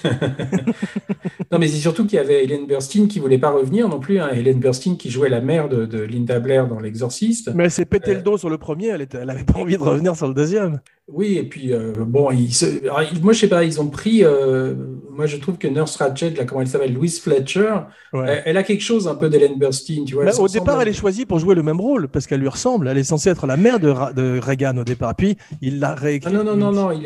Non, 1.53 1.59
mais 1.59 1.67
c'est 1.67 1.79
surtout 1.79 2.07
qu'il 2.07 2.15
y 2.17 2.21
avait 2.21 2.45
Hélène 2.45 2.67
Burstyn 2.67 3.09
qui 3.09 3.19
voulait 3.19 3.39
pas 3.39 3.51
revenir 3.51 3.89
non 3.89 3.99
plus. 3.99 4.21
Hein. 4.21 4.29
Hélène 4.33 4.61
Burstyn 4.61 4.95
qui 4.95 5.11
jouait 5.11 5.29
la 5.29 5.41
mère 5.41 5.69
de, 5.69 5.85
de 5.85 5.99
Linda 6.01 6.39
Blair 6.39 6.69
dans 6.69 6.79
L'Exorciste. 6.79 7.51
Mais 7.57 7.65
elle 7.65 7.71
s'est 7.73 7.87
pété 7.87 8.13
Euh. 8.13 8.15
le 8.15 8.23
dos 8.23 8.39
sur 8.39 8.49
le 8.51 8.57
premier, 8.59 8.89
elle, 8.89 9.01
était, 9.01 9.19
elle 9.19 9.31
avait 9.31 9.43
pas 9.43 9.59
envie 9.59 9.77
de 9.77 9.83
revenir 9.83 10.15
sur 10.15 10.29
le 10.29 10.35
deuxième. 10.35 10.81
Oui, 11.09 11.39
et 11.39 11.43
puis 11.49 11.73
euh, 11.73 11.93
bon, 12.07 12.31
ils 12.31 12.55
se- 12.55 12.83
alors, 12.85 13.03
ils- 13.03 13.21
moi 13.23 13.33
je 13.33 13.41
sais 13.41 13.49
pas, 13.49 13.65
ils 13.65 13.81
ont 13.81 13.89
pris. 13.89 14.23
euh, 14.25 14.75
moi 15.21 15.27
je 15.27 15.37
trouve 15.37 15.59
que 15.59 15.69
Nurse 15.69 15.97
Ratched, 15.97 16.37
là, 16.39 16.45
comment 16.45 16.63
elle 16.63 16.67
s'appelle, 16.67 16.95
Louise 16.95 17.21
Fletcher, 17.21 17.75
Ouais. 18.13 18.25
elle, 18.29 18.43
elle 18.47 18.57
a 18.57 18.63
quelque 18.63 18.81
chose 18.83 19.07
un 19.07 19.15
peu 19.15 19.29
d'Hélène 19.29 19.59
Burstyn, 19.59 20.05
tu 20.07 20.15
vois. 20.15 20.25
Au 20.41 20.49
départ, 20.49 20.81
elle 20.81 20.89
est 20.89 20.93
choisie 20.95 21.27
pour 21.27 21.39
jouer 21.39 21.55
le 21.55 21.63
même 21.63 21.81
rôle 21.81 22.09
parce 22.09 22.27
qu'elle 22.27 22.41
lui 22.41 22.49
ressemble. 22.49 22.89
Elle 22.89 22.97
est 22.99 23.05
censée 23.05 23.29
être 23.29 23.47
la 23.47 23.57
mère 23.59 23.79
de, 23.79 23.89
Ra- 23.89 24.13
de 24.13 24.41
Reagan 24.43 24.77
au 24.79 24.85
départ. 24.85 25.15
Puis 25.15 25.37
il 25.61 25.79
l'a 25.79 25.91
Ah 25.91 25.95
réécrit. 25.95 26.33
non, 26.33 26.43
non, 26.43 26.57
non, 26.57 26.73
non, 26.73 26.91
il 26.93 27.03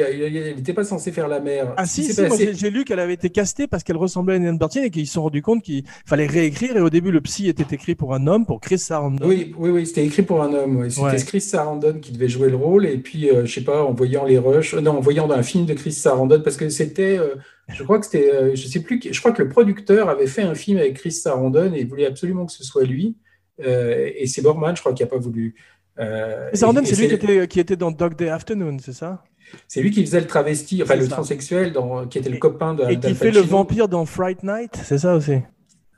n'était 0.57 0.72
pas 0.72 0.85
censé 0.85 1.11
faire 1.12 1.27
la 1.29 1.40
mère. 1.40 1.74
Ah 1.77 1.87
si, 1.87 2.05
si, 2.05 2.14
passé- 2.14 2.53
j'ai 2.55 2.70
lu 2.70 2.85
qu'elle 2.85 3.00
avait 3.00 3.14
été 3.14 3.31
castée 3.31 3.66
parce 3.66 3.83
qu'elle 3.83 3.96
ressemblait 3.96 4.35
à 4.35 4.37
Hélène 4.37 4.59
Burstyn 4.59 4.83
et 4.85 4.90
qu'ils 4.90 5.07
se 5.09 5.14
sont 5.14 5.22
rendus 5.24 5.42
compte 5.42 5.62
qu'il 5.62 5.83
fallait 6.07 6.27
réécrire. 6.27 6.77
Et 6.77 6.81
au 6.81 6.90
début, 6.90 7.11
le 7.11 7.20
psy 7.20 7.48
était 7.48 7.74
écrit 7.74 7.94
pour 7.96 8.14
un 8.14 8.27
homme, 8.29 8.46
pour 8.46 8.61
Chris 8.61 8.79
Sarandon. 8.79 9.27
Oui, 9.27 9.55
oui, 9.59 9.70
oui, 9.70 9.87
c'était 9.87 10.05
écrit 10.07 10.22
pour 10.22 10.42
un 10.42 10.53
homme. 10.55 10.77
oui. 10.79 10.90
C'était 10.90 11.03
Ouais. 11.07 11.16
Chris 11.27 11.40
Sarandon 11.40 11.98
qui 12.00 12.12
devait 12.12 12.29
jouer 12.29 12.48
le 12.50 12.57
rôle. 12.57 12.87
Et 12.87 12.98
puis, 12.98 13.31
euh, 13.31 13.44
je 13.46 13.53
sais 13.53 13.64
pas, 13.64 13.83
en 13.83 13.92
voyant 13.92 14.24
les 14.24 14.38
rushs, 14.38 14.74
euh, 14.74 14.81
non, 14.81 14.92
en 14.98 15.00
voyant 15.00 15.31
un 15.31 15.42
film 15.42 15.66
de 15.66 15.74
Chris 15.74 15.92
Sarandon, 15.92 16.40
parce 16.42 16.57
que 16.57 16.68
c'était, 16.68 17.18
euh, 17.18 17.35
je 17.68 17.83
crois 17.83 17.98
que 17.98 18.05
c'était, 18.07 18.33
euh, 18.33 18.55
je 18.55 18.66
sais 18.66 18.81
plus, 18.81 19.00
je 19.11 19.18
crois 19.18 19.33
que 19.33 19.42
le 19.42 19.48
producteur 19.48 20.09
avait 20.09 20.27
fait 20.27 20.42
un 20.42 20.55
film 20.55 20.79
avec 20.79 20.94
Chris 20.94 21.12
Sarandon 21.12 21.72
et 21.74 21.81
il 21.81 21.87
voulait 21.88 22.07
absolument 22.07 22.46
que 22.46 22.53
ce 22.53 22.64
soit 22.64 22.85
lui. 22.85 23.16
Euh, 23.64 24.11
et 24.16 24.27
c'est 24.27 24.42
Borman, 24.42 24.74
je 24.77 24.81
crois, 24.81 24.92
qui 24.92 25.03
a 25.03 25.07
pas 25.07 25.18
voulu. 25.18 25.55
Euh, 25.98 26.50
Sarandon, 26.55 26.83
c'est 26.85 26.96
lui 26.96 27.09
qui 27.09 27.14
était, 27.14 27.48
qui 27.48 27.61
était 27.61 27.77
dans 27.77 27.90
Dog 27.92 28.16
Day 28.16 28.29
Afternoon, 28.29 28.79
c'est 28.81 28.92
ça? 28.92 29.22
C'est 29.68 29.81
lui 29.83 29.90
qui 29.90 30.05
faisait 30.05 30.20
le 30.20 30.27
travesti, 30.27 30.83
enfin 30.83 30.96
le 30.96 31.03
ça. 31.05 31.11
transsexuel, 31.11 31.72
dans, 31.72 32.07
qui 32.09 32.18
était 32.18 32.31
le 32.31 32.37
Et- 32.37 32.40
copain 32.40 32.74
de 32.74 32.83
Et 32.90 32.98
qui 32.98 33.14
fait 33.14 33.31
le 33.31 33.40
vampire 33.40 33.88
dans 33.88 34.05
Fright 34.05 34.42
Night, 34.42 34.72
c'est 34.83 34.98
ça 34.98 35.14
aussi? 35.14 35.37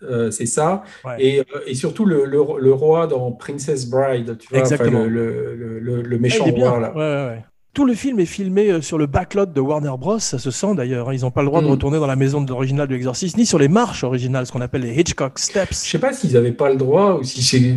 Euh, 0.03 0.31
c'est 0.31 0.45
ça. 0.47 0.83
Ouais. 1.07 1.17
Et, 1.25 1.43
et 1.67 1.75
surtout 1.75 2.05
le, 2.05 2.27
le, 2.27 2.39
le 2.61 2.73
roi 2.75 3.07
dans 3.07 3.33
Princess 3.33 3.89
Bride, 3.89 4.37
tu 4.39 4.49
vois, 4.51 4.59
Exactement. 4.59 5.05
le, 5.05 5.55
le, 5.55 5.79
le, 5.79 6.03
le 6.03 6.17
Ah, 6.17 6.21
méchant 6.21 6.51
bien. 6.51 6.69
roi 6.69 6.81
là. 6.81 6.93
Ouais, 6.95 7.35
ouais. 7.37 7.45
Tout 7.77 7.85
le 7.85 7.93
film 7.93 8.19
est 8.21 8.25
filmé 8.25 8.71
euh, 8.71 8.81
sur 8.81 8.97
le 8.97 9.05
backlot 9.05 9.45
de 9.45 9.61
Warner 9.61 9.93
Bros. 9.99 10.19
Ça 10.19 10.39
se 10.39 10.51
sent 10.51 10.75
d'ailleurs. 10.77 11.11
hein. 11.11 11.13
Ils 11.15 11.21
n'ont 11.21 11.31
pas 11.31 11.43
le 11.43 11.49
droit 11.49 11.61
de 11.61 11.67
Mm. 11.67 11.71
retourner 11.73 11.99
dans 11.99 12.07
la 12.07 12.17
maison 12.17 12.41
de 12.41 12.49
l'original 12.49 12.89
de 12.89 12.95
l'Exorciste, 12.95 13.37
ni 13.37 13.45
sur 13.45 13.59
les 13.59 13.69
marches 13.69 14.03
originales, 14.03 14.47
ce 14.47 14.53
qu'on 14.53 14.63
appelle 14.63 14.81
les 14.81 14.99
Hitchcock 14.99 15.35
Je 15.37 15.43
Steps. 15.43 15.77
sais 15.77 15.99
pas 15.99 16.15
s'ils 16.15 16.39
avaient 16.39 16.53
pas 16.53 16.71
le 16.71 16.77
droit 16.77 17.19
ou 17.21 17.23
si 17.23 17.43
c'est. 17.43 17.75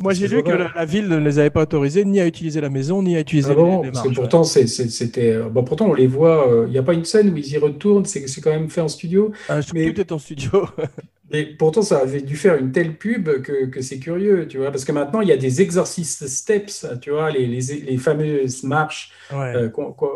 Moi, 0.00 0.12
j'ai 0.14 0.28
lu 0.28 0.44
que 0.44 0.50
la, 0.50 0.70
la 0.72 0.84
ville 0.84 1.08
ne 1.08 1.16
les 1.16 1.40
avait 1.40 1.50
pas 1.50 1.62
autorisés 1.62 2.04
ni 2.04 2.20
à 2.20 2.26
utiliser 2.28 2.60
la 2.60 2.70
maison, 2.70 3.02
ni 3.02 3.16
à 3.16 3.20
utiliser 3.20 3.48
Ah 3.50 3.54
les- 3.56 3.60
bon, 3.60 3.82
les, 3.82 3.90
parce 3.90 4.02
que 4.02 4.08
marches. 4.10 4.20
pourtant, 4.20 4.44
c'était. 4.44 5.32
euh, 5.32 5.48
Bon, 5.48 5.64
pourtant, 5.64 5.86
on 5.88 5.94
les 5.94 6.06
voit. 6.06 6.48
euh, 6.48 6.64
Il 6.68 6.70
n'y 6.70 6.78
a 6.78 6.84
pas 6.84 6.94
une 6.94 7.04
scène 7.04 7.30
où 7.30 7.36
ils 7.36 7.48
y 7.48 7.58
retournent. 7.58 8.04
C'est 8.04 8.40
quand 8.40 8.50
même 8.50 8.70
fait 8.70 8.82
en 8.82 8.88
studio. 8.88 9.32
Ah, 9.48 9.58
mais- 9.74 9.92
Tout 9.92 10.00
est 10.00 10.12
en 10.12 10.18
studio. 10.20 10.50
Et 11.34 11.46
pourtant, 11.56 11.82
ça 11.82 11.98
avait 12.00 12.20
dû 12.22 12.36
faire 12.36 12.56
une 12.56 12.72
telle 12.72 12.96
pub 12.96 13.28
que, 13.42 13.66
que 13.66 13.82
c'est 13.82 13.98
curieux, 13.98 14.46
tu 14.46 14.58
vois. 14.58 14.70
Parce 14.70 14.84
que 14.84 14.92
maintenant, 14.92 15.20
il 15.20 15.28
y 15.28 15.32
a 15.32 15.36
des 15.36 15.60
exorcist 15.62 16.26
steps, 16.28 16.86
tu 17.00 17.10
vois, 17.10 17.30
les, 17.30 17.46
les, 17.46 17.60
les 17.80 17.96
fameuses 17.98 18.62
marches. 18.62 19.12
Ouais. 19.32 19.52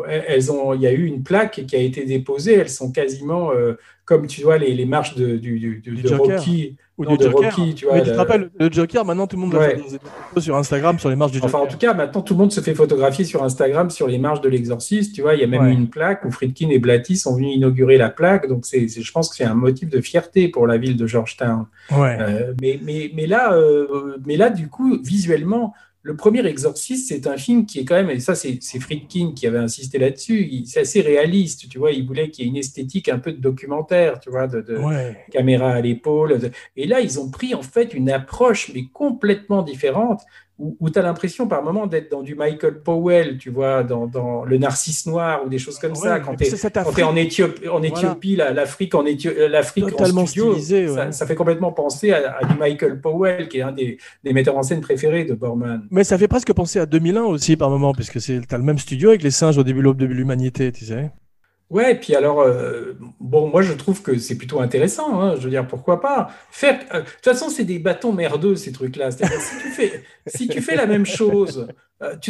euh, 0.07 0.23
elles 0.27 0.51
ont, 0.51 0.73
il 0.73 0.81
y 0.81 0.87
a 0.87 0.91
eu 0.91 1.05
une 1.05 1.23
plaque 1.23 1.65
qui 1.67 1.75
a 1.75 1.79
été 1.79 2.05
déposée. 2.05 2.53
Elles 2.53 2.69
sont 2.69 2.91
quasiment 2.91 3.51
euh, 3.51 3.73
comme, 4.09 4.25
tu 4.25 4.41
vois, 4.41 4.57
les, 4.57 4.73
les 4.73 4.85
marches 4.85 5.13
de, 5.15 5.37
du, 5.37 5.59
du- 5.59 5.77
du- 5.81 6.01
de 6.01 6.07
Joker. 6.07 6.37
Rocky. 6.39 6.75
Ou 6.97 7.05
non, 7.05 7.11
du 7.11 7.17
de 7.19 7.31
Joker. 7.31 7.55
Rocky, 7.55 7.75
tu 7.75 7.85
vois. 7.85 7.93
Mais 7.93 7.99
tu 8.01 8.07
te 8.07 8.11
le- 8.11 8.17
rappelles, 8.17 8.49
le 8.59 8.71
Joker, 8.71 9.05
maintenant 9.05 9.27
tout 9.27 9.35
le 9.37 9.43
monde 9.43 9.53
Ouais. 9.53 9.75
faire 9.75 9.77
des, 9.77 9.99
photos 10.29 10.43
sur 10.43 10.55
Instagram 10.57 10.97
sur 10.99 11.09
les 11.09 11.15
marches 11.15 11.31
du 11.31 11.37
Joker. 11.37 11.55
Enfin, 11.55 11.63
en 11.63 11.67
tout 11.67 11.77
cas, 11.77 11.93
maintenant, 11.93 12.21
tout 12.23 12.33
le 12.33 12.39
monde 12.39 12.51
se 12.51 12.59
fait 12.59 12.73
photographier 12.73 13.23
sur 13.23 13.43
Instagram 13.43 13.89
sur 13.91 14.07
les 14.07 14.17
marches 14.17 14.41
de 14.41 14.49
l'exorciste. 14.49 15.13
Tu 15.15 15.21
vois, 15.21 15.35
il 15.35 15.41
y 15.41 15.43
a 15.43 15.47
même 15.47 15.61
Ouais. 15.61 15.71
une 15.73 15.87
plaque 15.89 16.25
où 16.25 16.31
Friedkin 16.31 16.69
et 16.71 16.79
Blatty 16.79 17.15
sont 17.15 17.35
venus 17.35 17.55
inaugurer 17.55 17.97
la 17.97 18.09
plaque. 18.09 18.47
Donc, 18.47 18.65
c'est- 18.65 18.87
je 18.89 19.11
pense 19.11 19.29
que 19.29 19.35
c'est 19.35 19.45
un 19.45 19.53
motif 19.53 19.89
de 19.89 20.01
fierté 20.01 20.47
pour 20.49 20.65
la 20.67 20.77
ville 20.77 20.97
de 20.97 21.05
Georgetown. 21.07 21.65
Ouais. 21.91 22.17
Euh, 22.19 22.53
mais, 22.61 22.79
mais, 22.83 23.11
mais, 23.15 23.27
là, 23.27 23.53
euh, 23.53 24.17
mais 24.25 24.35
là, 24.37 24.49
du 24.49 24.67
coup, 24.67 24.97
visuellement, 25.03 25.73
le 26.01 26.15
premier 26.15 26.45
Exorciste, 26.45 27.09
c'est 27.09 27.27
un 27.27 27.37
film 27.37 27.65
qui 27.65 27.79
est 27.79 27.85
quand 27.85 27.95
même, 27.95 28.09
et 28.09 28.19
ça, 28.19 28.33
c'est, 28.35 28.59
Friedkin 28.79 29.33
qui 29.35 29.45
avait 29.47 29.57
insisté 29.59 29.97
là-dessus, 29.99 30.63
c'est 30.65 30.81
assez 30.81 31.01
réaliste. 31.01 31.67
Tu 31.69 31.77
vois, 31.77 31.91
il 31.91 32.07
voulait 32.07 32.29
qu'il 32.29 32.45
y 32.45 32.47
ait 32.47 32.51
une 32.51 32.57
esthétique 32.57 33.09
un 33.09 33.19
peu 33.19 33.33
de 33.33 33.37
documentaire, 33.41 34.19
tu 34.19 34.29
vois, 34.29 34.47
de, 34.47 34.61
de- 34.61 34.77
Ouais. 34.77 35.17
caméra 35.31 35.71
à 35.73 35.81
l'épaule. 35.81 36.39
Et 36.77 36.87
là, 36.87 37.01
ils 37.01 37.19
ont 37.19 37.29
pris 37.29 37.53
en 37.53 37.61
fait 37.61 37.93
une 37.93 38.09
approche, 38.09 38.71
mais 38.73 38.85
complètement 38.93 39.61
différente, 39.61 40.21
où, 40.59 40.89
tu 40.89 40.99
as 40.99 41.01
l'impression 41.01 41.47
par 41.47 41.63
moment 41.63 41.87
d'être 41.87 42.11
dans 42.11 42.21
du 42.21 42.35
Michael 42.35 42.81
Powell, 42.81 43.37
tu 43.37 43.49
vois, 43.49 43.83
dans, 43.83 44.07
dans 44.07 44.43
Le 44.43 44.57
Narcisse 44.57 45.05
Noir 45.05 45.41
ou 45.45 45.49
des 45.49 45.57
choses 45.57 45.79
comme 45.79 45.95
ça. 45.95 46.19
Quand 46.19 46.35
tu 46.35 46.43
es, 46.43 47.03
en 47.03 47.15
Éthiopie, 47.15 47.67
en 47.69 47.81
Éthiopie 47.81 48.35
la- 48.35 48.51
l'Afrique 48.51 48.93
en, 48.95 49.05
euh, 49.05 49.47
l'Afrique 49.47 49.85
en 49.85 49.89
Totalement 49.89 50.25
studio, 50.25 50.51
stylisée, 50.51 50.89
ouais. 50.89 50.95
ça, 50.95 51.11
ça 51.11 51.25
fait 51.25 51.35
complètement 51.35 51.71
penser 51.71 52.11
à, 52.11 52.37
à 52.37 52.45
du 52.45 52.57
Michael 52.59 52.99
Powell, 52.99 53.47
qui 53.47 53.59
est 53.59 53.61
un 53.61 53.71
des, 53.71 53.97
des 54.23 54.33
metteurs 54.33 54.57
en 54.57 54.63
scène 54.63 54.81
préférés 54.81 55.23
de 55.25 55.33
Borman. 55.33 55.87
Mais 55.91 56.03
ça 56.03 56.17
fait 56.17 56.27
presque 56.27 56.51
penser 56.53 56.79
à 56.79 56.85
2001 56.85 57.23
aussi 57.23 57.55
par 57.55 57.69
moment, 57.69 57.93
puisque 57.93 58.19
c'est 58.19 58.41
t'as 58.47 58.57
le 58.57 58.63
même 58.63 58.79
studio 58.79 59.09
avec 59.09 59.23
les 59.23 59.31
singes 59.31 59.57
au 59.57 59.63
début 59.63 59.81
l'aube 59.81 59.97
de 59.97 60.05
l'humanité, 60.05 60.71
tu 60.71 60.85
sais. 60.85 61.11
Ouais, 61.69 61.93
puis 61.99 62.15
alors, 62.15 62.41
euh, 62.41 62.93
bon, 63.19 63.47
moi 63.49 63.61
je 63.61 63.73
trouve 63.73 64.01
que 64.01 64.17
c'est 64.17 64.37
plutôt 64.37 64.59
intéressant. 64.59 65.21
hein. 65.21 65.35
Je 65.35 65.41
veux 65.41 65.51
dire, 65.51 65.67
pourquoi 65.67 66.01
pas? 66.01 66.29
Faire. 66.49 66.79
euh, 66.95 67.01
de 67.01 67.05
toute 67.05 67.23
façon, 67.25 67.49
c'est 67.49 67.63
des 67.63 67.77
bâtons 67.77 68.11
merdeux 68.11 68.55
ces 68.55 68.71
trucs-là. 68.71 69.11
C'est-à-dire, 69.11 69.39
si 69.39 69.55
tu 69.57 69.69
fais, 69.69 70.03
si 70.25 70.49
tu 70.49 70.61
fais 70.61 70.75
la 70.75 70.87
même 70.87 71.05
chose, 71.05 71.71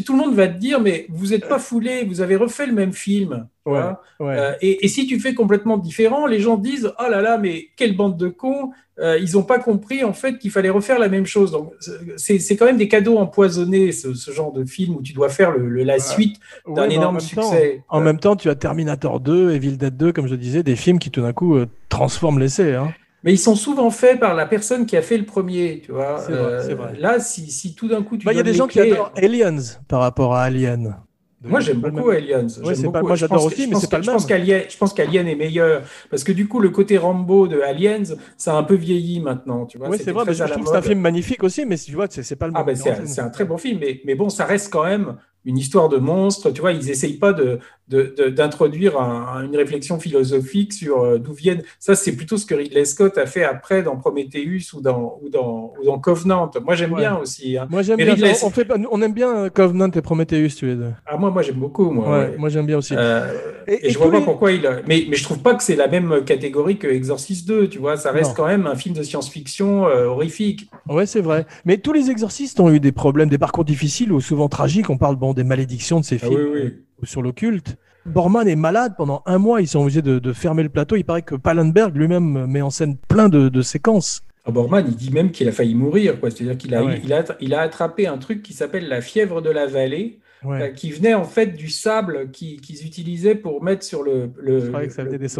tout 0.03 0.13
le 0.13 0.19
monde 0.19 0.33
va 0.35 0.47
te 0.47 0.57
dire, 0.57 0.79
mais 0.81 1.05
vous 1.09 1.27
n'êtes 1.27 1.47
pas 1.47 1.59
foulé, 1.59 2.03
vous 2.05 2.21
avez 2.21 2.35
refait 2.35 2.65
le 2.65 2.73
même 2.73 2.93
film. 2.93 3.47
Ouais. 3.65 3.81
Euh, 4.21 4.53
et, 4.61 4.83
et 4.83 4.87
si 4.87 5.05
tu 5.05 5.19
fais 5.19 5.33
complètement 5.35 5.77
différent, 5.77 6.25
les 6.25 6.39
gens 6.39 6.57
disent, 6.57 6.91
oh 6.99 7.09
là 7.09 7.21
là, 7.21 7.37
mais 7.37 7.67
quelle 7.75 7.95
bande 7.95 8.17
de 8.17 8.27
cons. 8.29 8.71
Euh, 9.01 9.17
ils 9.17 9.33
n'ont 9.35 9.43
pas 9.43 9.59
compris 9.59 10.03
en 10.03 10.11
fait 10.11 10.37
qu'il 10.39 10.51
fallait 10.51 10.69
refaire 10.69 10.99
la 10.99 11.07
même 11.07 11.25
chose. 11.25 11.51
Donc 11.51 11.71
c'est 12.17 12.57
quand 12.57 12.65
même 12.65 12.75
des 12.75 12.89
cadeaux 12.89 13.17
empoisonnés, 13.17 13.93
ce, 13.93 14.13
ce 14.13 14.31
genre 14.31 14.51
de 14.51 14.65
film 14.65 14.97
où 14.97 15.01
tu 15.01 15.13
dois 15.13 15.29
faire 15.29 15.51
le, 15.51 15.69
le- 15.69 15.83
la 15.83 15.99
suite 15.99 16.35
d'un 16.67 16.89
énorme 16.89 17.15
temps- 17.19 17.23
succès. 17.23 17.81
En 17.87 18.01
Euh, 18.01 18.03
même 18.03 18.19
temps, 18.19 18.35
tu 18.35 18.49
as 18.49 18.55
Terminator 18.55 19.21
2, 19.21 19.51
Evil 19.51 19.77
Dead 19.77 19.95
2, 19.95 20.11
comme 20.11 20.27
je 20.27 20.35
disais, 20.35 20.63
des 20.63 20.75
films 20.75 20.99
qui 20.99 21.11
tout 21.11 21.21
d'un 21.21 21.31
coup 21.31 21.55
euh, 21.55 21.67
transforment 21.87 22.39
l'essai. 22.39 22.73
Hein. 22.75 22.91
Mais 23.23 23.33
ils 23.33 23.37
sont 23.37 23.55
souvent 23.55 23.89
faits 23.89 24.19
par 24.19 24.33
la 24.33 24.45
personne 24.45 24.85
qui 24.85 24.95
a 24.95 25.01
fait 25.01 25.17
le 25.17 25.25
premier, 25.25 25.81
tu 25.83 25.91
vois. 25.91 26.17
C'est 26.19 26.31
vrai, 26.33 26.63
c'est 26.65 26.73
vrai. 26.73 26.93
Là, 26.99 27.19
si, 27.19 27.51
si 27.51 27.75
tout 27.75 27.87
d'un 27.87 28.01
coup 28.03 28.17
tu 28.17 28.25
Bah, 28.25 28.33
Il 28.33 28.37
y 28.37 28.39
a 28.39 28.43
des 28.43 28.53
gens 28.53 28.67
qui 28.67 28.79
adorent 28.79 29.11
Aliens 29.15 29.57
par 29.87 29.99
rapport 30.01 30.35
à 30.35 30.43
Alien. 30.43 30.95
Moi, 31.41 31.61
j'aime 31.61 31.79
beaucoup. 31.79 32.09
Aliens. 32.09 32.47
Ouais, 32.47 32.47
J'aime 32.47 32.75
c'est 32.75 32.81
pas- 32.83 32.87
beaucoup. 32.99 33.07
moi, 33.07 33.15
Je 33.15 33.21
j'adore 33.21 33.37
pense 33.43 33.53
aussi, 33.53 33.67
mais 33.67 33.75
c'est 33.75 33.89
pas 33.89 33.97
le 33.97 34.03
je 34.03 34.11
pense 34.11 34.23
même. 34.29 34.39
qu'Alien, 34.39 34.61
je 34.69 34.77
pense 34.77 34.93
qu'Alien 34.93 35.25
est 35.27 35.35
meilleur 35.35 35.83
parce 36.09 36.25
que 36.25 36.33
du 36.33 36.49
coup, 36.49 36.59
le 36.59 36.69
côté 36.69 36.97
Rambo 36.97 37.47
de 37.47 37.61
Aliens, 37.61 38.03
ça 38.35 38.53
a 38.55 38.57
un 38.57 38.63
peu 38.63 38.75
vieilli 38.75 39.21
maintenant, 39.21 39.65
tu 39.65 39.77
vois. 39.77 39.87
Oui, 39.87 39.97
c'est 40.03 40.11
vrai, 40.11 40.25
mais 40.27 40.33
je 40.33 40.43
trouve 40.43 40.63
que 40.65 40.69
c'est 40.69 40.75
un 40.75 40.81
film 40.81 40.99
magnifique 40.99 41.41
aussi, 41.43 41.65
mais 41.65 41.77
tu 41.77 41.93
vois, 41.93 42.07
c'est 42.09 42.23
c'est 42.23 42.35
pas 42.35 42.47
le 42.47 42.53
Ah 42.55 42.59
même. 42.59 42.65
ben 42.67 42.75
c'est 42.75 42.91
un, 42.91 43.05
c'est 43.05 43.21
un 43.21 43.29
très 43.29 43.45
bon 43.45 43.57
film, 43.57 43.79
mais, 43.79 44.01
mais 44.05 44.15
bon, 44.15 44.29
ça 44.29 44.43
reste 44.45 44.71
quand 44.71 44.83
même 44.83 45.15
une 45.45 45.57
histoire 45.57 45.87
de 45.87 45.95
monstre. 45.97 46.51
Tu 46.51 46.59
vois, 46.59 46.73
ils 46.73 46.89
essayent 46.89 47.17
pas 47.17 47.31
de- 47.31 47.59
d'introduire 47.89 48.99
un- 48.99 49.43
une 49.45 49.55
réflexion 49.55 49.99
philosophique 49.99 50.73
sur 50.73 51.01
euh, 51.01 51.17
d'où 51.17 51.33
viennent. 51.33 51.63
Ça, 51.79 51.95
c'est 51.95 52.13
plutôt 52.15 52.37
ce 52.37 52.45
que 52.45 52.55
Ridley 52.55 52.85
Scott 52.85 53.17
a 53.17 53.25
fait 53.25 53.43
après 53.43 53.83
dans 53.83 53.97
Prometheus 53.97 54.73
ou 54.75 54.81
dans 54.81 55.19
ou 55.21 55.29
dans 55.29 55.73
ou 55.81 55.85
dans 55.85 55.99
Covenant. 55.99 56.49
Moi, 56.63 56.75
j'aime 56.75 56.93
Ouais. 56.93 56.99
bien 56.99 57.17
aussi. 57.17 57.57
hein. 57.57 57.67
Moi, 57.69 57.81
j'aime 57.81 57.97
bien. 57.97 58.13
Ridley- 58.13 58.33
On, 58.43 58.49
fait 58.49 58.67
on 58.91 59.01
aime 59.01 59.13
bien 59.13 59.35
euh, 59.45 59.49
Covenant 59.49 59.89
et 59.91 60.01
Prometheus, 60.01 60.49
tu 60.57 60.65
les 60.67 60.75
deux. 60.75 60.91
Ah 61.05 61.17
moi, 61.17 61.29
moi, 61.31 61.41
j'aime 61.41 61.55
beaucoup. 61.55 61.89
Moi, 61.91 62.05
Ouais, 62.09 62.17
ouais. 62.29 62.35
moi, 62.37 62.49
j'aime 62.49 62.65
bien 62.65 62.77
aussi. 62.77 62.93
Euh, 62.97 63.33
Et- 63.67 63.73
et, 63.73 63.87
et 63.87 63.89
je 63.91 63.97
vois 63.97 64.11
pas 64.11 64.19
les- 64.19 64.25
pourquoi 64.25 64.51
il. 64.51 64.65
a- 64.65 64.81
Mais, 64.87 65.05
mais 65.09 65.15
je 65.15 65.23
trouve 65.23 65.39
pas 65.39 65.55
que 65.55 65.63
c'est 65.63 65.75
la 65.75 65.87
même 65.87 66.23
catégorie 66.25 66.77
que 66.77 66.87
Exorcist 66.87 67.47
2, 67.47 67.67
tu 67.67 67.79
vois. 67.79 67.97
Ça 67.97 68.11
reste 68.11 68.29
Non. 68.31 68.35
quand 68.35 68.47
même 68.47 68.67
un 68.67 68.75
film 68.75 68.95
de 68.95 69.03
science-fiction 69.03 69.87
euh, 69.87 70.05
horrifique. 70.05 70.69
Ouais, 70.87 71.05
c'est 71.05 71.21
vrai. 71.21 71.45
Mais 71.65 71.77
tous 71.77 71.93
les 71.93 72.09
exorcistes 72.09 72.59
ont 72.59 72.71
eu 72.71 72.79
des 72.79 72.91
problèmes, 72.91 73.29
des 73.29 73.37
parcours 73.37 73.65
difficiles 73.65 74.11
ou 74.11 74.21
souvent 74.21 74.47
tragiques. 74.49 74.89
On 74.89 74.97
parle 74.97 75.15
bon 75.15 75.33
des 75.33 75.43
malédictions 75.43 75.99
de 75.99 76.05
ces 76.05 76.15
Ah 76.21 76.27
films 76.27 76.39
oui, 76.53 76.61
oui. 76.63 76.73
Sur 77.03 77.21
l'occulte. 77.21 77.77
Borman 78.05 78.47
est 78.47 78.55
malade 78.55 78.93
pendant 78.97 79.21
un 79.25 79.37
mois. 79.37 79.61
Ils 79.61 79.67
sont 79.67 79.81
obligés 79.81 80.01
de, 80.01 80.19
de 80.19 80.33
fermer 80.33 80.63
le 80.63 80.69
plateau. 80.69 80.95
Il 80.95 81.03
paraît 81.03 81.21
que 81.21 81.35
Pallenberg 81.35 81.95
lui-même 81.95 82.45
met 82.47 82.61
en 82.61 82.69
scène 82.69 82.97
plein 83.07 83.29
de, 83.29 83.49
de 83.49 83.61
séquences. 83.61 84.21
Ah, 84.45 84.51
Borman, 84.51 84.85
il 84.87 84.95
dit 84.95 85.11
même 85.11 85.31
qu'il 85.31 85.47
a 85.47 85.51
failli 85.51 85.75
mourir. 85.75 86.15
C'est-à-dire 86.21 86.57
qu'il 86.57 86.73
a, 86.73 86.83
ouais. 86.83 87.01
il 87.03 87.13
a, 87.13 87.23
il 87.39 87.53
a 87.53 87.61
attrapé 87.61 88.07
un 88.07 88.17
truc 88.17 88.41
qui 88.41 88.53
s'appelle 88.53 88.87
la 88.87 89.01
fièvre 89.01 89.41
de 89.41 89.49
la 89.49 89.67
vallée, 89.67 90.19
Ouais. 90.41 90.61
euh, 90.61 90.67
qui 90.69 90.89
venait 90.91 91.13
en 91.13 91.25
fait 91.25 91.47
du 91.47 91.67
sable 91.67 92.31
qui- 92.31 92.61
qu'ils 92.61 92.85
utilisaient 92.85 93.35
pour 93.35 93.61
mettre 93.61 93.83
sur 93.83 94.03
le, 94.03 94.31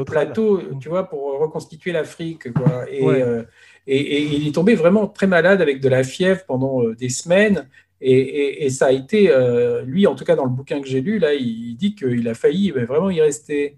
plateau, 0.05 0.61
tu 0.81 0.89
vois, 0.89 1.09
pour 1.09 1.39
reconstituer 1.39 1.91
l'Afrique, 1.93 2.51
quoi. 2.53 2.83
Et, 2.91 3.03
Ouais. 3.03 3.21
euh, 3.21 3.43
et, 3.87 3.97
et 3.97 4.35
il 4.35 4.47
est 4.47 4.51
tombé 4.51 4.75
vraiment 4.75 5.07
très 5.07 5.25
malade 5.25 5.61
avec 5.61 5.79
de 5.79 5.89
la 5.89 6.03
fièvre 6.03 6.41
pendant 6.45 6.83
euh, 6.83 6.95
des 6.95 7.07
semaines. 7.09 7.67
Et, 8.01 8.69
ça 8.69 8.87
a 8.87 8.91
été, 8.91 9.29
euh, 9.29 9.83
lui, 9.83 10.07
en 10.07 10.15
tout 10.15 10.23
cas 10.23 10.35
dans 10.35 10.45
le 10.45 10.49
bouquin 10.49 10.81
que 10.81 10.87
j'ai 10.87 11.01
lu, 11.01 11.19
là, 11.19 11.33
il 11.33 11.75
dit 11.75 11.95
qu'il 11.95 12.27
a 12.27 12.33
failli 12.33 12.71
mais 12.73 12.85
vraiment 12.85 13.09
y 13.09 13.21
rester. 13.21 13.77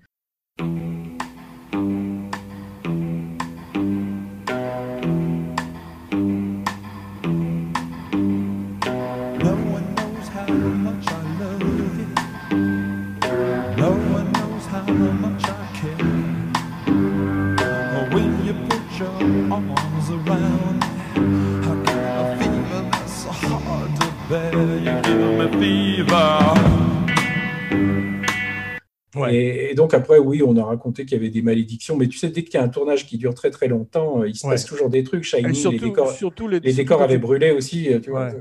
Ouais. 29.15 29.35
Et, 29.35 29.71
et 29.71 29.75
donc 29.75 29.93
après, 29.93 30.19
oui, 30.19 30.41
on 30.45 30.55
a 30.55 30.63
raconté 30.63 31.03
qu'il 31.05 31.17
y 31.17 31.19
avait 31.19 31.29
des 31.29 31.41
malédictions, 31.41 31.97
mais 31.97 32.07
tu 32.07 32.17
sais, 32.17 32.29
dès 32.29 32.43
qu'il 32.43 32.53
y 32.53 32.57
a 32.57 32.63
un 32.63 32.69
tournage 32.69 33.05
qui 33.05 33.17
dure 33.17 33.33
très 33.33 33.49
très 33.49 33.67
longtemps, 33.67 34.21
euh, 34.21 34.29
il 34.29 34.35
se 34.35 34.45
Ouais. 34.47 34.53
passe 34.53 34.65
toujours 34.65 34.89
des 34.89 35.03
trucs. 35.03 35.23
Shining, 35.25 35.53
surtout, 35.53 35.73
les 35.77 35.89
décors, 35.89 36.11
surtout 36.11 36.47
les, 36.47 36.59
les 36.61 36.69
surtout 36.71 36.77
décors 36.83 36.97
quand 36.99 37.03
avaient 37.03 37.17
brûlé 37.17 37.51
aussi, 37.51 37.93
euh, 37.93 37.99
tu 37.99 38.11
vois. 38.11 38.27
Ouais. 38.27 38.33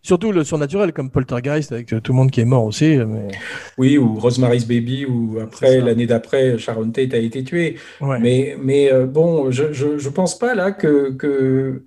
Surtout 0.00 0.32
le 0.32 0.44
surnaturel 0.44 0.92
comme 0.92 1.10
Poltergeist 1.10 1.72
avec 1.72 1.92
euh, 1.92 2.00
tout 2.00 2.12
le 2.12 2.16
monde 2.16 2.30
qui 2.30 2.40
est 2.40 2.44
mort 2.46 2.64
aussi. 2.64 2.96
euh, 2.98 3.04
Mais... 3.06 3.28
Oui, 3.78 3.96
ou 3.98 4.14
Rosemary's 4.18 4.66
Baby, 4.66 5.04
ou 5.06 5.38
après, 5.42 5.80
l'année 5.80 6.06
d'après, 6.06 6.56
Sharon 6.58 6.90
Tate 6.90 7.12
a 7.14 7.18
été 7.18 7.42
tuée. 7.44 7.76
Ouais. 8.00 8.18
Mais, 8.18 8.56
mais 8.62 8.90
euh, 8.92 9.06
bon, 9.06 9.50
je, 9.50 9.72
je, 9.72 9.98
je 9.98 10.08
pense 10.08 10.38
pas 10.38 10.54
là 10.54 10.72
que. 10.72 11.82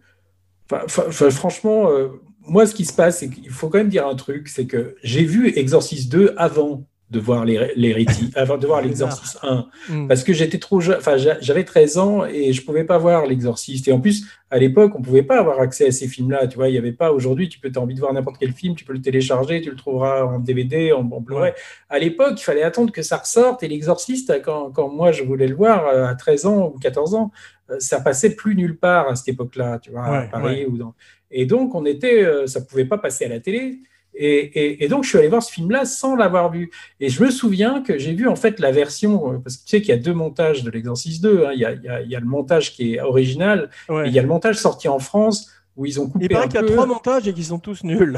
enfin, 0.72 1.10
franchement, 1.32 1.90
euh, 1.92 2.08
moi, 2.48 2.66
ce 2.66 2.74
qui 2.76 2.86
se 2.86 2.94
passe, 2.94 3.20
c'est 3.20 3.30
qu'il 3.30 3.50
faut 3.50 3.70
quand 3.70 3.78
même 3.78 3.90
dire 3.90 4.08
un 4.08 4.16
truc 4.16 4.48
c'est 4.48 4.66
que 4.66 4.96
j'ai 5.04 5.24
vu 5.24 5.52
Exorcist 5.58 6.12
2 6.12 6.34
avant 6.38 6.84
de 7.10 7.22
voir 7.22 7.46
Rétis, 7.46 8.32
avant 8.36 8.58
de 8.58 8.68
voir 8.68 8.82
l'Exorcist 8.82 9.40
1. 9.42 9.68
Mm. 9.88 10.08
Parce 10.10 10.26
que 10.26 10.34
j'étais 10.34 10.58
trop 10.60 10.82
jeune, 10.82 10.98
enfin 10.98 11.16
j'a- 11.16 11.40
j'avais 11.40 11.64
13 11.64 11.98
ans 11.98 12.26
et 12.26 12.52
je 12.52 12.62
pouvais 12.66 12.84
pas 12.84 12.98
voir 12.98 13.26
l'exorciste. 13.26 13.88
Et 13.88 13.94
en 13.94 14.02
plus, 14.02 14.26
à 14.52 14.58
l'époque, 14.58 14.92
on 14.94 15.02
pouvait 15.02 15.24
pas 15.24 15.40
avoir 15.40 15.62
accès 15.62 15.88
à 15.88 15.92
ces 15.92 16.08
films-là. 16.10 16.48
Tu 16.48 16.58
vois, 16.58 16.68
il 16.68 16.76
y 16.76 16.78
avait 16.78 16.92
pas. 16.92 17.14
Aujourd'hui, 17.14 17.48
tu 17.48 17.60
peux, 17.60 17.72
as 17.74 17.80
envie 17.80 17.94
de 17.96 18.02
voir 18.02 18.12
n'importe 18.12 18.38
quel 18.40 18.52
film, 18.52 18.76
tu 18.76 18.84
peux 18.84 18.92
le 18.92 19.02
télécharger, 19.02 19.62
tu 19.62 19.70
le 19.70 19.78
trouveras 19.78 20.24
en 20.26 20.40
DVD, 20.40 20.92
en, 20.92 21.00
en 21.10 21.22
Blu-ray. 21.22 21.54
À 21.90 21.98
l'époque, 21.98 22.42
il 22.42 22.44
fallait 22.44 22.64
attendre 22.64 22.92
que 22.92 23.02
ça 23.02 23.16
ressorte. 23.16 23.64
Et 23.64 23.70
l'exorciste, 23.70 24.42
quand, 24.44 24.72
quand 24.72 24.90
moi 24.90 25.14
je 25.14 25.24
voulais 25.24 25.48
le 25.48 25.56
voir 25.56 25.88
euh, 25.88 26.08
à 26.08 26.16
13 26.16 26.46
ans 26.46 26.74
ou 26.76 26.78
14 26.80 27.14
ans, 27.16 27.32
euh, 27.70 27.78
ça 27.80 28.02
passait 28.02 28.36
plus 28.36 28.56
nulle 28.56 28.78
part 28.78 29.08
à 29.08 29.16
cette 29.16 29.30
époque-là. 29.30 29.80
Tu 29.82 29.92
vois, 29.92 30.06
à 30.06 30.12
Ouais, 30.24 30.30
Paris 30.30 30.66
ou 30.66 30.78
dans. 30.78 30.94
Et 31.32 31.46
donc, 31.46 31.76
on 31.76 31.86
était, 31.86 32.24
euh, 32.24 32.48
ça 32.48 32.62
pouvait 32.62 32.86
pas 32.86 32.98
passer 32.98 33.26
à 33.26 33.30
la 33.30 33.40
télé. 33.40 33.80
Et, 34.20 34.38
et- 34.38 34.84
et 34.84 34.88
donc, 34.88 35.04
je 35.04 35.10
suis 35.10 35.18
allé 35.20 35.28
voir 35.28 35.44
ce 35.44 35.52
film-là 35.52 35.86
sans 35.86 36.16
l'avoir 36.16 36.52
vu. 36.52 36.72
Et 37.00 37.10
je 37.10 37.24
me 37.24 37.30
souviens 37.30 37.82
que 37.84 37.98
j'ai 38.00 38.14
vu 38.14 38.28
en 38.28 38.36
fait 38.36 38.60
la 38.60 38.72
version, 38.72 39.34
euh, 39.34 39.38
parce 39.38 39.58
que 39.58 39.64
tu 39.66 39.70
sais 39.70 39.82
qu'il 39.82 39.90
y 39.90 39.98
a 39.98 40.02
deux 40.02 40.14
montages 40.14 40.64
de 40.64 40.72
l'Exorciste 40.72 41.22
2. 41.22 41.46
hein. 41.46 41.52
Il, 41.54 41.60
y 41.60 41.66
a, 41.66 41.74
il 41.74 41.84
y 41.84 41.88
a- 41.90 42.02
il 42.02 42.10
y 42.10 42.16
a 42.16 42.20
le 42.20 42.26
montage 42.26 42.74
qui 42.74 42.96
est 42.96 43.02
original, 43.02 43.70
Ouais. 43.90 44.06
et 44.06 44.10
il 44.10 44.14
y 44.16 44.20
a 44.20 44.22
le 44.24 44.28
montage 44.28 44.56
sorti 44.58 44.88
en 44.88 45.00
France 45.00 45.52
où 45.76 45.86
ils 45.86 46.00
ont 46.00 46.08
coupé 46.10 46.26
Il 46.26 46.30
paraît 46.30 46.48
qu'il 46.48 46.60
y 46.60 46.64
a 46.64 46.68
trois 46.68 46.86
montages 46.88 47.28
et 47.28 47.34
qu'ils 47.34 47.46
sont 47.46 47.60
tous 47.60 47.84
nuls. 47.84 48.18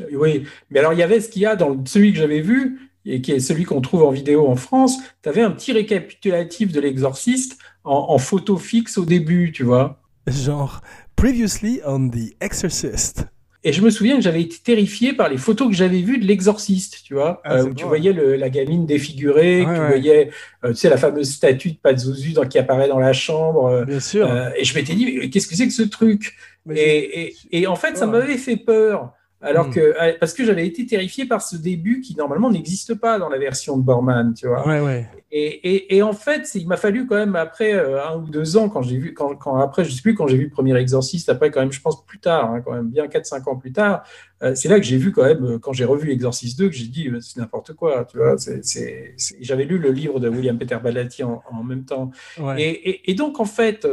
Euh, 0.00 0.04
Oui, 0.14 0.44
mais 0.70 0.80
alors 0.80 0.92
il 0.94 0.98
y 0.98 1.02
avait 1.04 1.20
ce 1.20 1.28
qu'il 1.28 1.42
y 1.42 1.46
a 1.46 1.54
dans 1.54 1.84
celui 1.84 2.12
que 2.12 2.18
j'avais 2.18 2.40
vu, 2.40 2.80
et 3.06 3.20
qui 3.22 3.32
est 3.32 3.40
celui 3.40 3.64
qu'on 3.64 3.80
trouve 3.80 4.02
en 4.02 4.10
vidéo 4.10 4.48
en 4.48 4.56
France. 4.56 4.98
Tu 5.22 5.28
avais 5.28 5.40
un 5.42 5.50
petit 5.52 5.72
récapitulatif 5.72 6.72
de 6.72 6.80
l'exorciste 6.80 7.56
en, 7.84 8.06
en 8.10 8.18
photo 8.18 8.56
fixe 8.56 8.98
au 8.98 9.04
début, 9.04 9.52
tu 9.52 9.62
vois. 9.62 10.00
Genre, 10.26 10.82
previously 11.20 11.82
on 11.84 12.08
The 12.08 12.34
Exorcist. 12.40 13.26
Et 13.62 13.74
je 13.74 13.82
me 13.82 13.90
souviens 13.90 14.16
que 14.16 14.22
j'avais 14.22 14.40
été 14.40 14.56
terrifié 14.64 15.12
par 15.12 15.28
les 15.28 15.36
photos 15.36 15.68
que 15.68 15.74
j'avais 15.74 16.00
vues 16.00 16.16
de 16.16 16.24
l'exorciste, 16.26 17.02
tu 17.04 17.12
vois, 17.12 17.42
Ah, 17.44 17.56
euh, 17.56 17.64
où 17.64 17.68
beau, 17.68 17.74
tu 17.74 17.84
voyais 17.84 18.14
le- 18.14 18.36
la 18.36 18.48
gamine 18.48 18.86
défigurée, 18.86 19.58
Ouais, 19.60 19.74
tu 19.74 19.80
ouais. 19.82 19.86
voyais, 19.88 20.30
euh, 20.64 20.70
tu 20.70 20.76
sais, 20.76 20.88
la 20.88 20.96
fameuse 20.96 21.30
statue 21.30 21.72
de 21.72 21.76
Pazuzu 21.76 22.32
dans- 22.32 22.46
qui 22.46 22.58
apparaît 22.58 22.88
dans 22.88 22.98
la 22.98 23.12
chambre. 23.12 23.66
euh, 23.66 23.84
Bien 23.84 24.00
sûr. 24.00 24.26
euh, 24.26 24.48
et 24.56 24.64
je 24.64 24.74
m'étais 24.74 24.94
dit, 24.94 25.18
mais 25.18 25.28
qu'est-ce 25.28 25.46
que 25.46 25.54
c'est 25.56 25.66
que 25.66 25.74
ce 25.74 25.82
truc? 25.82 26.34
Et, 26.74 27.20
et, 27.22 27.34
et 27.52 27.66
en 27.66 27.76
fait, 27.76 27.98
ça 27.98 28.06
Ouais. 28.06 28.12
m'avait 28.12 28.38
fait 28.38 28.56
peur. 28.56 29.12
Alors 29.42 29.68
Hmm. 29.68 29.72
que, 29.72 29.80
euh, 29.80 30.12
parce 30.20 30.34
que 30.34 30.44
j'avais 30.44 30.66
été 30.66 30.84
terrifié 30.84 31.24
par 31.24 31.40
ce 31.40 31.56
début 31.56 32.00
qui 32.02 32.14
normalement 32.14 32.50
n'existe 32.50 32.94
pas 32.94 33.18
dans 33.18 33.30
la 33.30 33.38
version 33.38 33.78
de 33.78 33.82
Borman, 33.82 34.34
tu 34.34 34.46
vois. 34.46 34.66
Ouais, 34.68 34.80
ouais. 34.80 35.08
Et, 35.32 35.46
et, 35.46 35.96
et 35.96 36.02
en 36.02 36.12
fait, 36.12 36.50
il 36.56 36.66
m'a 36.68 36.76
fallu 36.76 37.06
quand 37.06 37.14
même 37.14 37.36
après 37.36 37.72
euh, 37.72 38.04
un 38.04 38.16
ou 38.18 38.28
deux 38.28 38.58
ans, 38.58 38.68
quand 38.68 38.82
j'ai 38.82 38.98
vu, 38.98 39.14
quand, 39.14 39.36
quand 39.36 39.56
après, 39.56 39.84
je 39.84 39.92
sais 39.92 40.02
plus 40.02 40.14
quand 40.14 40.26
j'ai 40.26 40.36
vu 40.36 40.44
le 40.44 40.50
premier 40.50 40.76
Exorciste, 40.76 41.28
après 41.30 41.50
quand 41.50 41.60
même, 41.60 41.72
je 41.72 41.80
pense 41.80 42.04
plus 42.04 42.18
tard, 42.18 42.50
hein, 42.52 42.60
quand 42.60 42.72
même 42.72 42.88
bien 42.90 43.06
4-5 43.06 43.48
ans 43.48 43.56
plus 43.56 43.72
tard, 43.72 44.02
euh, 44.42 44.54
c'est 44.54 44.68
là 44.68 44.78
que 44.78 44.84
j'ai 44.84 44.98
vu 44.98 45.10
quand 45.12 45.22
même, 45.24 45.58
quand 45.58 45.72
j'ai 45.72 45.84
revu 45.86 46.10
Exorciste 46.10 46.58
2, 46.58 46.68
que 46.68 46.74
j'ai 46.74 46.88
dit, 46.88 47.08
c'est 47.22 47.38
n'importe 47.38 47.72
quoi, 47.72 48.04
tu 48.04 48.18
vois. 48.18 48.36
c'est 48.36 48.64
c'est- 48.64 49.14
c'est- 49.16 49.36
J'avais 49.40 49.64
lu 49.64 49.78
le 49.78 49.90
livre 49.90 50.20
de 50.20 50.28
William 50.28 50.58
Peter 50.58 50.76
Blatty 50.82 51.22
en, 51.22 51.42
en 51.50 51.62
même 51.62 51.84
temps. 51.86 52.10
ouais. 52.38 52.60
Et, 52.62 53.10
et- 53.10 53.14
donc, 53.14 53.40
en 53.40 53.44
fait, 53.46 53.86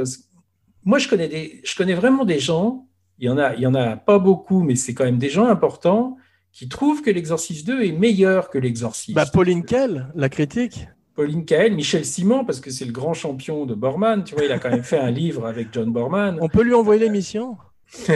moi, 0.83 0.97
je 0.97 1.07
connais, 1.07 1.27
des, 1.27 1.61
je 1.63 1.75
connais 1.75 1.93
vraiment 1.93 2.25
des 2.25 2.39
gens, 2.39 2.86
il 3.19 3.27
y, 3.27 3.29
en 3.29 3.37
a, 3.37 3.55
il 3.55 3.61
y 3.61 3.67
en 3.67 3.75
a 3.75 3.95
pas 3.95 4.19
beaucoup, 4.19 4.61
mais 4.63 4.75
c'est 4.75 4.93
quand 4.93 5.05
même 5.05 5.17
des 5.17 5.29
gens 5.29 5.45
importants, 5.45 6.17
qui 6.51 6.67
trouvent 6.67 7.01
que 7.01 7.09
l'Exorciste 7.09 7.67
2 7.67 7.83
est 7.83 7.91
meilleur 7.91 8.49
que 8.49 8.57
l'Exorciste. 8.57 9.15
Bah, 9.15 9.25
Pauline 9.31 9.63
Kell, 9.63 10.07
la 10.15 10.29
critique. 10.29 10.87
Pauline 11.17 11.45
Kael, 11.45 11.73
Michel 11.73 12.05
Simon, 12.05 12.45
parce 12.45 12.59
que 12.59 12.69
c'est 12.69 12.85
le 12.85 12.91
grand 12.91 13.15
champion 13.15 13.65
de 13.65 13.73
Borman, 13.73 14.23
tu 14.23 14.35
vois, 14.35 14.45
il 14.45 14.51
a 14.51 14.59
quand 14.59 14.69
même 14.69 14.83
fait 14.83 14.99
un 14.99 15.09
livre 15.09 15.47
avec 15.47 15.69
John 15.71 15.91
Borman. 15.91 16.37
On 16.41 16.47
peut 16.47 16.61
lui 16.61 16.75
envoyer 16.75 17.01
l'émission? 17.01 17.57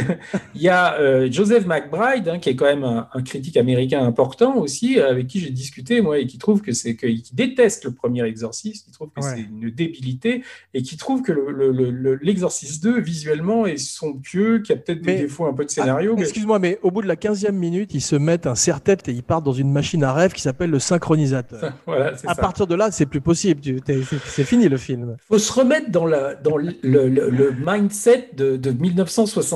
Il 0.56 0.62
y 0.62 0.70
a 0.70 0.96
euh, 1.00 1.30
Joseph 1.32 1.66
McBride, 1.66 2.28
hein, 2.28 2.40
qui 2.40 2.50
est 2.50 2.56
quand 2.56 2.66
même 2.66 2.84
un, 2.84 3.08
un 3.14 3.22
critique 3.22 3.58
américain 3.58 4.04
important 4.06 4.58
aussi, 4.58 5.00
avec 5.00 5.28
qui 5.28 5.40
j'ai 5.40 5.50
discuté, 5.50 6.02
moi, 6.02 6.20
et 6.20 6.28
qui 6.28 6.38
trouve 6.38 6.62
que 6.62 6.72
c'est 6.74 6.96
qui 6.96 7.24
déteste 7.34 7.86
le 7.86 7.92
premier 7.92 8.24
Exorciste, 8.26 8.86
qui 8.86 8.92
trouve 8.92 9.10
que 9.16 9.22
Ouais. 9.22 9.34
c'est 9.36 9.42
une 9.42 9.70
débilité, 9.72 10.44
et 10.74 10.82
qui 10.82 10.98
trouve 10.98 11.22
que 11.22 11.32
le- 11.32 11.52
le- 11.52 11.72
le- 11.72 11.92
le- 11.92 12.20
l'Exorciste 12.22 12.84
2, 12.84 13.00
visuellement, 13.00 13.66
est 13.66 13.78
somptueux, 13.78 14.60
qu'il 14.60 14.76
y 14.76 14.78
a 14.78 14.82
peut-être 14.82 15.02
des 15.02 15.16
défauts 15.20 15.46
un 15.46 15.54
peu 15.54 15.66
de 15.66 15.70
scénario. 15.70 16.12
Ah, 16.14 16.16
mais- 16.18 16.24
Excuse-moi, 16.24 16.60
mais 16.60 16.80
au 16.84 16.92
bout 16.92 17.02
de 17.02 17.08
la 17.08 17.16
15e 17.16 17.56
minute, 17.58 17.94
ils 17.94 18.02
se 18.02 18.16
mettent 18.16 18.48
un 18.48 18.56
serre-tête 18.56 19.08
et 19.10 19.12
ils 19.12 19.24
partent 19.24 19.46
dans 19.46 19.52
une 19.54 19.72
machine 19.72 20.04
à 20.04 20.14
rêve 20.14 20.34
qui 20.34 20.42
s'appelle 20.42 20.70
le 20.70 20.80
synchronisateur. 20.80 21.74
voilà, 21.86 22.08
À 22.14 22.18
ça. 22.18 22.36
partir 22.36 22.68
de 22.68 22.76
là, 22.76 22.92
c'est 22.92 23.06
plus 23.06 23.22
possible. 23.22 23.62
C'est 24.26 24.44
fini 24.44 24.68
le 24.70 24.78
film. 24.78 25.18
faut 25.28 25.38
se 25.40 25.52
remettre 25.54 25.92
dans, 25.92 26.06
la, 26.06 26.36
dans 26.36 26.58
le, 26.58 26.72
mindset 27.66 28.30
de, 28.36 28.58
de 28.58 28.72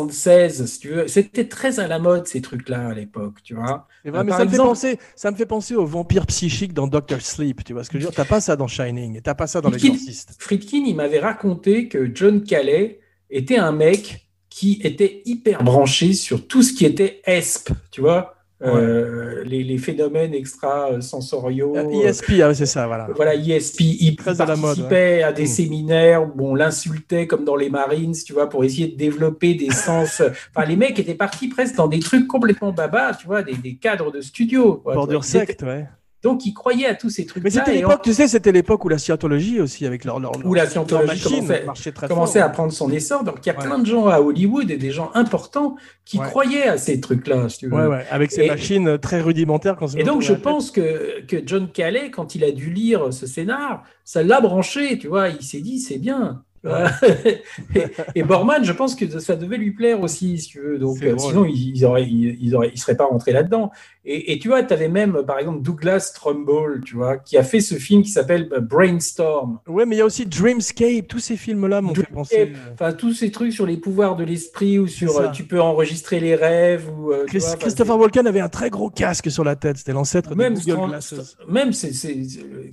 1976, 0.08 0.66
si 0.66 0.80
tu 0.80 0.90
veux. 0.90 1.08
C'était 1.08 1.48
très 1.48 1.80
à 1.80 1.88
la 1.88 2.00
mode, 2.00 2.28
ces 2.28 2.42
trucs-là, 2.42 2.88
à 2.88 2.94
l'époque, 2.94 3.42
tu 3.44 3.56
vois. 3.56 3.88
Vrai, 4.04 4.20
Euh, 4.20 4.24
mais 4.24 4.32
ça 4.32 4.46
me, 4.46 4.50
fait 4.50 4.58
penser, 4.58 5.00
ça 5.16 5.32
me 5.32 5.36
fait 5.36 5.46
penser 5.46 5.76
aux 5.76 5.86
vampires 5.86 6.26
psychiques 6.28 6.74
dans 6.74 6.88
Doctor 6.88 7.22
Sleep. 7.22 7.64
Tu 7.64 7.74
vois 7.74 7.84
ce 7.84 7.90
que 7.90 8.00
je 8.00 8.06
veux 8.06 8.10
dire? 8.12 8.16
T'as 8.16 8.26
pas 8.26 8.42
ça 8.42 8.56
dans 8.56 8.68
Shining, 8.68 9.22
t'as 9.22 9.34
pas 9.36 9.48
ça 9.48 9.62
dans 9.62 9.70
l'Exorciste. 9.70 10.36
Friedkin, 10.40 10.84
il 10.86 10.96
m'avait 10.96 11.20
raconté 11.20 11.88
que 11.88 12.10
John 12.14 12.44
Calais 12.44 13.00
était 13.30 13.58
un 13.58 13.72
mec 13.72 14.28
qui 14.50 14.80
était 14.84 15.22
hyper 15.26 15.64
branché 15.64 16.14
sur 16.14 16.48
tout 16.48 16.64
ce 16.64 16.72
qui 16.72 16.86
était 16.86 17.22
ESP, 17.26 17.72
tu 17.92 18.02
vois, 18.02 18.35
euh, 18.62 19.44
les, 19.44 19.64
les 19.64 19.78
phénomènes 19.78 20.34
extra-sensoriaux. 20.34 21.76
Euh, 21.76 22.08
ESP, 22.08 22.32
ah 22.42 22.48
ouais, 22.48 22.54
c'est 22.54 22.66
ça, 22.66 22.88
voilà. 22.88 23.08
Voilà, 23.16 23.36
ESP, 23.36 23.82
il 23.82 24.16
Très 24.16 24.42
à 24.42 24.46
la 24.46 24.56
mode, 24.56 24.62
participait 24.62 25.24
à 25.24 25.34
des 25.34 25.44
Mm. 25.44 25.48
séminaires 25.48 26.24
où 26.24 26.48
on 26.50 26.56
l'insultait 26.56 27.28
comme 27.28 27.44
dans 27.46 27.56
les 27.56 27.70
Marines, 27.70 28.14
tu 28.26 28.34
vois, 28.34 28.50
pour 28.50 28.64
essayer 28.64 28.88
de 28.88 28.96
développer 28.96 29.54
des 29.56 29.70
sens. 29.72 30.22
Enfin, 30.56 30.66
les 30.68 30.76
mecs 30.76 30.98
étaient 31.00 31.16
partis 31.16 31.48
presque 31.50 31.76
dans 31.76 31.88
des 31.88 32.00
trucs 32.00 32.28
complètement 32.28 32.72
baba, 32.72 33.12
tu 33.20 33.28
vois, 33.28 33.44
des, 33.44 33.56
des 33.56 33.76
cadres 33.76 34.12
de 34.12 34.22
studio. 34.22 34.82
Bordure 34.86 35.24
secte, 35.26 35.62
ouais. 35.64 35.86
Donc, 36.26 36.44
ils 36.48 36.54
croyaient 36.56 36.88
à 36.88 36.96
tous 36.96 37.12
ces 37.12 37.28
trucs-là. 37.28 37.44
Mais 37.44 37.50
c'était 37.52 37.76
l'époque, 37.76 38.02
tu 38.02 38.12
sais, 38.12 38.28
c'était 38.28 38.52
l'époque 38.52 38.84
où 38.84 38.90
la 38.90 38.98
scientologie 38.98 39.62
aussi, 39.62 39.86
avec 39.86 40.04
leur, 40.06 40.20
leur, 40.20 40.32
Où 40.44 40.56
la 40.56 40.66
scientologie 40.66 41.22
commençait- 41.24 41.66
marchait 41.66 41.92
très 41.92 42.08
commençait 42.08 42.40
à 42.40 42.50
prendre 42.50 42.72
son 42.74 42.90
essor. 42.92 43.24
Donc, 43.24 43.36
il 43.44 43.50
y 43.50 43.52
a 43.52 43.56
Ouais. 43.60 43.64
plein 43.64 43.78
de 43.78 43.86
gens 43.86 44.08
à 44.08 44.20
Hollywood 44.20 44.72
et 44.72 44.78
des 44.78 44.90
gens 44.90 45.12
importants 45.14 45.76
qui 46.04 46.18
Ouais. 46.18 46.26
croyaient 46.26 46.68
à 46.68 46.78
ces 46.80 47.00
trucs-là, 47.00 47.48
si 47.50 47.68
avec 48.10 48.32
ces 48.32 48.42
Et- 48.46 48.48
machines 48.48 48.98
très 48.98 49.22
rudimentaires. 49.22 49.76
Quand 49.78 49.94
Et 49.96 50.04
donc, 50.04 50.24
je 50.24 50.34
pense 50.34 50.72
que, 50.72 51.22
que 51.28 51.38
John 51.46 51.70
Calais, 51.72 52.10
quand 52.10 52.34
il 52.34 52.44
a 52.44 52.50
dû 52.52 52.72
lire 52.72 53.14
ce 53.14 53.28
scénar, 53.28 53.84
ça 54.04 54.24
l'a 54.24 54.42
branché, 54.42 54.98
tu 54.98 55.08
vois. 55.08 55.30
Il 55.30 55.44
s'est 55.44 55.62
dit, 55.62 55.78
c'est 55.80 56.00
bien. 56.00 56.42
et, 57.76 57.84
et 58.16 58.24
Borman, 58.24 58.64
je 58.64 58.72
pense 58.72 58.96
que 58.96 59.20
ça 59.20 59.36
devait 59.36 59.58
lui 59.58 59.72
plaire 59.72 60.02
aussi, 60.02 60.38
si 60.40 60.48
tu 60.50 60.60
veux. 60.60 60.78
Donc, 60.80 61.02
euh, 61.04 61.16
sinon, 61.18 61.46
ils 61.46 61.76
ils 61.76 61.86
auraient, 61.86 62.06
ils, 62.08 62.56
auraient, 62.56 62.72
ils 62.74 62.80
seraient 62.80 62.98
pas 62.98 63.06
rentrés 63.06 63.32
là-dedans. 63.32 63.72
Et, 64.08 64.34
et 64.34 64.40
tu 64.40 64.48
vois, 64.50 64.62
tu 64.64 64.72
avais 64.74 64.88
même, 64.88 65.24
par 65.26 65.40
exemple, 65.40 65.62
Douglas 65.62 66.12
Trumbull, 66.14 66.82
tu 66.86 66.96
vois, 66.96 67.18
qui 67.18 67.38
a 67.38 67.44
fait 67.44 67.60
ce 67.60 67.76
film 67.76 68.04
qui 68.04 68.10
s'appelle 68.10 68.50
euh, 68.54 68.60
Brainstorm. 68.60 69.60
Ouais, 69.68 69.86
mais 69.86 69.96
il 69.96 70.00
y 70.00 70.02
a 70.02 70.06
aussi 70.06 70.26
Dreamscape. 70.26 71.08
Tous 71.08 71.20
ces 71.20 71.38
films-là 71.38 71.82
m'ont 71.82 71.94
fait 71.96 72.04
penser. 72.14 72.36
Dreamscape, 72.46 72.74
Enfin, 72.74 72.94
tous 72.94 73.14
ces 73.14 73.32
trucs 73.32 73.52
sur 73.54 73.66
les 73.66 73.78
pouvoirs 73.78 74.16
de 74.16 74.24
l'esprit 74.24 74.78
ou 74.80 74.88
sur 74.88 75.18
euh, 75.20 75.30
tu 75.32 75.44
peux 75.44 75.60
enregistrer 75.62 76.20
les 76.20 76.36
rêves 76.36 76.88
ou 76.98 77.12
euh, 77.12 77.26
Chris- 77.26 77.40
vois, 77.40 77.56
Christopher 77.56 77.98
Walken 77.98 78.28
avait 78.28 78.40
un 78.42 78.50
très 78.50 78.70
gros 78.70 78.90
casque 78.90 79.32
sur 79.32 79.44
la 79.44 79.56
tête. 79.56 79.78
C'était 79.78 79.94
l'ancêtre 79.94 80.36
même, 80.36 80.54
Google 80.56 80.90
Glasses. 80.90 81.38
même 81.50 81.74
c'est, 81.74 81.92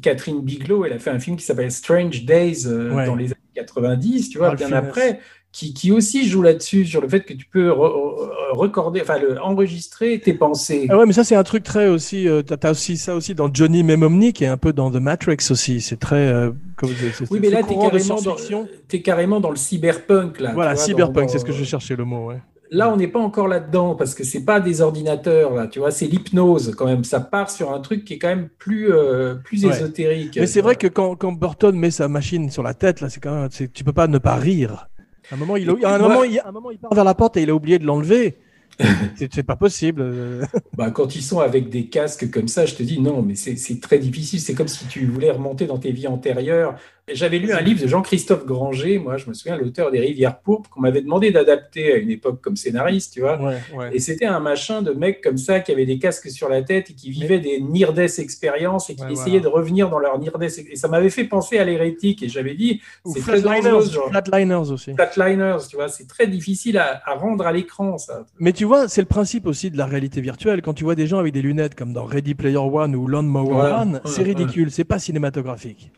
Catherine 0.02 0.40
Bigelow, 0.42 0.84
elle 0.84 0.92
a 0.92 0.98
fait 0.98 1.10
un 1.10 1.18
film 1.18 1.36
qui 1.36 1.44
s'appelle 1.44 1.72
Strange 1.72 2.24
Days 2.24 2.66
euh, 2.66 2.92
Ouais. 2.94 3.06
dans 3.06 3.14
les 3.14 3.26
années 3.26 3.34
90, 3.54 4.30
tu 4.30 4.38
vois, 4.38 4.48
Ralph 4.48 4.58
bien 4.58 4.72
après, 4.72 5.20
qui, 5.52 5.74
qui 5.74 5.92
aussi 5.92 6.26
joue 6.26 6.40
là-dessus, 6.42 6.86
sur 6.86 7.00
le 7.02 7.08
fait 7.08 7.20
que 7.20 7.34
tu 7.34 7.44
peux 7.44 7.68
re- 7.68 7.72
re- 7.74 8.30
recorder, 8.52 9.02
enfin, 9.02 9.18
le, 9.18 9.38
enregistrer 9.40 10.18
tes 10.18 10.32
pensées. 10.32 10.86
Ah 10.88 10.96
ouais, 10.98 11.04
mais 11.06 11.12
ça 11.12 11.24
c'est 11.24 11.34
un 11.36 11.42
truc 11.42 11.62
très 11.62 11.88
aussi. 11.88 12.26
Euh, 12.26 12.42
t'as, 12.42 12.56
t'as 12.56 12.70
aussi 12.70 12.96
ça 12.96 13.14
aussi 13.14 13.34
dans 13.34 13.52
Johnny 13.52 13.82
Memomni 13.82 14.32
qui 14.32 14.44
est 14.44 14.48
un 14.48 14.56
peu 14.56 14.72
dans 14.72 14.90
The 14.90 14.96
Matrix 14.96 15.36
aussi. 15.50 15.80
C'est 15.80 15.98
très. 15.98 16.16
euh, 16.26 16.52
comme- 16.76 16.90
oui, 17.30 17.38
mais 17.40 17.50
là, 17.50 17.62
tu 17.62 17.74
es, 17.74 19.02
carrément 19.02 19.40
dans, 19.40 19.50
le 19.50 19.56
cyberpunk. 19.56 20.40
Là, 20.40 20.52
Voilà, 20.54 20.70
tu 20.72 20.76
vois, 20.76 20.84
cyberpunk, 20.86 21.30
c'est 21.30 21.38
ce 21.38 21.44
que 21.44 21.52
je 21.52 21.64
cherchais 21.64 21.96
le 21.96 22.04
mot. 22.04 22.28
Ouais. 22.28 22.38
Là, 22.74 22.90
on 22.90 22.96
n'est 22.96 23.06
pas 23.08 23.18
encore 23.18 23.48
là-dedans 23.48 23.94
parce 23.96 24.14
que 24.14 24.24
c'est 24.24 24.46
pas 24.46 24.58
des 24.58 24.80
ordinateurs, 24.80 25.54
là, 25.54 25.66
tu 25.66 25.78
vois, 25.78 25.90
c'est 25.90 26.06
l'hypnose 26.06 26.74
quand 26.74 26.86
même. 26.86 27.04
Ça 27.04 27.20
part 27.20 27.50
sur 27.50 27.70
un 27.70 27.80
truc 27.80 28.06
qui 28.06 28.14
est 28.14 28.18
quand 28.18 28.28
même 28.28 28.48
plus, 28.58 28.90
euh, 28.90 29.34
plus 29.34 29.66
Ouais. 29.66 29.76
ésotérique. 29.76 30.38
Mais 30.40 30.46
c'est 30.46 30.62
vrai 30.62 30.76
que 30.76 30.86
quand, 30.86 31.14
quand 31.14 31.32
Burton 31.32 31.76
met 31.78 31.90
sa 31.90 32.08
machine 32.08 32.48
sur 32.50 32.62
la 32.62 32.72
tête, 32.72 33.02
là, 33.02 33.10
c'est 33.10 33.20
quand 33.20 33.34
même, 33.42 33.48
tu 33.50 33.84
peux 33.84 33.92
pas 33.92 34.06
ne 34.06 34.16
pas 34.16 34.36
rire. 34.36 34.88
À 35.30 35.34
un 35.34 35.38
moment, 35.38 35.56
il, 35.56 35.68
a- 35.68 35.94
un 35.94 35.98
moment, 35.98 36.24
il, 36.24 36.40
un 36.42 36.50
moment, 36.50 36.70
il 36.70 36.78
part 36.78 36.94
vers 36.94 37.04
la 37.04 37.14
porte 37.14 37.36
et 37.36 37.42
il 37.42 37.50
a 37.50 37.54
oublié 37.54 37.78
de 37.78 37.84
l'enlever. 37.84 38.38
c'est, 39.16 39.42
pas 39.42 39.56
possible. 39.56 40.02
Bah, 40.78 40.90
quand 40.90 41.14
ils 41.14 41.22
sont 41.22 41.40
avec 41.40 41.68
des 41.68 41.88
casques 41.90 42.30
comme 42.30 42.48
ça, 42.48 42.64
je 42.64 42.74
te 42.74 42.82
dis 42.82 43.00
non, 43.00 43.20
mais 43.20 43.34
c'est 43.34 43.56
c'est 43.56 43.80
très 43.80 43.98
difficile. 43.98 44.40
C'est 44.40 44.54
comme 44.54 44.68
si 44.68 44.86
tu 44.86 45.04
voulais 45.04 45.30
remonter 45.30 45.66
dans 45.66 45.78
tes 45.78 45.92
vies 45.92 46.08
antérieures. 46.08 46.76
J'avais 47.12 47.40
lu 47.40 47.52
un 47.52 47.60
livre 47.60 47.82
de 47.82 47.88
Jean-Christophe 47.88 48.46
Granger, 48.46 49.00
moi, 49.00 49.16
je 49.16 49.28
me 49.28 49.34
souviens, 49.34 49.56
l'auteur 49.56 49.90
des 49.90 49.98
Rivières 49.98 50.38
pourpres, 50.38 50.70
qu'on 50.70 50.80
m'avait 50.80 51.02
demandé 51.02 51.32
d'adapter 51.32 51.92
à 51.92 51.96
une 51.96 52.10
époque 52.12 52.40
comme 52.40 52.54
scénariste, 52.54 53.12
tu 53.14 53.20
vois. 53.20 53.42
Ouais, 53.42 53.56
ouais. 53.74 53.90
Et 53.92 53.98
c'était 53.98 54.24
un 54.24 54.38
machin 54.38 54.82
de 54.82 54.92
mecs 54.92 55.20
comme 55.20 55.36
ça 55.36 55.58
qui 55.58 55.72
avaient 55.72 55.84
des 55.84 55.98
casques 55.98 56.30
sur 56.30 56.48
la 56.48 56.62
tête 56.62 56.90
et 56.90 56.94
qui 56.94 57.10
vivaient 57.10 57.40
des 57.40 57.60
near-death 57.60 58.20
expériences 58.20 58.88
et 58.88 58.94
qui 58.94 59.02
Ouais, 59.02 59.12
essayaient 59.14 59.40
voilà. 59.40 59.42
de 59.42 59.48
revenir 59.48 59.90
dans 59.90 59.98
leur 59.98 60.16
near-death. 60.20 60.60
Et 60.70 60.76
ça 60.76 60.86
m'avait 60.86 61.10
fait 61.10 61.24
penser 61.24 61.58
à 61.58 61.64
l'hérétique. 61.64 62.22
Et 62.22 62.28
j'avais 62.28 62.54
dit, 62.54 62.80
c'est 63.04 63.18
très 63.20 63.40
Flatliners, 63.40 63.62
dangereux, 63.62 63.82
ce 63.86 63.92
genre. 63.94 64.08
Flatliners 64.08 64.70
aussi. 64.70 64.94
Flatliners, 64.94 65.56
tu 65.68 65.74
vois, 65.74 65.88
c'est 65.88 66.06
très 66.06 66.28
difficile 66.28 66.78
à, 66.78 67.02
à 67.04 67.14
rendre 67.14 67.44
à 67.44 67.50
l'écran, 67.52 67.98
ça. 67.98 68.24
Mais 68.38 68.52
tu 68.52 68.64
vois, 68.64 68.86
c'est 68.86 69.00
le 69.02 69.08
principe 69.08 69.46
aussi 69.48 69.72
de 69.72 69.76
la 69.76 69.86
réalité 69.86 70.20
virtuelle. 70.20 70.62
Quand 70.62 70.72
tu 70.74 70.84
vois 70.84 70.94
des 70.94 71.08
gens 71.08 71.18
avec 71.18 71.32
des 71.34 71.42
lunettes 71.42 71.74
comme 71.74 71.92
dans 71.92 72.04
Ready 72.04 72.36
Player 72.36 72.56
One 72.58 72.94
ou 72.94 73.08
Lawnmower 73.08 73.52
Ouais, 73.54 73.72
One, 73.72 74.00
c'est 74.04 74.22
ridicule, 74.22 74.70
c'est 74.70 74.84
pas 74.84 75.00
cinématographique. 75.00 75.90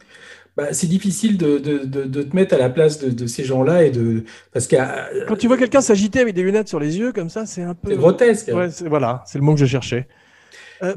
Bah, 0.57 0.73
c'est 0.73 0.87
difficile 0.87 1.37
de, 1.37 1.59
de, 1.59 1.79
de, 1.79 2.05
de 2.05 2.23
te 2.23 2.37
mettre 2.37 2.55
à 2.55 2.59
la 2.59 2.71
place 2.71 3.01
de, 3.01 3.27
ces 3.27 3.43
gens-là 3.43 3.83
et 3.85 3.91
de 3.91 4.23
parce 4.53 4.69
que 4.69 4.77
euh, 4.77 5.25
Quand 5.27 5.37
tu 5.37 5.49
vois 5.49 5.57
quelqu'un 5.59 5.81
s'agiter 5.81 6.21
avec 6.21 6.35
des 6.35 6.45
lunettes 6.45 6.69
sur 6.69 6.79
les 6.79 6.97
yeux 6.97 7.13
comme 7.13 7.29
ça, 7.29 7.45
c'est 7.45 7.63
un 7.63 7.75
peu. 7.75 7.91
c'est 7.91 7.97
grotesque. 7.97 8.51
Ouais, 8.55 8.71
c'est- 8.71 8.89
voilà, 8.89 9.25
c'est 9.27 9.39
le 9.39 9.45
mot 9.45 9.55
que 9.55 9.61
je 9.61 9.67
cherchais. 9.67 10.07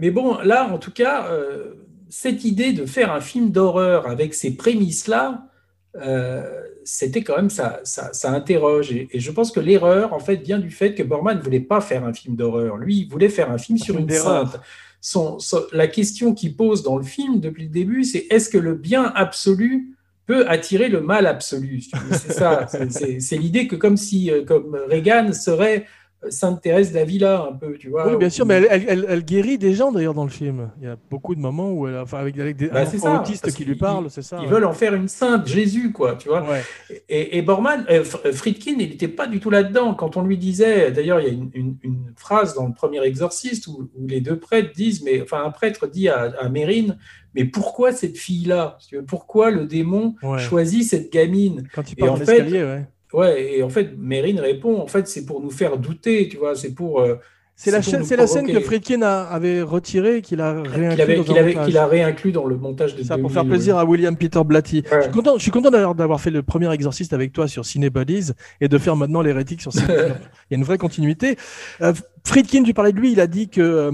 Mais 0.01 0.11
bon, 0.11 0.37
là, 0.43 0.67
en 0.71 0.77
tout 0.79 0.91
cas, 0.91 1.27
euh, 1.31 1.73
cette 2.09 2.43
idée 2.43 2.73
de 2.73 2.85
faire 2.85 3.11
un 3.13 3.21
film 3.21 3.51
d'horreur 3.51 4.07
avec 4.07 4.33
ces 4.33 4.55
prémices-là, 4.55 5.47
euh, 5.95 6.43
c'était 6.83 7.23
quand 7.23 7.37
même 7.37 7.49
ça, 7.49 7.79
ça, 7.83 8.11
ça 8.13 8.31
interroge. 8.31 8.91
Et, 8.91 9.07
et 9.11 9.19
je 9.19 9.31
pense 9.31 9.51
que 9.51 9.59
l'erreur, 9.61 10.13
en 10.13 10.19
fait, 10.19 10.35
vient 10.37 10.59
du 10.59 10.71
fait 10.71 10.93
que 10.93 11.03
Borman 11.03 11.37
ne 11.37 11.41
voulait 11.41 11.59
pas 11.61 11.79
faire 11.81 12.03
un 12.05 12.13
film 12.13 12.35
d'horreur. 12.35 12.77
Lui, 12.77 12.97
il 12.97 13.07
voulait 13.09 13.29
faire 13.29 13.49
un 13.49 13.57
film 13.57 13.77
sur 13.77 13.95
film 13.95 13.99
une 14.01 14.05
d'erreur. 14.07 14.51
sainte. 14.51 14.61
Son, 15.01 15.37
la 15.71 15.87
question 15.87 16.33
qu'il 16.33 16.55
pose 16.55 16.83
dans 16.83 16.97
le 16.97 17.03
film 17.03 17.39
depuis 17.39 17.63
le 17.63 17.69
début, 17.69 18.03
c'est 18.03 18.27
est-ce 18.29 18.49
que 18.49 18.57
le 18.57 18.73
bien 18.73 19.11
absolu 19.15 19.95
peut 20.25 20.47
attirer 20.49 20.89
le 20.89 21.01
mal 21.01 21.25
absolu? 21.27 21.83
C'est 22.11 22.33
ça. 22.33 22.67
C'est- 22.89 23.37
l'idée 23.37 23.67
que 23.67 23.75
comme 23.75 23.95
si, 23.97 24.29
euh, 24.31 24.43
comme 24.43 24.77
Reagan 24.89 25.31
serait 25.33 25.85
Sainte 26.29 26.61
Thérèse 26.61 26.91
d'Avila 26.91 27.47
un 27.49 27.53
peu, 27.53 27.77
tu 27.77 27.89
vois. 27.89 28.09
Oui, 28.09 28.17
bien 28.17 28.29
sûr, 28.29 28.45
mais 28.45 28.55
elle, 28.55 28.67
elle- 28.69 28.85
elle- 28.87 29.05
elle 29.07 29.23
guérit 29.23 29.57
des 29.59 29.73
gens 29.73 29.91
d'ailleurs 29.91 30.15
dans 30.15 30.23
le 30.23 30.29
film. 30.31 30.71
Il 30.81 30.85
y 30.87 30.89
a 30.89 30.97
beaucoup 31.11 31.35
de 31.35 31.39
moments 31.39 31.71
où 31.71 31.87
elle, 31.87 31.97
enfin, 31.97 32.17
avec, 32.17 32.37
avec 32.39 32.57
des 32.57 32.67
Bah, 32.69 32.81
un 32.81 32.85
c'est 32.85 32.97
enfant 32.97 33.15
ça, 33.17 33.21
autiste 33.21 33.43
parce 33.43 33.53
qui 33.55 33.63
lui 33.65 33.73
qu'ils- 33.73 33.79
parle, 33.79 34.09
c'est 34.09 34.23
ça. 34.23 34.37
Ils 34.41 34.45
ouais. 34.45 34.51
veulent 34.51 34.65
en 34.65 34.73
faire 34.73 34.93
une 34.95 35.07
sainte, 35.07 35.45
Jésus, 35.47 35.91
quoi, 35.91 36.15
tu 36.15 36.27
vois. 36.29 36.41
Ouais. 36.49 36.63
Et, 37.07 37.37
et 37.37 37.41
Borman, 37.43 37.85
euh, 37.89 38.03
euh, 38.25 38.31
Friedkin, 38.33 38.71
il 38.71 38.89
n'était 38.89 39.07
pas 39.07 39.27
du 39.27 39.39
tout 39.39 39.49
là-dedans. 39.51 39.93
Quand 39.93 40.17
on 40.17 40.23
lui 40.23 40.37
disait, 40.37 40.91
d'ailleurs, 40.91 41.19
il 41.21 41.27
y 41.27 41.29
a 41.29 41.33
une, 41.33 41.49
une- 41.53 41.77
une 41.83 42.13
phrase 42.15 42.55
dans 42.55 42.65
le 42.67 42.73
premier 42.73 43.01
exorciste 43.05 43.67
où, 43.67 43.89
où 43.95 44.07
les 44.07 44.19
deux 44.19 44.39
prêtres 44.39 44.71
disent, 44.75 45.03
mais 45.03 45.21
enfin, 45.21 45.43
un 45.45 45.51
prêtre 45.51 45.85
dit 45.87 46.09
à, 46.09 46.33
à 46.39 46.49
Mérine, 46.49 46.97
mais 47.35 47.45
pourquoi 47.45 47.91
cette 47.91 48.17
fille-là? 48.17 48.79
Pourquoi 49.07 49.51
le 49.51 49.65
démon 49.67 50.15
Ouais. 50.23 50.39
choisit 50.39 50.83
cette 50.83 51.13
gamine? 51.13 51.67
Quand 51.75 51.91
il 51.91 51.95
part 51.95 52.13
en 52.13 52.15
fait- 52.15 52.23
escalier, 52.39 52.63
ouais. 52.63 52.85
Ouais, 53.13 53.57
et 53.57 53.63
en 53.63 53.69
fait, 53.69 53.91
Mérine 53.97 54.39
répond, 54.39 54.79
en 54.81 54.87
fait, 54.87 55.07
c'est 55.07 55.25
pour 55.25 55.41
nous 55.41 55.49
faire 55.51 55.77
douter, 55.77 56.27
tu 56.29 56.37
vois, 56.37 56.55
c'est 56.55 56.73
pour. 56.73 56.99
euh, 56.99 57.15
C'est 57.55 57.71
la, 57.71 57.81
c'est 57.81 58.15
la 58.17 58.27
scène 58.27 58.45
que. 58.47 58.59
Friedkin 58.59 59.01
a- 59.01 59.21
avait 59.23 59.61
retirée, 59.63 60.21
qu'il 60.21 60.41
a 60.41 60.61
réinclus 60.61 61.75
a 61.77 61.87
réinclus 61.87 62.31
dans 62.31 62.45
le 62.45 62.55
montage 62.57 62.95
de 62.95 63.01
Ça, 63.03 63.15
pour 63.17 63.29
2000, 63.29 63.33
faire 63.33 63.45
plaisir 63.45 63.75
ouais. 63.75 63.81
à 63.81 63.85
William 63.85 64.15
Peter 64.15 64.41
Blatty. 64.45 64.83
Ouais. 64.91 64.97
Je 64.97 65.01
suis 65.03 65.11
content, 65.11 65.37
je 65.37 65.41
suis 65.41 65.51
content 65.51 65.71
d'avoir, 65.71 65.95
d'avoir 65.95 66.21
fait 66.21 66.29
le 66.31 66.43
premier 66.43 66.71
exorciste 66.71 67.13
avec 67.13 67.31
toi 67.33 67.47
sur 67.47 67.65
Cinebodies 67.65 68.31
et 68.61 68.67
de 68.67 68.77
faire 68.77 68.95
maintenant 68.95 69.21
l'hérétique 69.21 69.61
sur 69.61 69.71
Cinebodies. 69.73 70.13
Il 70.49 70.53
y 70.53 70.55
a 70.55 70.57
une 70.57 70.63
vraie 70.65 70.77
continuité. 70.77 71.37
Euh, 71.81 71.93
Friedkin, 72.25 72.61
tu 72.63 72.73
parlais 72.73 72.91
de 72.91 72.99
lui, 72.99 73.13
il 73.13 73.21
a 73.21 73.27
dit 73.27 73.47
que 73.47 73.61
euh, 73.61 73.91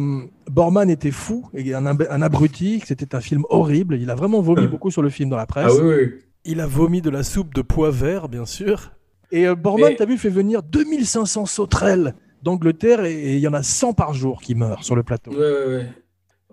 Borman 0.49 0.89
était 0.89 1.11
fou, 1.11 1.47
et 1.53 1.73
un, 1.75 1.85
un 1.85 2.21
abruti, 2.23 2.79
que 2.79 2.87
c'était 2.87 3.13
un 3.15 3.21
film 3.21 3.43
horrible. 3.49 3.95
Il 4.01 4.09
a 4.09 4.15
vraiment 4.15 4.41
vomi 4.41 4.65
beaucoup 4.67 4.89
sur 4.89 5.03
le 5.03 5.09
film 5.09 5.29
dans 5.29 5.37
la 5.37 5.45
presse. 5.45 5.71
Ah 5.71 5.83
oui, 5.83 5.93
oui. 5.99 6.11
Il 6.45 6.59
a 6.59 6.65
vomi 6.67 6.99
de 7.01 7.09
la 7.11 7.23
soupe 7.23 7.53
de 7.53 7.61
pois 7.61 7.91
vert, 7.91 8.27
bien 8.27 8.45
sûr. 8.45 8.91
Et 9.35 9.47
euh, 9.47 9.55
Borman, 9.55 9.89
Mais- 9.89 9.95
t'as 9.95 10.05
vu, 10.05 10.17
fait 10.17 10.29
venir 10.29 10.61
2500 10.63 11.45
sauterelles 11.45 12.13
d'Angleterre 12.43 13.03
et 13.05 13.13
et 13.13 13.33
il 13.33 13.39
y 13.39 13.47
en 13.47 13.53
a 13.53 13.63
100 13.63 13.93
par 13.93 14.13
jour 14.13 14.41
qui 14.41 14.53
meurent 14.55 14.83
sur 14.83 14.95
le 14.95 15.03
plateau. 15.03 15.31
Ouais, 15.31 15.37
ouais, 15.37 15.65
ouais. 15.75 15.85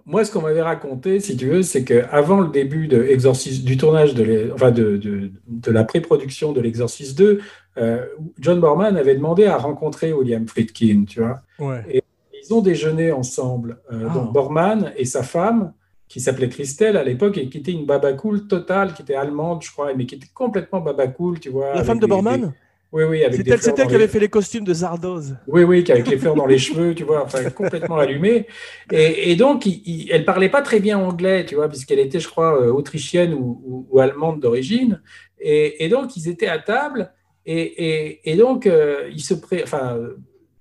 Moi, 0.07 0.25
ce 0.25 0.33
qu'on 0.33 0.41
m'avait 0.41 0.63
raconté, 0.63 1.21
si 1.21 1.37
tu 1.37 1.47
veux, 1.49 1.63
c'est 1.63 1.85
qu'avant 1.85 2.41
le 2.41 2.49
début 2.49 2.89
de 2.89 3.03
Exorcist, 3.05 3.65
du 3.65 3.77
tournage 3.77 4.15
de, 4.15 4.51
enfin 4.55 4.71
de, 4.71 4.97
de, 4.97 5.31
de 5.47 5.71
la 5.71 5.85
pré-production 5.85 6.53
de 6.53 6.61
l'Exorcist 6.61 7.17
2, 7.19 7.41
euh, 7.79 8.07
John 8.39 8.61
Borman 8.61 8.97
avait 8.97 9.15
demandé 9.15 9.45
à 9.45 9.57
rencontrer 9.59 10.13
William 10.13 10.49
Friedkin, 10.49 11.05
tu 11.07 11.21
vois. 11.21 11.43
Ouais. 11.59 12.03
Ils 12.43 12.55
ont 12.55 12.63
déjeuné 12.63 13.13
ensemble. 13.13 13.79
Euh, 13.93 14.07
Ah. 14.09 14.15
Donc 14.15 14.33
Borman 14.33 14.93
et 14.97 15.05
sa 15.05 15.23
femme, 15.23 15.75
qui 16.09 16.19
s'appelait 16.19 16.49
Christelle 16.49 16.97
à 16.97 17.05
l'époque 17.05 17.37
et 17.39 17.49
qui 17.49 17.59
était 17.59 17.71
une 17.73 17.87
baba 17.87 18.15
cool 18.15 18.49
totale, 18.49 18.95
qui 18.95 19.03
était 19.03 19.15
allemande, 19.15 19.63
je 19.63 19.71
crois, 19.71 19.93
mais 19.95 20.07
qui 20.07 20.15
était 20.17 20.27
complètement 20.35 20.81
baba 20.81 21.07
cool, 21.09 21.39
tu 21.39 21.51
vois. 21.51 21.75
La 21.75 21.85
femme 21.85 22.01
de 22.01 22.07
Borman 22.07 22.41
des- 22.41 22.49
Oui, 22.93 23.05
oui, 23.05 23.23
avec 23.23 23.37
C'est 23.37 23.49
elle, 23.49 23.63
c'est 23.63 23.79
elle 23.79 23.87
qui 23.87 23.91
les- 23.91 23.95
avait 23.97 24.09
fait 24.09 24.19
les 24.19 24.29
costumes 24.29 24.65
de 24.65 24.75
Zardoz. 24.75 25.37
Oui, 25.47 25.63
oui, 25.63 25.85
avec 25.89 26.09
les 26.09 26.19
fleurs 26.19 26.35
dans 26.35 26.47
les 26.47 26.59
cheveux, 26.67 26.93
tu 26.95 27.05
vois, 27.05 27.25
enfin 27.25 27.49
complètement 27.51 27.99
allumée. 27.99 28.47
Et, 28.91 29.31
et 29.31 29.37
donc, 29.37 29.65
il, 29.65 29.81
il- 29.87 30.11
elle 30.11 30.25
parlait 30.25 30.49
pas 30.49 30.61
très 30.63 30.81
bien 30.81 30.99
anglais, 30.99 31.45
tu 31.47 31.55
vois, 31.55 31.69
puisqu'elle 31.69 32.01
était, 32.01 32.19
je 32.19 32.27
crois, 32.29 32.61
euh, 32.61 32.73
autrichienne 32.73 33.33
ou, 33.35 33.63
ou- 33.65 33.87
ou 33.91 34.01
allemande 34.01 34.41
d'origine. 34.41 35.01
Et, 35.39 35.85
et 35.85 35.89
donc, 35.89 36.17
ils 36.17 36.29
étaient 36.29 36.49
à 36.49 36.59
table, 36.59 37.13
et, 37.47 38.37
donc, 38.37 38.67
euh, 38.67 39.09
il 39.13 39.21
se 39.23 39.35
pré... 39.35 39.63
enfin, 39.63 39.99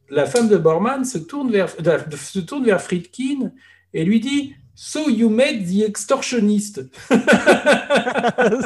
la 0.09 0.25
femme 0.25 0.49
de 0.49 0.57
Bormann 0.57 1.05
se 1.05 1.17
tourne 1.19 1.51
vers, 1.51 1.69
se 1.69 2.39
tourne 2.39 2.65
vers 2.65 2.81
Friedkin 2.81 3.51
et 3.93 4.03
lui 4.03 4.19
dit 4.19 4.55
So 4.81 5.09
you 5.09 5.29
made 5.29 5.65
the 5.65 5.83
extortionist. 5.83 6.89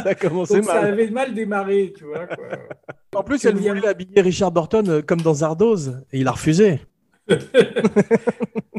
ça 0.04 0.14
commencé 0.14 0.58
Donc, 0.58 0.66
ça 0.66 0.76
mal. 0.76 0.94
avait 0.94 1.10
mal 1.10 1.34
démarré, 1.34 1.92
tu 1.98 2.04
vois. 2.04 2.28
quoi. 2.28 2.50
En 3.16 3.24
plus, 3.24 3.44
elle 3.46 3.56
voulait 3.56 3.88
habiller 3.88 4.22
Richard 4.22 4.52
Burton 4.52 4.88
euh, 4.90 5.02
comme 5.02 5.22
dans 5.22 5.34
Zardoz, 5.34 6.04
et 6.12 6.20
il 6.20 6.28
a 6.28 6.32
refusé. 6.32 6.82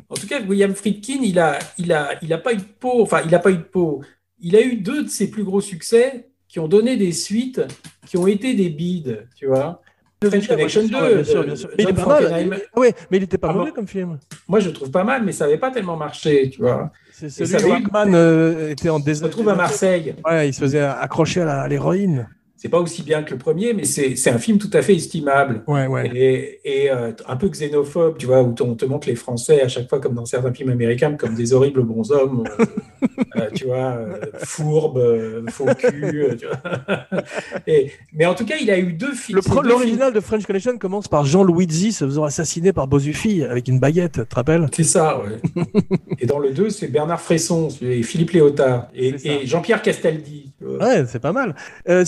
En 0.09 0.15
tout 0.15 0.29
cas, 0.29 0.41
William 0.43 0.73
Friedkin, 0.77 1.23
il 1.23 1.41
a, 1.41 1.59
il 1.77 1.93
a, 1.93 2.11
il 2.23 2.33
a 2.33 2.39
pas 2.39 2.53
eu 2.53 2.59
de 2.59 2.63
peau. 2.63 3.03
Enfin, 3.03 3.23
il 3.27 3.35
a 3.35 3.41
pas 3.41 3.51
eu 3.51 3.57
de 3.57 3.63
peau. 3.63 4.01
Il 4.39 4.55
a 4.55 4.61
eu 4.63 4.77
deux 4.77 5.03
de 5.03 5.09
ses 5.09 5.29
plus 5.29 5.43
gros 5.43 5.61
succès 5.61 6.29
qui 6.47 6.61
ont 6.61 6.69
donné 6.69 6.97
des 6.97 7.11
suites, 7.11 7.63
qui 8.07 8.17
ont 8.17 8.29
été 8.29 8.55
des 8.55 8.69
bides, 8.69 9.27
tu 9.35 9.47
vois. 9.49 9.83
French 10.23 10.47
Connection 10.47 10.87
2, 10.87 10.95
Ouais, 10.95 11.15
bien 11.17 11.25
sûr, 11.25 11.45
bien 11.45 11.57
sûr. 11.57 11.69
Mais 11.77 11.83
il 11.83 11.89
est 11.91 11.95
pas 11.95 12.07
mal. 12.21 12.61
Ah 12.73 12.79
ouais, 12.79 12.95
mais 13.11 13.17
il 13.17 13.25
était 13.25 13.39
pas 13.39 13.49
Ah 13.51 13.55
bon 13.55 13.73
comme 13.73 13.89
film. 13.89 14.21
Moi, 14.47 14.61
je 14.61 14.69
le 14.69 14.73
trouve 14.73 14.93
pas 14.93 15.03
mal, 15.03 15.25
mais 15.25 15.33
ça 15.33 15.47
n'avait 15.47 15.59
pas 15.59 15.73
tellement 15.73 15.97
marché, 15.97 16.49
tu 16.51 16.61
vois. 16.61 16.93
C'est 17.17 17.29
celui 17.31 17.71
où 17.87 17.97
euh, 18.15 18.71
était 18.71 18.89
en 18.89 18.97
On 18.97 18.99
se 18.99 19.05
désordre. 19.05 19.33
retrouve 19.33 19.49
à 19.49 19.55
Marseille. 19.55 20.17
Ouais, 20.25 20.49
il 20.49 20.53
se 20.53 20.61
faisait 20.61 20.81
accrocher 20.81 21.43
à 21.43 21.69
l'héroïne. 21.69 22.29
C'est 22.65 22.71
pas 22.71 22.81
aussi 22.81 23.03
bien 23.03 23.23
que 23.25 23.33
le 23.33 23.37
premier, 23.37 23.75
mais 23.75 23.85
c'est 23.85 24.17
c'est 24.17 24.31
un 24.31 24.39
film 24.39 24.57
tout 24.57 24.71
à 24.73 24.81
fait 24.81 24.95
estimable. 24.95 25.63
Ouais, 25.67 25.87
ouais. 25.87 26.11
Et, 26.15 26.61
et, 26.65 26.91
euh, 26.91 27.13
un 27.29 27.37
peu 27.37 27.51
xénophobe, 27.51 28.17
tu 28.17 28.25
vois, 28.25 28.41
où 28.43 28.55
on 28.59 28.75
te 28.75 28.87
montre 28.87 29.07
les 29.07 29.17
Français 29.17 29.61
à 29.61 29.69
chaque 29.69 29.87
fois, 29.87 30.01
comme 30.01 30.15
dans 30.15 30.25
certains 30.25 30.51
films 30.51 30.71
américains, 30.71 31.13
comme 31.13 31.35
des 31.35 31.53
horribles 31.53 31.83
bonshommes, 31.83 32.45
euh, 32.59 32.65
euh, 33.37 33.51
tu 33.55 33.67
vois, 33.67 33.97
euh, 33.99 34.17
fourbes, 34.39 35.45
faux 35.51 35.67
cul. 35.79 36.05
euh, 36.05 36.37
tu 36.37 36.47
vois. 36.47 37.21
Et, 37.67 37.91
mais 38.15 38.25
en 38.25 38.35
tout 38.35 38.47
cas, 38.47 38.55
il 38.59 38.71
a 38.71 38.79
eu 38.79 38.95
deux 38.95 39.13
films. 39.13 39.41
L'original 39.63 40.15
de 40.15 40.21
French 40.21 40.47
Connection 40.47 40.79
commence 40.79 41.07
par 41.07 41.27
Jean 41.27 41.45
Luigi 41.45 41.93
se 41.93 42.07
faisant 42.07 42.25
assassiner 42.25 42.73
par 42.73 42.89
Bozufi 42.89 43.43
avec 43.43 43.69
une 43.69 43.79
baguette, 43.79 44.21
tu 44.23 44.27
te 44.27 44.35
rappelles? 44.35 44.69
C'est 44.75 44.85
ça, 44.85 45.21
ouais. 45.21 45.65
et 46.19 46.25
dans 46.25 46.39
le 46.39 46.51
2, 46.51 46.71
c'est 46.71 46.89
Bernard 46.89 47.21
Fresson 47.21 47.69
et 47.83 48.03
Philippe 48.03 48.31
Léotard 48.31 48.89
et, 48.95 49.47
Jean-Pierre 49.47 49.83
Castaldi. 49.83 50.53
Ouais, 50.63 51.05
c'est 51.07 51.19
pas 51.19 51.33
mal. 51.33 51.55
Euh, 51.91 52.05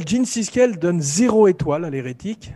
Siskel, 0.00 0.08
Gene 0.08 0.24
Siskel 0.24 0.78
donne 0.78 1.00
zéro 1.00 1.48
étoile 1.48 1.84
à 1.84 1.90
l'hérétique. 1.90 2.52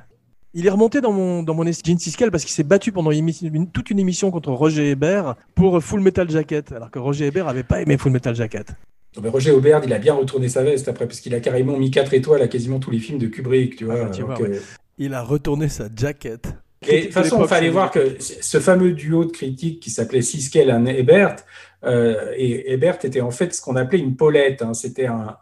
Il 0.55 0.67
est 0.67 0.71
remonté 0.71 1.01
dans 1.01 1.13
mon, 1.13 1.43
dans 1.43 1.55
mon 1.55 1.65
Gene 1.65 1.99
Siskel 1.99 2.31
parce 2.31 2.45
qu'il 2.45 2.53
s'est 2.53 2.63
battu 2.65 2.91
pendant 2.91 3.11
une 3.11 3.19
émission- 3.19 3.51
une- 3.53 3.71
toute 3.71 3.91
une 3.91 3.99
émission 3.99 4.31
contre 4.31 4.51
Roger 4.53 4.91
Ebert 4.91 5.37
pour 5.55 5.81
Full 5.83 6.01
Metal 6.01 6.29
Jacket, 6.29 6.73
alors 6.73 6.91
que 6.91 6.99
Roger 6.99 7.27
Ebert 7.27 7.49
avait 7.49 7.63
pas 7.63 7.81
aimé 7.83 7.97
Full 7.99 8.13
Metal 8.13 8.35
Jacket. 8.35 8.69
Non, 9.17 9.23
mais 9.23 9.29
Roger 9.31 9.53
Aubert, 9.53 9.81
il 9.85 9.93
a 9.93 9.99
bien 9.99 10.15
retourné 10.15 10.49
sa 10.49 10.63
veste 10.63 10.89
après, 10.89 11.07
parce 11.07 11.21
qu'il 11.21 11.35
a 11.35 11.41
carrément 11.41 11.77
mis 11.79 11.91
4 11.91 12.13
étoiles 12.15 12.43
à 12.43 12.49
quasiment 12.49 12.79
tous 12.79 12.91
les 12.91 12.99
films 12.99 13.19
de 13.19 13.27
Kubrick, 13.27 13.77
tu 13.77 13.85
vois. 13.85 14.11
tu 14.11 14.23
ouais. 14.23 14.35
euh, 14.41 14.61
Il 14.99 15.15
a 15.15 15.23
retourné 15.23 15.69
sa 15.69 15.89
jacket. 15.95 16.47
Et 16.87 17.01
de 17.01 17.05
toute 17.07 17.15
façon, 17.15 17.43
il 17.43 17.49
fallait 17.49 17.71
voir 17.71 17.91
que 17.91 18.17
ce 18.21 18.61
fameux 18.61 18.93
duo 18.93 19.25
de 19.25 19.33
critiques 19.33 19.81
qui 19.81 19.91
s'appelait 19.91 20.23
Siskel 20.23 20.69
et 20.89 20.99
Ebert, 21.01 21.37
euh, 21.85 22.33
et 22.37 22.73
Ebert 22.73 22.99
était 23.05 23.21
en 23.21 23.31
fait 23.31 23.55
ce 23.55 23.61
qu'on 23.63 23.77
appelait 23.77 24.01
une 24.01 24.17
Paulette. 24.17 24.63
hein. 24.63 24.75
C'était 24.75 25.07
un, 25.07 25.37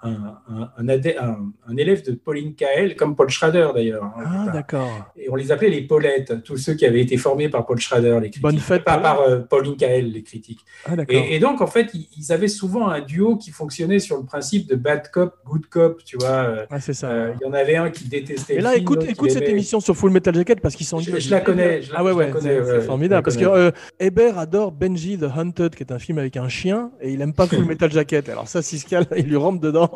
élève 1.78 2.04
de 2.04 2.12
Pauline 2.12 2.54
Kael, 2.54 2.96
comme 2.96 3.16
Paul 3.16 3.28
Schrader 3.30 3.68
d'ailleurs. 3.74 4.04
hein, 4.04 4.12
Ah, 4.48 4.50
d'accord. 4.52 4.88
et 5.16 5.28
on 5.30 5.34
les 5.34 5.52
appelait 5.52 5.70
les 5.70 5.82
Paulettes, 5.82 6.42
tous 6.44 6.56
ceux 6.56 6.74
qui 6.74 6.84
avaient 6.86 7.00
été 7.00 7.16
formés 7.16 7.48
par 7.48 7.66
Paul 7.66 7.78
Schrader, 7.78 8.14
les 8.20 8.30
critiques. 8.30 8.42
Bonne 8.42 8.58
fête, 8.58 8.84
Pas 8.84 8.98
par 8.98 9.20
euh, 9.20 9.38
Pauline 9.40 9.76
Kael, 9.76 10.12
les 10.12 10.22
critiques. 10.22 10.60
Ah, 10.84 10.96
d'accord. 10.96 11.14
Et, 11.16 11.34
et 11.36 11.38
donc, 11.38 11.60
en 11.60 11.66
fait, 11.66 11.88
ils, 11.94 12.08
ils 12.16 12.32
avaient 12.32 12.48
souvent 12.48 12.88
un 12.88 13.00
duo 13.00 13.36
qui 13.36 13.50
fonctionnait 13.50 13.98
sur 13.98 14.16
le 14.18 14.24
principe 14.24 14.68
de 14.68 14.74
bad 14.76 15.10
cop, 15.10 15.34
good 15.44 15.66
cop, 15.66 16.02
tu 16.04 16.16
vois. 16.18 16.28
euh, 16.28 16.66
Ah, 16.70 16.80
c'est 16.80 16.92
ça. 16.94 17.10
euh, 17.10 17.32
Il 17.40 17.44
y 17.46 17.48
en 17.48 17.52
avait 17.52 17.76
un 17.76 17.90
qui 17.90 18.08
détestait 18.08 18.56
Et 18.56 18.60
là, 18.60 18.70
film, 18.72 18.82
écoute, 18.82 19.04
écoute 19.08 19.30
cette 19.30 19.48
émission 19.48 19.80
sur 19.80 19.96
Full 19.96 20.10
Metal 20.10 20.34
Jacket 20.34 20.60
parce 20.60 20.74
qu'ils 20.76 20.86
sont. 20.86 20.98
Je- 21.00 21.18
je 21.18 21.30
la 21.30 21.40
connais, 21.40 21.82
je 21.82 21.92
la- 21.92 21.98
ah 22.00 22.04
ouais, 22.04 22.12
ouais, 22.12 22.30
connais, 22.30 22.62
c'est- 22.62 22.72
ouais, 22.72 22.80
formidable. 22.82 23.22
Parce 23.24 23.36
que 23.36 23.72
Hébert 24.00 24.38
adore 24.38 24.72
Benji 24.72 25.18
the 25.18 25.24
Hunted, 25.24 25.74
qui 25.74 25.82
est 25.82 25.92
un 25.92 25.98
film 25.98 26.18
avec 26.18 26.25
un 26.36 26.48
chien, 26.48 26.90
et 27.00 27.12
il 27.12 27.20
aime 27.20 27.34
pas 27.34 27.46
Full 27.46 27.64
Metal 27.66 27.90
Jacket. 27.92 28.28
Alors 28.28 28.48
ça, 28.48 28.62
Siskel, 28.62 29.06
il 29.16 29.26
lui 29.26 29.36
rentre 29.36 29.60
dedans. 29.60 29.90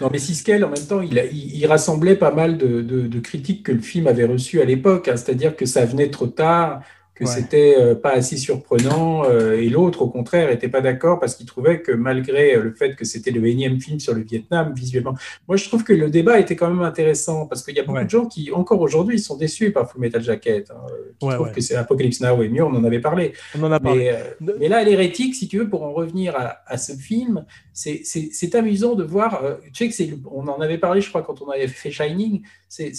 Non, 0.00 0.10
mais 0.10 0.18
Siskel, 0.18 0.64
en 0.64 0.70
même 0.70 0.86
temps, 0.86 1.00
il, 1.00 1.18
a- 1.18 1.24
il- 1.24 1.54
il 1.56 1.66
rassemblait 1.66 2.16
pas 2.16 2.32
mal 2.32 2.58
de, 2.58 2.82
de- 2.82 3.06
de 3.06 3.20
critiques 3.20 3.62
que 3.64 3.72
le 3.72 3.80
film 3.80 4.06
avait 4.06 4.24
reçues 4.26 4.60
à 4.60 4.64
l'époque, 4.64 5.08
hein, 5.08 5.16
c'est-à-dire 5.16 5.56
que 5.56 5.66
ça 5.66 5.84
venait 5.84 6.10
trop 6.10 6.26
tard, 6.26 6.82
que 7.14 7.24
Ouais. 7.24 7.30
c'était 7.30 7.74
euh, 7.78 7.94
pas 7.94 8.12
assez 8.12 8.38
surprenant, 8.38 9.24
euh, 9.26 9.52
et 9.60 9.68
l'autre, 9.68 10.00
au 10.02 10.08
contraire, 10.08 10.50
était 10.50 10.68
pas 10.68 10.80
d'accord 10.80 11.20
parce 11.20 11.34
qu'il 11.34 11.44
trouvait 11.46 11.82
que 11.82 11.92
malgré 11.92 12.54
euh, 12.56 12.62
le 12.62 12.72
fait 12.72 12.96
que 12.96 13.04
c'était 13.04 13.30
le 13.30 13.46
énième 13.46 13.78
film 13.80 14.00
sur 14.00 14.14
le 14.14 14.22
Vietnam, 14.22 14.72
visuellement, 14.74 15.14
moi 15.46 15.56
je 15.58 15.68
trouve 15.68 15.84
que 15.84 15.92
le 15.92 16.08
débat 16.10 16.38
était 16.40 16.56
quand 16.56 16.70
même 16.70 16.80
intéressant 16.82 17.46
parce 17.46 17.62
qu'il 17.62 17.74
y 17.76 17.80
a 17.80 17.82
beaucoup 17.82 17.98
Ouais. 17.98 18.04
de 18.06 18.10
gens 18.10 18.24
qui, 18.26 18.50
encore 18.50 18.80
aujourd'hui, 18.80 19.18
sont 19.18 19.36
déçus 19.36 19.72
par 19.72 19.90
Full 19.90 20.00
Metal 20.00 20.22
Jacket, 20.22 20.70
hein, 20.70 20.74
qui 21.18 21.26
Ouais, 21.26 21.34
trouvent 21.34 21.52
que 21.52 21.60
c'est 21.60 21.74
Apocalypse 21.76 22.20
Now 22.22 22.42
est 22.42 22.48
mieux, 22.48 22.64
on 22.64 22.74
en 22.74 22.82
avait 22.84 23.00
parlé. 23.00 23.34
On 23.58 23.62
en 23.62 23.72
a 23.72 23.78
parlé. 23.78 24.14
Mais, 24.40 24.46
De- 24.46 24.56
mais 24.58 24.68
là, 24.68 24.82
l'hérétique, 24.82 25.34
si 25.34 25.48
tu 25.48 25.58
veux, 25.58 25.68
pour 25.68 25.82
en 25.82 25.92
revenir 25.92 26.34
à, 26.34 26.62
à 26.66 26.78
ce 26.78 26.92
film, 26.92 27.44
c'est- 27.74 28.54
amusant 28.54 28.94
de 28.94 29.04
voir. 29.04 29.42
tu 29.72 29.90
sais 29.90 30.06
que 30.08 30.14
on 30.30 30.48
en 30.48 30.60
avait 30.60 30.78
parlé, 30.78 31.00
je 31.02 31.08
crois, 31.10 31.22
quand 31.22 31.40
on 31.42 31.50
avait 31.50 31.68
fait 31.68 31.90
Shining. 31.90 32.42
C'est, 32.68 32.92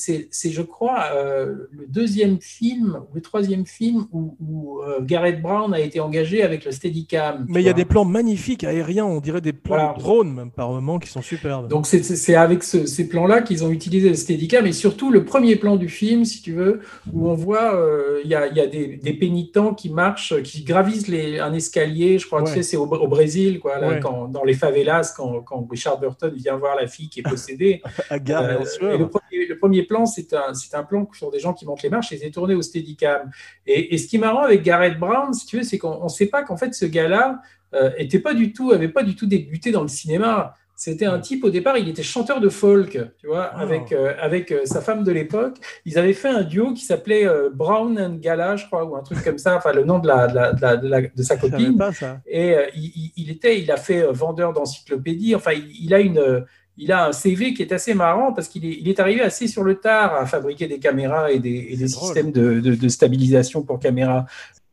je 0.51 0.61
crois, 0.61 1.05
euh, 1.15 1.67
le 1.71 1.87
deuxième 1.87 2.39
film 2.39 2.99
ou 3.11 3.15
le 3.15 3.21
troisième 3.21 3.65
film 3.65 4.02
où, 4.11 4.35
où, 4.39 4.81
euh, 4.81 4.99
Garrett 5.01 5.41
Brown 5.41 5.73
a 5.73 5.79
été 5.79 5.99
engagé 5.99 6.43
avec 6.43 6.65
le 6.65 6.71
Steadicam. 6.71 7.45
Mais 7.47 7.61
il 7.61 7.65
y 7.65 7.69
a 7.69 7.73
des 7.73 7.85
plans 7.85 8.05
magnifiques 8.05 8.63
aériens, 8.63 9.05
on 9.05 9.19
dirait 9.19 9.41
des 9.41 9.53
plans 9.53 9.75
Voilà. 9.75 9.93
de 9.93 9.99
drones, 9.99 10.33
même 10.33 10.51
par 10.51 10.69
moments, 10.71 10.99
qui 10.99 11.09
sont 11.09 11.21
superbes. 11.21 11.67
Donc 11.69 11.87
c'est- 11.87 12.35
avec 12.35 12.63
ce- 12.63 12.85
ces 12.85 13.07
plans-là 13.07 13.41
qu'ils 13.41 13.63
ont 13.63 13.69
utilisé 13.71 14.09
le 14.09 14.15
Steadicam, 14.15 14.65
et 14.67 14.71
surtout 14.73 15.11
le 15.11 15.23
premier 15.25 15.55
plan 15.55 15.75
du 15.75 15.89
film, 15.89 16.25
si 16.25 16.41
tu 16.41 16.53
veux, 16.53 16.81
où 17.11 17.29
on 17.29 17.33
voit 17.35 17.75
euh, 17.75 18.21
il 18.23 18.29
y, 18.29 18.35
a, 18.35 18.47
il 18.47 18.57
y 18.57 18.59
a 18.59 18.67
des, 18.67 18.97
des 18.97 19.13
pénitents 19.13 19.73
qui 19.73 19.89
marchent, 19.89 20.41
qui 20.43 20.63
gravissent 20.63 21.07
les, 21.07 21.39
un 21.39 21.53
escalier. 21.53 22.19
Je 22.19 22.25
crois 22.27 22.39
Ouais. 22.39 22.45
que 22.45 22.49
tu 22.49 22.55
sais, 22.55 22.63
c'est 22.63 22.77
au, 22.77 22.85
au 22.85 23.07
Brésil, 23.07 23.59
quoi, 23.59 23.79
là, 23.79 23.87
Ouais. 23.89 23.99
quand, 23.99 24.27
dans 24.27 24.43
les 24.43 24.53
favelas, 24.53 25.13
quand, 25.15 25.41
quand 25.41 25.67
Richard 25.69 25.99
Burton 25.99 26.33
vient 26.35 26.57
voir 26.57 26.75
la 26.75 26.87
fille 26.87 27.09
qui 27.09 27.19
est 27.19 27.23
possédée. 27.23 27.81
à 28.09 28.19
gare 28.19 28.49
et 28.49 28.53
Euh, 28.55 28.59
en 28.61 28.65
sueur. 28.65 28.93
et 28.93 28.97
le, 28.97 29.07
premier, 29.09 29.45
le 29.47 29.57
premier 29.57 29.83
plan, 29.83 30.05
c'est 30.05 30.33
un, 30.33 30.53
c'est 30.53 30.75
un 30.75 30.83
plan 30.83 31.07
sur 31.13 31.31
des 31.31 31.39
gens 31.39 31.53
qui 31.53 31.65
montent 31.65 31.83
les 31.83 31.89
marches 31.89 32.11
et 32.11 32.17
c'est 32.17 32.31
tourné 32.31 32.53
au 32.55 32.61
Steadicam. 32.61 33.29
Et, 33.67 33.92
et 33.93 33.97
ce 33.97 34.07
qui 34.07 34.15
est 34.17 34.19
marrant 34.19 34.43
avec 34.43 34.61
Garrett 34.63 34.97
Brown, 34.99 35.33
si 35.33 35.45
tu 35.45 35.57
veux, 35.57 35.63
c'est 35.63 35.77
qu'on 35.77 36.03
ne 36.03 36.09
sait 36.09 36.27
pas 36.27 36.43
qu'en 36.43 36.57
fait 36.57 36.73
ce 36.73 36.85
gars-là 36.85 37.41
euh, 37.73 37.89
était 37.97 38.19
pas 38.19 38.33
du 38.33 38.53
tout, 38.53 38.71
avait 38.71 38.87
pas 38.87 39.03
du 39.03 39.15
tout 39.15 39.25
débuté 39.25 39.71
dans 39.71 39.81
le 39.81 39.87
cinéma. 39.87 40.53
C'était 40.75 41.05
un 41.05 41.19
type 41.19 41.43
au 41.43 41.49
départ, 41.51 41.77
il 41.77 41.87
était 41.87 42.03
chanteur 42.03 42.41
de 42.41 42.49
folk, 42.49 42.99
tu 43.19 43.27
vois, 43.27 43.51
Ah. 43.53 43.61
avec, 43.61 43.91
euh, 43.91 44.13
avec 44.19 44.51
euh, 44.51 44.61
sa 44.65 44.81
femme 44.81 45.03
de 45.03 45.11
l'époque. 45.11 45.57
Ils 45.85 45.97
avaient 45.99 46.13
fait 46.13 46.29
un 46.29 46.41
duo 46.41 46.73
qui 46.73 46.83
s'appelait 46.83 47.25
euh, 47.27 47.49
Brown 47.53 47.97
and 47.99 48.15
Gala, 48.19 48.55
je 48.57 48.65
crois, 48.65 48.83
ou 48.83 48.95
un 48.95 49.03
truc 49.03 49.23
comme 49.23 49.37
ça, 49.37 49.55
enfin 49.55 49.71
le 49.71 49.83
nom 49.85 49.99
de, 49.99 50.07
la, 50.07 50.27
de, 50.27 50.61
la- 50.61 50.75
de 50.77 50.87
la- 50.87 51.01
de 51.01 51.23
sa 51.23 51.37
copine. 51.37 51.77
pas 51.77 51.93
ça. 51.93 52.19
Et 52.27 52.55
euh, 52.55 52.65
il, 52.75 53.29
était, 53.29 53.61
il 53.61 53.71
a 53.71 53.77
fait 53.77 54.01
euh, 54.03 54.11
vendeur 54.11 54.51
d'encyclopédie. 54.51 55.35
Enfin, 55.35 55.51
il, 55.53 55.69
il 55.85 55.93
a 55.93 55.99
une, 55.99 56.17
euh, 56.17 56.41
il 56.77 56.91
a 56.91 57.07
un 57.07 57.11
CV 57.11 57.53
qui 57.53 57.61
est 57.61 57.71
assez 57.71 57.93
marrant 57.93 58.33
parce 58.33 58.47
qu'il 58.47 58.65
est, 58.65 58.77
il 58.81 58.89
est 58.89 58.99
arrivé 58.99 59.21
assez 59.21 59.47
sur 59.47 59.63
le 59.63 59.75
tard 59.75 60.15
à 60.15 60.25
fabriquer 60.25 60.67
des 60.67 60.79
caméras 60.79 61.31
et 61.31 61.39
des, 61.39 61.67
et 61.71 61.75
systèmes 61.87 62.31
de, 62.31 62.59
de- 62.59 62.75
de 62.75 62.87
stabilisation 62.87 63.61
pour 63.63 63.79
caméra. 63.79 64.25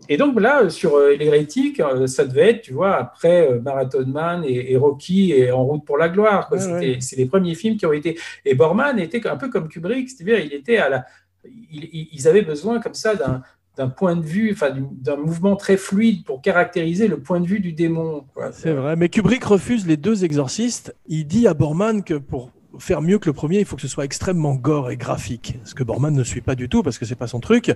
Et 0.09 0.16
donc 0.16 0.40
là, 0.40 0.70
sur 0.70 0.96
euh, 0.96 1.14
l'hérétique, 1.14 1.78
euh, 1.78 2.07
ça 2.07 2.24
devait 2.24 2.51
être, 2.53 2.62
tu 2.62 2.72
vois, 2.72 2.96
après 2.96 3.48
euh, 3.51 3.61
Marathon 3.61 4.07
Man 4.07 4.42
et, 4.46 4.72
et 4.72 4.76
Rocky 4.78 5.32
et 5.32 5.53
En 5.53 5.64
route 5.64 5.84
pour 5.84 5.98
la 5.98 6.09
gloire. 6.09 6.48
Ouais, 6.51 6.59
ouais. 6.72 6.96
C'est 7.01 7.16
les 7.16 7.26
premiers 7.26 7.55
films 7.55 7.76
qui 7.76 7.84
ont 7.84 7.92
été. 7.92 8.18
Et 8.46 8.55
Borman 8.55 8.98
était 8.98 9.24
un 9.28 9.36
peu 9.36 9.51
comme 9.51 9.68
Kubrick, 9.68 10.09
c'est-à-dire 10.09 10.38
il 10.40 10.55
était 10.55 10.78
à 10.78 10.88
la. 10.88 11.05
il- 11.44 11.88
il- 11.92 12.09
ils 12.12 12.26
avaient 12.28 12.42
besoin 12.42 12.80
comme 12.80 12.94
ça 12.94 13.14
d'un 13.81 13.89
point 13.89 14.14
de 14.14 14.20
vue, 14.22 14.51
enfin 14.53 14.68
du- 14.70 14.85
d'un 14.93 15.16
mouvement 15.16 15.57
très 15.57 15.78
fluide 15.78 16.22
pour 16.26 16.43
caractériser 16.43 17.09
le 17.09 17.18
point 17.18 17.41
de 17.41 17.47
vue 17.47 17.61
du 17.61 17.72
démon. 17.72 18.24
C'est 18.53 18.74
vrai. 18.74 18.95
Mais 18.95 19.09
Kubrick 19.09 19.43
refuse 19.43 19.87
les 19.87 19.97
deux 19.97 20.22
exorcistes. 20.22 20.95
Il 21.09 21.26
dit 21.26 21.47
à 21.47 21.55
Borman 21.55 22.03
que 22.05 22.12
pour 22.12 22.51
faire 22.78 23.01
mieux 23.01 23.18
que 23.18 23.24
le 23.26 23.33
premier, 23.33 23.59
il 23.59 23.64
faut 23.64 23.76
que 23.76 23.83
ce 23.83 23.89
soit 23.89 24.05
extrêmement 24.05 24.55
gore 24.55 24.91
et 24.91 24.99
graphique. 24.99 25.59
Ce 25.64 25.74
que 25.74 25.83
Borman 25.83 26.12
ne 26.14 26.22
suit 26.24 26.43
pas 26.43 26.55
du 26.57 26.68
tout 26.68 26.83
parce 26.83 26.99
que 26.99 27.07
c'est 27.07 27.14
pas 27.14 27.26
son 27.26 27.41
truc. 27.41 27.72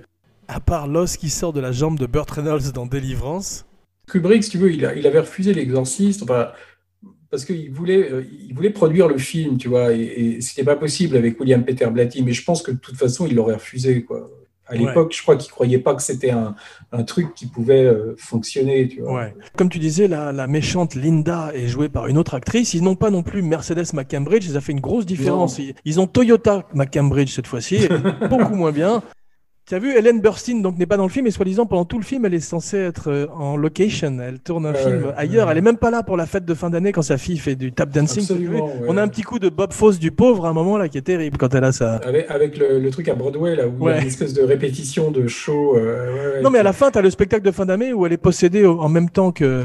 À 0.47 0.59
part 0.59 0.87
l'os 0.87 1.17
qui 1.17 1.31
sort 1.31 1.53
de 1.53 1.59
la 1.59 1.71
jambe 1.71 1.97
de 1.97 2.05
Burt 2.05 2.29
Reynolds 2.29 2.71
dans 2.71 2.85
Délivrance. 2.85 3.65
Kubrick, 4.07 4.43
si 4.43 4.51
tu 4.51 4.59
veux, 4.59 4.71
il, 4.71 4.85
a- 4.85 4.93
il 4.93 5.07
avait 5.07 5.21
refusé 5.21 5.55
l'exorciste, 5.55 6.21
enfin, 6.21 6.49
parce 7.31 7.45
qu'il 7.45 7.71
voulait, 7.71 8.11
euh, 8.11 8.23
il 8.47 8.53
voulait 8.53 8.69
produire 8.69 9.07
le 9.07 9.17
film, 9.17 9.57
tu 9.57 9.69
vois, 9.69 9.91
et, 9.91 10.01
et 10.03 10.41
c'était 10.41 10.63
pas 10.63 10.75
possible 10.75 11.17
avec 11.17 11.39
William 11.39 11.65
Peter 11.65 11.87
Blatty. 11.87 12.21
Mais 12.21 12.31
je 12.33 12.43
pense 12.43 12.61
que 12.61 12.69
de 12.71 12.77
toute 12.77 12.95
façon, 12.95 13.25
il 13.25 13.33
l'aurait 13.35 13.55
refusé, 13.55 14.03
quoi. 14.03 14.29
À 14.67 14.73
Ouais. 14.73 14.79
l'époque, 14.79 15.13
je 15.15 15.21
crois 15.21 15.35
qu'il 15.35 15.51
croyait 15.51 15.77
pas 15.77 15.93
que 15.93 16.01
c'était 16.01 16.31
un, 16.31 16.55
un 16.91 17.03
truc 17.03 17.35
qui 17.35 17.45
pouvait 17.45 17.83
euh, 17.85 18.15
fonctionner, 18.17 18.87
tu 18.87 19.01
vois. 19.01 19.13
Ouais. 19.13 19.35
Comme 19.57 19.69
tu 19.69 19.77
disais, 19.79 20.07
la, 20.07 20.31
la 20.31 20.47
méchante 20.47 20.95
Linda 20.95 21.51
est 21.53 21.67
jouée 21.67 21.87
par 21.89 22.07
une 22.07 22.17
autre 22.17 22.33
actrice. 22.33 22.73
Ils 22.73 22.83
n'ont 22.83 22.95
pas 22.95 23.11
non 23.11 23.21
plus 23.21 23.41
Mercedes 23.43 23.93
McCambridge. 23.93 24.47
Ça 24.49 24.61
fait 24.61 24.71
une 24.71 24.79
grosse 24.79 25.05
différence. 25.05 25.59
Ils, 25.59 25.75
ils 25.85 25.99
ont 25.99 26.07
Toyota 26.07 26.63
McCambridge 26.73 27.29
cette 27.31 27.47
fois-ci, 27.47 27.87
beaucoup 28.29 28.55
moins 28.55 28.71
bien. 28.71 29.03
Tu 29.67 29.73
as 29.73 29.79
vu, 29.79 29.97
Helen 29.97 30.21
Burstyn 30.21 30.59
donc 30.61 30.77
n'est 30.77 30.85
pas 30.85 30.95
dans 30.95 31.05
le 31.05 31.09
film, 31.09 31.25
et 31.25 31.31
soi-disant 31.31 31.65
pendant 31.65 31.85
tout 31.85 31.97
le 31.97 32.03
film, 32.03 32.23
elle 32.25 32.35
est 32.35 32.39
censée 32.39 32.77
être 32.77 33.09
euh, 33.09 33.25
en 33.35 33.57
location. 33.57 34.15
Elle 34.21 34.37
tourne 34.37 34.67
un 34.67 34.75
film 34.75 35.11
ailleurs. 35.17 35.49
Elle 35.49 35.57
est 35.57 35.61
même 35.61 35.77
pas 35.77 35.89
là 35.89 36.03
pour 36.03 36.17
la 36.17 36.27
fête 36.27 36.45
de 36.45 36.53
fin 36.53 36.69
d'année 36.69 36.91
quand 36.91 37.01
sa 37.01 37.17
fille 37.17 37.39
fait 37.39 37.55
du 37.55 37.71
tap 37.71 37.89
dancing. 37.89 38.47
Ouais. 38.47 38.61
On 38.87 38.95
a 38.95 39.01
un 39.01 39.07
petit 39.07 39.23
coup 39.23 39.39
de 39.39 39.49
Bob 39.49 39.73
Fosse 39.73 39.97
du 39.97 40.11
pauvre 40.11 40.45
à 40.45 40.49
un 40.49 40.53
moment 40.53 40.77
là 40.77 40.87
qui 40.87 40.99
est 40.99 41.01
terrible 41.01 41.37
quand 41.39 41.55
elle 41.55 41.63
a 41.63 41.71
ça. 41.71 41.95
Avec, 42.05 42.29
avec 42.29 42.57
le, 42.59 42.77
le 42.77 42.89
truc 42.91 43.07
à 43.09 43.15
Broadway, 43.15 43.55
là, 43.55 43.63
où 43.67 43.89
il 43.89 43.91
y 43.91 43.97
a 43.97 44.01
une 44.01 44.07
espèce 44.07 44.35
de 44.35 44.43
répétition 44.43 45.09
de 45.09 45.25
show. 45.25 45.75
euh, 45.77 46.35
ouais, 46.35 46.41
Non 46.43 46.51
mais 46.51 46.59
à 46.59 46.63
la 46.63 46.73
fin, 46.73 46.91
tu 46.91 46.99
as 46.99 47.01
le 47.01 47.09
spectacle 47.09 47.43
de 47.43 47.49
fin 47.51 47.65
d'année 47.65 47.91
où 47.91 48.05
elle 48.05 48.13
est 48.13 48.17
possédée 48.17 48.67
en 48.67 48.87
même 48.87 49.09
temps 49.09 49.31
que 49.31 49.63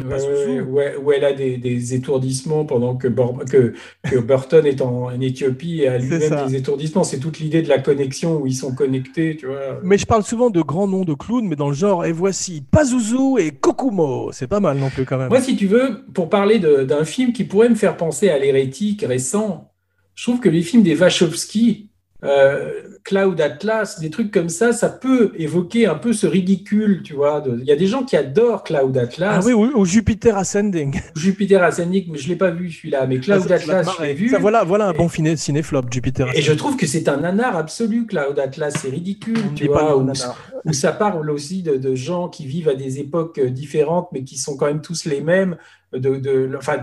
où 1.05 1.13
elle 1.13 1.25
a 1.27 1.35
des, 1.35 1.59
des 1.59 1.93
étourdissements 1.93 2.65
pendant 2.65 2.97
que, 2.97 3.07
Bor- 3.09 3.45
que, 3.45 3.75
que 4.11 4.17
Burton 4.19 4.65
est 4.65 4.81
en, 4.81 5.09
en 5.09 5.21
Éthiopie 5.21 5.83
et 5.83 5.89
a 5.89 5.99
lui-même 5.99 6.47
des 6.49 6.57
étourdissements. 6.57 7.05
C'est 7.05 7.19
toute 7.19 7.39
l'idée 7.39 7.61
de 7.61 7.69
la 7.69 7.81
connexion 7.81 8.39
où 8.39 8.47
ils 8.47 8.55
sont 8.55 8.75
connectés, 8.75 9.37
tu 9.39 9.45
vois. 9.45 9.79
Mais 9.91 9.99
je 9.99 10.07
parle 10.07 10.23
souvent 10.23 10.51
de 10.51 10.61
grands 10.61 10.87
noms 10.87 11.05
de 11.05 11.15
clowns, 11.15 11.49
mais 11.49 11.57
dans 11.57 11.67
le 11.67 11.75
genre, 11.75 12.05
et 12.05 12.13
voici 12.13 12.63
Pazuzu 12.71 13.41
et 13.41 13.51
Kokumo. 13.51 14.31
C'est 14.31 14.47
pas 14.47 14.61
mal 14.61 14.79
non 14.79 14.89
plus 14.89 15.05
quand 15.05 15.19
même. 15.19 15.31
Moi, 15.31 15.41
si 15.41 15.57
tu 15.57 15.67
veux, 15.67 16.05
pour 16.15 16.31
parler 16.31 16.61
d'un 16.61 17.05
film 17.05 17.33
qui 17.33 17.43
pourrait 17.43 17.69
me 17.69 17.75
faire 17.75 17.97
penser 17.97 18.31
à 18.31 18.39
l'hérétique 18.39 19.05
récent, 19.05 19.73
je 20.15 20.23
trouve 20.23 20.39
que 20.39 20.49
les 20.49 20.63
films 20.63 20.85
des 20.85 20.95
Wachowski, 20.95 21.89
euh, 22.23 22.71
Cloud 23.05 23.41
Atlas, 23.41 23.99
des 24.01 24.11
trucs 24.11 24.31
comme 24.31 24.49
ça, 24.49 24.73
ça 24.73 24.89
peut 24.89 25.33
évoquer 25.37 25.87
un 25.87 25.95
peu 25.95 26.13
ce 26.13 26.27
ridicule, 26.27 27.03
tu 27.03 27.15
vois. 27.15 27.43
Il 27.59 27.65
y 27.65 27.73
a 27.73 27.77
des 27.77 27.87
gens 27.87 28.03
qui 28.03 28.17
adorent 28.17 28.63
Cloud 28.65 28.97
Atlas, 28.97 29.43
ah 29.43 29.47
oui, 29.47 29.53
ou, 29.53 29.79
ou 29.79 29.85
Jupiter 29.85 30.37
Ascending. 30.37 31.01
Jupiter 31.17 31.63
Ascending, 31.63 32.07
mais 32.13 32.19
je 32.19 32.29
l'ai 32.29 32.37
pas 32.37 32.51
vu 32.51 32.71
celui-là. 32.71 33.07
Mais 33.07 33.19
Cloud 33.21 33.47
te 33.47 33.53
Atlas, 33.53 33.87
je 33.99 34.03
l'ai 34.05 34.15
vu. 34.15 34.29
Ça, 34.29 34.39
voilà, 34.39 34.65
voilà 34.65 34.89
un 34.89 34.93
Et- 34.93 34.97
bon 34.99 35.09
finé- 35.09 35.37
cinéflop, 35.37 35.83
Jupiter 35.91 36.27
Et 36.27 36.31
Ascending. 36.31 36.47
je 36.49 36.53
trouve 36.55 36.77
que 36.77 36.87
c'est 36.87 37.09
un 37.09 37.17
nanar 37.19 37.57
absolu, 37.57 38.07
Cloud 38.07 38.39
Atlas. 38.39 38.75
C'est 38.81 38.91
ridicule, 38.91 39.39
On 39.51 39.55
tu 39.55 39.67
vois. 39.67 39.97
Où, 39.97 40.73
ça 40.73 40.93
parle 40.93 41.31
aussi 41.31 41.63
de, 41.63 41.77
de 41.77 41.95
gens 41.95 42.29
qui 42.29 42.47
vivent 42.47 42.69
à 42.69 42.75
des 42.75 42.99
époques 42.99 43.39
euh, 43.39 43.49
différentes, 43.49 44.09
mais 44.13 44.25
qui 44.25 44.37
sont 44.37 44.57
quand 44.57 44.67
même 44.67 44.83
tous 44.83 45.07
les 45.07 45.21
mêmes. 45.23 45.57
De, 45.93 46.17
de, 46.19 46.49
enfin, 46.57 46.77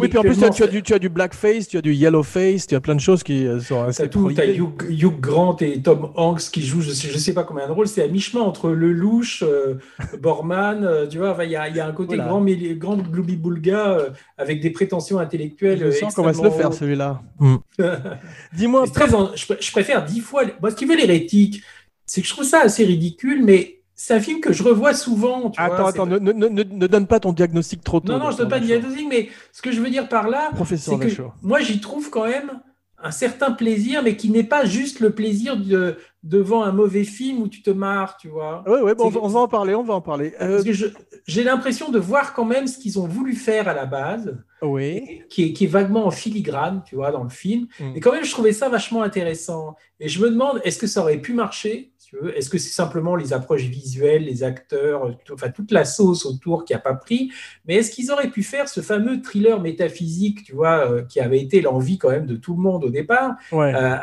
Oui, 0.00 0.08
puis 0.08 0.16
en 0.16 0.22
plus, 0.22 0.38
tu 0.38 0.44
as, 0.44 0.48
tu, 0.48 0.62
as 0.62 0.66
du, 0.66 0.82
tu 0.82 0.94
as 0.94 0.98
du 0.98 1.10
blackface, 1.10 1.68
tu 1.68 1.76
as 1.76 1.82
du 1.82 1.92
yellowface, 1.92 2.66
tu 2.66 2.74
as 2.74 2.80
plein 2.80 2.94
de 2.94 3.00
choses 3.00 3.22
qui 3.22 3.46
euh, 3.46 3.60
sont 3.60 3.82
assez 3.82 4.04
T'as 4.04 4.08
tout, 4.08 4.32
t'as. 4.32 4.46
Hugh, 4.46 4.70
Hugh 4.88 5.20
Grant 5.20 5.55
et 5.62 5.80
Tom 5.82 6.10
Hanks 6.14 6.50
qui 6.50 6.62
jouent, 6.62 6.80
je 6.80 6.90
sais, 6.90 7.08
je 7.08 7.18
sais 7.18 7.34
pas 7.34 7.44
combien 7.44 7.66
de 7.66 7.72
rôles, 7.72 7.88
c'est 7.88 8.02
à 8.02 8.08
mi-chemin 8.08 8.42
entre 8.42 8.70
Lelouch, 8.70 9.42
euh, 9.42 9.74
Borman, 10.20 10.84
euh, 10.84 11.06
tu 11.06 11.18
vois, 11.18 11.36
il 11.44 11.50
y, 11.50 11.56
a, 11.56 11.68
il 11.68 11.76
y 11.76 11.80
a 11.80 11.86
un 11.86 11.92
côté 11.92 12.16
Voilà. 12.16 12.30
grand, 12.30 12.44
grand 12.76 12.96
gloubi-boulga 12.96 13.88
euh, 13.90 14.10
avec 14.38 14.60
des 14.60 14.70
prétentions 14.70 15.18
intellectuelles. 15.18 15.78
Je 15.78 15.84
euh, 15.86 15.92
sens 15.92 16.14
qu'on 16.14 16.22
va 16.22 16.34
se 16.34 16.42
le 16.42 16.50
faire 16.50 16.72
celui-là. 16.72 17.22
Dis-moi, 18.54 18.84
je, 18.86 19.54
je 19.60 19.72
préfère 19.72 20.04
dix 20.04 20.20
fois. 20.20 20.42
Moi, 20.60 20.70
ce 20.70 20.76
qui 20.76 20.84
veut 20.84 20.96
l'hérétique, 20.96 21.62
c'est 22.04 22.20
que 22.20 22.26
je 22.26 22.32
trouve 22.32 22.44
ça 22.44 22.60
assez 22.60 22.84
ridicule, 22.84 23.44
mais 23.44 23.80
c'est 23.94 24.14
un 24.14 24.20
film 24.20 24.40
que 24.40 24.52
je 24.52 24.62
revois 24.62 24.94
souvent. 24.94 25.50
Tu 25.50 25.60
attends, 25.60 25.76
vois, 25.76 25.88
attends, 25.88 26.06
ne, 26.06 26.18
ne, 26.18 26.32
ne, 26.32 26.62
ne 26.62 26.86
donne 26.86 27.06
pas 27.06 27.18
ton 27.18 27.32
diagnostic 27.32 27.82
trop 27.82 28.00
tôt. 28.00 28.12
Non, 28.12 28.18
non, 28.18 28.26
je 28.30 28.34
ne 28.34 28.38
donne 28.40 28.48
pas 28.48 28.60
de 28.60 28.66
diagnostic, 28.66 29.06
mais 29.08 29.28
ce 29.52 29.62
que 29.62 29.72
je 29.72 29.80
veux 29.80 29.90
dire 29.90 30.08
par 30.08 30.28
là, 30.28 30.50
c'est 30.64 30.98
que 30.98 31.22
moi, 31.42 31.60
j'y 31.60 31.80
trouve 31.80 32.10
quand 32.10 32.26
même 32.26 32.60
un 33.02 33.10
certain 33.10 33.52
plaisir, 33.52 34.02
mais 34.02 34.16
qui 34.16 34.30
n'est 34.30 34.42
pas 34.44 34.64
juste 34.64 35.00
le 35.00 35.10
plaisir 35.10 35.56
de, 35.56 35.96
devant 36.22 36.62
un 36.62 36.72
mauvais 36.72 37.04
film 37.04 37.42
où 37.42 37.48
tu 37.48 37.62
te 37.62 37.70
marres, 37.70 38.16
tu 38.16 38.28
vois. 38.28 38.64
Oui, 38.66 38.78
oui, 38.82 38.92
bon, 38.96 39.12
on, 39.22 39.28
va, 39.28 39.40
en 39.40 39.48
parler, 39.48 39.74
on 39.74 39.82
va 39.82 39.94
en 39.94 40.00
parler. 40.00 40.32
Euh, 40.40 40.52
Parce 40.52 40.64
que 40.64 40.72
je- 40.72 40.86
j'ai 41.26 41.44
l'impression 41.44 41.90
de 41.90 41.98
voir 41.98 42.32
quand 42.34 42.44
même 42.46 42.66
ce 42.66 42.78
qu'ils 42.78 42.98
ont 42.98 43.06
voulu 43.06 43.34
faire 43.34 43.68
à 43.68 43.74
la 43.74 43.84
base, 43.86 44.36
oui. 44.62 45.22
qui 45.28 45.44
est, 45.44 45.52
qui 45.52 45.64
est 45.64 45.68
vaguement 45.68 46.06
en 46.06 46.10
filigrane, 46.10 46.82
tu 46.86 46.96
vois, 46.96 47.10
dans 47.12 47.22
le 47.22 47.28
film. 47.30 47.66
Mm. 47.78 47.96
Et 47.96 48.00
quand 48.00 48.12
même, 48.12 48.24
je 48.24 48.30
trouvais 48.32 48.52
ça 48.52 48.68
vachement 48.68 49.02
intéressant. 49.02 49.76
Et 50.00 50.08
je 50.08 50.20
me 50.22 50.30
demande, 50.30 50.60
est-ce 50.64 50.78
que 50.78 50.86
ça 50.86 51.02
aurait 51.02 51.18
pu 51.18 51.32
marcher? 51.34 51.92
Si 52.10 52.16
Est-ce 52.36 52.48
que 52.50 52.58
c'est 52.58 52.70
simplement 52.72 53.16
les 53.16 53.32
approches 53.32 53.62
visuelles, 53.64 54.24
les 54.24 54.42
acteurs, 54.44 55.16
tout- 55.24 55.34
enfin 55.34 55.50
toute 55.50 55.70
la 55.72 55.84
sauce 55.84 56.24
autour 56.26 56.64
qui 56.64 56.72
a 56.74 56.78
pas 56.78 56.94
pris? 56.94 57.32
Mais 57.66 57.74
est-ce 57.76 57.90
qu'ils 57.90 58.10
auraient 58.12 58.30
pu 58.30 58.42
faire 58.42 58.68
ce 58.68 58.80
fameux 58.80 59.20
thriller 59.22 59.60
métaphysique, 59.60 60.44
tu 60.44 60.54
vois, 60.54 60.90
euh, 60.90 61.02
qui 61.02 61.20
avait 61.20 61.40
été 61.40 61.60
l'envie 61.60 61.98
quand 61.98 62.10
même 62.10 62.26
de 62.26 62.36
tout 62.36 62.54
le 62.54 62.60
monde 62.62 62.84
au 62.84 62.90
départ? 62.90 63.34
Ouais. 63.52 63.74
euh, 63.74 63.96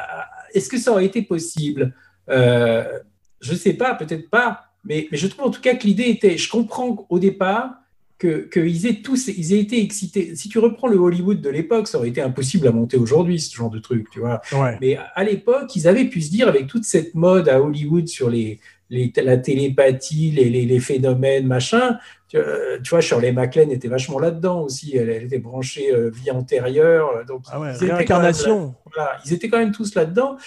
Est-ce 0.53 0.69
que 0.69 0.77
ça 0.77 0.91
aurait 0.91 1.05
été 1.05 1.21
possible? 1.21 1.93
Euh, 2.29 2.99
Je 3.41 3.51
ne 3.53 3.57
sais 3.57 3.73
pas, 3.73 3.93
peut-être 3.95 4.29
pas. 4.29 4.65
Mais, 4.85 5.07
mais 5.11 5.17
je 5.17 5.27
trouve 5.27 5.45
en 5.45 5.49
tout 5.51 5.61
cas 5.61 5.75
que 5.75 5.85
l'idée 5.85 6.09
était. 6.09 6.37
Je 6.37 6.49
comprends 6.49 7.05
au 7.09 7.19
départ 7.19 7.75
que- 8.23 8.47
qu'ils 8.51 8.87
aient 8.87 9.01
tous 9.01 9.27
ils 9.27 9.53
aient 9.53 9.59
été 9.59 9.81
excités. 9.81 10.35
Si 10.35 10.47
tu 10.49 10.59
reprends 10.59 10.87
le 10.87 10.97
Hollywood 10.97 11.41
de 11.41 11.49
l'époque, 11.49 11.87
ça 11.87 11.97
aurait 11.97 12.09
été 12.09 12.21
impossible 12.21 12.67
à 12.67 12.71
monter 12.71 12.97
aujourd'hui, 12.97 13.39
ce 13.39 13.53
genre 13.55 13.69
de 13.69 13.79
truc, 13.79 14.09
tu 14.11 14.19
vois. 14.19 14.41
ouais. 14.53 14.77
Mais 14.81 14.97
à 15.15 15.23
l'époque, 15.23 15.75
ils 15.75 15.87
avaient 15.87 16.05
pu 16.05 16.21
se 16.21 16.31
dire, 16.31 16.47
avec 16.47 16.67
toute 16.67 16.85
cette 16.85 17.15
mode 17.15 17.49
à 17.49 17.61
Hollywood 17.61 18.07
sur 18.07 18.29
les, 18.29 18.59
les- 18.89 19.11
la 19.23 19.37
télépathie, 19.37 20.31
les, 20.31 20.49
les- 20.49 20.65
les 20.65 20.79
phénomènes, 20.79 21.47
machin, 21.47 21.97
tu, 22.29 22.37
euh, 22.37 22.79
tu 22.83 22.89
vois, 22.91 23.01
Shirley 23.01 23.31
MacLaine 23.31 23.71
était 23.71 23.87
vachement 23.87 24.19
là-dedans 24.19 24.61
aussi. 24.61 24.95
Elle, 24.95 25.09
elle 25.09 25.23
était 25.23 25.39
branchée 25.39 25.93
euh, 25.93 26.09
vie 26.09 26.31
antérieure. 26.31 27.09
euh, 27.17 27.23
Donc, 27.25 27.43
Ah 27.51 27.59
ouais, 27.59 27.69
ils 27.71 27.75
étaient 27.75 27.85
quand 27.87 27.91
même 27.91 27.97
réincarnation. 27.97 28.75
voilà, 28.93 29.17
ils 29.25 29.33
étaient 29.33 29.49
quand 29.49 29.59
même 29.59 29.71
tous 29.71 29.95
là-dedans. 29.95 30.37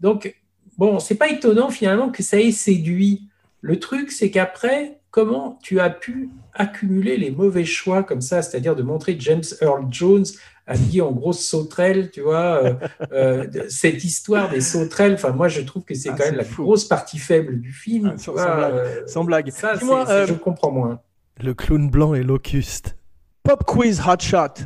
Donc, 0.00 0.34
bon, 0.78 0.98
c'est 0.98 1.14
pas 1.14 1.30
étonnant 1.30 1.70
finalement 1.70 2.10
que 2.10 2.22
ça 2.22 2.38
ait 2.40 2.52
séduit. 2.52 3.28
Le 3.60 3.78
truc, 3.78 4.10
c'est 4.10 4.30
qu'après, 4.30 4.98
comment 5.12 5.58
tu 5.62 5.78
as 5.78 5.90
pu 5.90 6.30
accumuler 6.54 7.16
les 7.16 7.30
mauvais 7.30 7.64
choix 7.64 8.02
comme 8.02 8.20
ça, 8.20 8.42
c'est-à-dire 8.42 8.74
de 8.74 8.82
montrer 8.82 9.14
James 9.20 9.44
Earl 9.60 9.86
Jones 9.90 10.24
habillé 10.66 11.00
en 11.02 11.10
grosse 11.12 11.40
sauterelle, 11.44 12.10
tu 12.12 12.20
vois, 12.22 12.62
euh, 12.64 12.74
euh, 13.12 13.46
cette 13.68 14.02
histoire 14.04 14.48
des 14.48 14.60
sauterelles, 14.60 15.14
enfin, 15.14 15.30
moi, 15.30 15.48
je 15.48 15.60
trouve 15.60 15.82
que 15.84 15.94
c'est 15.94 16.08
Ah, 16.10 16.14
quand 16.16 16.24
même 16.24 16.36
la 16.36 16.44
fou. 16.44 16.62
grosse 16.62 16.84
partie 16.86 17.18
faible 17.18 17.60
du 17.60 17.72
film. 17.72 18.10
Ah, 18.12 18.16
tu 18.16 18.24
sans- 18.24 18.32
vois, 18.32 18.56
blague, 18.56 18.72
euh, 18.74 19.06
Sans 19.06 19.24
blague. 19.24 19.50
Ça, 19.50 19.76
Dis-moi, 19.76 20.04
c'est- 20.06 20.12
euh, 20.12 20.26
je 20.26 20.34
comprends 20.34 20.70
moins. 20.70 21.00
Le 21.42 21.52
clown 21.54 21.90
blanc 21.90 22.14
et 22.14 22.22
locuste. 22.22 22.96
Pop 23.42 23.64
quiz 23.64 24.00
hot 24.00 24.20
shot. 24.20 24.64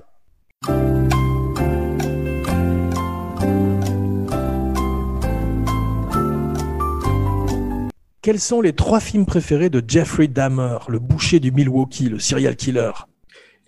Quels 8.27 8.41
sont 8.41 8.61
les 8.61 8.73
trois 8.73 8.99
films 8.99 9.25
préférés 9.25 9.71
de 9.71 9.81
Jeffrey 9.87 10.27
Dahmer, 10.27 10.79
le 10.89 10.99
boucher 10.99 11.39
du 11.39 11.53
Milwaukee, 11.53 12.09
le 12.09 12.19
serial 12.19 12.57
killer? 12.57 12.91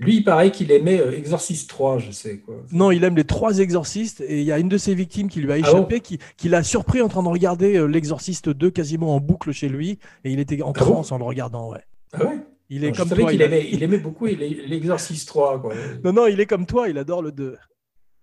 Lui, 0.01 0.17
il 0.17 0.25
paraît 0.25 0.51
qu'il 0.51 0.73
aimait 0.73 1.01
euh, 1.01 1.17
Exorcist 1.17 1.71
3, 1.71 1.99
je 1.99 2.11
sais. 2.11 2.39
Quoi. 2.39 2.57
Non, 2.73 2.91
il 2.91 3.05
aime 3.05 3.15
les 3.15 3.23
trois 3.23 3.61
exorcistes 3.61 4.21
et 4.21 4.41
il 4.41 4.45
y 4.45 4.51
a 4.51 4.59
une 4.59 4.69
de 4.69 4.77
ses 4.77 4.97
victimes 4.97 5.29
qui 5.29 5.41
lui 5.41 5.53
a 5.53 5.55
Ah 5.55 5.59
échappé, 5.59 6.01
qui, 6.01 6.19
qui 6.37 6.49
l'a 6.49 6.65
surpris 6.65 7.01
en 7.01 7.07
train 7.07 7.23
de 7.23 7.29
regarder 7.29 7.77
euh, 7.77 7.87
l'exorciste 7.87 8.49
2 8.49 8.73
quasiment 8.73 9.15
en 9.15 9.21
boucle 9.21 9.53
chez 9.53 9.69
lui 9.69 10.01
et 10.25 10.33
il 10.33 10.41
était 10.41 10.61
en 10.63 10.73
Ah 10.75 10.81
bon? 10.81 10.87
transe 10.87 11.13
en 11.13 11.19
le 11.19 11.25
regardant. 11.25 11.71
Ouais. 11.71 11.85
Ah 12.13 12.25
ouais? 12.25 12.41
Il 12.69 12.83
est 12.83 12.91
comme 12.91 13.09
savais 13.09 13.23
toi. 13.23 13.33
il 13.33 13.41
aimait, 13.41 13.69
il 13.71 13.81
aimait 13.85 13.99
beaucoup 13.99 14.27
l'Exorcist 14.27 15.29
3. 15.29 15.61
Quoi. 15.61 15.75
Non, 16.03 16.13
non, 16.13 16.27
il 16.27 16.41
est 16.41 16.47
comme 16.47 16.67
toi, 16.67 16.89
il 16.89 16.99
adore 16.99 17.23
le 17.23 17.31
2. 17.31 17.57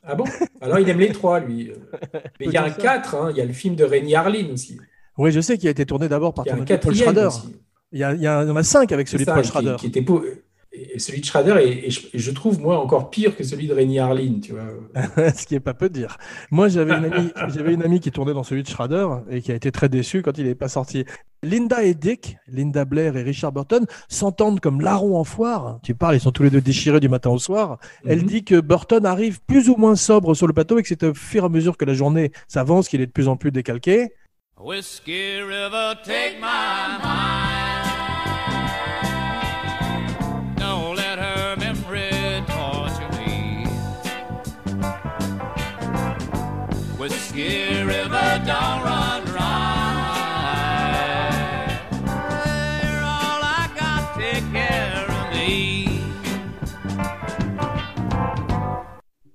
Ah 0.03 0.15
bon? 0.15 0.25
Alors 0.59 0.79
il 0.79 0.89
aime 0.89 0.99
les 0.99 1.13
trois, 1.13 1.39
lui. 1.39 1.71
Mais 2.41 2.47
il 2.47 2.51
y 2.51 2.57
a 2.57 2.63
un 2.63 2.67
dire 2.67 2.75
ça. 2.75 2.81
4, 2.81 3.15
hein, 3.15 3.29
il 3.31 3.37
y 3.37 3.41
a 3.41 3.45
le 3.45 3.53
film 3.53 3.75
de 3.75 3.85
Rémi 3.85 4.15
Harlin 4.15 4.49
aussi. 4.51 4.77
Oui, 5.17 5.31
je 5.31 5.39
sais 5.39 5.57
qu'il 5.57 5.67
a 5.67 5.71
été 5.71 5.85
tourné 5.85 6.07
d'abord 6.09 6.33
par 6.33 6.45
ton 6.45 6.63
Paul 6.65 6.95
Schrader. 6.95 7.25
aussi. 7.27 7.55
Il 7.91 7.99
y, 7.99 8.03
a, 8.03 8.13
il 8.13 8.21
y 8.21 8.27
en 8.27 8.55
a 8.55 8.63
cinq 8.63 8.91
avec 8.91 9.07
celui 9.07 9.25
de 9.25 9.31
Paul 9.31 9.41
qui- 9.41 9.47
Schrader. 9.47 9.75
Qui, 9.79 9.87
était 9.87 10.01
beau. 10.01 10.23
Et 10.77 10.99
celui 10.99 11.21
de 11.21 11.25
Schrader, 11.25 11.55
et, 11.63 11.87
et 11.87 11.89
je, 12.19 12.31
trouve, 12.31 12.59
moi, 12.59 12.77
encore 12.83 13.09
pire 13.09 13.33
que 13.37 13.45
celui 13.45 13.65
de 13.67 13.73
Rémi 13.73 13.97
Harlin, 13.97 14.39
tu 14.43 14.51
vois. 14.51 14.65
Ce 15.33 15.45
qui 15.45 15.55
est 15.55 15.61
pas 15.61 15.73
peu 15.73 15.87
de 15.87 15.93
dire. 15.93 16.17
Moi, 16.51 16.67
j'avais 16.67 16.93
une, 16.97 17.05
amie, 17.05 17.29
j'avais 17.55 17.73
une 17.73 17.83
amie 17.83 18.01
qui 18.01 18.11
tournait 18.11 18.33
dans 18.33 18.43
celui 18.43 18.63
de 18.63 18.67
Schrader 18.67 19.07
et 19.29 19.41
qui 19.41 19.53
a 19.53 19.55
été 19.55 19.71
très 19.71 19.87
déçue 19.87 20.21
quand 20.21 20.37
il 20.37 20.43
n'est 20.47 20.55
pas 20.55 20.67
sorti. 20.67 21.05
Linda 21.43 21.81
et 21.83 21.93
Dick, 21.93 22.35
Linda 22.49 22.83
Blair 22.83 23.15
et 23.15 23.23
Richard 23.23 23.53
Burton, 23.53 23.85
s'entendent 24.09 24.59
comme 24.59 24.81
larrons 24.81 25.17
en 25.17 25.23
foire. 25.23 25.79
Tu 25.81 25.95
parles, 25.95 26.15
ils 26.15 26.19
sont 26.19 26.31
tous 26.31 26.43
les 26.43 26.49
deux 26.49 26.59
déchirés 26.59 26.99
du 26.99 27.07
matin 27.07 27.29
au 27.29 27.39
soir. 27.39 27.77
Elle 28.05 28.21
Mhm. 28.23 28.25
dit 28.27 28.43
que 28.43 28.59
Burton 28.59 29.05
arrive 29.05 29.39
plus 29.47 29.69
ou 29.69 29.77
moins 29.77 29.95
sobre 29.95 30.33
sur 30.33 30.47
le 30.47 30.51
plateau 30.53 30.77
et 30.79 30.81
que 30.81 30.89
c'est 30.89 31.03
au 31.03 31.13
fur 31.13 31.43
et 31.43 31.45
à 31.45 31.49
mesure 31.49 31.77
que 31.77 31.85
la 31.85 31.93
journée 31.93 32.31
s'avance 32.49 32.89
qu'il 32.89 32.99
est 32.99 33.05
de 33.07 33.11
plus 33.13 33.29
en 33.29 33.37
plus 33.37 33.51
décalqué. 33.51 34.11
Whiskey 34.57 35.41
River, 35.41 35.99
take 36.05 36.39
my 36.39 36.97
mind. 37.03 37.89
Don't 40.57 40.95
let 40.95 41.19
her 41.19 41.57
memory 41.57 42.41
torture 42.47 43.09
me. 43.19 43.65
Whiskey 46.97 47.83
River, 47.83 48.41
don't 48.45 48.81
run 48.81 49.25
dry. 49.25 49.43
All 53.03 53.43
I 53.43 53.69
got, 53.77 54.15
take 54.17 54.49
care 54.53 55.05
of 55.05 55.33
me. 55.33 55.99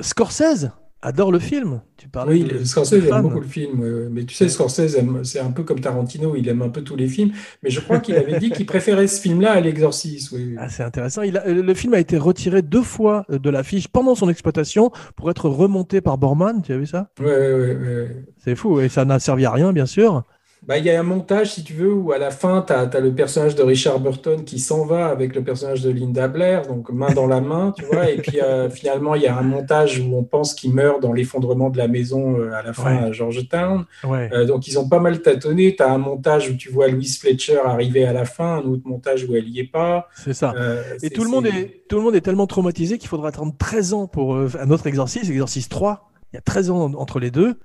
Scorsese 0.00 0.72
adore 1.02 1.32
le 1.32 1.40
film. 1.40 1.82
Parlais 2.12 2.34
Oui, 2.34 2.44
de- 2.44 2.64
Scorsese 2.64 2.92
de 2.92 3.06
aime 3.08 3.22
beaucoup 3.22 3.40
le 3.40 3.46
film, 3.46 4.08
mais 4.10 4.24
tu 4.24 4.34
sais, 4.34 4.48
Scorsese, 4.48 4.96
c'est 5.24 5.40
un 5.40 5.50
peu 5.50 5.62
comme 5.62 5.80
Tarantino, 5.80 6.34
il 6.36 6.48
aime 6.48 6.62
un 6.62 6.68
peu 6.68 6.82
tous 6.82 6.96
les 6.96 7.08
films, 7.08 7.32
mais 7.62 7.70
je 7.70 7.80
crois 7.80 7.98
qu'il 8.00 8.16
avait 8.16 8.38
dit 8.38 8.50
qu'il 8.50 8.66
préférait 8.66 9.06
ce 9.06 9.20
film-là 9.20 9.52
à 9.52 9.60
L'Exorciste. 9.60 10.32
Oui, 10.32 10.44
oui. 10.50 10.54
Ah, 10.58 10.68
c'est 10.68 10.82
intéressant. 10.82 11.22
Il 11.22 11.36
a- 11.38 11.46
euh, 11.46 11.62
le 11.62 11.74
film 11.74 11.94
a 11.94 12.00
été 12.00 12.18
retiré 12.18 12.62
deux 12.62 12.82
fois 12.82 13.24
euh, 13.30 13.38
de 13.38 13.50
l'affiche 13.50 13.88
pendant 13.88 14.14
son 14.14 14.28
exploitation 14.28 14.90
pour 15.16 15.30
être 15.30 15.48
remonté 15.48 16.00
par 16.00 16.18
Borman. 16.18 16.62
Tu 16.62 16.72
as 16.72 16.78
vu 16.78 16.86
ça? 16.86 17.10
Ouais, 17.20 17.26
ouais, 17.26 17.76
ouais. 17.76 18.24
C'est 18.38 18.54
fou. 18.56 18.80
Et 18.80 18.88
ça 18.88 19.04
n'a 19.04 19.18
servi 19.18 19.44
à 19.44 19.50
rien, 19.52 19.72
bien 19.72 19.86
sûr. 19.86 20.24
Bah, 20.70 20.78
il 20.78 20.84
y 20.84 20.90
a 20.90 21.00
un 21.00 21.02
montage, 21.02 21.54
si 21.54 21.64
tu 21.64 21.72
veux, 21.72 21.92
où 21.92 22.12
à 22.12 22.18
la 22.18 22.30
fin, 22.30 22.64
tu 22.64 22.72
as, 22.72 23.00
le 23.00 23.12
personnage 23.12 23.56
de 23.56 23.62
Richard 23.64 23.98
Burton 23.98 24.44
qui 24.44 24.60
s'en 24.60 24.86
va 24.86 25.08
avec 25.08 25.34
le 25.34 25.42
personnage 25.42 25.82
de 25.82 25.90
Linda 25.90 26.28
Blair, 26.28 26.64
donc 26.64 26.90
main 26.90 27.12
dans 27.12 27.26
la 27.26 27.40
main, 27.40 27.74
tu 27.76 27.84
vois, 27.86 28.08
et 28.08 28.18
puis 28.18 28.40
euh, 28.40 28.70
finalement, 28.70 29.16
il 29.16 29.22
y 29.22 29.26
a 29.26 29.36
un 29.36 29.42
montage 29.42 29.98
où 29.98 30.16
on 30.16 30.22
pense 30.22 30.54
qu'il 30.54 30.72
meurt 30.72 31.02
dans 31.02 31.12
l'effondrement 31.12 31.70
de 31.70 31.76
la 31.76 31.88
maison 31.88 32.38
euh, 32.38 32.52
à 32.52 32.62
la 32.62 32.72
fin 32.72 32.94
Ouais. 32.96 33.02
à 33.02 33.10
Georgetown. 33.10 33.84
Ouais. 34.04 34.30
Euh, 34.32 34.44
donc, 34.44 34.68
ils 34.68 34.78
ont 34.78 34.88
pas 34.88 35.00
mal 35.00 35.22
tâtonné. 35.22 35.74
Tu 35.74 35.82
as 35.82 35.90
un 35.90 35.98
montage 35.98 36.48
où 36.50 36.54
tu 36.54 36.70
vois 36.70 36.86
Louise 36.86 37.18
Fletcher 37.18 37.58
arriver 37.64 38.04
à 38.04 38.12
la 38.12 38.24
fin, 38.24 38.58
un 38.58 38.64
autre 38.66 38.86
montage 38.86 39.24
où 39.28 39.34
elle 39.34 39.48
y 39.48 39.58
est 39.58 39.72
pas. 39.72 40.08
C'est 40.14 40.34
ça. 40.34 40.54
Et 41.02 41.10
tout 41.10 41.24
le, 41.24 41.30
monde 41.30 41.46
est, 41.46 41.82
tout 41.88 41.96
le 41.96 42.02
monde 42.02 42.14
est 42.14 42.20
tellement 42.20 42.46
traumatisé 42.46 42.96
qu'il 42.98 43.08
faudra 43.08 43.30
attendre 43.30 43.54
13 43.58 43.92
ans 43.92 44.06
pour 44.06 44.36
un 44.36 44.70
autre 44.70 44.86
exorcisme, 44.86 45.32
exorcisme 45.32 45.68
3. 45.68 46.12
Il 46.32 46.36
y 46.36 46.38
a 46.38 46.42
13 46.42 46.70
ans 46.70 46.92
entre 46.94 47.18
les 47.18 47.32
deux. 47.32 47.56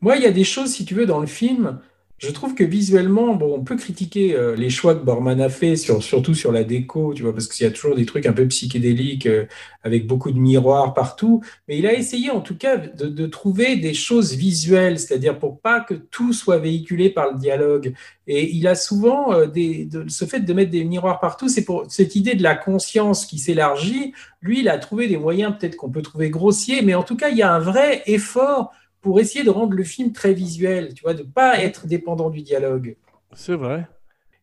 Moi, 0.00 0.16
il 0.16 0.22
y 0.22 0.26
a 0.26 0.32
des 0.32 0.44
choses, 0.44 0.70
si 0.70 0.86
tu 0.86 0.94
veux, 0.94 1.04
dans 1.04 1.20
le 1.20 1.26
film. 1.26 1.78
Je 2.24 2.30
trouve 2.30 2.54
que 2.54 2.64
visuellement, 2.64 3.34
bon, 3.34 3.54
on 3.54 3.62
peut 3.62 3.76
critiquer 3.76 4.34
euh, 4.34 4.56
les 4.56 4.70
choix 4.70 4.94
que 4.94 5.04
Borman 5.04 5.42
a 5.42 5.50
fait, 5.50 5.76
sur, 5.76 6.02
surtout 6.02 6.34
sur 6.34 6.52
la 6.52 6.64
déco, 6.64 7.12
tu 7.12 7.22
vois, 7.22 7.34
parce 7.34 7.48
qu'il 7.48 7.66
y 7.66 7.68
a 7.68 7.70
toujours 7.70 7.94
des 7.94 8.06
trucs 8.06 8.24
un 8.24 8.32
peu 8.32 8.48
psychédéliques, 8.48 9.26
euh, 9.26 9.44
avec 9.82 10.06
beaucoup 10.06 10.32
de 10.32 10.38
miroirs 10.38 10.94
partout. 10.94 11.42
Mais 11.68 11.76
il 11.76 11.86
a 11.86 11.92
essayé, 11.92 12.30
en 12.30 12.40
tout 12.40 12.56
cas, 12.56 12.78
de, 12.78 13.26
trouver 13.26 13.76
des 13.76 13.92
choses 13.92 14.34
visuelles, 14.34 14.98
c'est-à-dire 14.98 15.38
pour 15.38 15.60
pas 15.60 15.80
que 15.80 15.92
tout 15.92 16.32
soit 16.32 16.56
véhiculé 16.56 17.10
par 17.10 17.30
le 17.30 17.38
dialogue. 17.38 17.92
Et 18.26 18.50
il 18.54 18.66
a 18.68 18.74
souvent 18.74 19.34
euh, 19.34 19.46
ce 20.08 20.24
fait 20.24 20.40
de 20.40 20.52
mettre 20.54 20.70
des 20.70 20.84
miroirs 20.84 21.20
partout, 21.20 21.50
c'est 21.50 21.64
pour 21.64 21.84
cette 21.90 22.16
idée 22.16 22.36
de 22.36 22.42
la 22.42 22.54
conscience 22.54 23.26
qui 23.26 23.38
s'élargit. 23.38 24.14
Lui, 24.40 24.60
il 24.60 24.70
a 24.70 24.78
trouvé 24.78 25.08
des 25.08 25.18
moyens, 25.18 25.52
peut-être 25.58 25.76
qu'on 25.76 25.90
peut 25.90 26.00
trouver 26.00 26.30
grossiers, 26.30 26.80
mais 26.80 26.94
en 26.94 27.02
tout 27.02 27.16
cas, 27.16 27.28
il 27.28 27.36
y 27.36 27.42
a 27.42 27.52
un 27.52 27.58
vrai 27.58 28.02
effort 28.06 28.72
pour 29.04 29.20
essayer 29.20 29.44
de 29.44 29.50
rendre 29.50 29.74
le 29.74 29.84
film 29.84 30.12
très 30.12 30.32
visuel, 30.32 30.94
tu 30.94 31.02
vois, 31.02 31.12
de 31.12 31.22
pas 31.22 31.60
être 31.62 31.86
dépendant 31.86 32.30
du 32.30 32.40
dialogue. 32.40 32.96
C'est 33.34 33.54
vrai. 33.54 33.86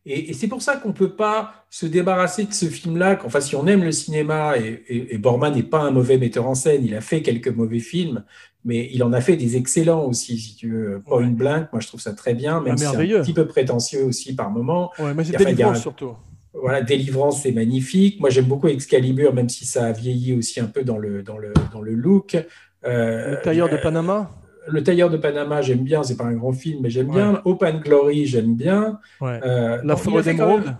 Et, 0.06 0.30
et 0.30 0.32
c'est 0.34 0.46
pour 0.46 0.62
ça 0.62 0.76
qu'on 0.76 0.88
ne 0.90 0.94
peut 0.94 1.14
pas 1.16 1.64
se 1.68 1.84
débarrasser 1.84 2.44
de 2.44 2.52
ce 2.52 2.66
film-là. 2.66 3.18
Enfin, 3.24 3.40
si 3.40 3.56
on 3.56 3.66
aime 3.66 3.82
le 3.82 3.90
cinéma, 3.90 4.56
et, 4.58 4.82
et, 4.88 5.14
et 5.14 5.18
Borman 5.18 5.52
n'est 5.52 5.62
pas 5.64 5.80
un 5.80 5.90
mauvais 5.90 6.16
metteur 6.16 6.46
en 6.46 6.54
scène, 6.54 6.84
il 6.84 6.94
a 6.94 7.00
fait 7.00 7.22
quelques 7.22 7.48
mauvais 7.48 7.80
films, 7.80 8.24
mais 8.64 8.88
il 8.92 9.02
en 9.02 9.12
a 9.12 9.20
fait 9.20 9.36
des 9.36 9.56
excellents 9.56 10.04
aussi, 10.04 10.38
si 10.38 10.54
tu 10.54 10.70
veux. 10.70 11.00
Point 11.04 11.22
Ouais. 11.26 11.30
Blank, 11.30 11.68
moi 11.72 11.80
je 11.80 11.88
trouve 11.88 12.00
ça 12.00 12.12
très 12.12 12.34
bien, 12.34 12.60
même 12.60 12.74
Ah, 12.74 12.76
si 12.76 12.84
c'est 12.84 13.14
un 13.16 13.22
petit 13.22 13.32
peu 13.32 13.46
prétentieux 13.48 14.04
aussi 14.04 14.34
par 14.36 14.50
moment. 14.50 14.92
Ouais, 15.00 15.12
mais 15.12 15.24
c'est 15.24 15.34
a- 15.62 15.68
un- 15.70 15.74
surtout. 15.74 16.12
Voilà, 16.54 16.82
Délivrance, 16.82 17.42
c'est 17.42 17.50
magnifique. 17.52 18.20
Moi, 18.20 18.28
j'aime 18.30 18.44
beaucoup 18.44 18.68
Excalibur, 18.68 19.32
même 19.34 19.48
si 19.48 19.64
ça 19.66 19.86
a 19.86 19.92
vieilli 19.92 20.34
aussi 20.34 20.60
un 20.60 20.66
peu 20.66 20.84
dans 20.84 20.98
le, 20.98 21.22
dans 21.24 21.38
le, 21.38 21.52
dans 21.72 21.80
le 21.80 21.94
look. 21.94 22.36
Euh, 22.84 23.30
Le 23.36 23.40
tailleur 23.42 23.68
de 23.68 23.76
euh, 23.76 23.82
Panama. 23.82 24.30
Le 24.68 24.82
tailleur 24.82 25.10
de 25.10 25.16
Panama, 25.16 25.60
j'aime 25.62 25.82
bien. 25.82 26.02
C'est 26.02 26.16
pas 26.16 26.24
un 26.24 26.34
grand 26.34 26.52
film, 26.52 26.80
mais 26.82 26.90
j'aime 26.90 27.08
bien. 27.10 27.40
Open 27.44 27.80
Glory, 27.80 28.26
j'aime 28.26 28.54
bien. 28.54 29.00
Ouais. 29.20 29.40
Euh, 29.44 29.78
La 29.82 29.96
forêt 29.96 30.22
d'émeraude. 30.22 30.76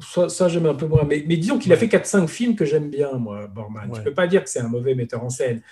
Ça, 0.00 0.28
ça, 0.28 0.48
j'aime 0.48 0.66
un 0.66 0.74
peu 0.74 0.86
moins. 0.86 1.04
Mais, 1.08 1.24
mais 1.26 1.36
disons 1.36 1.58
qu'il 1.58 1.72
a 1.72 1.76
fait 1.76 1.86
4-5 1.86 2.26
films 2.26 2.54
que 2.56 2.64
j'aime 2.66 2.90
bien, 2.90 3.12
moi, 3.14 3.46
Borman. 3.46 3.88
Ouais. 3.90 3.98
Tu 3.98 4.04
peux 4.04 4.12
pas 4.12 4.26
dire 4.26 4.44
que 4.44 4.50
c'est 4.50 4.60
un 4.60 4.68
mauvais 4.68 4.94
metteur 4.94 5.24
en 5.24 5.30
scène. 5.30 5.62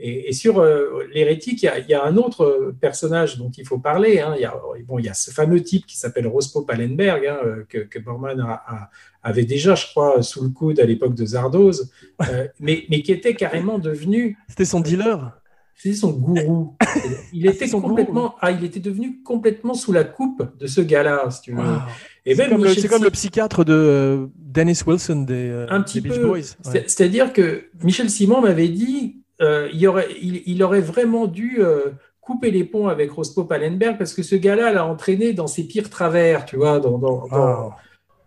Et, 0.00 0.28
et 0.28 0.32
sur 0.32 0.60
euh, 0.60 1.02
l'hérétique, 1.12 1.62
il 1.64 1.66
y, 1.66 1.68
a- 1.68 1.78
il 1.80 1.88
y 1.88 1.92
a 1.94 2.04
un 2.04 2.16
autre 2.16 2.44
euh, 2.44 2.76
personnage 2.80 3.36
dont 3.36 3.50
il 3.58 3.66
faut 3.66 3.78
parler. 3.78 4.20
hein. 4.20 4.34
Il, 4.36 4.42
y 4.42 4.44
a, 4.44 4.54
bon, 4.86 4.98
il 5.00 5.04
y 5.04 5.08
a 5.08 5.14
ce 5.14 5.32
fameux 5.32 5.60
type 5.60 5.84
qui 5.86 5.98
s'appelle 5.98 6.28
Rospo 6.28 6.62
Palenberg, 6.62 7.26
hein, 7.26 7.38
euh, 7.44 7.64
que, 7.68 7.78
que 7.78 7.98
Borman 7.98 8.38
a- 8.40 8.62
a- 8.66 8.90
avait 9.24 9.44
déjà, 9.44 9.74
je 9.74 9.86
crois, 9.86 10.22
sous 10.22 10.44
le 10.44 10.50
coude 10.50 10.78
à 10.78 10.84
l'époque 10.86 11.14
de 11.16 11.26
Zardoz, 11.26 11.90
euh, 12.30 12.46
mais, 12.60 12.84
mais 12.88 13.02
qui 13.02 13.10
était 13.10 13.34
carrément 13.34 13.78
devenu 13.80 14.38
C'était 14.48 14.64
son 14.64 14.80
dealer. 14.80 15.32
C'est 15.80 15.92
son 15.94 16.10
gourou. 16.12 16.76
Il 17.32 17.46
était 17.46 17.66
gourou. 17.68 17.88
complètement, 17.88 18.34
ah, 18.40 18.50
il 18.50 18.64
était 18.64 18.80
devenu 18.80 19.22
complètement 19.22 19.74
sous 19.74 19.92
la 19.92 20.02
coupe 20.04 20.42
de 20.58 20.66
ce 20.66 20.80
gars-là, 20.80 21.30
si 21.30 21.40
tu 21.42 21.52
veux. 21.52 21.58
Wow. 21.62 21.78
Et 22.26 22.34
C'est 22.34 22.42
même 22.42 22.50
comme, 22.50 22.62
le- 22.64 22.68
Michel 22.68 22.82
c'est 22.82 22.88
comme 22.88 23.02
le 23.02 23.08
Sim- 23.08 23.12
psychiatre 23.12 23.64
de 23.64 23.72
euh, 23.72 24.26
Dennis 24.36 24.80
Wilson 24.86 25.22
des, 25.22 25.34
euh, 25.48 25.66
un 25.70 25.80
des 25.80 26.00
Beach 26.00 26.16
peu. 26.16 26.26
Boys. 26.26 26.36
Ouais. 26.66 26.84
C'est-à-dire 26.86 27.32
que 27.32 27.64
Michel 27.84 28.10
Simon 28.10 28.40
m'avait 28.42 28.68
dit, 28.68 29.18
euh, 29.40 29.68
il, 29.72 29.86
aurait, 29.86 30.08
il, 30.20 30.42
il 30.46 30.62
aurait 30.64 30.80
vraiment 30.80 31.26
dû 31.26 31.58
euh, 31.60 31.92
couper 32.20 32.50
les 32.50 32.64
ponts 32.64 32.88
avec 32.88 33.10
Rospo 33.12 33.44
Palenberg 33.44 33.96
parce 33.98 34.12
que 34.14 34.22
ce 34.22 34.34
gars-là 34.34 34.72
l'a 34.72 34.84
entraîné 34.84 35.32
dans 35.32 35.46
ses 35.46 35.62
pires 35.64 35.88
travers, 35.90 36.44
tu 36.44 36.56
vois. 36.56 36.80
Dans, 36.80 36.98
dans- 36.98 37.26
dans- 37.28 37.62
Wow. 37.64 37.72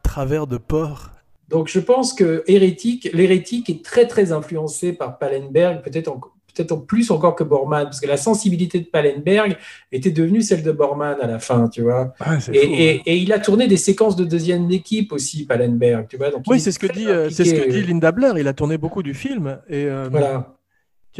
Travers 0.03 0.47
de 0.47 0.57
porc. 0.57 1.09
Donc 1.49 1.67
je 1.67 1.79
pense 1.81 2.13
que 2.13 2.43
hérétique, 2.47 3.09
l'hérétique 3.13 3.69
est 3.69 3.83
très 3.83 4.07
très 4.07 4.31
influencé 4.31 4.93
par 4.93 5.17
Palenberg, 5.17 5.83
peut-être 5.83 6.07
en, 6.07 6.19
peut-être 6.53 6.71
en 6.71 6.77
plus 6.79 7.11
encore 7.11 7.35
que 7.35 7.43
Bormann, 7.43 7.85
parce 7.85 7.99
que 7.99 8.07
la 8.07 8.17
sensibilité 8.17 8.79
de 8.79 8.85
Palenberg 8.85 9.57
était 9.91 10.11
devenue 10.11 10.41
celle 10.41 10.63
de 10.63 10.71
Bormann 10.71 11.17
à 11.21 11.27
la 11.27 11.39
fin, 11.39 11.67
tu 11.69 11.81
vois. 11.81 12.13
Et, 12.53 13.17
il 13.17 13.31
a 13.33 13.39
tourné 13.39 13.67
des 13.67 13.77
séquences 13.77 14.15
de 14.15 14.25
deuxième 14.25 14.69
équipe 14.71 15.11
aussi, 15.13 15.45
Palenberg, 15.45 16.07
tu 16.09 16.17
vois. 16.17 16.29
Donc 16.31 16.43
Oui, 16.47 16.57
est 16.57 16.59
c'est 16.59 16.71
ce 16.71 16.79
que 16.79 16.87
dit, 16.91 17.07
euh, 17.07 17.29
c'est 17.29 17.45
ce 17.45 17.53
que 17.53 17.59
impliqué. 17.61 17.81
dit 17.81 17.87
Linda 17.87 18.11
Blair. 18.11 18.37
Il 18.37 18.47
a 18.47 18.53
tourné 18.53 18.77
beaucoup 18.77 19.03
du 19.03 19.13
film. 19.13 19.59
Et 19.69 19.85
euh, 19.85 20.07
Voilà. 20.11 20.55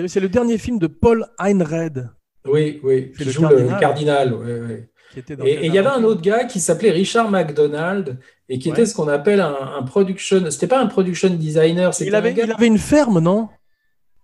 c'est 0.08 0.20
le 0.20 0.30
dernier 0.30 0.58
film 0.58 0.80
de 0.80 0.88
Paul 0.88 1.26
Einred 1.40 2.10
Oui, 2.48 2.80
oui. 2.84 3.12
Qui 3.18 3.26
le 3.26 3.32
joue 3.32 3.48
le 3.48 3.80
cardinal. 3.80 4.34
ouais, 4.34 4.60
ouais. 4.62 4.90
qui 5.14 5.20
était 5.20 5.36
dans 5.36 5.46
Et 5.46 5.66
il 5.66 5.74
y 5.74 5.78
avait 5.78 5.90
un 5.90 6.04
autre 6.04 6.22
gars 6.22 6.46
qui 6.46 6.60
s'appelait 6.60 6.92
Richard 6.92 7.30
McDonald 7.30 8.18
et 8.48 8.60
qui 8.60 8.70
Ouais. 8.70 8.74
était 8.80 8.86
ce 8.86 8.96
qu'on 8.96 9.08
appelle 9.10 9.42
un, 9.42 9.56
un 9.80 9.84
production. 9.84 10.50
C'était 10.50 10.68
pas 10.68 10.80
un 10.82 10.88
production 10.88 11.30
designer, 11.30 11.94
c'était 11.94 12.10
Il 12.10 12.16
avait, 12.16 12.30
un 12.30 12.34
gars. 12.34 12.44
il 12.46 12.52
avait 12.52 12.68
une 12.68 12.78
ferme, 12.78 13.20
non? 13.20 13.50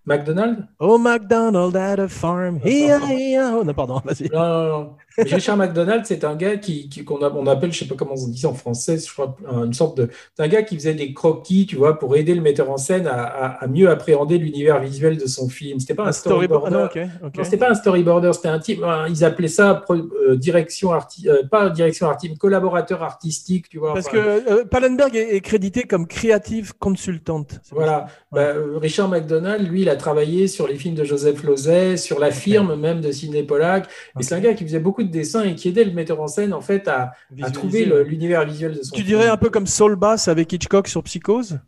McDonald 0.08 0.68
Oh, 0.80 0.97
McDonald 0.97 1.76
at 1.76 1.99
a 1.99 2.08
farm. 2.08 2.62
Hi-ya, 2.64 2.97
hi-ya. 2.97 3.51
Oh, 3.51 3.64
non, 3.64 3.74
pardon, 3.76 3.99
vas-y. 4.05 4.30
Non, 4.32 4.47
non, 4.47 4.70
non. 4.70 4.95
Richard 5.18 5.57
McDonald, 5.57 6.05
c'est 6.05 6.24
un 6.24 6.36
gars 6.36 6.57
qui, 6.57 6.89
qu'on 7.05 7.20
on 7.24 7.47
appelle, 7.47 7.72
je 7.74 7.80
sais 7.80 7.86
pas 7.88 7.95
comment 7.95 8.13
on 8.15 8.28
dit 8.28 8.45
en 8.45 8.53
français, 8.53 8.97
je 8.97 9.11
crois, 9.11 9.36
une 9.65 9.74
sorte 9.74 9.97
de. 9.97 10.09
C'est 10.36 10.43
un 10.43 10.47
gars 10.47 10.61
qui 10.63 10.76
faisait 10.76 10.93
des 10.93 11.13
croquis, 11.13 11.65
tu 11.65 11.76
vois, 11.76 11.97
pour 11.97 12.15
aider 12.15 12.36
le 12.36 12.41
metteur 12.41 12.70
en 12.70 12.78
scène 12.78 13.07
à, 13.07 13.24
à- 13.24 13.63
à 13.63 13.68
mieux 13.68 13.89
appréhender 13.89 14.38
l'univers 14.38 14.80
visuel 14.80 15.18
de 15.18 15.26
son 15.26 15.49
film. 15.49 15.80
C'était 15.80 15.95
pas 15.95 16.03
un, 16.03 16.07
Un 16.07 16.11
storyboard. 16.11 16.68
storyboarder. 16.68 16.89
Ah, 16.95 16.99
non, 16.99 17.05
ok. 17.24 17.28
ok. 17.30 17.38
Non, 17.38 17.43
c'était 17.43 17.57
pas 17.57 17.72
un 17.72 17.76
storyboarder, 17.76 18.32
c'était 18.34 18.47
un 18.49 18.59
type. 18.59 18.82
Ils 19.09 19.26
appelaient 19.26 19.47
ça 19.47 19.84
euh, 19.89 20.36
direction 20.36 20.91
arti- 20.91 21.28
euh, 21.28 21.43
pas 21.49 21.70
direction 21.70 22.07
artistique, 22.07 22.38
collaborateur 22.39 23.01
artistique, 23.03 23.70
tu 23.70 23.80
vois. 23.80 23.93
Parce 23.93 24.07
enfin, 24.07 24.18
que 24.18 24.51
euh, 24.51 24.65
Pallenberg 24.65 25.15
est, 25.15 25.36
est 25.36 25.41
crédité 25.41 25.84
comme 25.84 26.07
creative 26.07 26.74
consultant. 26.78 27.45
C'est 27.49 27.70
pour 27.70 27.80
Voilà. 27.80 28.07
Bah, 28.32 28.41
euh, 28.41 28.78
Richard 28.78 29.09
McDonald, 29.09 29.68
lui, 29.68 29.82
il 29.82 29.89
a 29.89 29.95
travaillé 29.95 30.47
sur 30.47 30.68
les 30.68 30.76
films 30.76 30.95
de 30.95 31.03
Joseph 31.03 31.43
Losey, 31.43 31.97
sur 31.97 32.20
la 32.20 32.32
firme 32.32 32.76
même 32.76 33.01
de 33.01 33.11
Sidney 33.11 33.43
Pollack. 33.43 33.88
Et 34.20 34.24
c'est 34.24 34.36
un 34.36 34.39
gars 34.39 34.53
qui 34.53 34.63
faisait 34.63 34.80
beaucoup 34.80 35.03
de 35.03 35.07
dessins 35.12 35.43
et 35.43 35.55
qui 35.55 35.70
aidait 35.70 35.84
le 35.84 35.91
metteur 35.91 36.22
en 36.22 36.28
scène, 36.28 36.53
en 36.53 36.62
fait, 36.62 36.88
à, 36.88 37.12
trouver 37.51 37.86
l'univers 38.05 38.45
visuel 38.45 38.74
de 38.78 38.84
son 38.84 38.95
Tu 38.95 39.01
film. 39.03 39.08
dirais 39.18 39.30
un 39.30 39.38
peu 39.38 39.49
comme 39.49 39.68
Saul 39.68 39.95
Bass 39.95 40.28
avec 40.28 40.51
Hitchcock 40.53 40.88
sur 40.88 41.03
Psychose? 41.03 41.60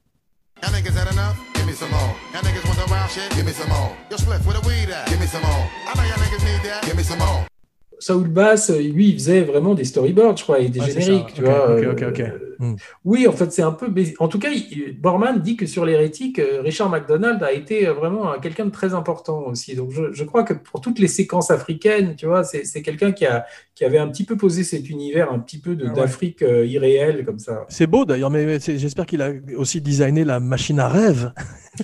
Saul 7.99 8.27
Bass, 8.29 8.69
euh, 8.69 8.79
lui, 8.81 9.09
il 9.09 9.13
faisait 9.15 9.41
vraiment 9.41 9.75
des 9.75 9.83
storyboards, 9.83 10.37
je 10.37 10.43
crois, 10.43 10.59
et 10.59 10.69
des 10.69 10.79
Ouais, 10.79 10.87
génériques, 10.91 11.33
tu 11.33 11.41
Ok, 11.41 11.47
vois. 11.47 11.73
ok, 11.91 12.19
euh, 12.19 12.48
Hmm. 12.59 12.75
Oui, 13.05 13.25
en 13.25 13.31
fait, 13.31 13.51
c'est 13.53 13.61
un 13.61 13.71
peu. 13.71 13.87
En 14.19 14.27
tout 14.27 14.37
cas, 14.37 14.49
Borman 14.99 15.39
dit 15.39 15.55
que 15.55 15.65
sur 15.65 15.85
l'hérétique, 15.85 16.39
euh, 16.39 16.61
Richard 16.61 16.89
McDonald 16.89 17.41
a 17.41 17.53
été 17.53 17.87
euh, 17.87 17.93
vraiment 17.93 18.33
un- 18.33 18.39
quelqu'un 18.39 18.65
de 18.65 18.69
très 18.71 18.93
important 18.93 19.43
aussi. 19.47 19.75
Donc, 19.75 19.91
je, 19.91 20.11
je 20.11 20.23
crois 20.25 20.43
que 20.43 20.53
pour 20.53 20.81
toutes 20.81 20.99
les 20.99 21.07
séquences 21.07 21.51
africaines, 21.51 22.15
tu 22.17 22.25
vois, 22.25 22.43
c'est 22.43 22.81
quelqu'un 22.81 23.13
qui, 23.13 23.25
a, 23.25 23.45
qui 23.75 23.85
avait 23.85 23.97
un 23.97 24.09
petit 24.09 24.25
peu 24.25 24.35
posé 24.35 24.65
cet 24.65 24.89
univers, 24.89 25.31
un 25.31 25.39
petit 25.39 25.57
peu 25.59 25.77
Ah 25.79 25.83
ouais. 25.85 25.93
d'Afrique 25.93 26.41
euh, 26.41 26.65
irréelle, 26.65 27.23
comme 27.25 27.39
ça. 27.39 27.65
C'est 27.69 27.87
beau 27.87 28.03
d'ailleurs, 28.03 28.29
mais 28.29 28.59
j'espère 28.59 29.05
qu'il 29.05 29.21
a 29.21 29.31
aussi 29.55 29.79
designé 29.79 30.25
la 30.25 30.41
machine 30.41 30.79
à 30.81 30.89
rêve. 30.89 31.31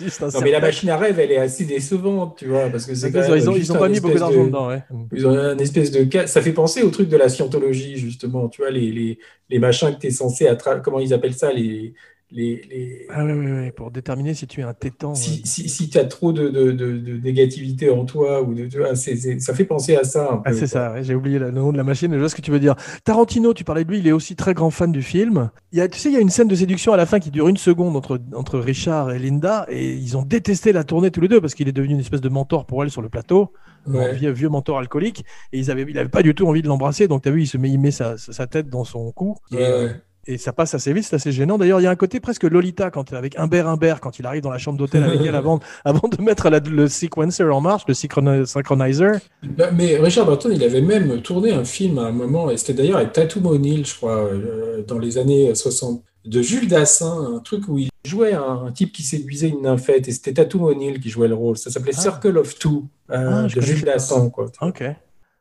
Juste 0.00 0.20
Non, 0.22 0.40
mais 0.42 0.50
la 0.52 0.60
machine 0.60 0.88
à 0.90 0.96
rêve, 0.96 1.18
elle 1.18 1.32
est 1.32 1.38
assez 1.38 1.64
décevante, 1.64 2.36
tu 2.38 2.46
vois, 2.46 2.68
parce 2.68 2.86
que 2.86 2.94
c'est 2.94 3.10
quand 3.10 3.22
Ils 3.26 3.30
même 3.44 3.48
ont, 3.48 3.56
ils 3.56 3.72
ont 3.72 3.76
pas 3.78 3.88
mis 3.88 3.98
beaucoup 3.98 4.18
d'argent 4.18 4.42
de- 4.42 4.46
dedans, 4.46 4.68
ouais. 4.68 4.82
Ils 5.12 5.26
ont 5.26 5.30
un 5.36 5.58
espèce 5.58 5.90
de. 5.90 6.06
Ça 6.26 6.42
fait 6.42 6.52
penser 6.52 6.82
au 6.82 6.90
truc 6.90 7.08
de 7.08 7.16
la 7.16 7.28
scientologie, 7.28 7.96
justement. 7.96 8.48
Tu 8.48 8.60
vois, 8.62 8.70
les, 8.70 8.92
les, 8.92 9.18
les 9.50 9.58
machins 9.58 9.95
que 9.96 10.02
tu 10.02 10.44
es. 10.44 10.82
Comment 10.82 11.00
ils 11.00 11.12
appellent 11.14 11.34
ça 11.34 11.52
les, 11.52 11.94
les, 12.32 12.60
les- 12.68 13.06
Ah 13.10 13.24
oui, 13.24 13.32
oui, 13.32 13.46
oui, 13.52 13.70
pour 13.70 13.90
déterminer 13.90 14.34
si 14.34 14.46
tu 14.46 14.60
es 14.60 14.64
un 14.64 14.74
tétan. 14.74 15.14
si, 15.14 15.42
si, 15.44 15.68
si 15.68 15.88
tu 15.88 15.96
as 15.98 16.04
trop 16.04 16.32
de, 16.32 16.48
de, 16.48 16.72
de, 16.72 16.98
de 16.98 17.16
négativité 17.18 17.88
en 17.88 18.04
toi, 18.04 18.42
ou 18.42 18.52
de, 18.54 18.66
tu 18.66 18.78
vois, 18.78 18.96
c'est- 18.96 19.16
c'est- 19.16 19.38
ça 19.38 19.54
fait 19.54 19.64
penser 19.64 19.94
à 19.96 20.02
ça 20.04 20.32
un 20.32 20.42
Ah, 20.44 20.52
c'est 20.52 20.66
ça, 20.66 20.92
ouais, 20.92 21.04
j'ai 21.04 21.14
oublié 21.14 21.38
le 21.38 21.50
nom 21.52 21.70
de 21.72 21.76
la 21.76 21.84
machine, 21.84 22.08
mais 22.08 22.16
je 22.16 22.20
vois 22.20 22.28
ce 22.28 22.34
que 22.34 22.42
tu 22.42 22.50
veux 22.50 22.58
dire. 22.60 22.74
Tarantino, 23.04 23.54
tu 23.54 23.62
parlais 23.64 23.84
de 23.84 23.90
lui, 23.90 24.00
il 24.00 24.08
est 24.08 24.12
aussi 24.12 24.34
très 24.34 24.54
grand 24.54 24.70
fan 24.70 24.90
du 24.90 25.02
film. 25.02 25.50
Il 25.72 25.78
y 25.78 25.80
a, 25.80 25.88
tu 25.88 25.98
sais, 25.98 26.08
il 26.08 26.14
y 26.14 26.18
a 26.18 26.20
une 26.20 26.30
scène 26.30 26.48
de 26.48 26.54
séduction 26.56 26.92
à 26.92 26.96
la 26.96 27.06
fin 27.06 27.20
qui 27.20 27.30
dure 27.30 27.48
une 27.48 27.56
seconde 27.56 27.96
entre, 27.96 28.20
entre 28.34 28.58
Richard 28.58 29.12
et 29.12 29.18
Linda, 29.20 29.66
et 29.68 29.92
ils 29.94 30.16
ont 30.16 30.22
détesté 30.22 30.72
la 30.72 30.82
tournée 30.84 31.10
tous 31.12 31.20
les 31.20 31.28
deux 31.28 31.40
parce 31.40 31.54
qu'il 31.54 31.68
est 31.68 31.72
devenu 31.72 31.94
une 31.94 32.00
espèce 32.00 32.20
de 32.20 32.28
mentor 32.28 32.66
pour 32.66 32.82
elle 32.82 32.90
sur 32.90 33.02
le 33.02 33.08
plateau, 33.08 33.52
Ouais. 33.86 34.10
un 34.10 34.12
vieux, 34.14 34.30
vieux 34.32 34.48
mentor 34.48 34.78
alcoolique, 34.78 35.24
et 35.52 35.60
ils 35.60 35.70
avaient, 35.70 35.86
il 35.88 35.96
avait 35.96 36.08
pas 36.08 36.22
du 36.22 36.34
tout 36.34 36.44
envie 36.48 36.60
de 36.60 36.66
l'embrasser, 36.66 37.06
donc 37.06 37.22
tu 37.22 37.28
as 37.28 37.32
vu, 37.32 37.42
il 37.42 37.46
se 37.46 37.56
met, 37.56 37.70
il 37.70 37.78
met 37.78 37.92
sa, 37.92 38.18
sa 38.18 38.48
tête 38.48 38.68
dans 38.68 38.82
son 38.82 39.12
cou. 39.12 39.36
Et, 39.52 39.56
Ouais, 39.56 39.62
ouais. 39.84 39.90
Et 40.28 40.38
ça 40.38 40.52
passe 40.52 40.74
assez 40.74 40.92
vite, 40.92 41.04
c'est 41.04 41.14
assez 41.16 41.30
gênant. 41.30 41.56
D'ailleurs, 41.56 41.80
il 41.80 41.84
y 41.84 41.86
a 41.86 41.90
un 41.90 41.94
côté 41.96 42.18
presque 42.18 42.42
Lolita 42.42 42.90
quand 42.90 43.12
avec 43.12 43.38
Humbert 43.38 43.68
Humbert 43.68 44.00
quand 44.00 44.18
il 44.18 44.26
arrive 44.26 44.42
dans 44.42 44.50
la 44.50 44.58
chambre 44.58 44.76
d'hôtel 44.78 45.04
avec 45.04 45.20
elle 45.20 45.34
avant, 45.36 45.60
avant 45.84 46.08
de 46.08 46.20
mettre 46.20 46.50
la- 46.50 46.58
le 46.58 46.88
sequencer 46.88 47.44
en 47.44 47.60
marche, 47.60 47.84
le 47.86 47.94
synchroni- 47.94 48.44
synchronizer. 48.44 49.20
Bah, 49.44 49.70
Mais 49.72 49.96
Richard 49.98 50.26
Burton, 50.26 50.50
il 50.52 50.64
avait 50.64 50.80
même 50.80 51.22
tourné 51.22 51.52
un 51.52 51.64
film 51.64 51.98
à 51.98 52.06
un 52.06 52.12
moment, 52.12 52.50
et 52.50 52.56
c'était 52.56 52.74
d'ailleurs 52.74 52.96
avec 52.96 53.12
Tatum 53.12 53.46
O'Neill, 53.46 53.86
je 53.86 53.94
crois, 53.94 54.16
euh, 54.16 54.82
dans 54.86 54.98
les 54.98 55.16
années 55.18 55.54
60, 55.54 56.02
de 56.24 56.42
Jules 56.42 56.66
Dassin, 56.66 57.34
un 57.36 57.38
truc 57.38 57.68
où 57.68 57.78
il 57.78 57.88
jouait 58.04 58.32
un, 58.32 58.64
un 58.66 58.72
type 58.72 58.92
qui 58.92 59.04
séduisait 59.04 59.48
une 59.48 59.62
nymphette, 59.62 60.08
et 60.08 60.12
c'était 60.12 60.32
Tatum 60.32 60.62
O'Neill 60.64 60.98
qui 60.98 61.08
jouait 61.08 61.28
le 61.28 61.34
rôle. 61.36 61.56
Ça 61.56 61.70
s'appelait 61.70 61.92
Ah. 61.96 62.00
Circle 62.00 62.36
of 62.38 62.58
Two, 62.58 62.84
euh, 63.12 63.30
Ah, 63.30 63.42
de 63.44 63.60
Jules. 63.60 63.84
Dassin, 63.84 64.28
quoi. 64.30 64.46
Ok. 64.60 64.82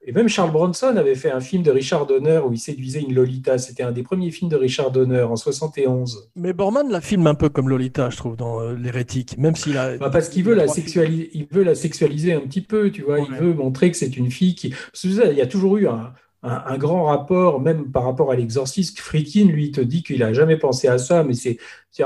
Et 0.07 0.11
même 0.11 0.29
Charles 0.29 0.51
Bronson 0.51 0.95
avait 0.97 1.15
fait 1.15 1.31
un 1.31 1.39
film 1.39 1.63
de 1.63 1.71
Richard 1.71 2.05
Donner 2.05 2.39
où 2.45 2.53
il 2.53 2.59
séduisait 2.59 3.01
une 3.01 3.15
Lolita. 3.15 3.57
C'était 3.57 3.81
un 3.81 3.91
des 3.91 4.03
premiers 4.03 4.29
films 4.29 4.51
de 4.51 4.55
Richard 4.55 4.91
Donner 4.91 5.23
en 5.23 5.35
71. 5.35 6.29
Mais 6.35 6.53
Borman 6.53 6.87
la 6.91 7.01
filme 7.01 7.25
un 7.25 7.33
peu 7.33 7.49
comme 7.49 7.69
Lolita, 7.69 8.11
je 8.11 8.17
trouve, 8.17 8.35
dans 8.35 8.61
euh, 8.61 8.75
L'Hérétique, 8.75 9.35
même 9.39 9.55
s'il 9.55 9.77
a. 9.79 9.97
Bah, 9.97 10.11
parce 10.11 10.29
qu'il 10.29 10.43
veut, 10.43 10.53
la 10.53 10.67
sexualiser, 10.67 11.31
il 11.33 11.47
veut 11.49 11.63
la 11.63 11.73
sexualiser 11.73 12.33
un 12.33 12.41
petit 12.41 12.61
peu, 12.61 12.91
tu 12.91 13.01
vois. 13.01 13.19
Il 13.19 13.33
veut 13.35 13.53
montrer 13.55 13.89
que 13.89 13.97
c'est 13.97 14.15
une 14.15 14.29
fille 14.29 14.53
qui. 14.53 14.69
Parce 14.69 15.01
que 15.01 15.09
ça, 15.09 15.25
il 15.31 15.37
y 15.37 15.41
a 15.41 15.47
toujours 15.47 15.77
eu 15.77 15.87
un, 15.87 16.13
un- 16.45 16.63
un 16.73 16.77
grand 16.77 17.05
rapport, 17.05 17.59
même 17.59 17.91
par 17.91 18.03
rapport 18.03 18.31
à 18.31 18.35
l'exorciste. 18.35 18.99
Friedkin, 18.99 19.45
lui, 19.45 19.71
te 19.71 19.81
dit 19.81 20.03
qu'il 20.03 20.21
a 20.23 20.31
jamais 20.33 20.57
pensé 20.57 20.87
à 20.87 20.97
ça, 20.97 21.23
mais 21.23 21.33
c'est 21.33 21.57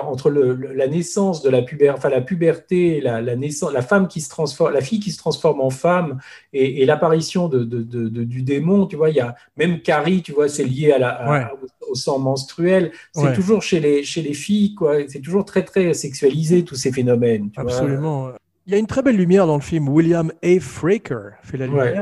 entre 0.01 0.29
le- 0.29 0.53
le- 0.53 0.73
la 0.73 0.87
naissance 0.87 1.41
de 1.41 1.49
la 1.49 1.63
puberté, 1.63 1.97
enfin 1.97 2.09
la 2.09 2.21
puberté, 2.21 3.01
la, 3.01 3.21
la 3.21 3.35
naissance, 3.35 3.73
la 3.73 3.81
femme 3.81 4.07
qui 4.07 4.21
se 4.21 4.29
transforme, 4.29 4.71
la 4.71 4.81
fille 4.81 4.99
qui 4.99 5.11
se 5.11 5.17
transforme 5.17 5.61
en 5.61 5.71
femme, 5.71 6.19
et, 6.53 6.81
et 6.81 6.85
l'apparition 6.85 7.47
de, 7.47 7.63
de- 7.63 7.81
de- 7.81 8.07
de- 8.07 8.23
du 8.23 8.43
démon, 8.43 8.85
tu 8.85 8.95
vois. 8.95 9.09
Il 9.09 9.15
y 9.15 9.19
a 9.19 9.33
même 9.57 9.81
Carrie, 9.81 10.21
tu 10.21 10.31
vois, 10.31 10.47
c'est 10.47 10.63
lié 10.63 10.91
à 10.91 10.99
la, 10.99 11.09
à- 11.09 11.31
Ouais. 11.31 11.45
au, 11.87 11.91
au 11.91 11.95
sang 11.95 12.19
menstruel. 12.19 12.91
C'est 13.13 13.23
Ouais. 13.23 13.33
toujours 13.33 13.63
chez 13.63 13.79
les 13.79 14.03
chez 14.03 14.21
les 14.21 14.33
filles, 14.35 14.75
quoi. 14.75 14.97
C'est 15.07 15.21
toujours 15.21 15.43
très 15.45 15.63
très 15.63 15.93
sexualisé 15.95 16.63
tous 16.63 16.75
ces 16.75 16.91
phénomènes. 16.91 17.49
tu 17.49 17.59
vois. 17.61 17.71
Absolument. 17.71 18.29
Il 18.67 18.73
y 18.73 18.75
a 18.75 18.77
une 18.77 18.85
très 18.87 19.01
belle 19.01 19.17
lumière 19.17 19.47
dans 19.47 19.55
le 19.55 19.61
film. 19.63 19.89
William 19.89 20.31
A. 20.43 20.59
Fraker 20.59 21.31
fait 21.41 21.57
la 21.57 21.65
Ouais. 21.67 21.95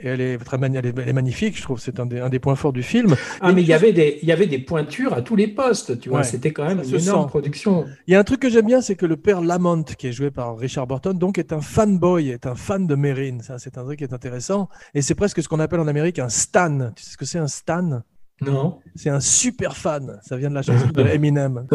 Et 0.00 0.06
elle 0.06 0.20
est, 0.20 0.38
très 0.38 0.58
mani- 0.58 0.76
elle 0.76 0.86
est, 0.86 1.12
magnifique, 1.12 1.56
je 1.56 1.62
trouve. 1.62 1.80
C'est 1.80 1.98
un 1.98 2.06
des, 2.06 2.20
un 2.20 2.28
des 2.28 2.38
points 2.38 2.54
forts 2.54 2.72
du 2.72 2.84
film. 2.84 3.16
Ah, 3.40 3.50
mais 3.52 3.62
il 3.62 3.68
y 3.68 3.72
avait 3.72 3.92
des, 3.92 4.20
il 4.22 4.28
y 4.28 4.32
avait 4.32 4.46
des 4.46 4.60
pointures 4.60 5.12
à 5.12 5.22
tous 5.22 5.34
les 5.34 5.48
postes, 5.48 5.98
tu 5.98 6.08
vois. 6.08 6.18
Ouais, 6.18 6.24
C'était 6.24 6.52
quand 6.52 6.64
même 6.64 6.80
une 6.84 6.94
énorme 7.00 7.24
sent. 7.24 7.28
production. 7.28 7.84
Il 8.06 8.12
y 8.12 8.14
a 8.14 8.20
un 8.20 8.24
truc 8.24 8.38
que 8.38 8.48
j'aime 8.48 8.66
bien, 8.66 8.80
c'est 8.80 8.94
que 8.94 9.06
le 9.06 9.16
père 9.16 9.40
Lamont, 9.40 9.82
qui 9.82 10.06
est 10.06 10.12
joué 10.12 10.30
par 10.30 10.56
Richard 10.56 10.86
Burton, 10.86 11.18
donc 11.18 11.36
est 11.38 11.52
un 11.52 11.60
fanboy, 11.60 12.28
est 12.30 12.46
un 12.46 12.54
fan 12.54 12.86
de 12.86 12.94
Mérine. 12.94 13.40
Ça, 13.40 13.58
c'est 13.58 13.76
un 13.76 13.82
truc 13.82 13.98
qui 13.98 14.04
est 14.04 14.12
intéressant. 14.12 14.68
Et 14.94 15.02
c'est 15.02 15.16
presque 15.16 15.42
ce 15.42 15.48
qu'on 15.48 15.58
appelle 15.58 15.80
en 15.80 15.88
Amérique 15.88 16.20
un 16.20 16.28
stan. 16.28 16.92
Tu 16.94 17.02
sais 17.02 17.10
ce 17.10 17.16
que 17.16 17.24
c'est 17.24 17.38
un 17.40 17.48
stan? 17.48 18.02
Non. 18.40 18.78
C'est 18.94 19.10
un 19.10 19.18
super 19.18 19.76
fan. 19.76 20.20
Ça 20.22 20.36
vient 20.36 20.48
de 20.50 20.54
la 20.54 20.62
chanson 20.62 20.86
de 20.94 21.02
Eminem. 21.08 21.66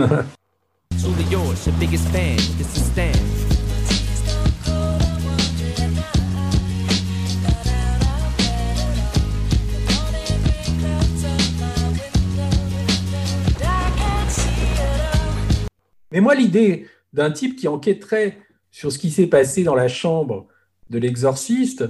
Mais 16.14 16.22
moi, 16.22 16.36
l'idée 16.36 16.88
d'un 17.11 17.32
type 17.32 17.57
qui 17.57 17.68
enquêterait 17.68 18.38
sur 18.72 18.91
ce 18.91 18.97
qui 18.97 19.11
s'est 19.11 19.28
passé 19.28 19.64
dans 19.64 19.76
la 19.76 19.89
chambre 19.89 20.47
de 20.89 20.97
l'exorciste, 20.99 21.84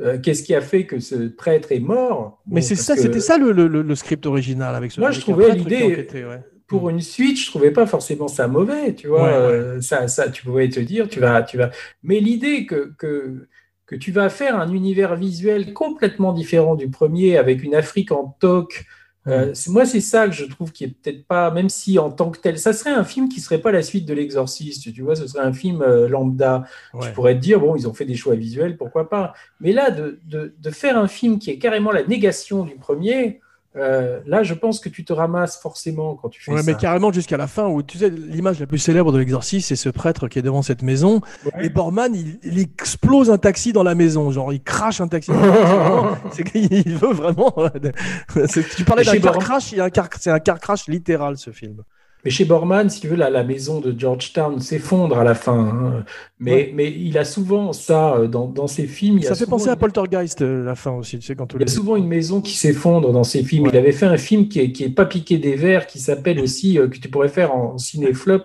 euh, 0.00 0.18
qu'est-ce 0.18 0.42
qui 0.42 0.54
a 0.54 0.60
fait 0.60 0.84
que 0.86 1.00
ce 1.00 1.28
prêtre 1.28 1.72
est 1.72 1.80
mort? 1.80 2.42
Mais 2.46 2.60
Bon, 2.60 2.66
c'est 2.66 2.76
ça, 2.76 2.94
que 2.94 3.00
c'était 3.00 3.20
ça 3.20 3.38
le, 3.38 3.52
le- 3.52 3.82
le 3.82 3.94
script 3.94 4.26
original 4.26 4.74
avec 4.74 4.92
ce. 4.92 5.00
Moi, 5.00 5.08
avec 5.08 5.20
je 5.20 5.24
trouvais 5.24 5.50
l'idée- 5.54 6.06
ouais. 6.26 6.42
Pour 6.66 6.90
une 6.90 7.00
suite, 7.00 7.38
je 7.40 7.46
trouvais 7.46 7.70
pas 7.70 7.86
forcément 7.86 8.28
ça 8.28 8.46
mauvais, 8.46 8.94
tu 8.94 9.08
vois. 9.08 9.22
Ouais, 9.22 9.28
ouais. 9.30 9.52
euh, 9.54 9.80
ça, 9.80 10.06
ça, 10.06 10.28
tu 10.28 10.44
pouvais 10.44 10.68
te 10.68 10.78
dire, 10.80 11.08
tu 11.08 11.18
vas, 11.18 11.42
tu 11.42 11.56
vas. 11.56 11.70
Mais 12.02 12.20
l'idée 12.20 12.66
que, 12.66 12.92
que 12.98 13.48
que 13.86 13.96
tu 13.96 14.12
vas 14.12 14.28
faire 14.28 14.60
un 14.60 14.70
univers 14.70 15.16
visuel 15.16 15.72
complètement 15.72 16.34
différent 16.34 16.74
du 16.74 16.90
premier, 16.90 17.38
avec 17.38 17.62
une 17.62 17.74
Afrique 17.74 18.12
en 18.12 18.36
toc. 18.38 18.84
Euh, 19.26 19.52
c'est- 19.52 19.70
moi, 19.70 19.84
c'est 19.84 20.00
ça 20.00 20.26
que 20.26 20.32
je 20.32 20.44
trouve 20.46 20.72
qui 20.72 20.84
est 20.84 20.88
peut-être 20.88 21.26
pas, 21.26 21.50
même 21.50 21.68
si 21.68 21.98
en 21.98 22.10
tant 22.10 22.30
que 22.30 22.38
tel, 22.38 22.58
ça 22.58 22.72
serait 22.72 22.90
un 22.92 23.04
film 23.04 23.28
qui 23.28 23.40
serait 23.40 23.58
pas 23.60 23.72
la 23.72 23.82
suite 23.82 24.06
de 24.06 24.14
l'Exorciste, 24.14 24.92
tu 24.92 25.02
vois, 25.02 25.16
ce 25.16 25.26
serait 25.26 25.44
un 25.44 25.52
film 25.52 25.82
euh, 25.82 26.08
lambda. 26.08 26.64
Ouais. 26.94 27.06
Tu 27.08 27.12
pourrais 27.12 27.34
te 27.34 27.40
dire, 27.40 27.60
bon, 27.60 27.76
ils 27.76 27.86
ont 27.88 27.92
fait 27.94 28.06
des 28.06 28.14
choix 28.14 28.34
visuels, 28.36 28.76
pourquoi 28.78 29.10
pas. 29.10 29.34
Mais 29.60 29.72
là, 29.72 29.90
de, 29.90 30.20
de, 30.24 30.54
de 30.58 30.70
faire 30.70 30.96
un 30.96 31.08
film 31.08 31.38
qui 31.38 31.50
est 31.50 31.58
carrément 31.58 31.90
la 31.92 32.04
négation 32.04 32.64
du 32.64 32.76
premier, 32.76 33.40
euh, 33.76 34.20
là, 34.26 34.42
je 34.42 34.54
pense 34.54 34.80
que 34.80 34.88
tu 34.88 35.04
te 35.04 35.12
ramasses 35.12 35.60
forcément 35.60 36.16
quand 36.16 36.30
tu 36.30 36.42
fais 36.42 36.50
Ouais, 36.52 36.62
ça. 36.62 36.64
mais 36.66 36.74
carrément 36.76 37.12
jusqu'à 37.12 37.36
la 37.36 37.46
fin 37.46 37.66
où 37.68 37.82
tu 37.82 37.98
sais 37.98 38.08
l'image 38.10 38.58
la 38.60 38.66
plus 38.66 38.78
célèbre 38.78 39.12
de 39.12 39.18
l'exorciste 39.18 39.68
c'est 39.68 39.76
ce 39.76 39.90
prêtre 39.90 40.26
qui 40.26 40.38
est 40.38 40.42
devant 40.42 40.62
cette 40.62 40.82
maison 40.82 41.20
Ouais. 41.44 41.66
et 41.66 41.68
Borman 41.68 42.14
il, 42.14 42.38
il 42.42 42.58
explose 42.58 43.30
un 43.30 43.36
taxi 43.38 43.72
dans 43.74 43.82
la 43.82 43.94
maison 43.94 44.30
genre 44.30 44.52
il 44.54 44.62
crache 44.62 45.00
un 45.02 45.08
taxi 45.08 45.30
c'est 46.32 46.44
qu'il 46.44 46.96
veut 46.96 47.12
vraiment 47.12 47.54
tu 48.76 48.84
parlais 48.84 49.04
d'un 49.04 49.18
car 49.18 49.38
crash 49.38 49.72
il 49.72 49.78
y 49.78 49.80
a 49.80 49.84
un 49.84 49.90
car 49.90 50.08
c'est 50.18 50.30
un 50.30 50.40
car 50.40 50.58
crash 50.60 50.88
littéral 50.88 51.36
ce 51.36 51.50
film 51.50 51.82
Mais 52.24 52.30
chez 52.30 52.44
Borman, 52.44 52.90
si 52.90 53.00
tu 53.00 53.08
veux, 53.08 53.16
la, 53.16 53.30
la 53.30 53.44
maison 53.44 53.80
de 53.80 53.94
Georgetown 53.96 54.58
s'effondre 54.60 55.18
à 55.18 55.24
la 55.24 55.34
fin. 55.34 55.58
hein. 55.58 56.04
Mais, 56.40 56.52
Ouais. 56.52 56.72
mais 56.74 56.90
il 56.90 57.16
a 57.18 57.24
souvent 57.24 57.72
ça 57.72 58.14
euh, 58.16 58.26
dans, 58.26 58.46
dans 58.46 58.66
ses 58.66 58.86
films. 58.86 59.18
il 59.18 59.24
y 59.24 59.26
a 59.26 59.30
ça 59.30 59.34
fait 59.34 59.44
souvent 59.44 59.56
penser 59.58 59.70
à 59.70 59.76
Poltergeist 59.76 60.42
euh, 60.42 60.64
la 60.64 60.74
fin 60.74 60.92
aussi 60.92 61.18
tu 61.18 61.26
sais 61.26 61.34
quand 61.36 61.52
Il 61.52 61.60
y 61.60 61.62
a 61.62 61.64
les 61.66 61.70
souvent 61.70 61.96
une 61.96 62.06
maison 62.08 62.40
qui 62.40 62.56
s'effondre 62.56 63.12
dans 63.12 63.24
ses 63.24 63.42
films. 63.44 63.64
Ouais. 63.64 63.70
Il 63.72 63.76
avait 63.76 63.92
fait 63.92 64.06
un 64.06 64.16
film 64.16 64.48
qui 64.48 64.60
est, 64.60 64.72
qui 64.72 64.84
est 64.84 64.88
pas 64.90 65.06
piqué 65.06 65.38
des 65.38 65.54
verres, 65.56 65.86
qui 65.86 65.98
s'appelle 66.00 66.40
aussi, 66.40 66.78
euh, 66.78 66.88
que 66.88 66.98
tu 66.98 67.08
pourrais 67.08 67.28
faire 67.28 67.54
en 67.54 67.78
cinéflop, 67.78 68.42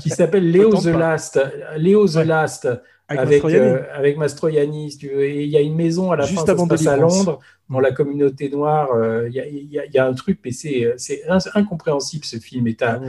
qui 0.00 0.10
s'appelle 0.10 0.50
Léo 0.52 0.70
the 0.74 0.92
pas. 0.92 0.98
Last. 0.98 1.40
Léo 1.76 2.06
the 2.06 2.14
Ouais. 2.16 2.24
Last. 2.24 2.68
Avec, 3.08 3.42
avec, 3.42 3.42
Mastroianni. 3.42 3.66
euh, 3.66 3.80
avec 3.94 4.16
Mastroianni, 4.18 4.90
si 4.92 4.98
tu 4.98 5.08
veux. 5.08 5.24
Et 5.24 5.44
il 5.44 5.50
y 5.50 5.56
a 5.56 5.60
une 5.60 5.74
maison 5.74 6.12
à 6.12 6.16
la 6.16 6.24
Juste 6.24 6.40
fin, 6.40 6.46
ça 6.46 6.52
avant 6.52 6.64
se 6.64 6.68
passe 6.68 6.86
à. 6.86 6.96
Londres, 6.96 7.38
dans 7.70 7.80
la 7.80 7.92
communauté 7.92 8.48
noire. 8.50 8.88
euh, 8.94 9.26
Il 9.28 9.34
y, 9.34 9.40
a, 9.40 9.46
il 9.46 9.56
y 9.56 9.80
il 9.86 9.94
y 9.94 9.98
a 9.98 10.06
un 10.06 10.14
truc, 10.14 10.38
mais 10.44 10.52
c'est 10.52 10.84
euh, 10.84 11.38
incompréhensible 11.54 12.24
ce 12.24 12.38
film. 12.38 12.66
Et 12.66 12.76
Ah, 12.80 13.00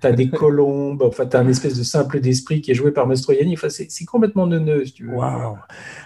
tu 0.00 0.06
as, 0.06 0.12
des 0.12 0.28
colombes, 0.30 1.02
enfin, 1.02 1.26
tu 1.26 1.36
as 1.36 1.40
un 1.40 1.48
espèce 1.48 1.76
de 1.76 1.82
simple 1.82 2.20
d'esprit 2.20 2.60
qui 2.60 2.70
est 2.70 2.74
joué 2.74 2.90
par 2.92 3.06
Mastroianni. 3.06 3.54
Enfin, 3.54 3.68
c'est 3.68 4.04
complètement 4.04 4.46
neuneux, 4.46 4.84
si 4.84 4.92
tu 4.92 5.06
veux. 5.06 5.14
Waouh. 5.14 5.56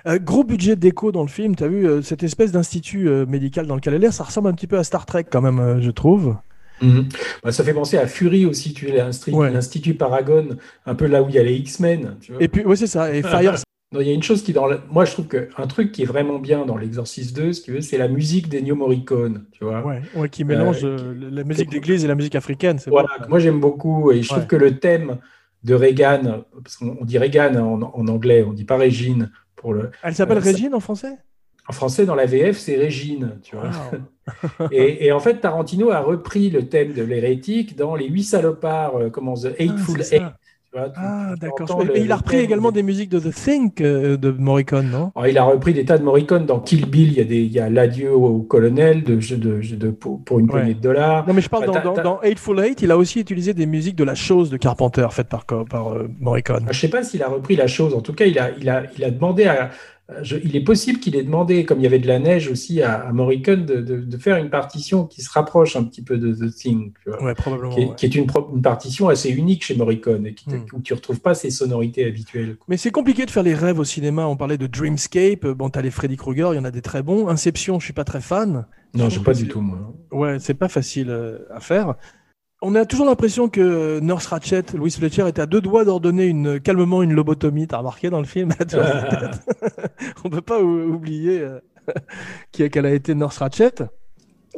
Euh, 0.07 0.19
gros 0.19 0.45
budget 0.45 0.77
déco 0.77 1.13
dans 1.13 1.23
le 1.23 1.29
film. 1.29 1.57
Tu 1.57 1.65
as 1.65 1.69
vu 1.69 1.87
euh, 1.87 2.03
cette 2.03 2.23
espèce 2.23 2.53
d'institut 2.53 3.09
euh, 3.09 3.27
médical 3.27 3.67
dans 3.67 3.75
lequel 3.77 3.95
elle 3.95 4.05
est 4.05 4.13
Ça 4.13 4.25
ressemble 4.25 4.49
un 4.49 4.55
petit 4.55 4.67
peu 4.67 4.79
à 4.79 4.85
Star 4.85 5.07
Trek 5.07 5.25
quand 5.31 5.43
même, 5.43 5.59
euh, 5.59 5.81
je 5.81 5.91
trouve. 5.91 6.37
Mhm. 6.83 7.09
Bah, 7.43 7.53
ça 7.53 7.65
fait 7.65 7.73
penser 7.75 7.97
à 7.99 8.07
Fury 8.07 8.45
aussi, 8.47 8.73
tu 8.75 8.89
es 8.89 8.97
l'Institut 8.97 9.37
Ouais. 9.37 9.51
l'Institut 9.51 9.95
Paragon, 9.95 10.49
un 10.85 10.95
peu 10.95 11.07
là 11.07 11.23
où 11.23 11.29
il 11.29 11.35
y 11.35 11.39
a 11.39 11.43
les 11.43 11.55
X-Men. 11.55 12.17
Et 12.41 12.49
puis, 12.49 12.65
ouais, 12.65 12.77
c'est 12.77 12.87
ça. 12.87 13.13
Et 13.15 13.23
Fire, 13.23 13.55
Non, 13.93 14.01
il 14.01 14.09
y 14.09 14.11
a 14.11 14.15
une 14.15 14.23
chose 14.23 14.43
qui, 14.43 14.53
dans 14.53 14.67
moi, 14.91 15.05
je 15.05 15.13
trouve 15.13 15.29
qu'un 15.29 15.67
truc 15.69 15.93
qui 15.93 16.03
est 16.03 16.07
vraiment 16.07 16.41
bien 16.41 16.67
dans 16.67 16.77
l'Exorciste 16.77 17.37
2, 17.37 17.53
si 17.53 17.63
tu 17.63 17.73
veux, 17.73 17.81
c'est 17.81 17.97
la 17.97 18.09
musique 18.09 18.49
d'Ennio 18.49 18.75
Morricone, 18.75 19.45
tu 19.53 19.65
vois. 19.65 19.81
ouais, 19.87 20.03
ouais, 20.17 20.29
qui 20.29 20.43
mélange 20.43 20.85
Euh, 20.85 20.97
euh, 20.99 21.15
la 21.31 21.45
musique 21.45 21.71
d'église 21.71 22.05
et 22.05 22.09
la 22.09 22.17
musique 22.17 22.35
africaine. 22.35 22.79
Voilà, 22.89 23.09
bon. 23.21 23.29
moi 23.29 23.39
j'aime 23.39 23.61
beaucoup, 23.61 24.11
et 24.11 24.23
je 24.23 24.29
trouve 24.29 24.47
que 24.49 24.57
le 24.57 24.81
thème 24.81 25.19
de 25.63 25.75
Reagan, 25.75 26.43
parce 26.65 26.77
qu'on 26.77 26.97
on 27.01 27.05
dit 27.05 27.17
Reagan 27.17 27.55
en, 27.55 27.81
en 27.81 28.09
anglais, 28.09 28.43
on 28.47 28.53
dit 28.53 28.65
pas 28.65 28.77
Régine 28.77 29.31
pour 29.55 29.73
le. 29.73 29.93
Elle 30.03 30.17
s'appelle 30.17 30.39
Euh, 30.39 30.41
ça- 30.43 30.51
Régine 30.51 30.75
en 30.75 30.81
français? 30.81 31.17
En 31.69 31.73
français, 31.73 32.07
dans 32.07 32.15
la 32.15 32.27
VF, 32.27 32.57
c'est 32.59 32.77
Régine, 32.77 33.39
tu 33.43 33.57
vois. 33.57 33.71
Et, 34.71 35.07
et 35.07 35.13
en 35.13 35.21
fait, 35.21 35.41
Tarantino 35.41 35.91
a 35.91 36.01
repris 36.01 36.51
le 36.51 36.69
thème 36.69 36.93
de 36.93 37.03
l'hérétique 37.03 37.77
dans 37.77 37.95
Les 37.97 38.09
Huit 38.09 38.25
Salopards, 38.25 38.97
euh, 38.97 39.11
comment 39.11 39.35
The 39.35 39.55
Eightful 39.59 39.97
Ah, 40.01 40.03
Eight. 40.15 40.23
ça. 40.23 40.37
tu 40.73 40.79
vois, 40.79 40.89
tu- 40.91 40.95
Ah, 40.97 41.35
d'accord. 41.41 41.83
Et 41.95 42.01
il 42.01 42.13
a 42.13 42.17
repris 42.17 42.39
également 42.39 42.71
de- 42.71 42.75
des 42.77 42.83
musiques 42.85 43.09
de 43.11 43.19
The 43.19 43.33
Think 43.35 43.81
euh, 43.81 44.17
de 44.17 44.31
Morricone, 44.31 44.91
non? 44.91 45.11
Alors, 45.17 45.27
il 45.27 45.39
a 45.39 45.45
repris 45.45 45.75
des 45.75 45.85
tas 45.85 45.99
de 45.99 46.05
Morricone 46.05 46.47
dans 46.47 46.61
Kill 46.61 46.87
Bill. 46.87 47.09
Il 47.13 47.19
y 47.19 47.21
a, 47.21 47.25
des, 47.25 47.41
il 47.43 47.53
y 47.53 47.59
a 47.61 47.69
l'adieu 47.71 48.13
au 48.15 48.41
colonel 48.43 49.03
de, 49.03 49.15
de, 49.17 49.37
de- 49.61 49.77
de- 49.77 49.91
pour, 49.91 50.23
pour 50.25 50.39
une 50.39 50.47
Ouais. 50.47 50.53
poignée 50.53 50.75
de 50.75 50.81
dollars. 50.81 51.27
Non, 51.27 51.35
mais 51.35 51.41
je 51.41 51.49
parle 51.49 51.67
dans, 51.67 51.95
dans, 51.95 52.03
dans 52.03 52.23
Eight, 52.23 52.83
il 52.83 52.91
a 52.93 52.97
aussi 52.99 53.21
utilisé 53.21 53.55
des 53.55 53.67
musiques 53.67 53.97
de 53.97 54.05
la 54.05 54.15
chose 54.15 54.51
de 54.51 54.57
Carpenter 54.57 55.07
faites 55.11 55.29
par, 55.29 55.45
par 55.45 55.95
euh, 55.95 56.09
Morricone. 56.21 56.63
Je 56.65 56.69
ne 56.69 56.73
sais 56.75 56.89
pas 56.89 57.03
s'il 57.03 57.23
a 57.25 57.29
repris 57.29 57.57
la 57.57 57.67
chose. 57.67 57.93
En 57.95 58.01
tout 58.03 58.13
cas, 58.13 58.27
il 58.27 58.39
a, 58.39 58.51
il 58.61 58.69
a, 58.69 58.83
il 58.97 59.03
a 59.05 59.11
demandé 59.11 59.45
à, 59.47 59.71
je- 60.23 60.37
il 60.45 60.55
est 60.55 60.61
possible 60.63 61.01
qu'il 61.01 61.17
ait 61.17 61.23
demandé, 61.25 61.65
comme 61.65 61.81
il 61.81 61.83
y 61.83 61.87
avait 61.87 61.99
de 61.99 62.07
la 62.07 62.19
neige 62.21 62.49
aussi 62.49 62.81
à, 62.81 62.95
à 63.09 63.13
Morricone, 63.13 63.67
de, 63.67 63.81
de- 63.81 64.01
de 64.01 64.19
faire 64.19 64.37
une 64.37 64.51
partition 64.51 65.05
qui 65.05 65.21
se 65.23 65.31
rapproche 65.31 65.75
un 65.75 65.83
petit 65.83 66.03
peu 66.03 66.17
de 66.17 66.33
The 66.33 66.55
Thing, 66.55 66.93
tu 67.03 67.11
vois, 67.11 67.23
Ouais, 67.25 67.35
probablement. 67.35 67.75
qui 67.75 67.81
est, 67.83 67.87
ouais. 67.87 67.95
qui 67.97 68.07
est 68.07 68.15
une, 68.15 68.27
partition 68.63 69.09
assez 69.09 69.31
unique 69.31 69.65
chez 69.65 69.75
Morricone, 69.77 70.27
et 70.27 70.35
qui, 70.35 70.49
Hmm. 70.51 70.65
où 70.75 70.81
tu 70.81 70.95
retrouves 70.95 71.21
pas 71.21 71.35
ces 71.35 71.51
sonorités 71.51 72.05
habituelles. 72.07 72.57
Mais 72.69 72.77
c'est 72.77 72.93
compliqué 72.93 73.27
de 73.27 73.31
faire 73.33 73.43
les 73.43 73.55
rêves 73.55 73.79
au 73.81 73.85
cinéma. 73.85 74.27
On 74.29 74.37
parlait 74.37 74.59
de 74.59 74.67
Dreamscape. 74.69 75.45
Bon, 75.47 75.71
t'as 75.71 75.83
les 75.83 75.91
Freddy 75.91 76.17
Krueger, 76.17 76.53
il 76.53 76.57
y 76.57 76.61
en 76.61 76.65
a 76.65 76.71
des 76.71 76.83
très 76.83 77.03
bons. 77.03 77.29
Inception, 77.29 77.81
je 77.81 77.85
suis 77.87 77.93
pas 77.93 78.05
très 78.05 78.21
fan. 78.21 78.67
Non, 78.95 79.09
Je 79.09 79.15
trouve 79.17 79.25
pas 79.27 79.35
du 79.35 79.49
tout, 79.49 79.61
moi. 79.61 79.93
Ouais, 80.13 80.39
c'est 80.39 80.55
pas 80.55 80.69
facile 80.69 81.11
euh, 81.11 81.39
à 81.53 81.61
faire. 81.61 81.95
On 82.63 82.75
a 82.75 82.87
toujours 82.87 83.07
l'impression 83.07 83.49
que 83.49 84.01
Nurse 84.01 84.27
Ratchet, 84.27 84.65
Louis 84.75 84.91
Fletcher, 84.91 85.29
était 85.29 85.43
à 85.43 85.47
deux 85.47 85.61
doigts 85.61 85.85
d'ordonner 85.85 86.27
une, 86.27 86.59
calmement 86.59 87.03
une 87.03 87.13
lobotomie. 87.13 87.67
T'as 87.67 87.79
remarqué 87.79 88.09
dans 88.09 88.19
le 88.21 88.25
film 88.27 88.53
Tu 88.69 88.77
vois, 88.77 88.87
On 90.25 90.31
peut 90.31 90.41
pas 90.41 90.61
ou- 90.63 90.95
oublier 90.95 91.41
euh, 91.41 91.61
qu'elle 92.53 92.87
a 92.87 92.93
été 92.93 93.15
Nurse 93.15 93.39
Ratchet. 93.39 93.75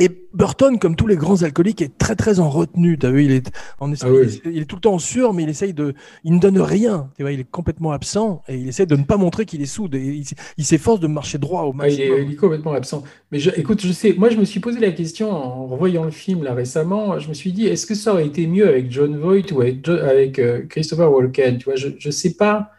Et 0.01 0.11
Burton, 0.33 0.79
comme 0.79 0.95
tous 0.95 1.09
les 1.09 1.17
grands 1.17 1.43
alcooliques, 1.43 1.83
est 1.83 1.99
très 1.99 2.15
très 2.15 2.39
en 2.39 2.49
retenue. 2.51 2.97
T'as 2.99 3.11
vu, 3.11 3.25
il 3.25 3.33
est 3.33 3.51
en 3.81 3.91
esprit, 3.93 4.11
Ah 4.13 4.15
oui. 4.21 4.41
il 4.45 4.59
est 4.59 4.65
tout 4.65 4.77
le 4.77 4.81
temps 4.81 4.95
en 4.95 4.99
sueur, 5.01 5.35
mais 5.35 5.43
il 5.43 5.49
essaye 5.49 5.75
de, 5.75 5.95
il 6.23 6.35
ne 6.35 6.39
donne 6.39 6.61
rien. 6.61 7.11
Tu 7.17 7.23
vois, 7.23 7.33
il 7.33 7.41
est 7.41 7.51
complètement 7.51 7.91
absent 7.91 8.43
et 8.49 8.57
il 8.57 8.69
essaie 8.69 8.87
de 8.87 8.95
ne 8.95 9.03
pas 9.03 9.17
montrer 9.17 9.45
qu'il 9.45 9.61
est 9.61 9.67
soude. 9.67 9.97
Et 9.97 10.23
il, 10.57 10.65
s'efforce 10.65 11.01
de 11.01 11.09
marcher 11.09 11.39
droit 11.39 11.63
au 11.63 11.71
Ah, 11.81 11.89
il, 11.89 11.97
maximum. 11.99 12.19
est, 12.19 12.23
il 12.27 12.33
est 12.33 12.37
complètement 12.37 12.73
absent. 12.75 13.03
Mais 13.33 13.41
je- 13.41 13.51
écoute, 13.57 13.81
je 13.85 13.91
sais, 13.93 14.15
moi 14.17 14.31
je 14.31 14.37
me 14.37 14.45
suis 14.45 14.61
posé 14.61 14.79
la 14.79 14.93
question 14.93 15.31
en 15.33 15.67
revoyant 15.67 16.05
le 16.05 16.11
film 16.13 16.45
là 16.45 16.55
récemment. 16.55 17.19
Je 17.19 17.29
me 17.29 17.35
suis 17.35 17.51
dit, 17.53 17.67
est-ce 17.67 17.85
que 17.87 17.95
ça 17.97 18.13
aurait 18.13 18.27
été 18.27 18.47
mieux 18.47 18.69
avec 18.69 18.93
John 18.93 19.17
Voight 19.19 19.51
ou 19.53 19.61
avec, 19.63 20.39
euh, 20.39 20.63
Christopher 20.69 21.11
Walken? 21.13 21.59
Tu 21.59 21.65
vois, 21.65 21.75
je, 21.77 21.89
je 21.99 22.11
sais 22.11 22.35
pas, 22.35 22.71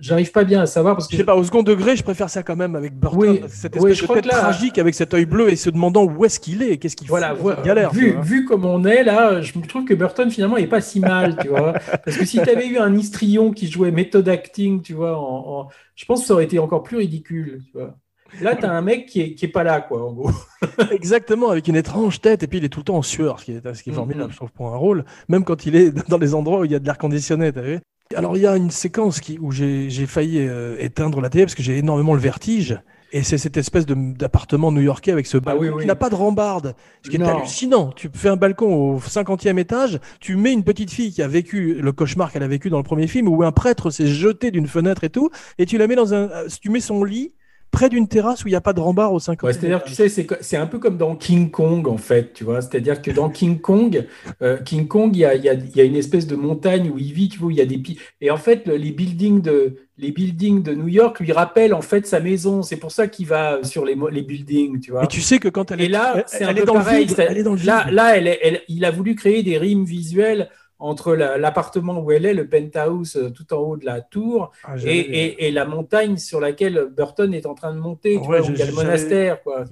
j'arrive 0.00 0.32
pas 0.32 0.44
bien 0.44 0.62
à 0.62 0.66
savoir 0.66 0.94
parce 0.96 1.06
que 1.08 1.12
Je 1.12 1.18
sais 1.18 1.24
pas, 1.24 1.34
au 1.36 1.44
second 1.44 1.62
degré, 1.62 1.94
je 1.96 2.02
préfère 2.02 2.30
ça 2.30 2.42
quand 2.42 2.56
même 2.56 2.74
avec 2.76 2.94
Burton. 2.98 3.18
Oui, 3.20 3.40
cette 3.48 3.74
oui, 3.76 3.90
espèce 3.92 3.98
je 3.98 4.06
de 4.06 4.14
tête 4.14 4.26
là- 4.26 4.38
tragique 4.38 4.78
avec 4.78 4.94
cet 4.94 5.12
œil 5.14 5.26
bleu 5.26 5.50
et 5.50 5.56
se 5.56 5.68
demandant 5.70 6.04
où 6.04 6.24
est-ce 6.24 6.40
qu'il 6.40 6.62
est, 6.62 6.78
qu'est-ce 6.78 6.96
qu'il 6.96 7.08
Voilà, 7.08 7.28
fout 7.30 7.36
dans 7.38 7.42
voi- 7.42 7.54
cette 7.56 7.64
galère. 7.64 7.90
tu 7.90 7.96
vu, 7.98 8.16
vu 8.22 8.44
comme 8.46 8.64
on 8.64 8.84
est 8.84 9.02
là, 9.04 9.40
je 9.42 9.58
me 9.58 9.66
trouve 9.66 9.84
que 9.84 9.94
Burton 9.94 10.30
finalement 10.30 10.56
est 10.56 10.66
pas 10.66 10.80
si 10.80 11.00
mal, 11.00 11.36
tu 11.40 11.48
vois. 11.48 11.74
Parce 12.04 12.16
que 12.16 12.24
si 12.24 12.40
tu 12.42 12.48
avais 12.48 12.66
eu 12.66 12.78
un 12.78 12.94
histrion 12.96 13.52
qui 13.52 13.70
jouait 13.70 13.90
méthode 13.90 14.28
acting, 14.28 14.80
tu 14.82 14.94
vois, 14.94 15.18
en, 15.18 15.60
en- 15.62 15.68
je 15.94 16.04
pense 16.06 16.22
que 16.22 16.26
ça 16.26 16.34
aurait 16.34 16.44
été 16.44 16.58
encore 16.58 16.82
plus 16.82 16.96
ridicule, 16.96 17.62
tu 17.66 17.72
vois. 17.78 17.96
Là, 18.40 18.56
tu 18.56 18.64
as 18.64 18.72
un 18.72 18.80
mec 18.82 19.06
qui 19.06 19.20
est, 19.20 19.34
qui 19.34 19.44
est 19.44 19.48
pas 19.48 19.62
là, 19.62 19.80
quoi, 19.80 20.04
en 20.08 20.12
gros. 20.12 20.30
Exactement, 20.90 21.50
avec 21.50 21.68
une 21.68 21.76
étrange 21.76 22.20
tête, 22.20 22.42
et 22.42 22.46
puis 22.48 22.58
il 22.58 22.64
est 22.64 22.68
tout 22.68 22.80
le 22.80 22.84
temps 22.84 22.96
en 22.96 23.02
sueur, 23.02 23.38
ce 23.38 23.44
qui 23.44 23.52
est, 23.52 23.74
ce 23.74 23.82
qui 23.82 23.90
est 23.90 23.92
Mhm. 23.92 23.96
formidable, 23.98 24.32
je 24.32 24.36
trouve, 24.36 24.50
pour 24.50 24.68
un 24.74 24.76
rôle, 24.76 25.04
même 25.28 25.44
quand 25.44 25.66
il 25.66 25.76
est 25.76 25.92
dans 26.08 26.18
les 26.18 26.34
endroits 26.34 26.60
où 26.60 26.64
il 26.64 26.72
y 26.72 26.74
a 26.74 26.78
de 26.80 26.84
l'air 26.86 26.98
conditionné, 26.98 27.52
t'as 27.52 27.60
vu 27.62 27.78
Alors, 28.14 28.36
il 28.36 28.42
y 28.42 28.46
a 28.46 28.56
une 28.56 28.70
séquence 28.70 29.20
qui, 29.20 29.38
où 29.40 29.50
j'ai 29.50 29.88
failli 30.06 30.38
euh, 30.38 30.76
éteindre 30.78 31.20
la 31.20 31.30
télé 31.30 31.44
parce 31.44 31.54
que 31.54 31.62
j'ai 31.62 31.78
énormément 31.78 32.14
le 32.14 32.20
vertige. 32.20 32.78
Et 33.12 33.22
c'est 33.22 33.38
cette 33.38 33.56
espèce 33.56 33.86
de- 33.86 33.94
d'appartement 33.94 34.72
new-yorkais 34.72 35.12
avec 35.12 35.26
ce 35.26 35.38
balcon 35.38 35.70
oui, 35.74 35.82
qui 35.82 35.86
n'a 35.86 35.94
pas 35.94 36.10
de 36.10 36.16
rambarde, 36.16 36.74
ce 37.04 37.10
qui 37.10 37.16
est 37.16 37.22
hallucinant. 37.22 37.92
Tu 37.94 38.10
fais 38.12 38.28
un 38.28 38.36
balcon 38.36 38.74
au 38.74 38.98
50e 38.98 39.56
étage, 39.56 40.00
tu 40.18 40.34
mets 40.34 40.52
une 40.52 40.64
petite 40.64 40.90
fille 40.90 41.12
qui 41.12 41.22
a 41.22 41.28
vécu 41.28 41.74
le 41.74 41.92
cauchemar 41.92 42.32
qu'elle 42.32 42.42
a 42.42 42.48
vécu 42.48 42.70
dans 42.70 42.78
le 42.78 42.82
premier 42.82 43.06
film, 43.06 43.28
où 43.28 43.44
un 43.44 43.52
prêtre 43.52 43.90
s'est 43.90 44.08
jeté 44.08 44.50
d'une 44.50 44.66
fenêtre 44.66 45.04
et 45.04 45.10
tout, 45.10 45.30
et 45.58 45.66
tu 45.66 45.78
la 45.78 45.86
mets 45.86 45.94
dans 45.94 46.12
un, 46.12 46.28
euh, 46.28 46.48
tu 46.60 46.70
mets 46.70 46.80
son 46.80 47.04
lit 47.04 47.32
près 47.74 47.88
d'une 47.88 48.08
terrasse 48.08 48.44
où 48.44 48.48
il 48.48 48.52
n'y 48.52 48.56
a 48.56 48.60
pas 48.60 48.72
de 48.72 48.80
rambard 48.80 49.12
au 49.12 49.18
50e 49.18 49.46
Ouais, 49.46 49.52
C'est-à-dire, 49.52 49.82
tu 49.84 49.94
sais, 49.94 50.08
c'est 50.40 50.56
un 50.56 50.66
peu 50.66 50.78
comme 50.78 50.96
dans 50.96 51.16
King 51.16 51.50
Kong, 51.50 51.86
en 51.88 51.98
fait, 51.98 52.32
tu 52.32 52.44
vois. 52.44 52.62
C'est-à-dire 52.62 53.02
que 53.02 53.10
dans 53.10 53.28
King 53.28 53.60
Kong, 53.60 54.06
euh, 54.42 54.58
King 54.62 54.86
Kong, 54.86 55.10
il 55.14 55.18
y 55.20 55.24
a, 55.24 55.34
y, 55.34 55.48
a, 55.48 55.54
il 55.54 55.76
y 55.76 55.80
a 55.80 55.84
une 55.84 55.96
espèce 55.96 56.26
de 56.26 56.36
montagne 56.36 56.90
où 56.90 56.98
il 56.98 57.12
vit, 57.12 57.28
tu 57.28 57.38
vois, 57.38 57.48
où 57.48 57.50
il 57.50 57.56
y 57.58 57.60
a 57.60 57.66
des 57.66 57.82
Et 58.20 58.30
en 58.30 58.36
fait, 58.36 58.66
le- 58.66 58.76
les 58.76 58.92
buildings 58.92 59.42
de, 59.42 59.74
les 59.98 60.12
buildings 60.12 60.62
de 60.62 60.74
New 60.74 60.88
York 60.88 61.20
lui 61.20 61.32
rappellent, 61.32 61.74
en 61.74 61.82
fait, 61.82 62.06
sa 62.06 62.20
maison. 62.20 62.62
C'est 62.62 62.76
pour 62.76 62.92
ça 62.92 63.06
qu'il 63.08 63.26
va 63.26 63.62
sur 63.64 63.84
les, 63.84 63.96
les 64.12 64.22
buildings, 64.22 64.80
tu 64.80 64.90
vois. 64.90 65.04
Et 65.04 65.08
tu 65.08 65.20
sais 65.20 65.38
que 65.38 65.48
quand 65.48 65.70
elle 65.70 65.80
Et 65.82 65.84
est 65.84 65.88
là, 65.88 66.24
c'est 66.26 66.44
un 66.44 66.54
peu 66.54 66.64
dans 66.64 66.74
le 66.78 66.80
vide, 66.98 67.10
c'est- 67.10 67.26
elle 67.28 67.38
est 67.38 67.42
dans 67.42 67.52
le 67.52 67.56
vide. 67.58 67.66
Là, 67.66 67.90
là 67.90 68.16
elle 68.16 68.28
est- 68.28 68.38
elle- 68.42 68.60
il 68.68 68.84
a 68.84 68.90
voulu 68.90 69.14
créer 69.14 69.42
des 69.42 69.58
rimes 69.58 69.84
visuelles 69.84 70.48
entre 70.84 71.14
la- 71.14 71.38
l'appartement 71.38 71.98
où 72.00 72.12
elle 72.12 72.26
est, 72.26 72.34
le 72.34 72.46
penthouse 72.46 73.16
euh, 73.16 73.30
tout 73.30 73.52
en 73.54 73.58
haut 73.58 73.76
de 73.76 73.86
la 73.86 74.00
tour, 74.02 74.52
Ah, 74.64 74.74
et, 74.76 74.78
j'avais- 74.78 74.96
et- 74.98 75.46
et 75.46 75.50
la 75.50 75.64
montagne 75.64 76.16
sur 76.18 76.40
laquelle 76.40 76.88
Burton 76.94 77.32
est 77.32 77.46
en 77.46 77.54
train 77.54 77.72
de 77.74 77.78
monter, 77.80 78.12
tu 78.14 78.18
Ouais, 78.20 78.26
vois, 78.26 78.42
je- 78.42 78.50
où 78.50 78.54
il 78.54 78.58
y 78.58 78.62
a 78.62 78.66
le 78.66 78.72
monastère, 78.72 79.42
quoi. 79.42 79.64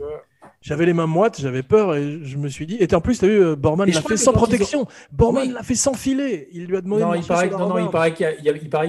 J'avais 0.61 0.87
les 0.87 0.93
mains 0.93 1.07
moites, 1.07 1.41
j'avais 1.41 1.63
peur 1.65 1.97
et 1.97 2.21
je 2.23 2.37
me 2.39 2.49
suis 2.49 2.67
dit. 2.67 2.77
Et 2.81 2.93
en 2.95 3.01
plus, 3.01 3.19
tu 3.19 3.25
as 3.25 3.29
vu, 3.29 3.43
euh, 3.43 3.57
Borman 3.57 3.89
l'a 3.89 4.01
fait 4.01 4.17
sans 4.17 4.31
ils 4.31 4.35
ont- 4.35 4.39
protection. 4.39 4.87
Borman 5.11 5.43
Oui. 5.49 5.53
l'a 5.53 5.63
fait 5.65 5.75
sans 5.75 5.95
filet. 5.95 6.49
Il 6.53 6.67
lui 6.67 6.77
a 6.77 6.81
demandé 6.81 7.03
Non, 7.03 7.11
de 7.13 7.17
il 7.17 7.25
paraît, 7.25 7.51
non, 7.51 7.69
non, 7.69 7.79
il 7.79 7.89
paraît 7.91 8.15
qu'il 8.15 8.27
y, 8.43 8.49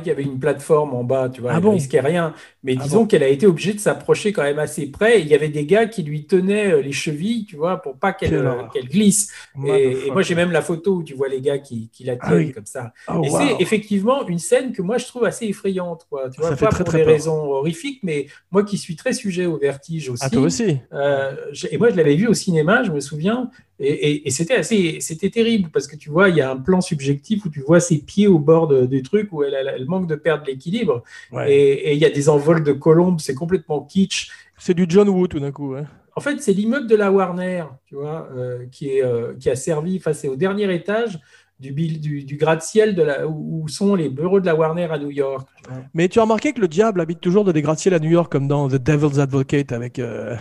avait 0.10 0.24
une 0.24 0.40
plateforme 0.40 0.94
en 0.94 1.04
bas, 1.04 1.30
tu 1.30 1.42
vois, 1.42 1.52
Ah 1.54 1.56
il 1.58 1.62
bon 1.62 1.72
risquait 1.72 2.00
rien. 2.00 2.34
Mais 2.64 2.76
Ah 2.80 2.84
disons 2.84 3.02
bon. 3.02 3.08
qu'elle 3.08 3.24
a 3.24 3.28
été 3.28 3.46
obligée 3.46 3.74
de 3.74 3.80
s'approcher 3.80 4.32
quand 4.32 4.44
même 4.44 4.60
assez 4.60 4.88
près. 4.88 5.22
Il 5.22 5.28
y 5.28 5.36
avait 5.36 5.50
des 5.50 5.66
gars 5.66 5.86
qui 5.86 6.02
lui 6.02 6.26
tenaient 6.26 6.72
euh, 6.72 6.82
les 6.82 6.94
chevilles, 6.94 7.44
tu 7.46 7.58
vois, 7.58 7.82
pour 7.82 7.98
pas 7.98 8.14
qu'elle 8.14 8.34
euh, 8.36 8.64
glisse. 8.86 9.32
Et, 9.66 10.10
moi, 10.12 10.22
j'ai 10.22 10.34
même 10.36 10.52
la 10.52 10.62
photo 10.62 10.96
où 10.96 11.04
tu 11.04 11.14
vois 11.14 11.28
les 11.28 11.42
gars 11.42 11.58
qui, 11.58 11.90
qui 11.92 12.06
la 12.06 12.16
tiennent 12.16 12.32
Ah 12.32 12.36
oui. 12.36 12.52
comme 12.54 12.66
ça. 12.66 12.94
Oh, 13.10 13.22
et 13.24 13.30
wow. 13.30 13.38
c'est 13.40 13.62
effectivement 13.62 14.28
une 14.28 14.40
scène 14.40 14.72
que 14.72 14.82
moi 14.82 14.98
je 14.98 15.06
trouve 15.06 15.26
assez 15.26 15.46
effrayante, 15.46 16.06
quoi. 16.10 16.30
Tu 16.30 16.40
vois, 16.40 16.52
pas 16.52 16.68
très, 16.68 16.78
pour 16.78 16.86
très 16.86 17.00
des 17.00 17.04
peur. 17.04 17.14
raisons 17.14 17.52
horrifiques, 17.52 18.00
mais 18.04 18.28
moi 18.52 18.64
qui 18.64 18.78
suis 18.78 18.96
très 18.96 19.14
sujet 19.14 19.46
au 19.46 19.58
vertige 19.58 20.10
aussi. 20.10 20.24
Ah, 20.26 20.30
toi 20.30 20.42
aussi. 20.44 20.78
Euh, 20.94 21.36
et 21.70 21.78
moi, 21.78 21.90
je 21.90 21.96
l'avais 21.96 22.16
vu 22.16 22.28
au 22.28 22.34
cinéma, 22.34 22.84
je 22.84 22.92
me 22.92 23.00
souviens, 23.02 23.50
et, 23.80 23.92
et- 23.92 24.28
et 24.28 24.32
c'était 24.32 24.56
assez, 24.56 25.00
c'était 25.02 25.30
terrible 25.30 25.70
parce 25.74 25.88
que 25.88 25.96
tu 25.96 26.10
vois, 26.10 26.30
il 26.30 26.36
y 26.38 26.42
a 26.42 26.52
un 26.52 26.58
plan 26.58 26.80
subjectif 26.82 27.46
où 27.46 27.50
tu 27.50 27.62
vois 27.62 27.80
ses 27.80 28.00
pieds 28.00 28.28
au 28.28 28.40
bord 28.40 28.68
de- 28.68 28.86
du 28.86 29.02
truc 29.04 29.30
où 29.32 29.44
elle, 29.44 29.54
elle- 29.54 29.74
elle 29.76 29.86
manque 29.86 30.08
de 30.08 30.16
perdre 30.16 30.44
l'équilibre, 30.48 31.04
Ouais. 31.32 31.52
et 31.54 31.94
il 31.94 32.00
y 32.00 32.06
a 32.06 32.10
des 32.10 32.30
envols 32.30 32.64
de 32.64 32.72
colombes, 32.74 33.20
c'est 33.20 33.36
complètement 33.36 33.82
kitsch. 33.82 34.30
C'est 34.58 34.74
du 34.76 34.86
John 34.88 35.10
Woo 35.10 35.28
tout 35.28 35.40
d'un 35.40 35.52
coup. 35.52 35.74
hein. 35.76 35.86
En 36.16 36.22
fait, 36.22 36.40
c'est 36.42 36.54
l'immeuble 36.54 36.86
de 36.88 36.96
la 36.96 37.12
Warner, 37.12 37.64
tu 37.86 37.96
vois, 37.96 38.30
euh, 38.38 38.66
qui, 38.72 38.90
est, 38.90 39.04
euh, 39.04 39.34
qui 39.40 39.50
a 39.50 39.56
servi, 39.56 39.98
enfin, 39.98 40.14
c'est 40.14 40.28
au 40.28 40.36
dernier 40.36 40.72
étage 40.74 41.20
du, 41.60 41.72
bil- 41.72 42.00
du, 42.00 42.24
du 42.24 42.36
gratte-ciel 42.38 42.96
où 43.28 43.68
sont 43.68 43.96
les 43.96 44.10
bureaux 44.10 44.40
de 44.40 44.46
la 44.46 44.54
Warner 44.54 44.84
à 44.92 45.00
New 45.00 45.10
York. 45.10 45.48
Mais 45.96 46.08
tu 46.10 46.20
as 46.20 46.24
remarqué 46.24 46.54
que 46.54 46.62
le 46.62 46.68
diable 46.68 47.02
habite 47.02 47.20
toujours 47.22 47.44
dans 47.46 47.52
des 47.52 47.62
gratte-ciel 47.64 47.96
à 47.96 48.00
New 48.00 48.12
York, 48.12 48.32
comme 48.32 48.48
dans 48.48 48.68
The 48.70 48.76
Devil's 48.76 49.18
Advocate 49.18 49.72
avec, 49.72 49.98
euh, 49.98 50.36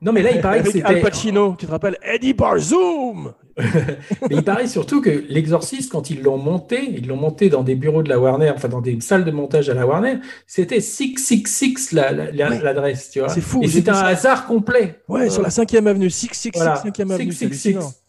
Non, 0.00 0.12
mais 0.12 0.22
là, 0.22 0.30
il 0.30 0.40
paraît 0.40 0.62
que 0.62 0.68
avec 0.68 0.84
Al 0.84 0.88
c'était. 0.96 1.00
Pacino. 1.00 1.56
Tu 1.58 1.66
te 1.66 1.70
rappelles 1.70 1.96
Eddie 2.02 2.32
Barzoom 2.34 3.32
Mais 3.58 4.36
il 4.36 4.44
paraît 4.44 4.68
surtout 4.68 5.00
que 5.00 5.24
l'exorciste, 5.28 5.90
quand 5.90 6.10
ils 6.10 6.22
l'ont 6.22 6.38
monté, 6.38 6.90
ils 6.96 7.08
l'ont 7.08 7.16
monté 7.16 7.48
dans 7.48 7.64
des 7.64 7.74
bureaux 7.74 8.04
de 8.04 8.08
la 8.08 8.20
Warner, 8.20 8.52
enfin 8.54 8.68
dans 8.68 8.80
des 8.80 9.00
salles 9.00 9.24
de 9.24 9.32
montage 9.32 9.68
à 9.68 9.74
la 9.74 9.84
Warner, 9.84 10.18
c'était 10.46 10.80
666 10.80 11.90
la- 11.92 12.12
la- 12.12 12.30
la- 12.30 12.50
Ouais. 12.50 12.62
l'adresse, 12.62 13.10
tu 13.10 13.18
vois. 13.18 13.28
C'est 13.28 13.40
fou, 13.40 13.60
Et 13.64 13.66
c'est 13.66 13.88
un 13.88 13.94
ça. 13.94 14.06
hasard 14.06 14.46
complet. 14.46 15.00
Ouais, 15.08 15.28
sur 15.28 15.42
la 15.42 15.50
5e 15.50 15.88
avenue. 15.88 16.08
666 16.08 16.52
Voilà. 16.56 16.76
5e 16.76 17.10
avenue. 17.10 17.32
c'est 17.32 17.52
666. 17.52 18.02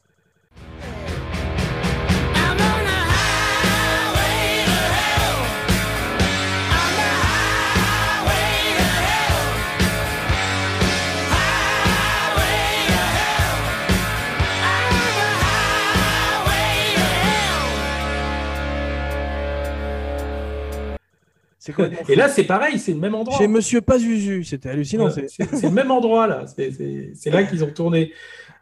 Et 22.07 22.15
là, 22.15 22.27
c'est 22.29 22.43
pareil, 22.43 22.79
c'est 22.79 22.93
le 22.93 22.99
même 22.99 23.15
endroit. 23.15 23.37
Chez 23.37 23.47
Monsieur 23.47 23.81
Pazuzu, 23.81 24.43
c'était 24.43 24.69
hallucinant. 24.69 25.09
C'est- 25.09 25.63
le 25.63 25.69
même 25.71 25.91
endroit 25.91 26.27
là, 26.27 26.45
c'est- 26.47 27.29
là 27.29 27.43
qu'ils 27.43 27.63
ont 27.63 27.71
tourné. 27.71 28.11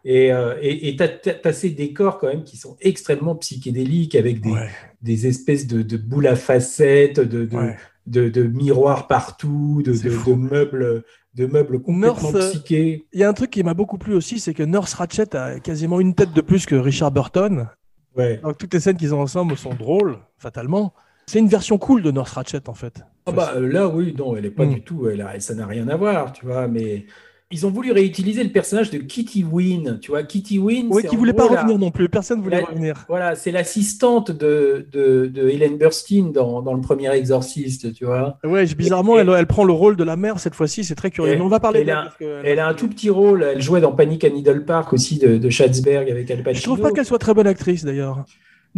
Et 0.05 0.31
euh, 0.31 0.53
et 0.61 0.95
t'as 0.95 1.07
as, 1.43 1.53
ces 1.53 1.69
décors 1.71 2.17
quand 2.19 2.27
même 2.27 2.43
qui 2.43 2.55
sont 2.55 2.77
extrêmement 2.79 3.35
psychédéliques 3.35 4.15
avec 4.15 4.39
des, 4.41 4.51
Ouais. 4.51 4.69
des 5.01 5.27
espèces 5.27 5.67
de, 5.67 5.81
de 5.81 5.97
boules 5.97 6.27
à 6.27 6.35
facettes, 6.35 7.19
de, 7.19 7.45
de, 7.45 7.55
Ouais. 7.57 7.75
de, 8.05 8.29
de 8.29 8.43
miroirs 8.43 9.07
partout, 9.07 9.81
de, 9.83 9.91
meubles, 10.35 11.03
de 11.33 11.45
meubles 11.45 11.81
complètement 11.81 12.21
North, 12.31 12.35
euh, 12.35 12.51
psychés. 12.51 13.05
Il 13.11 13.19
y 13.19 13.23
a 13.23 13.29
un 13.29 13.33
truc 13.33 13.49
qui 13.49 13.63
m'a 13.63 13.73
beaucoup 13.73 13.97
plu 13.97 14.13
aussi, 14.13 14.39
c'est 14.39 14.53
que 14.53 14.63
Nurse 14.63 14.93
Ratchet 14.93 15.35
a 15.35 15.59
quasiment 15.59 15.99
une 15.99 16.13
tête 16.13 16.31
de 16.31 16.41
plus 16.41 16.65
que 16.65 16.75
Richard 16.75 17.11
Burton. 17.11 17.67
Ouais. 18.15 18.39
Donc 18.41 18.57
toutes 18.57 18.73
les 18.73 18.79
scènes 18.79 18.97
qu'ils 18.97 19.13
ont 19.13 19.21
ensemble 19.21 19.57
sont 19.57 19.73
drôles, 19.73 20.19
fatalement. 20.37 20.93
C'est 21.29 21.39
une 21.39 21.47
version 21.49 21.77
cool 21.77 22.01
de 22.01 22.11
Nurse 22.11 22.31
Ratchet 22.31 22.69
en 22.69 22.73
fait. 22.73 23.01
Ah 23.25 23.31
bah, 23.33 23.53
euh, 23.57 23.67
là, 23.69 23.87
oui, 23.89 24.15
non, 24.17 24.37
elle 24.37 24.45
est 24.45 24.49
pas 24.51 24.65
Mm. 24.65 24.73
du 24.75 24.81
tout, 24.81 25.09
elle 25.09 25.21
a- 25.21 25.39
ça 25.41 25.53
n'a 25.53 25.65
rien 25.65 25.87
à 25.89 25.97
voir, 25.97 26.31
tu 26.31 26.45
vois, 26.45 26.69
mais 26.69 27.05
ils 27.51 27.65
ont 27.65 27.69
voulu 27.69 27.91
réutiliser 27.91 28.41
le 28.45 28.49
personnage 28.51 28.91
de 28.91 28.97
Kitty 28.99 29.43
Wynn, 29.43 29.99
tu 30.01 30.11
vois, 30.11 30.23
Kitty 30.23 30.57
Wynn, 30.57 30.87
Oui, 30.89 31.03
qui 31.03 31.17
voulait 31.17 31.33
pas 31.33 31.49
la- 31.49 31.61
revenir 31.63 31.77
non 31.79 31.91
plus. 31.91 32.07
Personne 32.07 32.41
voulait 32.41 32.61
la- 32.61 32.67
revenir. 32.67 33.03
Voilà, 33.09 33.35
c'est 33.35 33.51
l'assistante 33.51 34.31
de, 34.31 34.87
de, 34.93 35.25
de 35.27 35.49
Helen 35.49 35.77
Burstyn 35.77 36.31
dans, 36.33 36.61
dans 36.61 36.73
le 36.73 36.79
premier 36.79 37.13
Exorciste, 37.13 37.93
tu 37.93 38.05
vois. 38.05 38.37
Ouais, 38.45 38.65
bizarrement, 38.65 39.17
Et- 39.17 39.21
elle, 39.21 39.29
elle 39.37 39.47
prend 39.47 39.65
le 39.65 39.73
rôle 39.73 39.97
de 39.97 40.05
la 40.05 40.15
mère 40.15 40.39
cette 40.39 40.55
fois-ci. 40.55 40.85
C'est 40.85 40.95
très 40.95 41.11
curieux. 41.11 41.33
Et- 41.33 41.35
Mais 41.35 41.41
on 41.41 41.49
va 41.49 41.59
parler 41.59 41.81
elle 41.81 41.87
d'elle 41.87 41.95
a- 41.95 42.03
parce 42.03 42.15
que- 42.17 42.41
Elle 42.45 42.59
a 42.59 42.67
un 42.69 42.73
tout 42.73 42.87
petit 42.87 43.09
rôle, 43.09 43.43
elle 43.43 43.61
jouait 43.61 43.81
dans 43.81 43.91
Panic 43.91 44.23
à 44.23 44.29
Needle 44.29 44.63
Park 44.63 44.93
aussi 44.93 45.19
de, 45.19 45.37
de 45.37 45.49
Schatzberg 45.49 46.09
avec 46.09 46.31
Al 46.31 46.41
Pacino. 46.41 46.59
Je 46.59 46.63
trouve 46.63 46.79
pas 46.79 46.91
qu'elle 46.93 47.05
soit 47.05 47.19
très 47.19 47.33
bonne 47.33 47.47
actrice 47.47 47.83
d'ailleurs. 47.83 48.23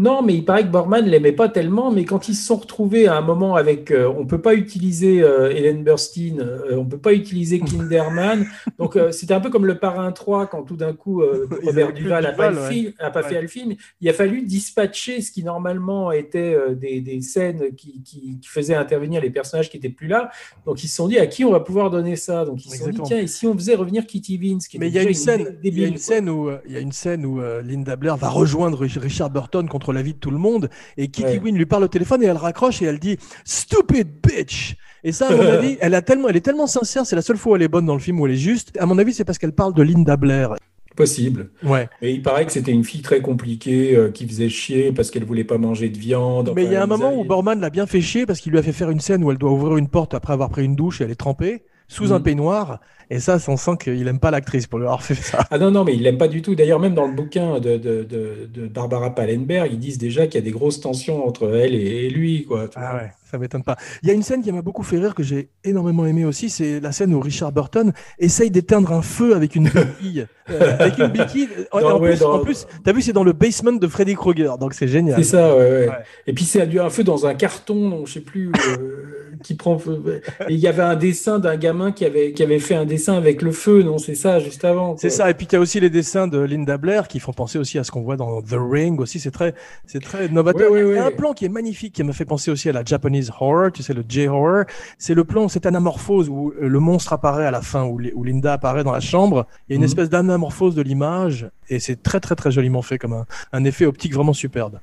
Non, 0.01 0.21
mais 0.21 0.33
il 0.35 0.45
paraît 0.45 0.63
que 0.63 0.69
Borman 0.71 1.05
l'aimait 1.05 1.33
pas 1.33 1.49
tellement, 1.49 1.91
mais 1.91 2.05
quand 2.05 2.29
ils 2.29 2.33
se 2.35 2.45
sont 2.45 2.55
retrouvés 2.55 3.07
à 3.07 3.17
un 3.17 3.21
moment 3.21 3.55
avec, 3.55 3.91
euh, 3.91 4.07
on 4.17 4.25
peut 4.25 4.39
pas 4.41 4.53
utiliser 4.55 5.21
euh, 5.21 5.51
Hélène 5.51 5.83
Burstyn, 5.83 6.39
euh, 6.39 6.77
on 6.77 6.85
peut 6.85 6.97
pas 6.97 7.11
utiliser 7.11 7.59
Kinderman, 7.67 8.45
donc 8.77 8.95
euh, 8.95 9.11
c'était 9.11 9.33
un 9.33 9.41
peu 9.41 9.49
comme 9.49 9.65
le 9.65 9.77
Parrain 9.77 10.09
3 10.13 10.47
quand 10.47 10.63
tout 10.63 10.77
d'un 10.77 10.93
coup 10.93 11.21
Robert 11.65 11.91
Duval 11.93 12.25
a 12.25 12.31
pas, 12.31 12.51
ouais. 12.53 12.93
fait 13.23 13.35
Ouais. 13.35 13.41
le 13.41 13.47
film. 13.49 13.73
Il 13.99 14.07
a 14.07 14.13
fallu 14.13 14.43
dispatcher 14.43 15.19
ce 15.21 15.31
qui 15.33 15.43
normalement 15.43 16.11
était 16.13 16.55
des, 16.75 17.01
des 17.01 17.21
scènes 17.21 17.75
qui, 17.75 18.01
qui- 18.01 18.39
qui 18.39 18.47
faisaient 18.47 18.75
intervenir 18.75 19.21
les 19.21 19.29
personnages 19.31 19.69
qui 19.69 19.75
étaient 19.77 19.89
plus 19.89 20.07
là. 20.07 20.29
Donc 20.65 20.81
ils 20.83 20.87
se 20.87 20.95
sont 20.95 21.09
dit 21.09 21.19
à 21.19 21.27
qui 21.27 21.43
on 21.43 21.51
va 21.51 21.59
pouvoir 21.59 21.89
donner 21.89 22.15
ça? 22.15 22.45
Donc 22.45 22.65
ils 22.65 22.69
se 22.71 22.77
sont 22.77 22.89
dit 22.89 22.99
tiens 23.03 23.17
et 23.17 23.27
si 23.27 23.45
on 23.47 23.53
faisait 23.53 23.75
revenir 23.75 24.05
Kitty 24.07 24.37
Vince 24.37 24.67
qui 24.69 24.79
Mais 24.79 24.87
il 24.87 24.93
y 24.93 24.95
y 24.95 24.99
a 24.99 25.03
une 25.03 25.97
scène 25.97 26.29
où, 26.29 26.49
il 26.65 26.71
y 26.73 26.77
a 26.77 26.79
une 26.79 26.91
scène 26.93 27.25
où 27.25 27.41
Linda 27.63 27.97
Blair 27.97 28.15
va 28.15 28.29
rejoindre 28.29 28.77
Rich- 28.85 28.97
Richard 28.99 29.29
Burton 29.29 29.67
contre 29.67 29.88
l'avis 29.91 30.13
de 30.13 30.19
tout 30.19 30.31
le 30.31 30.37
monde 30.37 30.69
et 30.97 31.09
Kitty 31.09 31.29
Ouais. 31.29 31.39
Wynne 31.39 31.57
lui 31.57 31.65
parle 31.65 31.83
au 31.83 31.87
téléphone 31.87 32.23
et 32.23 32.25
elle 32.25 32.37
raccroche 32.37 32.81
et 32.81 32.85
elle 32.85 32.99
dit 32.99 33.17
Stupid 33.45 34.07
bitch. 34.21 34.75
Et 35.03 35.11
ça, 35.11 35.27
à 35.27 35.35
mon 35.35 35.41
avis, 35.47 35.77
elle 35.79 35.95
a 35.95 36.01
tellement, 36.01 36.27
elle 36.27 36.37
est 36.37 36.41
tellement 36.41 36.67
sincère, 36.67 37.05
c'est 37.05 37.15
la 37.15 37.21
seule 37.21 37.37
fois 37.37 37.53
où 37.53 37.55
elle 37.55 37.61
est 37.61 37.67
bonne 37.67 37.85
dans 37.85 37.93
le 37.93 37.99
film 37.99 38.19
où 38.19 38.27
elle 38.27 38.33
est 38.33 38.37
juste. 38.37 38.77
À 38.79 38.85
mon 38.85 38.97
avis, 38.97 39.13
c'est 39.13 39.23
parce 39.23 39.37
qu'elle 39.37 39.53
parle 39.53 39.73
de 39.73 39.81
Linda 39.81 40.17
Blair. 40.17 40.55
Possible. 40.95 41.51
Ouais. 41.63 41.87
Et 42.01 42.11
il 42.11 42.21
paraît 42.21 42.45
que 42.45 42.51
c'était 42.51 42.71
une 42.73 42.83
fille 42.83 43.01
très 43.01 43.21
compliquée 43.21 43.95
euh, 43.95 44.11
qui 44.11 44.27
faisait 44.27 44.49
chier 44.49 44.91
parce 44.91 45.11
qu'elle 45.11 45.23
voulait 45.23 45.45
pas 45.45 45.57
manger 45.57 45.87
de 45.87 45.97
viande. 45.97 46.51
Mais 46.55 46.65
il 46.65 46.71
y 46.73 46.75
a 46.75 46.83
un 46.83 46.87
moment 46.87 47.13
où 47.17 47.23
Borman 47.23 47.59
l'a 47.61 47.69
bien 47.69 47.85
fait 47.85 48.01
chier 48.01 48.25
parce 48.25 48.41
qu'il 48.41 48.51
lui 48.51 48.59
a 48.59 48.63
fait 48.63 48.73
faire 48.73 48.89
une 48.89 48.99
scène 48.99 49.23
où 49.23 49.31
elle 49.31 49.37
doit 49.37 49.51
ouvrir 49.51 49.77
une 49.77 49.87
porte 49.87 50.13
après 50.13 50.33
avoir 50.33 50.49
pris 50.49 50.65
une 50.65 50.75
douche 50.75 50.99
et 50.99 51.05
elle 51.05 51.11
est 51.11 51.15
trempée 51.15 51.63
sous 51.89 52.13
un 52.13 52.19
Mhm. 52.19 52.23
peignoir. 52.23 52.79
Et 53.11 53.19
ça, 53.19 53.37
on 53.47 53.57
sent 53.57 53.71
qu'il 53.81 54.07
aime 54.07 54.19
pas 54.19 54.29
l'actrice 54.29 54.67
pour 54.67 54.77
lui 54.77 54.85
avoir 54.85 55.01
fait 55.01 55.15
ça. 55.15 55.39
Ah 55.49 55.57
non, 55.57 55.71
non, 55.71 55.83
mais 55.83 55.95
il 55.95 56.03
l'aime 56.03 56.19
pas 56.19 56.27
du 56.27 56.43
tout. 56.43 56.53
D'ailleurs, 56.53 56.79
même 56.79 56.93
dans 56.93 57.07
le 57.07 57.13
bouquin 57.13 57.59
de, 57.59 57.75
de, 57.77 58.03
de, 58.03 58.47
de 58.53 58.67
Barbara 58.67 59.15
Pallenberg, 59.15 59.67
ils 59.73 59.79
disent 59.79 59.97
déjà 59.97 60.27
qu'il 60.27 60.35
y 60.35 60.37
a 60.37 60.45
des 60.45 60.51
grosses 60.51 60.79
tensions 60.79 61.27
entre 61.27 61.51
elle 61.55 61.73
et, 61.73 62.05
et 62.05 62.09
lui. 62.11 62.45
Quoi, 62.45 62.69
Ah 62.75 62.97
ouais, 62.97 63.11
ça 63.31 63.39
m'étonne 63.39 63.63
pas. 63.63 63.77
Il 64.03 64.09
y 64.09 64.11
a 64.11 64.13
une 64.13 64.21
scène 64.21 64.43
qui 64.43 64.51
m'a 64.51 64.61
beaucoup 64.61 64.83
fait 64.83 64.99
rire 64.99 65.15
que 65.15 65.23
j'ai 65.23 65.49
énormément 65.63 66.05
aimé 66.05 66.23
aussi, 66.23 66.51
c'est 66.51 66.79
la 66.79 66.91
scène 66.91 67.11
où 67.15 67.19
Richard 67.19 67.51
Burton 67.51 67.93
essaye 68.19 68.51
d'éteindre 68.51 68.93
un 68.93 69.01
feu 69.01 69.35
avec 69.35 69.55
une 69.55 69.69
béquille. 69.69 70.27
Euh, 70.51 70.75
avec 70.77 70.99
une 70.99 71.07
béquille. 71.07 71.49
En, 71.71 71.81
Dans- 71.81 71.95
en 71.97 71.99
ouais, 71.99 72.11
plus, 72.11 72.19
dans- 72.19 72.33
en 72.33 72.39
plus, 72.41 72.67
t'as 72.83 72.93
vu, 72.93 73.01
c'est 73.01 73.13
dans 73.13 73.23
le 73.23 73.33
basement 73.33 73.71
de 73.71 73.87
Freddy 73.87 74.13
Krueger, 74.13 74.59
donc 74.59 74.75
c'est 74.75 74.87
génial. 74.87 75.15
C'est 75.23 75.31
ça, 75.31 75.55
ouais, 75.55 75.61
ouais. 75.63 75.87
Ouais. 75.89 75.93
Et 76.27 76.33
puis 76.33 76.43
c'est 76.45 76.61
un 76.77 76.89
feu 76.91 77.03
dans 77.03 77.25
un 77.25 77.33
carton, 77.33 78.05
je 78.05 78.13
sais 78.13 78.21
plus, 78.21 78.51
euh, 78.77 79.18
qui 79.43 79.55
prend 79.55 79.77
feu. 79.77 80.21
Et 80.47 80.53
il 80.53 80.59
y 80.59 80.67
avait 80.67 80.81
un 80.83 80.95
dessin 80.95 81.39
d'un 81.39 81.55
gamin 81.57 81.91
qui 81.91 82.05
avait, 82.05 82.33
qui 82.33 82.43
avait 82.43 82.59
fait 82.59 82.75
un 82.75 82.85
dessin 82.85 83.13
avec 83.15 83.41
le 83.41 83.51
feu, 83.51 83.83
non 83.83 83.97
C'est 83.97 84.15
ça, 84.15 84.39
juste 84.39 84.65
avant. 84.65 84.97
C'est 84.97 85.09
ça, 85.09 85.29
et 85.29 85.33
puis 85.33 85.47
tu 85.47 85.55
as 85.55 85.59
aussi 85.59 85.79
les 85.79 85.89
dessins 85.89 86.27
de 86.27 86.39
Linda 86.39 86.77
Blair 86.77 87.07
qui 87.07 87.19
font 87.19 87.33
penser 87.33 87.57
aussi 87.59 87.77
à 87.79 87.83
ce 87.83 87.91
qu'on 87.91 88.01
voit 88.01 88.17
dans 88.17 88.41
The 88.41 88.55
Ring 88.57 88.99
aussi, 88.99 89.19
c'est 89.19 89.31
très, 89.31 89.53
c'est 89.85 90.01
très 90.01 90.29
novateur. 90.29 90.77
Il 90.77 90.95
y 90.95 90.97
a 90.97 91.05
un 91.05 91.11
plan 91.11 91.33
qui 91.33 91.45
est 91.45 91.49
magnifique 91.49 91.93
qui 91.93 92.03
m'a 92.03 92.13
fait 92.13 92.25
penser 92.25 92.51
aussi 92.51 92.69
à 92.69 92.73
la 92.73 92.83
Japanese 92.83 93.31
horror, 93.39 93.71
tu 93.71 93.83
sais, 93.83 93.93
le 93.93 94.03
J-horror. 94.07 94.63
C'est 94.97 95.13
le 95.13 95.23
plan, 95.23 95.47
cette 95.47 95.65
anamorphose 95.65 96.29
où 96.29 96.51
euh, 96.61 96.67
le 96.67 96.79
monstre 96.79 97.13
apparaît 97.13 97.45
à 97.45 97.51
la 97.51 97.61
fin, 97.61 97.83
où, 97.85 97.97
li- 97.99 98.11
où 98.13 98.23
Linda 98.23 98.53
apparaît 98.53 98.83
dans 98.83 98.91
la 98.91 98.99
chambre. 98.99 99.45
Il 99.67 99.71
y 99.71 99.73
a 99.73 99.75
une 99.75 99.81
Mhm. 99.81 99.85
espèce 99.85 100.09
d'anamorphose 100.09 100.75
de 100.75 100.81
l'image 100.81 101.49
et 101.69 101.79
c'est 101.79 102.01
très 102.01 102.19
très 102.19 102.35
très 102.35 102.51
joliment 102.51 102.81
fait 102.81 102.97
comme 102.97 103.13
un, 103.13 103.25
un 103.53 103.63
effet 103.63 103.85
optique 103.85 104.13
vraiment 104.13 104.33
superbe. 104.33 104.79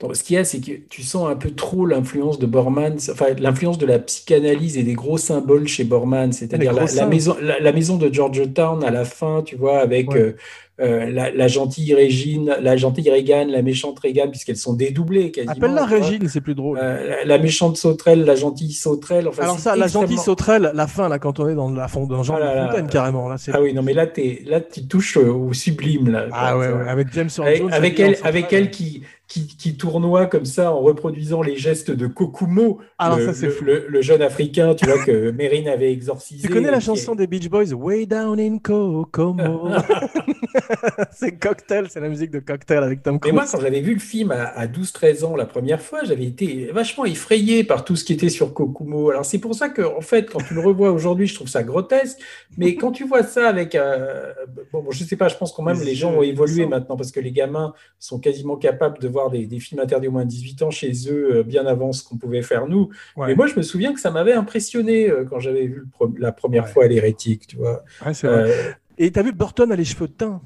Donc, 0.00 0.16
ce 0.16 0.22
qu'il 0.24 0.36
y 0.36 0.38
a, 0.38 0.44
c'est 0.44 0.60
que 0.60 0.72
tu 0.88 1.02
sens 1.02 1.28
un 1.28 1.36
peu 1.36 1.50
trop 1.50 1.86
l'influence 1.86 2.38
de 2.38 2.46
Borman, 2.46 2.96
enfin 3.10 3.26
l'influence 3.38 3.78
de 3.78 3.86
la 3.90 3.98
psychanalyse 3.98 4.78
et 4.78 4.82
des 4.82 4.94
gros 4.94 5.18
symboles 5.18 5.68
chez 5.68 5.84
Borman, 5.84 6.32
c'est-à-dire 6.32 6.72
Les 6.72 6.78
gros 6.78 6.94
la, 6.96 7.06
maison, 7.06 7.36
la, 7.40 7.60
la 7.60 7.72
maison 7.72 7.96
de 7.96 8.12
Georgetown 8.12 8.82
à 8.84 8.90
la 8.90 9.04
fin, 9.04 9.42
tu 9.44 9.56
vois, 9.56 9.78
avec 9.80 10.10
Ouais. 10.10 10.20
euh, 10.20 10.32
euh, 10.80 11.10
la, 11.10 11.46
gentille 11.46 11.92
Régine, 11.94 12.56
la 12.62 12.74
gentille 12.74 13.10
Reagan, 13.10 13.48
la 13.50 13.60
méchante 13.60 13.98
Reagan, 13.98 14.28
puisqu'elles 14.30 14.56
sont 14.56 14.72
dédoublées 14.72 15.30
quasiment. 15.30 15.52
Appelle-la. 15.52 15.84
Régine, 15.84 16.26
c'est 16.26 16.40
plus 16.40 16.54
drôle. 16.54 16.78
Euh, 16.80 17.16
la, 17.26 17.36
méchante 17.36 17.76
sauterelle, 17.76 18.24
la 18.24 18.34
gentille 18.34 18.72
sauterelle. 18.72 19.28
Enfin, 19.28 19.42
Alors 19.42 19.58
ça, 19.58 19.76
la 19.76 19.88
gentille 19.88 20.16
sauterelle, 20.16 20.70
la 20.72 20.86
fin 20.86 21.10
là, 21.10 21.18
quand 21.18 21.38
on 21.38 21.48
est 21.50 21.54
dans 21.54 21.70
la 21.70 21.86
fond, 21.86 22.06
dans 22.06 22.22
Jean 22.22 22.38
Ah. 22.40 22.68
Fontaine 22.70 22.88
carrément 22.88 23.28
là, 23.28 23.36
c'est. 23.36 23.50
Ah 23.54 23.60
oui, 23.60 23.74
non, 23.74 23.82
mais 23.82 23.92
là, 23.92 24.06
tu 24.06 24.86
touches 24.88 25.18
au 25.18 25.52
sublime. 25.52 26.08
Là, 26.08 26.26
Ah 26.32 26.56
ouais, 26.56 26.64
Ça- 26.66 26.72
ouais, 26.76 26.88
avec 26.88 27.12
James 27.12 27.28
Earl 27.36 27.46
Avec, 27.48 27.60
Jones 27.60 27.72
avec 27.74 28.00
elle, 28.00 28.16
avec 28.24 28.52
elle 28.54 28.70
qui, 28.70 29.02
qui, 29.30 29.46
qui 29.46 29.76
tournoie 29.76 30.26
comme 30.26 30.44
ça 30.44 30.72
en 30.72 30.80
reproduisant 30.80 31.40
les 31.40 31.56
gestes 31.56 31.92
de 31.92 32.08
Kokumo, 32.08 32.80
Alors 32.98 33.18
le, 33.18 33.26
ça, 33.26 33.32
c'est 33.32 33.46
le- 33.46 33.52
fou. 33.52 33.64
le- 33.64 33.86
le 33.88 34.02
jeune 34.02 34.22
africain, 34.22 34.74
tu 34.74 34.84
vois, 34.86 34.98
que 35.04 35.30
Mérine 35.40 35.68
avait 35.68 35.92
exorcisé. 35.92 36.48
Tu 36.48 36.52
connais 36.52 36.70
la 36.72 36.78
est- 36.78 36.80
chanson 36.80 37.14
des 37.14 37.28
Beach 37.28 37.48
Boys, 37.48 37.72
Way 37.72 38.06
Down 38.06 38.40
in 38.40 38.58
Kokomo? 38.58 39.68
C'est 41.12 41.38
Cocktail, 41.38 41.86
c'est 41.88 42.00
la 42.00 42.08
musique 42.08 42.30
de 42.30 42.40
Cocktail 42.40 42.82
avec 42.82 43.02
Tom 43.02 43.18
Cruise. 43.20 43.34
moi, 43.34 43.44
quand 43.50 43.60
j'avais 43.60 43.80
vu 43.80 43.94
le 43.94 44.00
film 44.00 44.30
à, 44.32 44.44
à 44.46 44.66
12-13 44.66 45.24
ans 45.24 45.36
la 45.36 45.46
première 45.46 45.80
fois, 45.80 46.00
j'avais 46.04 46.24
été 46.24 46.70
vachement 46.72 47.04
effrayé 47.04 47.62
par 47.64 47.84
tout 47.84 47.96
ce 47.96 48.04
qui 48.04 48.12
était 48.12 48.28
sur 48.28 48.52
Kokumo. 48.52 49.10
Alors, 49.10 49.24
c'est 49.24 49.38
pour 49.38 49.54
ça 49.54 49.68
que, 49.68 49.82
en 49.82 50.00
fait, 50.00 50.30
quand 50.30 50.40
tu 50.40 50.54
le 50.54 50.60
revois 50.60 50.90
aujourd'hui, 50.90 51.26
je 51.26 51.34
trouve 51.34 51.48
ça 51.48 51.62
grotesque. 51.62 52.18
Mais 52.58 52.74
quand 52.74 52.90
tu 52.92 53.04
vois 53.04 53.22
ça 53.22 53.48
avec. 53.48 53.74
euh, 53.74 54.32
bon, 54.72 54.82
bon, 54.82 54.90
je 54.90 55.04
sais 55.04 55.16
pas, 55.16 55.28
je 55.28 55.36
pense 55.36 55.52
quand 55.52 55.62
même 55.62 55.78
Les 55.78 55.90
les 55.90 55.94
gens 55.94 56.12
ont 56.12 56.22
évolué 56.22 56.66
maintenant 56.66 56.96
parce 56.96 57.10
que 57.12 57.20
les 57.20 57.32
gamins 57.32 57.72
sont 57.98 58.18
quasiment 58.18 58.56
capables 58.56 58.98
de 58.98 59.08
voir 59.08 59.19
des, 59.28 59.46
des 59.46 59.60
films 59.60 59.80
interdits 59.80 60.08
au 60.08 60.12
moins 60.12 60.24
de 60.24 60.30
18 60.30 60.62
ans 60.62 60.70
chez 60.70 60.92
eux 61.10 61.36
euh, 61.38 61.42
bien 61.42 61.66
avant 61.66 61.92
ce 61.92 62.02
qu'on 62.02 62.16
pouvait 62.16 62.40
faire 62.42 62.66
nous. 62.68 62.88
Ouais. 63.16 63.26
Mais 63.26 63.34
moi, 63.34 63.46
je 63.48 63.56
me 63.56 63.62
souviens 63.62 63.92
que 63.92 64.00
ça 64.00 64.10
m'avait 64.10 64.32
impressionné 64.32 65.10
euh, 65.10 65.24
quand 65.28 65.40
j'avais 65.40 65.66
vu 65.66 65.82
le 66.00 66.06
la 66.18 66.32
première 66.32 66.64
Ouais. 66.64 66.70
fois 66.70 66.86
l'hérétique, 66.86 67.46
tu 67.48 67.56
vois. 67.56 67.84
Ouais, 68.06 68.14
c'est 68.14 68.28
vrai. 68.28 68.44
Euh, 68.48 68.72
Et 68.96 69.10
t'as 69.10 69.22
vu 69.22 69.32
Burton 69.32 69.70
a 69.72 69.76
les 69.76 69.84
cheveux 69.84 70.06
de 70.08 70.12
teint? 70.12 70.40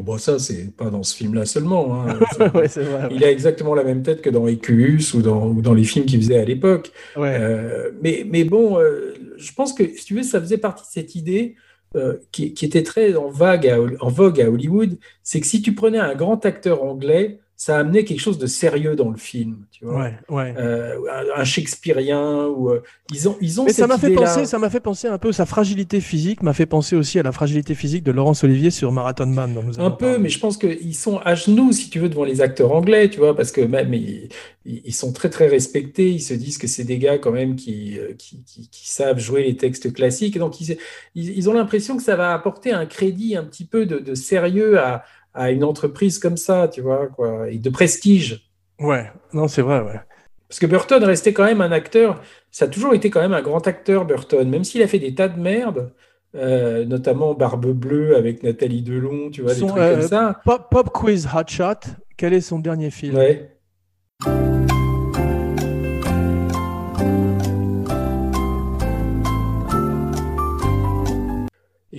Bon, 0.00 0.16
ça, 0.16 0.38
c'est 0.38 0.74
pas 0.74 0.88
dans 0.88 1.02
ce 1.02 1.14
film-là 1.14 1.44
seulement. 1.44 2.02
hein. 2.08 2.18
Ouais. 2.54 2.68
Il 3.10 3.22
a 3.22 3.30
exactement 3.30 3.74
la 3.74 3.84
même 3.84 4.02
tête 4.02 4.22
que 4.22 4.30
dans 4.30 4.46
Equus 4.48 5.12
ou 5.14 5.20
dans, 5.20 5.48
ou 5.48 5.60
dans 5.60 5.74
les 5.74 5.84
films 5.84 6.06
qu'il 6.06 6.20
faisait 6.22 6.38
à 6.38 6.44
l'époque. 6.44 6.90
Ouais. 7.16 7.36
Euh, 7.38 7.90
mais, 8.00 8.24
mais 8.26 8.44
bon, 8.44 8.78
euh, 8.78 9.12
je 9.36 9.52
pense 9.52 9.74
que, 9.74 9.86
si 9.96 10.06
tu 10.06 10.14
veux, 10.14 10.22
ça 10.22 10.40
faisait 10.40 10.56
partie 10.56 10.84
de 10.84 10.88
cette 10.90 11.14
idée 11.16 11.54
euh, 11.96 12.16
qui, 12.32 12.54
qui 12.54 12.64
était 12.64 12.84
très 12.84 13.14
en, 13.16 13.28
vague 13.30 13.66
à- 13.66 13.76
en 14.00 14.08
vogue 14.08 14.40
à 14.40 14.48
Hollywood, 14.48 14.96
c'est 15.22 15.40
que 15.40 15.46
si 15.46 15.60
tu 15.60 15.74
prenais 15.74 15.98
un 15.98 16.14
grand 16.14 16.46
acteur 16.46 16.82
anglais, 16.84 17.39
ça 17.60 17.76
amenait 17.76 18.04
quelque 18.04 18.20
chose 18.20 18.38
de 18.38 18.46
sérieux 18.46 18.96
dans 18.96 19.10
le 19.10 19.18
film, 19.18 19.66
tu 19.70 19.84
vois. 19.84 20.04
Ouais, 20.04 20.18
ouais. 20.30 20.54
Euh, 20.56 20.96
un, 21.12 21.42
un 21.42 21.44
Shakespearien 21.44 22.46
ou 22.46 22.70
euh, 22.70 22.82
ils 23.12 23.28
ont 23.28 23.36
ils 23.42 23.60
ont 23.60 23.64
Mais 23.64 23.74
ça 23.74 23.86
m'a 23.86 23.98
fait 23.98 24.14
penser, 24.14 24.46
ça 24.46 24.58
m'a 24.58 24.70
fait 24.70 24.80
penser 24.80 25.08
un 25.08 25.18
peu 25.18 25.30
sa 25.30 25.44
fragilité 25.44 26.00
physique, 26.00 26.42
m'a 26.42 26.54
fait 26.54 26.64
penser 26.64 26.96
aussi 26.96 27.18
à 27.18 27.22
la 27.22 27.32
fragilité 27.32 27.74
physique 27.74 28.02
de 28.02 28.12
Laurence 28.12 28.44
Olivier 28.44 28.70
sur 28.70 28.92
Marathon 28.92 29.26
Man. 29.26 29.52
Dont 29.52 29.62
nous 29.62 29.78
Un 29.78 29.90
peu, 29.90 30.06
parlé. 30.06 30.18
mais 30.20 30.30
je 30.30 30.38
pense 30.38 30.56
qu'ils 30.56 30.94
sont 30.94 31.18
à 31.18 31.34
genoux, 31.34 31.70
si 31.72 31.90
tu 31.90 31.98
veux, 31.98 32.08
devant 32.08 32.24
les 32.24 32.40
acteurs 32.40 32.72
anglais, 32.72 33.10
tu 33.10 33.18
vois, 33.18 33.36
parce 33.36 33.52
que 33.52 33.60
même 33.60 33.92
ils, 33.92 34.94
sont 34.94 35.12
très 35.12 35.28
très 35.28 35.48
respectés, 35.48 36.08
ils 36.08 36.22
se 36.22 36.32
disent 36.32 36.56
que 36.56 36.66
c'est 36.66 36.84
des 36.84 36.96
gars 36.96 37.18
quand 37.18 37.32
même 37.32 37.56
qui, 37.56 37.98
euh, 37.98 38.14
qui, 38.16 38.42
qui, 38.42 38.70
qui 38.70 38.90
savent 38.90 39.18
jouer 39.18 39.42
les 39.42 39.58
textes 39.58 39.92
classiques, 39.92 40.38
donc 40.38 40.62
ils, 40.62 40.78
ils, 41.14 41.36
ils 41.36 41.50
ont 41.50 41.52
l'impression 41.52 41.98
que 41.98 42.02
ça 42.02 42.16
va 42.16 42.32
apporter 42.32 42.72
un 42.72 42.86
crédit 42.86 43.36
un 43.36 43.44
petit 43.44 43.66
peu 43.66 43.84
de, 43.84 43.98
de 43.98 44.14
sérieux 44.14 44.78
à, 44.78 45.04
à 45.34 45.50
une 45.50 45.64
entreprise 45.64 46.18
comme 46.18 46.36
ça, 46.36 46.68
tu 46.68 46.80
vois, 46.80 47.06
quoi, 47.08 47.48
et 47.50 47.58
de 47.58 47.70
prestige. 47.70 48.50
Ouais, 48.78 49.10
non, 49.32 49.48
c'est 49.48 49.62
vrai, 49.62 49.80
ouais. 49.80 50.00
Parce 50.48 50.58
que 50.58 50.66
Burton 50.66 51.04
restait 51.04 51.32
quand 51.32 51.44
même 51.44 51.60
un 51.60 51.70
acteur, 51.70 52.20
ça 52.50 52.64
a 52.64 52.68
toujours 52.68 52.94
été 52.94 53.08
quand 53.10 53.20
même 53.20 53.34
un 53.34 53.42
grand 53.42 53.66
acteur, 53.68 54.04
Burton, 54.04 54.48
même 54.48 54.64
s'il 54.64 54.82
a 54.82 54.88
fait 54.88 54.98
des 54.98 55.14
tas 55.14 55.28
de 55.28 55.40
merde, 55.40 55.92
euh, 56.34 56.84
notamment 56.84 57.34
Barbe 57.34 57.72
Bleue 57.72 58.16
avec 58.16 58.42
Nathalie 58.42 58.82
Delon, 58.82 59.30
tu 59.30 59.42
vois, 59.42 59.54
des 59.54 59.60
Son, 59.60 59.68
trucs 59.68 59.82
euh, 59.82 59.98
comme 59.98 60.08
ça. 60.08 60.40
Pop, 60.44 60.68
Pop 60.70 60.90
Quiz 60.90 61.28
Hot 61.32 61.46
Shot, 61.46 61.90
quel 62.16 62.32
est 62.32 62.40
son 62.40 62.58
dernier 62.58 62.90
film? 62.90 63.14
Ouais. 63.16 63.56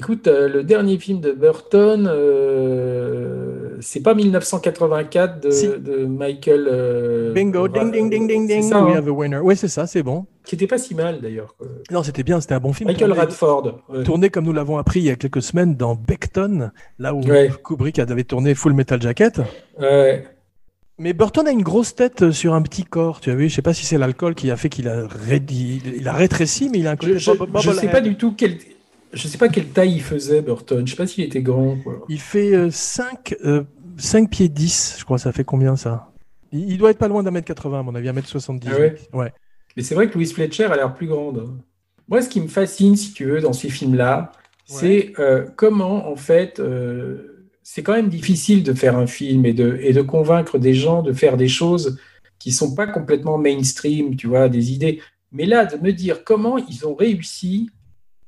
Écoute, 0.02 0.28
euh, 0.28 0.48
le 0.50 0.64
dernier 0.64 0.98
film 0.98 1.20
de 1.22 1.32
Burton, 1.32 2.08
euh, 2.12 3.78
c'est 3.82 4.02
pas 4.02 4.14
1984 4.14 5.40
de, 5.42 5.52
Si. 5.52 5.68
de 5.68 6.06
Michael. 6.06 6.68
euh, 6.70 7.34
Bingo, 7.34 7.68
ding, 7.68 7.92
ding, 7.92 8.10
ding, 8.10 8.28
ding, 8.28 8.48
ding, 8.48 8.64
ça, 8.64 8.84
we 8.84 8.94
hein, 8.94 8.98
have 8.98 9.08
a 9.08 9.12
winner. 9.12 9.40
Oui, 9.40 9.56
c'est 9.56 9.68
ça, 9.68 9.88
c'est 9.88 10.04
bon. 10.04 10.26
qui 10.46 10.56
était 10.56 10.68
pas 10.68 10.78
si 10.78 10.96
mal 10.96 11.22
d'ailleurs. 11.22 11.56
Non, 11.92 12.04
c'était 12.04 12.24
bien, 12.24 12.42
c'était 12.42 12.56
un 12.56 12.60
bon 12.60 12.74
film. 12.74 12.88
Michael 12.90 13.10
tourné- 13.10 13.20
Radford. 13.22 13.82
ouais. 13.90 14.04
Tourné 14.04 14.30
comme 14.30 14.46
nous 14.46 14.54
l'avons 14.54 14.78
appris 14.78 15.00
il 15.02 15.06
y 15.06 15.10
a 15.12 15.16
quelques 15.16 15.42
semaines 15.42 15.76
dans 15.76 15.96
Beckton, 15.96 16.72
là 17.00 17.14
où 17.14 17.22
Ouais. 17.22 17.52
Kubrick 17.64 18.00
avait 18.00 18.24
tourné 18.24 18.56
Full 18.56 18.74
Metal 18.74 19.02
Jacket. 19.02 19.40
Ouais. 19.80 20.26
Mais 20.98 21.14
Burton 21.14 21.48
a 21.48 21.52
une 21.52 21.64
grosse 21.64 21.96
tête 21.96 22.32
sur 22.32 22.54
un 22.54 22.62
petit 22.62 22.84
corps, 22.84 23.22
tu 23.22 23.32
as 23.32 23.36
vu 23.36 23.50
Je 23.50 23.56
sais 23.56 23.62
pas 23.64 23.74
si 23.74 23.86
c'est 23.86 23.98
l'alcool 23.98 24.36
qui 24.36 24.52
a 24.52 24.56
fait 24.58 24.70
qu'il 24.70 24.88
a, 24.88 25.08
rédi- 25.08 25.82
il 25.98 26.08
a 26.08 26.14
rétréci, 26.14 26.70
mais 26.72 26.80
il 26.80 26.88
a 26.88 26.92
un 26.92 26.96
côté 26.96 27.14
Je, 27.14 27.18
je 27.18 27.72
sais 27.72 27.88
pas 27.88 28.02
du 28.02 28.16
tout 28.18 28.34
quel, 28.38 28.58
je 29.14 29.28
sais 29.28 29.38
pas 29.38 29.50
quelle 29.50 29.68
taille 29.70 29.94
il 29.94 30.02
faisait 30.02 30.42
Burton. 30.42 30.86
Je 30.86 30.92
sais 30.92 30.98
pas 30.98 31.08
s'il 31.08 31.24
était 31.24 31.42
grand. 31.42 31.78
Quoi. 31.84 32.06
Il 32.10 32.20
fait 32.20 32.70
5, 32.72 33.36
pieds 34.30 34.50
10, 34.50 34.96
je 35.00 35.06
crois, 35.06 35.18
ça 35.18 35.32
fait 35.32 35.44
combien 35.44 35.76
ça? 35.76 36.12
Il, 36.52 36.70
il 36.72 36.78
doit 36.78 36.92
être 36.92 36.98
pas 36.98 37.08
loin 37.08 37.24
d'un 37.24 37.32
mètre 37.32 37.48
80, 37.48 37.80
à 37.80 37.84
mon 37.84 37.96
avis, 37.96 38.10
un 38.10 38.14
mètre 38.14 38.28
70. 38.28 38.68
Ah 38.72 38.80
ouais? 38.80 38.96
Ouais. 39.14 39.34
Mais 39.78 39.84
c'est 39.84 39.96
vrai 39.96 40.10
que 40.10 40.16
Louise 40.16 40.34
Fletcher 40.34 40.66
a 40.66 40.76
l'air 40.76 40.94
plus 40.94 41.08
grande. 41.08 41.40
hein. 41.40 41.58
Moi, 42.08 42.22
ce 42.22 42.30
qui 42.30 42.42
me 42.42 42.48
fascine, 42.48 42.96
si 42.98 43.14
tu 43.14 43.26
veux, 43.26 43.40
dans 43.40 43.54
ces 43.54 43.70
films-là, 43.70 44.34
c'est 44.66 45.14
euh, 45.20 45.46
comment, 45.56 46.10
en 46.10 46.16
fait, 46.16 46.60
euh, 46.60 47.48
c'est 47.64 47.84
quand 47.84 47.94
même 47.94 48.10
difficile 48.10 48.64
de 48.64 48.74
faire 48.74 48.98
un 48.98 49.08
film 49.08 49.46
et 49.46 49.54
de, 49.54 49.78
et 49.82 49.94
de 49.94 50.02
convaincre 50.02 50.58
des 50.60 50.74
gens 50.74 51.04
de 51.04 51.14
faire 51.14 51.38
des 51.38 51.48
choses 51.48 52.00
qui 52.40 52.52
sont 52.52 52.74
pas 52.76 52.88
complètement 52.88 53.38
mainstream, 53.38 54.16
tu 54.16 54.28
vois, 54.28 54.50
des 54.50 54.72
idées. 54.74 55.02
Mais 55.32 55.46
là, 55.46 55.66
de 55.66 55.78
me 55.78 55.92
dire 55.94 56.24
comment 56.26 56.58
ils 56.58 56.86
ont 56.86 56.96
réussi 56.96 57.70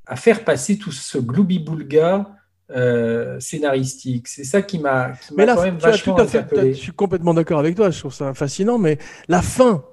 à 0.06 0.16
faire 0.16 0.44
passer 0.44 0.78
tout 0.78 0.92
ce 0.92 1.18
gloubi-boulga 1.18 2.30
euh, 2.72 3.40
scénaristique, 3.40 4.28
c'est 4.28 4.44
ça 4.44 4.62
qui 4.62 4.80
m'a 4.80 5.12
Mais 5.32 5.46
m'a 5.46 5.46
là, 5.46 5.56
quand 5.56 5.64
même 5.64 5.78
tu 5.78 5.86
as 5.86 5.92
vachement 5.92 6.16
tout 6.16 6.22
à 6.22 6.28
fait, 6.28 6.74
je 6.74 6.80
suis 6.80 6.92
complètement 6.92 7.34
d'accord 7.34 7.60
avec 7.60 7.76
toi, 7.76 7.90
je 7.90 8.00
trouve 8.00 8.14
ça 8.14 8.34
fascinant, 8.34 8.78
mais 8.78 8.98
la 9.28 9.42
fin, 9.42 9.84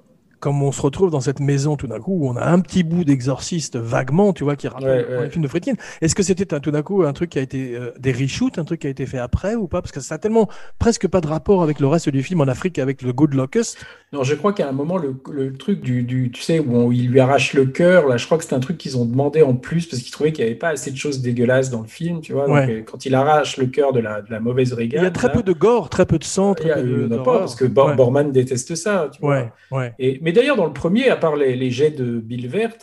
comme 0.41 0.61
on 0.61 0.73
se 0.73 0.81
retrouve 0.81 1.09
dans 1.11 1.21
cette 1.21 1.39
maison 1.39 1.77
tout 1.77 1.87
d'un 1.87 1.99
coup, 1.99 2.11
où 2.19 2.27
on 2.27 2.35
a 2.35 2.43
un 2.45 2.59
petit 2.59 2.83
bout 2.83 3.05
d'exorciste 3.05 3.77
vaguement, 3.77 4.33
tu 4.33 4.43
vois, 4.43 4.57
qui 4.57 4.67
rappelle 4.67 5.05
Ouais, 5.09 5.15
ouais. 5.17 5.23
les 5.25 5.29
films 5.29 5.43
de 5.43 5.47
Friedkin. 5.47 5.75
Est-ce 6.01 6.15
que 6.15 6.23
c'était 6.23 6.45
tout 6.59 6.71
d'un 6.71 6.81
coup 6.81 7.03
un 7.03 7.13
truc 7.13 7.29
qui 7.29 7.39
a 7.39 7.41
été 7.41 7.75
euh, 7.77 7.91
des 7.99 8.11
reshoots, 8.11 8.57
un 8.57 8.65
truc 8.65 8.81
qui 8.81 8.87
a 8.87 8.89
été 8.89 9.05
fait 9.05 9.19
après 9.19 9.55
ou 9.55 9.67
pas? 9.67 9.81
Parce 9.81 9.93
que 9.93 10.01
ça 10.01 10.15
a 10.15 10.17
tellement 10.17 10.49
presque 10.79 11.07
pas 11.07 11.21
de 11.21 11.27
rapport 11.27 11.63
avec 11.63 11.79
le 11.79 11.87
reste 11.87 12.09
du 12.09 12.23
film 12.23 12.41
en 12.41 12.47
Afrique, 12.49 12.79
avec 12.79 13.01
le 13.03 13.13
Good 13.13 13.33
Locust. 13.35 13.77
Non, 14.11 14.23
je 14.23 14.35
crois 14.35 14.51
qu'à 14.51 14.67
un 14.67 14.73
moment, 14.73 14.97
le, 14.97 15.15
le 15.31 15.53
truc 15.53 15.79
du, 15.81 16.03
du- 16.03 16.31
tu 16.31 16.41
sais, 16.41 16.59
où 16.59 16.75
on- 16.75 16.91
il 16.91 17.07
lui 17.09 17.19
arrache 17.21 17.53
le 17.53 17.65
cœur, 17.65 18.07
là, 18.07 18.17
je 18.17 18.25
crois 18.25 18.37
que 18.37 18.43
c'est 18.43 18.55
un 18.55 18.59
truc 18.59 18.77
qu'ils 18.77 18.97
ont 18.97 19.05
demandé 19.05 19.41
en 19.43 19.53
plus 19.53 19.85
parce 19.85 20.01
qu'ils 20.01 20.11
trouvaient 20.11 20.31
qu'il 20.33 20.43
n'y 20.43 20.49
avait 20.51 20.59
pas 20.59 20.69
assez 20.69 20.91
de 20.91 20.97
choses 20.97 21.21
dégueulasses 21.21 21.69
dans 21.69 21.81
le 21.81 21.87
film, 21.87 22.19
tu 22.21 22.33
vois. 22.33 22.47
Donc, 22.47 22.55
Ouais. 22.55 22.69
euh, 22.79 22.81
quand 22.83 23.05
il 23.05 23.15
arrache 23.15 23.57
le 23.57 23.67
cœur 23.67 23.93
de 23.93 23.99
la, 23.99 24.21
de 24.21 24.29
la 24.31 24.39
mauvaise 24.39 24.69
Il 24.71 24.75
régale, 24.75 25.03
y 25.03 25.07
a 25.07 25.11
très 25.11 25.27
là, 25.27 25.33
peu 25.35 25.43
de 25.43 25.53
gore, 25.53 25.89
très 25.89 26.05
peu 26.05 26.17
de 26.17 26.23
sang, 26.23 26.55
il 26.59 26.63
peu 26.63 26.69
il 26.79 26.81
y 26.89 27.07
de- 27.09 27.15
en 27.15 27.19
a 27.19 27.23
pas 27.23 27.39
parce 27.39 27.55
que 27.55 27.65
Bor-. 27.65 27.95
Borman 27.95 28.31
déteste 28.31 28.75
ça, 28.75 29.09
tu 29.13 29.21
vois. 29.21 29.51
Et, 29.99 30.19
mais 30.21 30.30
d'ailleurs, 30.31 30.55
dans 30.57 30.65
le 30.65 30.73
premier, 30.73 31.09
à 31.09 31.15
part 31.15 31.35
les, 31.35 31.55
les 31.55 31.71
jets 31.71 31.91
de 31.91 32.19
Bill 32.19 32.47
Vert, 32.47 32.73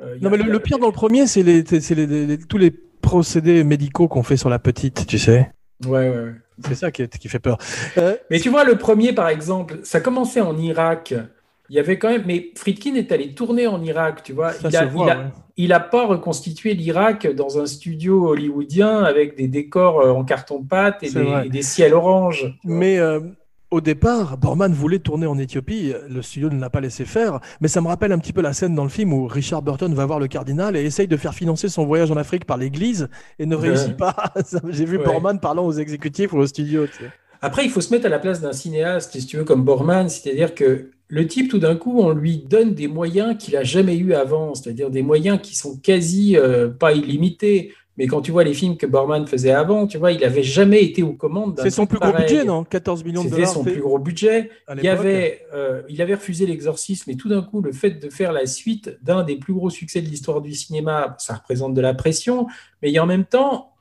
euh, 0.00 0.16
Non, 0.20 0.30
mais 0.30 0.36
le, 0.36 0.58
pire 0.60 0.78
dans 0.78 0.86
le 0.86 0.92
premier, 0.92 1.26
c'est 1.26 1.42
les, 1.42 1.62
les- 1.62 2.38
tous 2.38 2.58
les 2.58 2.70
procédés 3.02 3.64
médicaux 3.64 4.08
qu'on 4.08 4.22
fait 4.22 4.36
sur 4.36 4.48
la 4.50 4.58
petite, 4.58 5.06
tu 5.06 5.18
sais. 5.18 5.50
Ouais, 5.86 5.90
ouais, 5.90 6.08
ouais. 6.10 6.32
C'est 6.66 6.74
ça 6.74 6.90
qui, 6.90 7.02
est- 7.02 7.18
qui 7.18 7.28
fait 7.28 7.38
peur. 7.38 7.58
Euh, 7.98 8.16
Mais 8.30 8.40
tu 8.40 8.48
vois, 8.48 8.64
le 8.64 8.76
premier, 8.78 9.12
par 9.12 9.28
exemple, 9.28 9.78
ça 9.82 10.00
commençait 10.00 10.40
en 10.40 10.56
Irak. 10.56 11.14
Il 11.68 11.76
y 11.76 11.78
avait 11.78 11.98
quand 11.98 12.08
même, 12.10 12.22
mais 12.26 12.50
Friedkin 12.56 12.94
est 12.94 13.10
allé 13.12 13.34
tourner 13.34 13.66
en 13.66 13.82
Irak, 13.82 14.22
tu 14.22 14.32
vois. 14.32 14.52
ça 14.52 14.68
il 14.68 14.76
a, 14.76 14.80
se 14.80 14.86
voit. 14.86 15.06
il 15.06 15.10
a- 15.10 15.18
ouais. 15.18 15.24
il 15.56 15.72
a 15.72 15.80
pas 15.80 16.06
reconstitué 16.06 16.74
l'Irak 16.74 17.26
dans 17.34 17.58
un 17.60 17.66
studio 17.66 18.28
hollywoodien 18.28 19.02
avec 19.02 19.36
des 19.36 19.48
décors 19.48 20.00
euh, 20.00 20.10
en 20.12 20.24
carton-pâte 20.24 21.02
et, 21.02 21.10
des- 21.10 21.22
vrai. 21.22 21.46
et 21.46 21.50
des 21.50 21.62
ciels 21.62 21.92
oranges. 21.94 22.54
Mais 22.64 22.98
euh, 22.98 23.20
au 23.70 23.80
départ, 23.80 24.38
Borman 24.38 24.72
voulait 24.72 24.98
tourner 25.00 25.26
en 25.26 25.36
Éthiopie. 25.38 25.92
Le 26.08 26.22
studio 26.22 26.48
ne 26.50 26.60
l'a 26.60 26.70
pas 26.70 26.80
laissé 26.80 27.04
faire. 27.04 27.40
Mais 27.60 27.68
ça 27.68 27.80
me 27.80 27.88
rappelle 27.88 28.12
un 28.12 28.18
petit 28.18 28.32
peu 28.32 28.40
la 28.40 28.52
scène 28.52 28.74
dans 28.74 28.84
le 28.84 28.88
film 28.90 29.12
où 29.12 29.26
Richard 29.26 29.62
Burton 29.62 29.92
va 29.94 30.06
voir 30.06 30.20
le 30.20 30.28
cardinal 30.28 30.76
et 30.76 30.84
essaye 30.84 31.08
de 31.08 31.16
faire 31.16 31.34
financer 31.34 31.68
son 31.68 31.84
voyage 31.84 32.10
en 32.10 32.16
Afrique 32.16 32.44
par 32.44 32.56
l'église 32.58 33.08
et 33.38 33.46
ne 33.46 33.56
Ouais. 33.56 33.68
réussit 33.68 33.96
pas. 33.96 34.14
J'ai 34.68 34.84
vu 34.84 34.98
Ouais. 34.98 35.04
Borman 35.04 35.40
parlant 35.40 35.66
aux 35.66 35.72
exécutifs 35.72 36.32
ou 36.32 36.38
au 36.38 36.46
studio. 36.46 36.86
tu 36.86 36.92
sais. 37.04 37.10
Après, 37.42 37.64
il 37.64 37.70
faut 37.70 37.80
se 37.80 37.92
mettre 37.92 38.06
à 38.06 38.08
la 38.08 38.18
place 38.18 38.40
d'un 38.40 38.52
cinéaste, 38.52 39.18
si 39.18 39.26
tu 39.26 39.36
veux, 39.36 39.44
comme 39.44 39.62
Borman, 39.64 40.08
c'est-à-dire 40.08 40.54
que 40.54 40.90
le 41.08 41.26
type, 41.26 41.50
tout 41.50 41.58
d'un 41.58 41.76
coup, 41.76 42.00
on 42.00 42.10
lui 42.10 42.38
donne 42.38 42.72
des 42.74 42.88
moyens 42.88 43.36
qu'il 43.38 43.56
a 43.56 43.62
jamais 43.62 43.96
eu 43.96 44.14
avant, 44.14 44.54
c'est-à-dire 44.54 44.90
des 44.90 45.02
moyens 45.02 45.38
qui 45.42 45.54
sont 45.54 45.76
quasi 45.76 46.36
euh, 46.36 46.68
pas 46.70 46.92
illimités. 46.92 47.72
Mais 47.98 48.06
quand 48.06 48.20
tu 48.20 48.30
vois 48.30 48.44
les 48.44 48.52
films 48.52 48.76
que 48.76 48.84
Borman 48.86 49.26
faisait 49.26 49.52
avant, 49.52 49.86
tu 49.86 49.96
vois, 49.96 50.12
il 50.12 50.22
avait 50.22 50.42
jamais 50.42 50.84
été 50.84 51.02
aux 51.02 51.14
commandes 51.14 51.58
C'est 51.62 51.70
son 51.70 51.86
plus 51.86 51.98
gros 51.98 52.12
budget, 52.12 52.44
non? 52.44 52.62
14 52.64 53.04
millions 53.04 53.22
de 53.22 53.28
C'était 53.28 53.36
dollars. 53.40 53.52
son 53.54 53.64
fait 53.64 53.72
plus 53.72 53.80
gros 53.80 53.98
budget. 53.98 54.50
Il, 54.76 54.84
y 54.84 54.88
avait, 54.88 55.40
euh, 55.54 55.80
il 55.88 56.02
avait 56.02 56.14
refusé 56.14 56.44
l'exorcisme, 56.46 57.10
et 57.10 57.16
tout 57.16 57.28
d'un 57.28 57.42
coup, 57.42 57.62
le 57.62 57.72
fait 57.72 57.90
de 57.92 58.10
faire 58.10 58.32
la 58.32 58.44
suite 58.46 58.98
d'un 59.02 59.22
des 59.24 59.36
plus 59.36 59.54
gros 59.54 59.70
succès 59.70 60.02
de 60.02 60.08
l'histoire 60.08 60.42
du 60.42 60.52
cinéma, 60.52 61.16
ça 61.18 61.34
représente 61.34 61.72
de 61.74 61.80
la 61.80 61.94
pression, 61.94 62.46
mais 62.82 62.98
en 62.98 63.06
même 63.06 63.24
temps, 63.24 63.72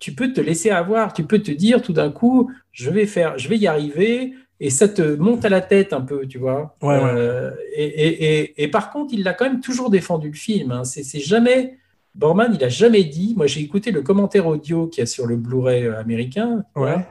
tu 0.00 0.12
peux 0.14 0.32
te 0.32 0.40
laisser 0.40 0.70
avoir, 0.70 1.12
tu 1.12 1.24
peux 1.24 1.38
te 1.38 1.50
dire 1.52 1.80
tout 1.82 1.92
d'un 1.92 2.10
coup, 2.10 2.50
je 2.72 2.90
vais 2.90 3.06
faire, 3.06 3.38
je 3.38 3.48
vais 3.48 3.56
y 3.58 3.66
arriver, 3.66 4.32
et 4.58 4.68
ça 4.70 4.88
te 4.88 5.02
monte 5.16 5.44
à 5.44 5.48
la 5.48 5.60
tête 5.60 5.92
un 5.92 6.00
peu, 6.00 6.26
tu 6.26 6.38
vois. 6.38 6.76
Ouais, 6.82 6.88
ouais. 6.96 7.10
Euh, 7.14 7.50
et, 7.76 7.84
et, 7.84 8.40
et, 8.40 8.62
et 8.64 8.68
par 8.68 8.90
contre, 8.90 9.14
il 9.14 9.26
a 9.28 9.32
quand 9.32 9.44
même 9.44 9.60
toujours 9.60 9.90
défendu 9.90 10.28
le 10.28 10.34
film. 10.36 10.72
hein. 10.72 10.84
C'est 10.84 11.20
jamais. 11.20 11.78
Borman, 12.14 12.52
il 12.54 12.62
a 12.64 12.68
jamais 12.68 13.04
dit. 13.04 13.34
Moi, 13.36 13.46
j'ai 13.46 13.60
écouté 13.60 13.90
le 13.92 14.02
commentaire 14.02 14.46
audio 14.46 14.86
qu'il 14.88 15.00
y 15.00 15.04
a 15.04 15.06
sur 15.06 15.26
le 15.26 15.36
Blu-ray 15.36 15.84
euh, 15.86 15.98
américain. 16.00 16.64
Ouais. 16.76 17.06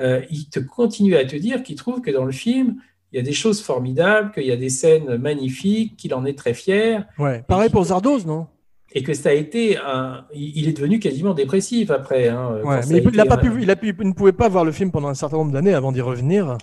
Euh, 0.00 0.22
il 0.30 0.48
te 0.48 0.60
continue 0.60 1.16
à 1.16 1.24
te 1.24 1.36
dire 1.36 1.62
qu'il 1.62 1.76
trouve 1.76 2.00
que 2.00 2.10
dans 2.10 2.24
le 2.24 2.32
film, 2.32 2.76
il 3.12 3.16
y 3.16 3.18
a 3.18 3.22
des 3.22 3.32
choses 3.32 3.60
formidables, 3.62 4.32
qu'il 4.32 4.44
y 4.44 4.52
a 4.52 4.56
des 4.56 4.70
scènes 4.70 5.16
magnifiques, 5.16 5.96
qu'il 5.96 6.14
en 6.14 6.24
est 6.24 6.36
très 6.36 6.54
fier, 6.54 7.06
Ouais. 7.18 7.42
Pareil 7.46 7.70
pour 7.70 7.84
Zardoz, 7.84 8.26
non? 8.26 8.46
Et 8.94 9.02
que 9.02 9.14
ça 9.14 9.30
a 9.30 9.32
été 9.32 9.78
un. 9.78 10.24
Il 10.34 10.68
est 10.68 10.72
devenu 10.74 10.98
quasiment 10.98 11.32
dépressif 11.32 11.90
après. 11.90 12.28
hein, 12.28 12.58
Ouais, 12.62 12.80
mais 12.90 12.98
il, 12.98 13.00
a 13.00 13.02
peut- 13.02 13.10
il 13.14 13.20
a 13.20 13.24
été 13.24 13.28
pas 13.28 13.34
un- 13.36 13.38
pu, 13.38 13.62
il, 13.62 13.70
a 13.70 13.76
pu- 13.76 13.96
il 13.98 14.06
ne 14.08 14.12
pouvait 14.12 14.32
pas 14.32 14.48
voir 14.50 14.66
le 14.66 14.72
film 14.72 14.90
pendant 14.90 15.08
un 15.08 15.14
certain 15.14 15.38
nombre 15.38 15.52
d'années 15.52 15.72
avant 15.72 15.92
d'y 15.92 16.02
revenir. 16.02 16.58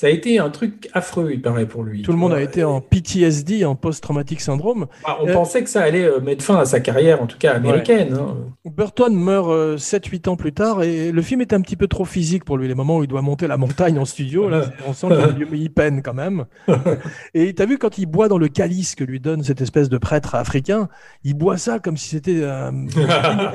Ça 0.00 0.06
a 0.06 0.10
été 0.10 0.38
un 0.38 0.48
truc 0.48 0.88
affreux, 0.94 1.28
il 1.30 1.42
paraît, 1.42 1.66
pour 1.66 1.82
lui. 1.82 2.00
Tout 2.00 2.12
le 2.12 2.16
monde 2.16 2.30
vois. 2.30 2.38
a 2.38 2.42
été 2.42 2.64
en 2.64 2.80
PTSD, 2.80 3.66
en 3.66 3.74
post-traumatic 3.74 4.40
syndrome. 4.40 4.86
Bah, 5.04 5.18
on 5.20 5.28
Euh, 5.28 5.34
pensait 5.34 5.62
que 5.62 5.68
ça 5.68 5.82
allait 5.82 6.06
euh, 6.06 6.20
mettre 6.20 6.42
fin 6.42 6.56
à 6.56 6.64
sa 6.64 6.80
carrière, 6.80 7.20
en 7.20 7.26
tout 7.26 7.36
cas 7.36 7.52
américaine. 7.52 8.14
hein. 8.18 8.34
Burton 8.64 9.14
meurt 9.14 9.76
7-8 9.78 10.30
ans 10.30 10.36
plus 10.36 10.54
tard 10.54 10.82
et 10.82 11.12
le 11.12 11.20
film 11.20 11.42
est 11.42 11.52
un 11.52 11.60
petit 11.60 11.76
peu 11.76 11.86
trop 11.86 12.06
physique 12.06 12.46
pour 12.46 12.56
lui. 12.56 12.66
Les 12.66 12.74
moments 12.74 12.96
où 12.96 13.04
il 13.04 13.08
doit 13.08 13.20
monter 13.20 13.46
la 13.46 13.58
montagne 13.58 13.98
en 13.98 14.06
studio, 14.06 14.48
là, 14.48 14.70
on 14.88 14.94
sent 14.94 15.08
qu'il 15.36 15.54
il 15.60 15.70
peine 15.70 16.00
quand 16.02 16.14
même. 16.14 16.46
Et 17.34 17.54
tu 17.54 17.60
as 17.62 17.66
vu 17.66 17.76
quand 17.76 17.98
il 17.98 18.06
boit 18.06 18.28
dans 18.28 18.38
le 18.38 18.48
calice 18.48 18.94
que 18.94 19.04
lui 19.04 19.20
donne 19.20 19.42
cette 19.42 19.60
espèce 19.60 19.90
de 19.90 19.98
prêtre 19.98 20.34
africain, 20.34 20.88
il 21.24 21.34
boit 21.34 21.58
ça 21.58 21.78
comme 21.78 21.98
si 21.98 22.08
c'était 22.08 22.42
un, 22.44 22.72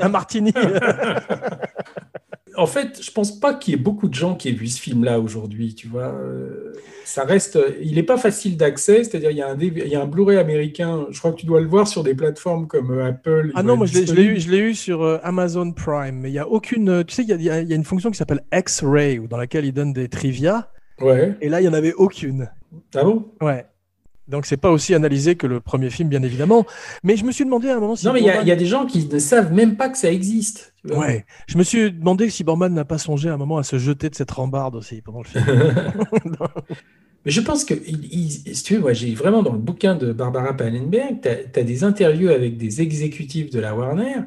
un 0.00 0.08
martini. 0.10 0.52
En 2.56 2.66
fait, 2.66 3.00
je 3.02 3.10
pense 3.10 3.38
pas 3.38 3.54
qu'il 3.54 3.72
y 3.74 3.76
ait 3.76 3.80
beaucoup 3.80 4.08
de 4.08 4.14
gens 4.14 4.34
qui 4.34 4.48
aient 4.48 4.52
vu 4.52 4.66
ce 4.66 4.80
film-là 4.80 5.20
aujourd'hui, 5.20 5.74
tu 5.74 5.86
vois. 5.88 6.08
Euh, 6.14 6.72
Ça 7.04 7.24
reste, 7.24 7.58
il 7.80 7.94
n'est 7.94 8.02
pas 8.02 8.16
facile 8.16 8.56
d'accès, 8.56 9.04
c'est-à-dire 9.04 9.30
il 9.30 9.36
y 9.36 9.42
a 9.42 9.48
un, 9.48 9.54
DV 9.54 9.82
il 9.86 9.92
y 9.92 9.94
a 9.94 10.02
un 10.02 10.06
Blu-ray 10.06 10.38
américain, 10.38 11.06
je 11.10 11.18
crois 11.18 11.30
que 11.32 11.36
tu 11.36 11.46
dois 11.46 11.60
le 11.60 11.68
voir 11.68 11.86
sur 11.86 12.02
des 12.02 12.14
plateformes 12.14 12.66
comme 12.66 12.90
euh, 12.90 13.06
Apple. 13.08 13.52
Ah 13.54 13.62
non, 13.62 13.76
moi 13.76 13.86
je 13.86 13.94
l'ai- 13.94 14.00
eu, 14.00 14.04
disponible. 14.04 14.40
je 14.40 14.50
l'ai 14.50 14.58
eu 14.58 14.74
sur 14.74 15.02
euh, 15.02 15.18
Amazon 15.22 15.70
Prime, 15.72 16.16
mais 16.20 16.30
il 16.30 16.34
y 16.34 16.38
a 16.40 16.48
aucune. 16.48 17.04
Tu 17.04 17.14
sais, 17.14 17.22
il 17.22 17.28
y 17.28 17.32
a, 17.32 17.60
il 17.60 17.68
y 17.68 17.72
a- 17.72 17.76
une 17.76 17.84
fonction 17.84 18.10
qui 18.10 18.16
s'appelle 18.16 18.42
X-Ray 18.52 19.20
dans 19.28 19.36
laquelle 19.36 19.64
il 19.64 19.72
donne 19.72 19.92
des 19.92 20.08
trivia, 20.08 20.70
Ouais. 21.00 21.36
et 21.40 21.48
là 21.48 21.60
il 21.60 21.64
y 21.64 21.68
en 21.68 21.74
avait 21.74 21.92
aucune. 21.94 22.50
Ah 22.94 23.04
bon? 23.04 23.26
Ouais. 23.40 23.66
Donc 24.28 24.44
c'est 24.46 24.56
pas 24.56 24.70
aussi 24.70 24.92
analysé 24.94 25.36
que 25.36 25.46
le 25.46 25.60
premier 25.60 25.88
film, 25.90 26.08
bien 26.08 26.22
évidemment. 26.22 26.66
Mais 27.04 27.16
je 27.16 27.24
me 27.24 27.30
suis 27.32 27.44
demandé 27.44 27.68
à 27.68 27.76
un 27.76 27.80
moment 27.80 27.94
si 27.96 28.06
Non, 28.06 28.12
mais 28.12 28.20
il 28.20 28.26
y, 28.26 28.30
a- 28.30 28.34
Borman- 28.38 28.42
il 28.44 28.48
y 28.48 28.52
a 28.52 28.56
des 28.56 28.66
gens 28.66 28.84
qui 28.86 29.06
ne 29.06 29.18
savent 29.18 29.52
même 29.52 29.76
pas 29.76 29.88
que 29.88 29.96
ça 29.98 30.10
existe. 30.10 30.74
tu 30.84 30.92
vois. 30.94 31.06
Ouais. 31.06 31.24
Je 31.46 31.56
me 31.58 31.62
suis 31.62 31.92
demandé 31.92 32.28
si 32.30 32.42
Borman 32.42 32.72
n'a 32.74 32.84
pas 32.84 32.98
songé 32.98 33.28
à 33.28 33.34
un 33.34 33.36
moment 33.36 33.58
à 33.58 33.62
se 33.62 33.78
jeter 33.78 34.10
de 34.10 34.14
cette 34.16 34.30
rambarde 34.32 34.74
aussi 34.74 35.00
pendant 35.02 35.20
le 35.22 35.28
film. 35.28 35.44
Mais 37.24 37.32
je 37.32 37.40
pense 37.40 37.64
que, 37.64 37.74
il- 37.74 38.04
il- 38.12 38.54
si 38.56 38.62
tu 38.62 38.74
veux, 38.74 38.80
moi, 38.80 38.92
j'ai 38.92 39.14
vraiment 39.14 39.42
dans 39.42 39.52
le 39.52 39.58
bouquin 39.58 39.96
de 39.96 40.12
Barbara 40.12 40.54
Pallenberg, 40.54 41.20
tu 41.22 41.28
as, 41.60 41.62
des 41.64 41.82
interviews 41.84 42.28
avec 42.28 42.56
des 42.56 42.80
exécutifs 42.82 43.50
de 43.50 43.58
la 43.58 43.74
Warner 43.74 44.20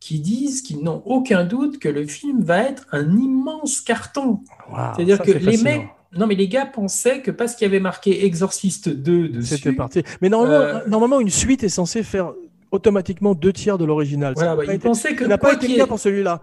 qui 0.00 0.20
disent 0.20 0.62
qu'ils 0.62 0.82
n'ont 0.82 1.02
aucun 1.04 1.44
doute 1.44 1.78
que 1.78 1.88
le 1.88 2.06
film 2.06 2.42
va 2.42 2.60
être 2.62 2.86
un 2.92 3.10
immense 3.18 3.80
carton. 3.80 4.40
C'est-à-dire 4.94 5.20
que 5.20 5.32
les 5.32 5.56
mecs, 5.58 5.86
non 6.18 6.26
mais 6.26 6.34
les 6.34 6.48
gars 6.48 6.66
pensaient 6.66 7.20
que 7.22 7.30
parce 7.30 7.54
qu'il 7.54 7.66
y 7.66 7.68
avait 7.70 7.80
marqué 7.80 8.24
Exorciste 8.24 8.88
2 8.88 9.28
dessus, 9.28 9.56
C'était 9.56 9.72
parti. 9.72 10.02
Mais 10.20 10.28
normalement, 10.28 10.54
Euh, 10.64 10.80
normalement, 10.88 11.20
une 11.20 11.30
suite 11.30 11.62
est 11.64 11.68
censée 11.68 12.02
faire 12.02 12.32
automatiquement 12.70 13.34
deux 13.34 13.52
tiers 13.52 13.78
de 13.78 13.84
l'original. 13.84 14.34
Voilà, 14.34 14.50
n'a 14.50 14.56
bah, 14.56 14.64
pas 14.66 14.72
ils 14.72 14.76
été- 14.76 14.88
pensaient 14.88 15.14
que 15.14 15.24
n'a 15.24 15.38
pas 15.38 15.52
été 15.54 15.68
le 15.68 15.76
cas 15.76 15.84
ait- 15.84 15.86
pour 15.86 15.98
celui-là. 15.98 16.42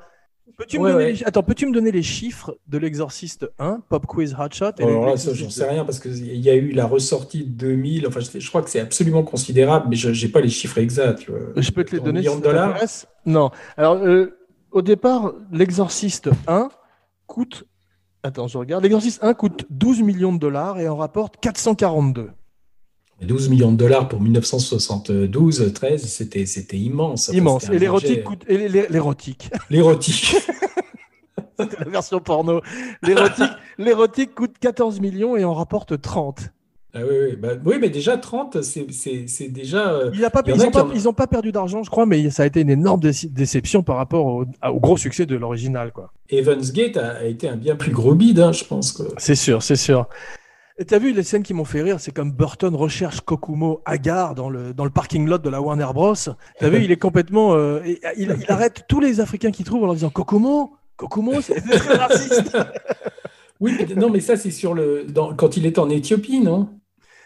Peux-tu 0.58 0.78
me 0.78 0.84
Ouais, 0.84 0.92
donner 0.92 1.06
ouais. 1.06 1.12
les... 1.14 1.24
Attends, 1.24 1.42
peux-tu 1.42 1.66
me 1.66 1.74
donner 1.74 1.92
les 1.92 2.04
chiffres 2.04 2.58
de 2.68 2.78
l'Exorciste 2.78 3.50
1, 3.58 3.80
Pop 3.90 4.06
Quiz 4.06 4.36
Hotshot 4.38 4.72
et 4.80 4.84
alors 4.84 5.06
là, 5.08 5.18
ça, 5.18 5.34
j'en 5.34 5.50
sais 5.50 5.68
rien 5.68 5.84
parce 5.84 6.00
qu'il 6.00 6.38
y 6.38 6.50
a 6.50 6.54
eu 6.56 6.72
la 6.72 6.86
ressortie 6.86 7.44
de 7.44 7.50
2000. 7.50 8.08
Enfin, 8.08 8.20
je, 8.20 8.40
je 8.40 8.50
crois 8.50 8.62
que 8.62 8.70
c'est 8.70 8.80
absolument 8.82 9.24
considérable, 9.24 9.88
mais 9.90 9.96
je 9.96 10.10
n'ai 10.10 10.32
pas 10.32 10.42
les 10.42 10.50
chiffres 10.50 10.78
exacts. 10.78 11.20
tu. 11.22 11.32
Je 11.58 11.72
peux 11.72 11.84
te 11.84 11.96
les 11.96 12.02
donner 12.02 12.22
si 12.22 12.40
dollars. 12.42 12.78
Non. 13.26 13.50
Alors, 13.78 13.96
euh, 13.96 14.38
au 14.72 14.82
départ, 14.84 15.34
l'Exorciste 15.52 16.30
1 16.48 16.70
coûte. 17.26 17.64
Attends, 18.24 18.48
je 18.48 18.58
regarde. 18.58 18.84
L'Exorciste 18.84 19.22
1 19.24 19.34
coûte 19.34 19.66
12 19.70 20.02
millions 20.02 20.32
de 20.34 20.38
dollars 20.40 20.80
et 20.80 20.88
en 20.88 20.96
rapporte 20.96 21.36
442. 21.42 22.32
12 23.22 23.50
millions 23.50 23.72
de 23.72 23.78
dollars 23.78 24.08
pour 24.10 24.20
1972, 24.22 25.72
13, 25.74 26.04
c'était 26.06 26.46
c'était 26.46 26.78
immense. 26.78 27.30
Immense. 27.34 27.70
Et 27.70 27.80
l'érotique 27.80 28.10
budget- 28.10 28.24
coûte. 28.24 28.44
Et 28.48 28.68
l'érotique. 28.68 29.50
L'érotique. 29.70 30.36
C'était 31.60 31.84
la 31.86 31.90
version 31.92 32.20
porno. 32.20 32.62
L'érotique, 33.04 33.52
l'érotique 33.78 34.34
coûte 34.34 34.58
14 34.60 35.00
millions 35.00 35.38
et 35.38 35.44
en 35.44 35.54
rapporte 35.54 36.02
30. 36.02 36.50
Ah 36.96 37.00
oui, 37.02 37.16
oui, 37.30 37.36
bah, 37.36 37.50
oui, 37.66 37.76
mais 37.82 37.90
déjà 37.90 38.18
30, 38.18 38.62
c'est- 38.62 39.48
déjà. 39.50 39.94
euh, 39.94 40.12
ils 40.14 40.52
n'ont 40.66 40.70
pas, 40.72 40.84
en- 40.84 40.94
ils 40.94 41.10
ont 41.10 41.14
pas 41.14 41.26
perdu 41.26 41.52
d'argent, 41.52 41.82
je 41.82 41.90
crois, 41.90 42.06
mais 42.06 42.30
ça 42.30 42.44
a 42.44 42.46
été 42.46 42.62
une 42.62 42.70
énorme 42.70 43.00
déce- 43.00 43.32
déception 43.32 43.82
par 43.82 43.96
rapport 43.98 44.26
au, 44.28 44.46
gros 44.80 44.96
succès 44.98 45.26
de 45.26 45.36
l'original. 45.36 45.92
quoi. 45.92 46.12
Evans 46.30 46.62
Gate 46.62 46.98
a, 46.98 47.18
a 47.18 47.24
été 47.24 47.50
un 47.50 47.56
bien 47.56 47.76
plus 47.76 47.92
gros 47.92 48.14
bid, 48.14 48.40
hein, 48.40 48.52
je 48.52 48.64
pense. 48.64 48.92
Que... 48.92 49.04
C'est 49.18 49.34
sûr, 49.36 49.64
c'est 49.64 49.76
sûr. 49.76 50.08
T'as 50.88 51.00
vu 51.00 51.14
les 51.14 51.24
scènes 51.24 51.44
qui 51.44 51.54
m'ont 51.56 51.66
fait 51.66 51.82
rire, 51.82 52.00
c'est 52.00 52.12
comme 52.14 52.32
Burton 52.32 52.76
recherche 52.76 53.22
Kokumo 53.22 53.82
Agar 53.86 54.34
dans 54.36 54.50
le, 54.50 54.74
dans 54.74 54.86
le 54.86 54.90
parking 54.92 55.28
lot 55.28 55.38
de 55.40 55.50
la 55.50 55.62
Warner 55.62 55.88
Bros. 55.94 56.14
T'as 56.60 56.70
vu, 56.70 56.84
il 56.84 56.92
est 56.92 56.98
complètement. 56.98 57.54
euh, 57.56 57.80
il, 57.86 57.98
il- 58.18 58.36
il 58.40 58.46
arrête 58.52 58.86
tous 58.88 59.00
les 59.00 59.20
Africains 59.20 59.52
qu'il 59.52 59.66
trouve 59.66 59.82
en 59.84 59.86
leur 59.88 59.96
disant 59.96 60.10
Kokumo, 60.12 60.74
Kokumo, 60.98 61.42
c'est 61.42 61.60
très 61.62 61.96
raciste. 61.98 62.56
Oui, 63.62 63.78
mais, 63.80 63.96
non, 63.96 64.10
mais 64.10 64.20
ça, 64.20 64.36
c'est 64.36 64.52
sur 64.52 64.74
le. 64.74 65.06
dans- 65.08 65.34
quand 65.34 65.56
il 65.56 65.66
est 65.66 65.80
en 65.80 65.90
Éthiopie, 65.90 66.42
non? 66.42 66.68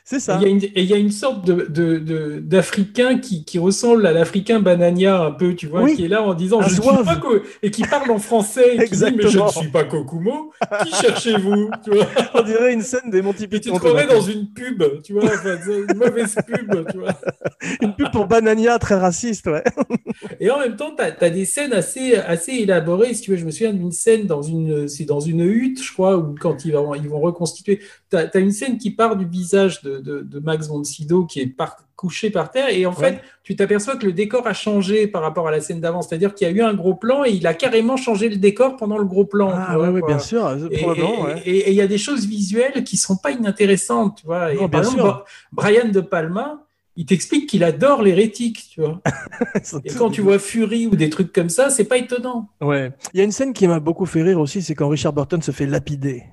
C'est 0.10 0.16
Et 0.16 0.20
ça. 0.22 0.38
il 0.40 0.44
y 0.44 0.46
a 0.46 0.50
une- 0.50 0.64
et 0.64 0.72
il 0.84 0.86
y 0.86 0.94
a 0.94 0.98
une 0.98 1.12
sorte 1.12 1.46
de, 1.46 1.68
de- 1.70 1.98
de- 2.00 2.40
d'Africain 2.40 3.18
qui, 3.20 3.44
qui 3.44 3.60
ressemble 3.60 4.06
à 4.08 4.14
l'Africain 4.14 4.62
Banania 4.62 5.22
un 5.22 5.32
peu, 5.32 5.54
tu 5.54 5.68
vois, 5.68 5.82
Oui. 5.82 5.98
qui 5.98 6.06
est 6.06 6.08
là 6.08 6.24
en 6.24 6.34
disant 6.34 6.62
je 6.62 6.70
ne 6.70 6.74
suis 6.76 6.82
pas 6.82 7.20
et 7.62 7.72
qui 7.72 7.82
parle 7.82 8.10
en 8.12 8.18
français 8.18 8.78
et 8.78 8.86
qui 8.86 8.96
dit 8.96 9.04
mais 9.18 9.28
je 9.28 9.38
ne 9.38 9.48
suis 9.50 9.68
pas 9.68 9.84
Kokumo. 9.84 10.54
Qui 10.86 10.94
cherchez-vous 10.94 11.70
tu 11.84 11.92
vois? 11.92 12.06
On 12.36 12.42
dirait 12.42 12.72
une 12.74 12.84
scène 12.84 13.10
des 13.12 13.22
Monty 13.22 13.44
Et 13.44 13.50
tu 13.50 13.60
te 13.60 13.64
Python. 13.66 13.80
croirais 13.80 14.08
dans 14.08 14.22
une 14.22 14.48
pub, 14.48 14.82
tu 15.04 15.12
vois, 15.12 15.26
enfin, 15.26 15.58
une 15.68 15.98
mauvaise 15.98 16.36
pub, 16.48 16.90
tu 16.90 16.98
vois. 17.00 17.10
Une 17.82 17.94
pub 17.94 18.10
pour 18.12 18.28
Banania 18.28 18.80
très 18.80 18.96
raciste, 18.96 19.48
ouais. 19.48 19.64
Et 20.40 20.50
en 20.50 20.60
même 20.60 20.76
temps, 20.78 20.96
tu 20.96 21.04
as, 21.04 21.30
des 21.30 21.44
scènes 21.46 21.74
assez, 21.74 22.16
assez 22.16 22.54
élaborées. 22.54 23.14
Si 23.14 23.22
tu 23.24 23.32
veux, 23.32 23.38
je 23.38 23.46
me 23.46 23.52
souviens 23.52 23.74
d'une 23.74 23.92
scène 23.92 24.26
dans 24.26 24.42
une, 24.42 24.88
c'est 24.88 25.04
dans 25.06 25.20
une 25.20 25.42
hutte, 25.42 25.84
je 25.84 25.92
crois, 25.92 26.18
où 26.18 26.34
quand 26.40 26.64
ils 26.66 26.72
vont, 26.74 26.94
ils 26.96 27.10
vont 27.10 27.20
reconstituer, 27.20 27.82
tu 28.10 28.16
as, 28.18 28.38
une 28.38 28.52
scène 28.52 28.78
qui 28.78 28.92
part 28.92 29.16
du 29.18 29.26
visage 29.26 29.82
de, 29.82 29.97
de, 30.02 30.22
de 30.22 30.40
Max 30.40 30.68
von 30.68 30.84
Sydow 30.84 31.26
qui 31.26 31.40
est 31.42 31.48
par- 31.48 31.78
couché 31.96 32.30
par 32.30 32.52
terre. 32.52 32.70
Et 32.70 32.86
en 32.86 32.92
fait, 32.92 33.22
tu 33.44 33.56
t'aperçois 33.56 33.96
que 33.96 34.06
le 34.06 34.14
décor 34.14 34.46
a 34.46 34.54
changé 34.54 35.08
par 35.08 35.24
rapport 35.24 35.48
à 35.48 35.52
la 35.52 35.62
scène 35.62 35.82
d'avant. 35.82 36.04
C'est-à-dire 36.04 36.36
qu'il 36.36 36.48
y 36.48 36.52
a 36.52 36.54
eu 36.54 36.62
un 36.62 36.76
gros 36.76 36.94
plan 36.94 37.26
et 37.26 37.32
il 37.32 37.48
a 37.48 37.56
carrément 37.56 37.98
changé 37.98 38.30
le 38.30 38.36
décor 38.36 38.76
pendant 38.78 39.00
le 39.00 39.06
gros 39.06 39.26
plan. 39.26 39.52
Ah 39.52 39.78
vois, 39.78 39.90
ouais, 39.90 40.02
bien 40.06 40.20
sûr, 40.20 40.48
Et- 40.72 40.78
probablement. 40.78 41.28
et- 41.30 41.34
ouais. 41.34 41.42
Et 41.46 41.58
et 41.58 41.70
il 41.72 41.76
y 41.76 41.82
a 41.82 41.88
des 41.88 41.98
choses 41.98 42.28
visuelles 42.28 42.84
qui 42.84 42.98
sont 42.98 43.18
pas 43.18 43.32
inintéressantes, 43.32 44.18
tu 44.22 44.26
vois. 44.28 44.54
Et 44.54 44.56
Non, 44.58 44.62
par 44.70 44.70
bien 44.70 44.80
exemple, 44.82 45.00
sûr. 45.02 45.26
Brian 45.52 45.90
De 45.90 46.02
Palma, 46.02 46.64
il 46.96 47.06
t'explique 47.08 47.50
qu'il 47.50 47.64
adore 47.64 48.04
l'hérétique, 48.04 48.68
tu 48.72 48.82
vois. 48.82 49.02
Et 49.84 49.90
quand 49.92 50.10
tu 50.12 50.22
vois 50.22 50.38
Fury 50.40 50.86
ou 50.88 50.96
des 50.96 51.10
trucs 51.10 51.34
comme 51.34 51.50
ça, 51.50 51.70
c'est 51.72 51.84
pas 51.86 51.98
étonnant. 51.98 52.50
Ouais. 52.62 52.92
Il 53.14 53.18
y 53.18 53.22
a 53.22 53.24
une 53.24 53.32
scène 53.32 53.54
qui 53.54 53.68
m'a 53.68 53.80
beaucoup 53.80 54.06
fait 54.06 54.22
rire 54.24 54.40
aussi, 54.40 54.62
c'est 54.62 54.76
quand 54.76 54.88
Richard 54.90 55.14
Burton 55.14 55.42
se 55.42 55.52
fait 55.52 55.66
lapider. 55.66 56.24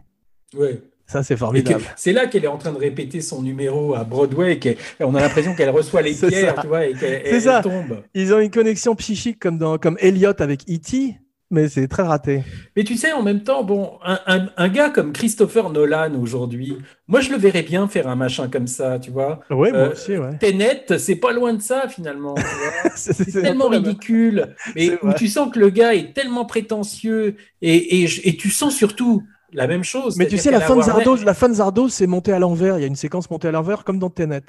Ouais. 0.56 0.82
Ça, 1.06 1.22
c'est 1.22 1.36
formidable. 1.36 1.84
C'est 1.96 2.12
là 2.12 2.26
qu'elle 2.26 2.44
est 2.44 2.48
en 2.48 2.56
train 2.58 2.72
de 2.72 2.78
répéter 2.78 3.20
son 3.20 3.42
numéro 3.42 3.94
à 3.94 4.04
Broadway, 4.04 4.58
et 4.64 4.76
on 5.00 5.14
a 5.14 5.20
l'impression 5.20 5.54
qu'elle 5.54 5.70
reçoit 5.70 6.02
les 6.02 6.14
pierres, 6.28 6.54
ça. 6.56 6.62
tu 6.62 6.68
vois, 6.68 6.86
et 6.86 6.94
qu'elle 6.94 7.62
tombe. 7.62 8.02
Ils 8.14 8.32
ont 8.32 8.40
une 8.40 8.50
connexion 8.50 8.94
psychique 8.94 9.38
comme 9.38 9.58
dans 9.58 9.76
comme 9.78 9.96
Elliot 10.00 10.32
avec 10.40 10.62
E.T., 10.68 11.18
mais 11.50 11.68
c'est 11.68 11.86
très 11.86 12.02
raté. 12.02 12.42
Mais 12.74 12.82
tu 12.82 12.96
sais, 12.96 13.12
en 13.12 13.22
même 13.22 13.42
temps, 13.44 13.62
bon, 13.62 13.92
un, 14.02 14.18
un- 14.26 14.48
un 14.56 14.68
gars 14.68 14.88
comme 14.88 15.12
Christopher 15.12 15.70
Nolan 15.70 16.14
aujourd'hui, 16.20 16.78
moi 17.06 17.20
je 17.20 17.30
le 17.30 17.36
verrais 17.36 17.62
bien 17.62 17.86
faire 17.86 18.08
un 18.08 18.16
machin 18.16 18.48
comme 18.48 18.66
ça, 18.66 18.98
tu 18.98 19.10
vois. 19.12 19.40
Ouais, 19.50 19.70
moi 19.70 19.80
Euh, 19.80 19.92
aussi, 19.92 20.16
ouais. 20.16 20.36
Tenet, 20.38 20.86
c'est 20.98 21.14
pas 21.16 21.32
loin 21.32 21.52
de 21.52 21.60
ça 21.62 21.86
finalement. 21.88 22.34
C'est 22.96 23.42
tellement 23.42 23.68
ridicule, 23.68 24.54
mais 24.74 24.92
où 25.02 25.12
tu 25.12 25.28
sens 25.28 25.52
que 25.52 25.60
le 25.60 25.68
gars 25.68 25.94
est 25.94 26.12
tellement 26.14 26.46
prétentieux 26.46 27.36
et, 27.62 28.02
et, 28.02 28.28
et 28.28 28.36
tu 28.36 28.50
sens 28.50 28.74
surtout 28.74 29.22
la 29.54 29.66
même 29.66 29.84
chose. 29.84 30.16
Mais 30.16 30.26
tu 30.26 30.36
sais, 30.36 30.50
la 30.50 30.60
fin 30.60 30.74
de 30.74 30.80
Warner- 30.80 31.04
Zardos, 31.04 31.24
la 31.24 31.34
fin 31.34 31.48
de 31.48 31.88
c'est 31.88 32.06
monté 32.06 32.32
à 32.32 32.38
l'envers. 32.38 32.78
Il 32.78 32.80
y 32.82 32.84
a 32.84 32.88
une 32.88 32.96
séquence 32.96 33.30
montée 33.30 33.48
à 33.48 33.52
l'envers, 33.52 33.84
comme 33.84 33.98
dans 33.98 34.10
Tenet. 34.10 34.42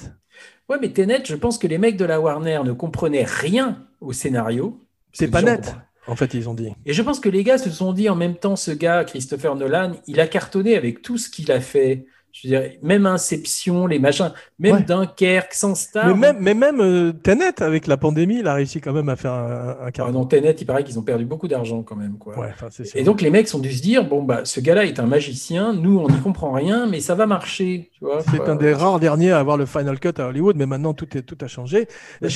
Ouais, 0.68 0.77
mais 0.82 0.90
Tenet, 0.91 1.23
je 1.26 1.36
pense 1.36 1.57
que 1.57 1.68
les 1.68 1.77
mecs 1.77 1.98
de 1.98 2.06
la 2.06 2.19
Warner 2.19 2.61
ne 2.65 2.73
comprenaient 2.73 3.26
rien 3.26 3.86
au 4.02 4.11
scénario. 4.11 4.80
C'est 5.14 5.30
pas 5.30 5.41
net. 5.41 5.76
En 6.07 6.15
fait, 6.15 6.34
ils 6.34 6.48
ont 6.49 6.53
dit. 6.53 6.72
Et 6.86 6.94
je 6.94 7.02
pense 7.02 7.19
que 7.19 7.30
les 7.30 7.44
gars 7.44 7.57
se 7.57 7.69
sont 7.72 7.94
dit 7.94 8.10
en 8.10 8.15
même 8.15 8.36
temps, 8.36 8.56
ce 8.56 8.72
gars, 8.72 9.03
Christopher 9.06 9.56
Nolan, 9.56 9.94
il 10.07 10.19
a 10.19 10.27
cartonné 10.27 10.76
avec 10.76 11.02
tout 11.02 11.18
ce 11.18 11.30
qu'il 11.30 11.52
a 11.52 11.60
fait. 11.60 12.06
Je 12.38 12.49
veux 12.49 12.60
dire, 12.60 12.70
même 12.84 13.06
Inception, 13.06 13.88
les 13.88 13.98
machins, 13.98 14.34
même 14.60 14.76
Ouais. 14.76 14.82
Dunkerque, 14.84 15.53
sans 15.53 15.74
star. 15.74 16.07
Mais 16.07 16.14
même, 16.16 16.38
mais 16.41 16.53
même 16.53 16.82
euh, 16.82 17.14
Tenet, 17.14 17.62
avec 17.62 17.88
la 17.88 17.95
pandémie, 17.95 18.40
il 18.40 18.48
a 18.48 18.53
réussi 18.56 18.82
quand 18.82 18.91
même 18.91 19.07
à 19.07 19.16
faire 19.16 19.32
un, 19.32 19.70
un 19.70 19.76
Ah 19.86 19.91
carton. 19.91 20.12
non, 20.12 20.26
Tenet, 20.26 20.52
il 20.60 20.66
paraît 20.66 20.84
qu'ils 20.84 20.99
ont 20.99 21.03
perdu 21.03 21.24
beaucoup 21.24 21.48
d'argent 21.48 21.82
quand 21.82 21.95
même. 21.95 22.18
Quoi. 22.18 22.38
Ouais. 22.38 22.49
Et 22.94 23.03
donc 23.03 23.22
les 23.22 23.30
mecs 23.30 23.48
ont 23.56 23.60
dû 23.60 23.72
se 23.72 23.82
dire, 23.82 24.03
bon, 24.06 24.22
bah, 24.22 24.41
ce 24.44 24.60
gars-là 24.60 24.86
est 24.86 24.99
un 24.99 25.06
magicien, 25.06 25.72
nous, 25.72 25.98
on 25.98 26.10
n'y 26.10 26.20
comprend 26.20 26.52
rien, 26.52 26.88
mais 26.88 26.99
ça 26.99 27.16
va 27.16 27.26
marcher. 27.26 27.90
C'est 28.30 28.38
quoi. 28.38 28.49
un 28.49 28.56
des 28.56 28.74
rares 28.74 28.99
derniers 28.99 29.32
à 29.32 29.40
avoir 29.40 29.56
le 29.56 29.66
Final 29.66 29.98
Cut 29.99 30.10
à 30.18 30.28
Hollywood, 30.28 30.57
mais 30.57 30.66
maintenant 30.66 30.94
tout, 30.94 31.07
est, 31.18 31.22
tout 31.22 31.38
a 31.40 31.48
changé. 31.48 31.88
Bah, 32.22 32.28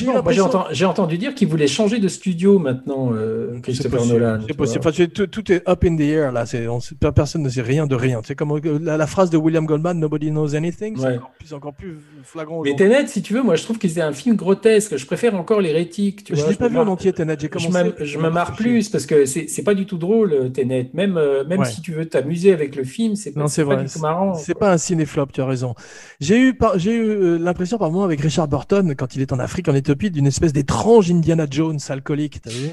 J'ai 0.72 0.86
entendu, 0.86 1.18
dire 1.18 1.36
qu'il 1.36 1.50
voulait 1.50 1.68
changer 1.68 2.00
de 2.00 2.08
studio 2.08 2.58
maintenant, 2.58 3.10
euh, 3.14 3.60
Christopher 3.62 4.06
Nolan. 4.06 4.40
C'est 4.48 4.56
possible. 4.56 4.80
Enfin, 4.88 5.06
tout, 5.14 5.28
tout 5.28 5.52
est 5.52 5.68
up 5.68 5.84
in 5.84 5.98
the 5.98 6.02
air 6.02 6.32
là. 6.32 6.46
On 6.70 7.12
personne 7.12 7.44
ne 7.44 7.50
sait 7.50 7.62
rien 7.62 7.86
de 7.86 7.96
rien. 7.96 8.22
C'est 8.24 8.36
comme 8.36 8.52
euh, 8.52 8.80
la, 8.82 8.96
la 8.96 9.08
phrase 9.08 9.30
de 9.30 9.38
William 9.38 9.66
Goldman, 9.66 9.89
"Nobody 9.94 10.30
knows 10.32 10.56
anything." 10.56 10.98
C'est 10.98 11.16
encore 11.18 11.32
plus, 11.40 11.54
encore 11.54 11.74
plus 11.74 11.98
flagrant. 12.24 12.62
Mais. 12.64 12.76
Tenet, 12.76 13.08
si 13.08 13.22
tu 13.22 13.34
veux, 13.34 13.42
moi 13.42 13.56
je 13.56 13.64
trouve 13.64 13.78
que 13.78 13.88
c'est 13.88 14.02
un 14.02 14.14
film 14.14 14.36
grotesque. 14.36 14.98
Je 14.98 15.06
préfère 15.06 15.36
encore 15.36 15.62
l'hérétique. 15.62 16.26
Je 16.30 16.36
vois, 16.36 16.50
l'ai 16.50 16.56
pas 16.56 16.68
vu 16.68 16.78
en 16.78 16.88
entier, 16.88 17.14
Tenet. 17.14 17.36
J'ai 17.40 17.48
Je 17.48 17.52
commencé. 17.52 17.72
m'am- 17.84 17.94
je 18.00 18.18
me 18.18 18.30
marre 18.30 18.56
plus 18.56 18.90
parce 18.90 19.06
que 19.06 19.26
c'est 19.26 19.64
pas 19.64 19.74
du 19.76 19.86
tout 19.86 19.98
drôle, 19.98 20.52
Tenet. 20.52 20.90
Même, 20.94 21.18
euh, 21.18 21.44
même 21.46 21.60
Ouais. 21.62 21.66
si 21.66 21.82
tu 21.82 21.92
veux 21.94 22.06
t'amuser 22.08 22.52
avec 22.54 22.76
le 22.76 22.84
film, 22.84 23.16
c'est 23.16 23.32
pas, 23.32 23.46
pas 23.46 23.76
du 23.84 23.90
tout 23.90 24.00
marrant. 24.00 24.34
C'est 24.36 24.54
pas 24.58 24.72
un 24.74 24.78
cinéflop, 24.78 25.28
tu 25.34 25.42
as 25.42 25.46
raison. 25.46 25.76
J'ai 26.20 26.40
eu, 26.40 26.54
par- 26.54 26.78
j'ai 26.80 26.94
eu 26.96 27.02
euh, 27.10 27.38
l'impression 27.38 27.78
par 27.78 27.92
moment 27.92 28.04
avec 28.04 28.22
Richard 28.22 28.48
Burton, 28.48 28.96
quand 28.96 29.16
il 29.16 29.22
est 29.22 29.32
en 29.34 29.40
Afrique, 29.40 29.68
en 29.68 29.76
Éthiopie, 29.76 30.12
d'une 30.12 30.28
espèce 30.28 30.54
d'étrange 30.54 31.12
Indiana 31.12 31.46
Jones 31.50 31.80
alcoolique, 31.90 32.42
t'as 32.42 32.50
vu? 32.52 32.70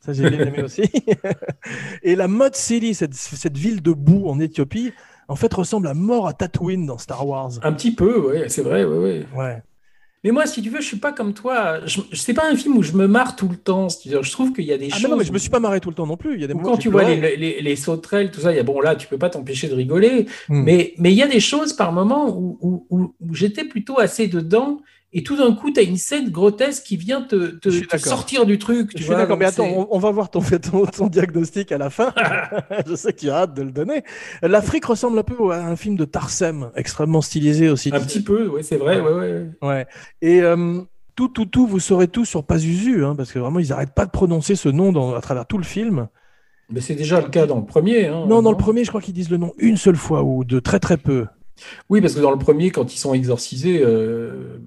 Ça, 0.00 0.14
j'ai 0.14 0.30
bien 0.30 0.46
aimé 0.46 0.62
aussi. 0.62 0.82
Et 2.02 2.16
la 2.16 2.28
Mud 2.28 2.54
City, 2.54 2.94
cette, 2.94 3.14
cette 3.14 3.58
ville 3.58 3.82
de 3.82 3.92
boue 3.92 4.28
en 4.28 4.40
Éthiopie, 4.40 4.92
en 5.30 5.36
fait, 5.36 5.52
ressemble 5.54 5.86
à 5.88 5.94
mort 5.94 6.26
à 6.28 6.34
Tatooine 6.34 6.84
dans 6.84 6.98
Star 6.98 7.26
Wars. 7.26 7.52
Un 7.62 7.72
petit 7.72 7.94
peu, 7.94 8.18
ouais, 8.20 8.48
c'est 8.48 8.62
vrai, 8.62 8.84
ouais, 8.84 8.98
ouais. 8.98 9.26
Ouais. 9.36 9.62
Mais 10.22 10.32
moi, 10.32 10.44
si 10.46 10.60
tu 10.60 10.68
veux, 10.68 10.82
je 10.82 10.86
suis 10.86 10.98
pas 10.98 11.12
comme 11.12 11.32
toi. 11.32 11.80
Je, 11.86 12.00
c'est 12.12 12.34
pas 12.34 12.46
un 12.50 12.54
film 12.54 12.76
où 12.76 12.82
je 12.82 12.92
me 12.92 13.06
marre 13.06 13.36
tout 13.36 13.48
le 13.48 13.56
temps. 13.56 13.88
C'est-à-dire, 13.88 14.22
je 14.22 14.30
trouve 14.30 14.52
qu'il 14.52 14.64
y 14.66 14.72
a 14.72 14.76
des 14.76 14.90
Ah, 14.92 14.96
choses. 14.98 15.10
non, 15.10 15.16
mais 15.16 15.24
je 15.24 15.32
me 15.32 15.38
suis 15.38 15.48
pas 15.48 15.60
marré 15.60 15.80
tout 15.80 15.88
le 15.88 15.94
temps 15.94 16.06
non 16.06 16.18
plus. 16.18 16.34
Il 16.34 16.42
y 16.42 16.44
a 16.44 16.46
des 16.46 16.52
moments 16.52 16.72
quand 16.72 16.76
tu 16.76 16.90
vois 16.90 17.04
les, 17.04 17.36
les, 17.38 17.62
les 17.62 17.76
sauterelles, 17.76 18.30
tout 18.30 18.40
ça, 18.40 18.52
il 18.52 18.56
y 18.56 18.58
a, 18.58 18.62
bon 18.62 18.80
là, 18.82 18.96
tu 18.96 19.08
peux 19.08 19.16
pas 19.16 19.30
t'empêcher 19.30 19.68
de 19.68 19.74
rigoler. 19.74 20.26
Hmm. 20.50 20.62
Mais 20.62 20.92
mais 20.98 21.10
il 21.12 21.16
y 21.16 21.22
a 21.22 21.26
des 21.26 21.40
choses 21.40 21.72
par 21.72 21.92
moment 21.92 22.28
où, 22.36 22.58
où, 22.60 22.86
où- 22.90 23.14
où 23.18 23.34
j'étais 23.34 23.64
plutôt 23.64 23.98
assez 23.98 24.26
dedans. 24.28 24.80
Et 25.12 25.24
tout 25.24 25.36
d'un 25.36 25.52
coup, 25.52 25.72
tu 25.72 25.80
as 25.80 25.82
une 25.82 25.96
scène 25.96 26.30
grotesque 26.30 26.84
qui 26.84 26.96
vient 26.96 27.22
te, 27.22 27.58
sortir 27.98 28.46
du 28.46 28.58
truc. 28.58 28.90
tu 28.94 28.98
Je 28.98 29.04
suis 29.04 29.12
d'accord, 29.12 29.36
mais 29.36 29.44
attends, 29.44 29.66
on, 29.66 29.88
on 29.90 29.98
va 29.98 30.10
voir 30.12 30.30
ton, 30.30 30.40
ton, 30.70 30.86
ton 30.86 31.06
diagnostic 31.08 31.72
à 31.72 31.78
la 31.78 31.90
fin. 31.90 32.14
je 32.86 32.94
sais 32.94 33.12
que 33.12 33.18
tu 33.18 33.30
as 33.30 33.38
hâte 33.38 33.54
de 33.54 33.62
le 33.62 33.72
donner. 33.72 34.04
L'Afrique 34.42 34.84
ressemble 34.84 35.18
un 35.18 35.24
peu 35.24 35.50
à 35.50 35.66
un 35.66 35.74
film 35.74 35.96
de 35.96 36.04
Tarsem, 36.04 36.70
extrêmement 36.76 37.22
stylisé 37.22 37.68
aussi. 37.68 37.90
Un 37.92 38.00
petit 38.00 38.22
peu, 38.22 38.46
ouais, 38.46 38.62
c'est 38.62 38.76
vrai, 38.76 39.00
ouais, 39.00 39.12
ouais. 39.12 39.46
Ouais. 39.62 39.86
Et 40.22 40.42
euh, 40.42 40.80
tout, 41.16 41.28
tout, 41.28 41.46
tout, 41.46 41.66
vous 41.66 41.80
saurez 41.80 42.06
tout 42.06 42.24
sur 42.24 42.44
Pazuzu, 42.44 43.04
hein, 43.04 43.16
parce 43.16 43.32
que 43.32 43.40
vraiment, 43.40 43.58
ils 43.58 43.70
n'arrêtent 43.70 43.94
pas 43.94 44.06
de 44.06 44.12
prononcer 44.12 44.54
ce 44.54 44.68
nom 44.68 44.92
dans, 44.92 45.14
à 45.14 45.20
travers 45.20 45.44
tout 45.44 45.58
le 45.58 45.64
film. 45.64 46.06
Mais 46.70 46.80
c'est 46.80 46.94
déjà 46.94 47.20
le 47.20 47.28
cas 47.28 47.46
dans 47.46 47.58
le 47.58 47.66
premier. 47.66 48.06
hein, 48.06 48.26
non, 48.28 48.42
dans 48.42 48.52
le 48.52 48.56
premier, 48.56 48.84
je 48.84 48.90
crois 48.90 49.00
qu'ils 49.00 49.14
disent 49.14 49.30
le 49.30 49.38
nom 49.38 49.52
une 49.58 49.76
seule 49.76 49.96
fois 49.96 50.22
ou 50.22 50.44
de 50.44 50.60
très 50.60 50.78
très 50.78 50.96
peu. 50.96 51.26
Oui, 51.88 52.00
parce 52.00 52.14
que 52.14 52.20
dans 52.20 52.30
le 52.30 52.38
premier, 52.38 52.70
quand 52.70 52.94
ils 52.94 52.98
sont 52.98 53.12
exorcisés, 53.12 53.82
euh, 53.84 54.60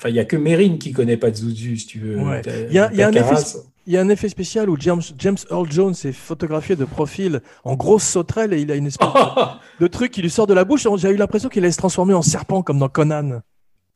enfin, 0.00 0.08
il 0.08 0.14
y 0.16 0.18
a 0.20 0.24
que 0.24 0.36
Mérine 0.36 0.78
qui 0.78 0.92
connaît 0.92 1.16
pas 1.16 1.32
Zuzu, 1.32 1.76
si 1.76 1.86
tu 1.86 1.98
veux. 2.00 2.18
Ouais. 2.18 2.42
Il 2.68 2.74
y 2.74 2.78
a- 2.78 2.92
y 2.92 3.02
un 3.02 3.10
effet 3.12 3.20
Carras. 3.20 3.56
Il 3.86 3.94
y 3.94 3.96
a 3.96 4.00
un 4.02 4.08
effet 4.08 4.28
spécial 4.28 4.68
où 4.70 4.76
James, 4.78 5.00
James 5.18 5.36
Earl 5.50 5.66
Jones 5.70 5.94
est 6.04 6.12
photographié 6.12 6.76
de 6.76 6.84
profil 6.84 7.40
en 7.64 7.74
grosse 7.76 8.04
sauterelle 8.04 8.52
et 8.52 8.60
il 8.60 8.70
a 8.70 8.76
une 8.76 8.86
espèce 8.86 9.08
de, 9.08 9.12
de 9.84 9.86
truc 9.88 10.12
qui 10.12 10.22
lui 10.22 10.30
sort 10.30 10.46
de 10.46 10.54
la 10.54 10.64
bouche. 10.64 10.86
J'ai 10.96 11.10
eu 11.10 11.16
l'impression 11.16 11.48
qu'il 11.48 11.64
allait 11.64 11.72
se 11.72 11.78
transformer 11.78 12.14
en 12.14 12.22
serpent 12.22 12.62
comme 12.62 12.78
dans 12.78 12.88
Conan. 12.88 13.40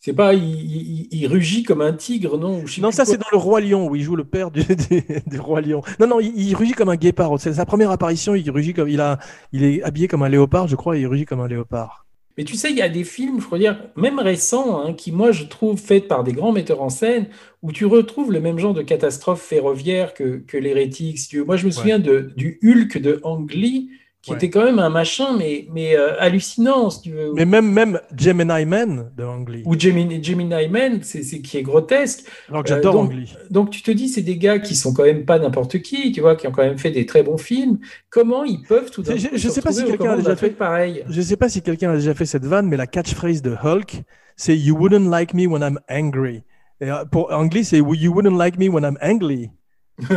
C'est 0.01 0.13
pas, 0.15 0.35
il, 0.35 0.43
il- 0.43 1.09
il 1.13 1.27
rugit 1.29 1.63
comme 1.63 1.81
un 1.81 1.93
tigre, 1.93 2.37
non 2.39 2.63
Non, 2.81 2.91
ça 2.91 3.05
c'est 3.05 3.17
dans 3.19 3.27
le 3.33 3.39
Roi 3.39 3.61
Lion 3.61 3.87
où 3.89 3.95
il 3.97 4.03
joue 4.03 4.17
le 4.17 4.25
père 4.25 4.51
du, 4.51 4.63
du- 4.91 5.05
du 5.27 5.41
Roi 5.41 5.61
Lion. 5.61 5.81
Non, 6.01 6.07
non, 6.07 6.21
il, 6.21 6.33
il 6.37 6.55
rugit 6.57 6.73
comme 6.73 6.89
un 6.91 6.97
guépard. 6.97 7.31
C'est 7.39 7.53
sa 7.55 7.65
première 7.65 7.91
apparition. 7.91 8.35
Il 8.35 8.51
rugit 8.51 8.75
comme 8.75 8.89
il 8.89 9.01
a, 9.01 9.19
il 9.53 9.63
est 9.65 9.83
habillé 9.83 10.09
comme 10.09 10.23
un 10.23 10.29
léopard, 10.29 10.67
je 10.67 10.77
crois, 10.77 10.97
et 10.97 11.03
il 11.03 11.07
rugit 11.07 11.25
comme 11.27 11.41
un 11.41 11.49
léopard. 11.49 12.04
Mais 12.37 12.45
tu 12.45 12.57
sais, 12.57 12.71
il 12.71 12.77
y 12.77 12.83
a 12.83 12.89
des 12.89 13.05
films, 13.05 13.41
je 13.41 13.47
veux 13.47 13.59
dire, 13.59 13.91
même 13.97 14.19
récents, 14.19 14.81
hein, 14.81 14.93
qui, 14.93 15.13
moi, 15.13 15.31
je 15.31 15.45
trouve, 15.45 15.79
faits 15.79 16.09
par 16.09 16.25
des 16.25 16.33
grands 16.33 16.53
metteurs 16.53 16.83
en 16.83 16.89
scène, 16.89 17.29
où 17.63 17.71
tu 17.71 17.87
retrouves 17.87 18.33
le 18.33 18.41
même 18.41 18.59
genre 18.59 18.75
de 18.75 18.83
catastrophe 18.83 19.43
ferroviaire 19.43 20.15
que, 20.15 20.39
que 20.39 20.57
l'hérétique, 20.57 21.19
si 21.19 21.29
tu 21.29 21.39
veux. 21.39 21.45
Moi, 21.45 21.57
je 21.57 21.67
me 21.67 21.71
souviens 21.71 21.99
de, 22.01 22.33
du 22.37 22.59
Hulk 22.63 22.99
de 22.99 23.21
Ang 23.23 23.51
Lee, 23.53 23.91
qui 24.25 24.31
Ouais. 24.31 24.37
était 24.39 24.49
quand 24.49 24.65
même 24.65 24.79
un 24.79 24.89
machin, 24.89 25.37
mais, 25.37 25.67
mais 25.71 25.97
euh, 25.99 26.19
hallucinant, 26.19 26.89
si 26.89 27.03
tu 27.03 27.11
veux. 27.11 27.33
Mais 27.35 27.45
même, 27.45 27.71
même 27.71 28.01
Gemini 28.17 28.65
Man 28.65 29.11
de 29.15 29.23
Ang 29.23 29.47
Lee. 29.49 29.63
Ou 29.67 29.79
Gemini, 29.79 30.25
Gemini 30.25 30.67
Man, 30.69 31.01
c'est 31.03 31.21
qui 31.43 31.59
est 31.59 31.63
grotesque. 31.63 32.25
Alors 32.49 32.63
que 32.63 32.71
j'adore 32.71 32.95
Euh, 32.95 32.99
donc- 33.03 33.11
Ang 33.13 33.17
Lee. 33.21 33.35
Donc 33.51 33.69
tu 33.71 33.83
te 33.83 33.91
dis, 33.91 34.09
c'est 34.09 34.23
des 34.23 34.39
gars 34.39 34.59
qui 34.61 34.75
sont 34.75 34.95
quand 34.95 35.05
même 35.05 35.27
pas 35.27 35.39
n'importe 35.39 35.81
qui, 35.83 36.11
tu 36.13 36.23
vois, 36.23 36.37
qui 36.37 36.47
ont 36.49 36.53
quand 36.53 36.63
même 36.65 36.79
fait 36.79 36.91
des 36.91 37.05
très 37.05 37.23
bons 37.23 37.37
films. 37.37 37.79
Comment 38.09 38.45
ils 38.45 38.63
peuvent 38.63 38.91
tout 38.91 39.03
d'un 39.03 39.13
coup 39.13 39.19
je 39.35 39.37
se 39.37 39.51
sais 39.51 39.61
pas 39.61 39.73
si 39.73 39.85
quelqu'un 39.85 40.13
a 40.13 40.17
déjà 40.17 40.37
fait- 40.37 40.51
pareil? 40.51 41.05
Je 41.09 41.21
sais 41.21 41.37
pas 41.37 41.51
si 41.51 41.61
quelqu'un 41.61 41.91
a 41.91 41.97
déjà 41.97 42.15
fait 42.15 42.25
cette 42.27 42.47
vanne, 42.47 42.67
mais 42.67 42.79
la 42.79 42.87
catchphrase 42.87 43.43
de 43.43 43.55
Hulk, 43.63 44.03
c'est 44.37 44.57
You 44.57 44.75
wouldn't 44.77 45.11
like 45.11 45.35
me 45.35 45.47
when 45.47 45.63
I'm 45.63 45.79
angry. 45.91 46.43
Et 46.81 46.91
euh, 46.91 47.05
pour 47.05 47.31
anglais, 47.31 47.63
c'est 47.63 47.77
You 47.79 48.11
wouldn't 48.13 48.39
like 48.39 48.59
me 48.59 48.69
when 48.69 48.85
I'm 48.85 48.97
angry. 49.03 49.51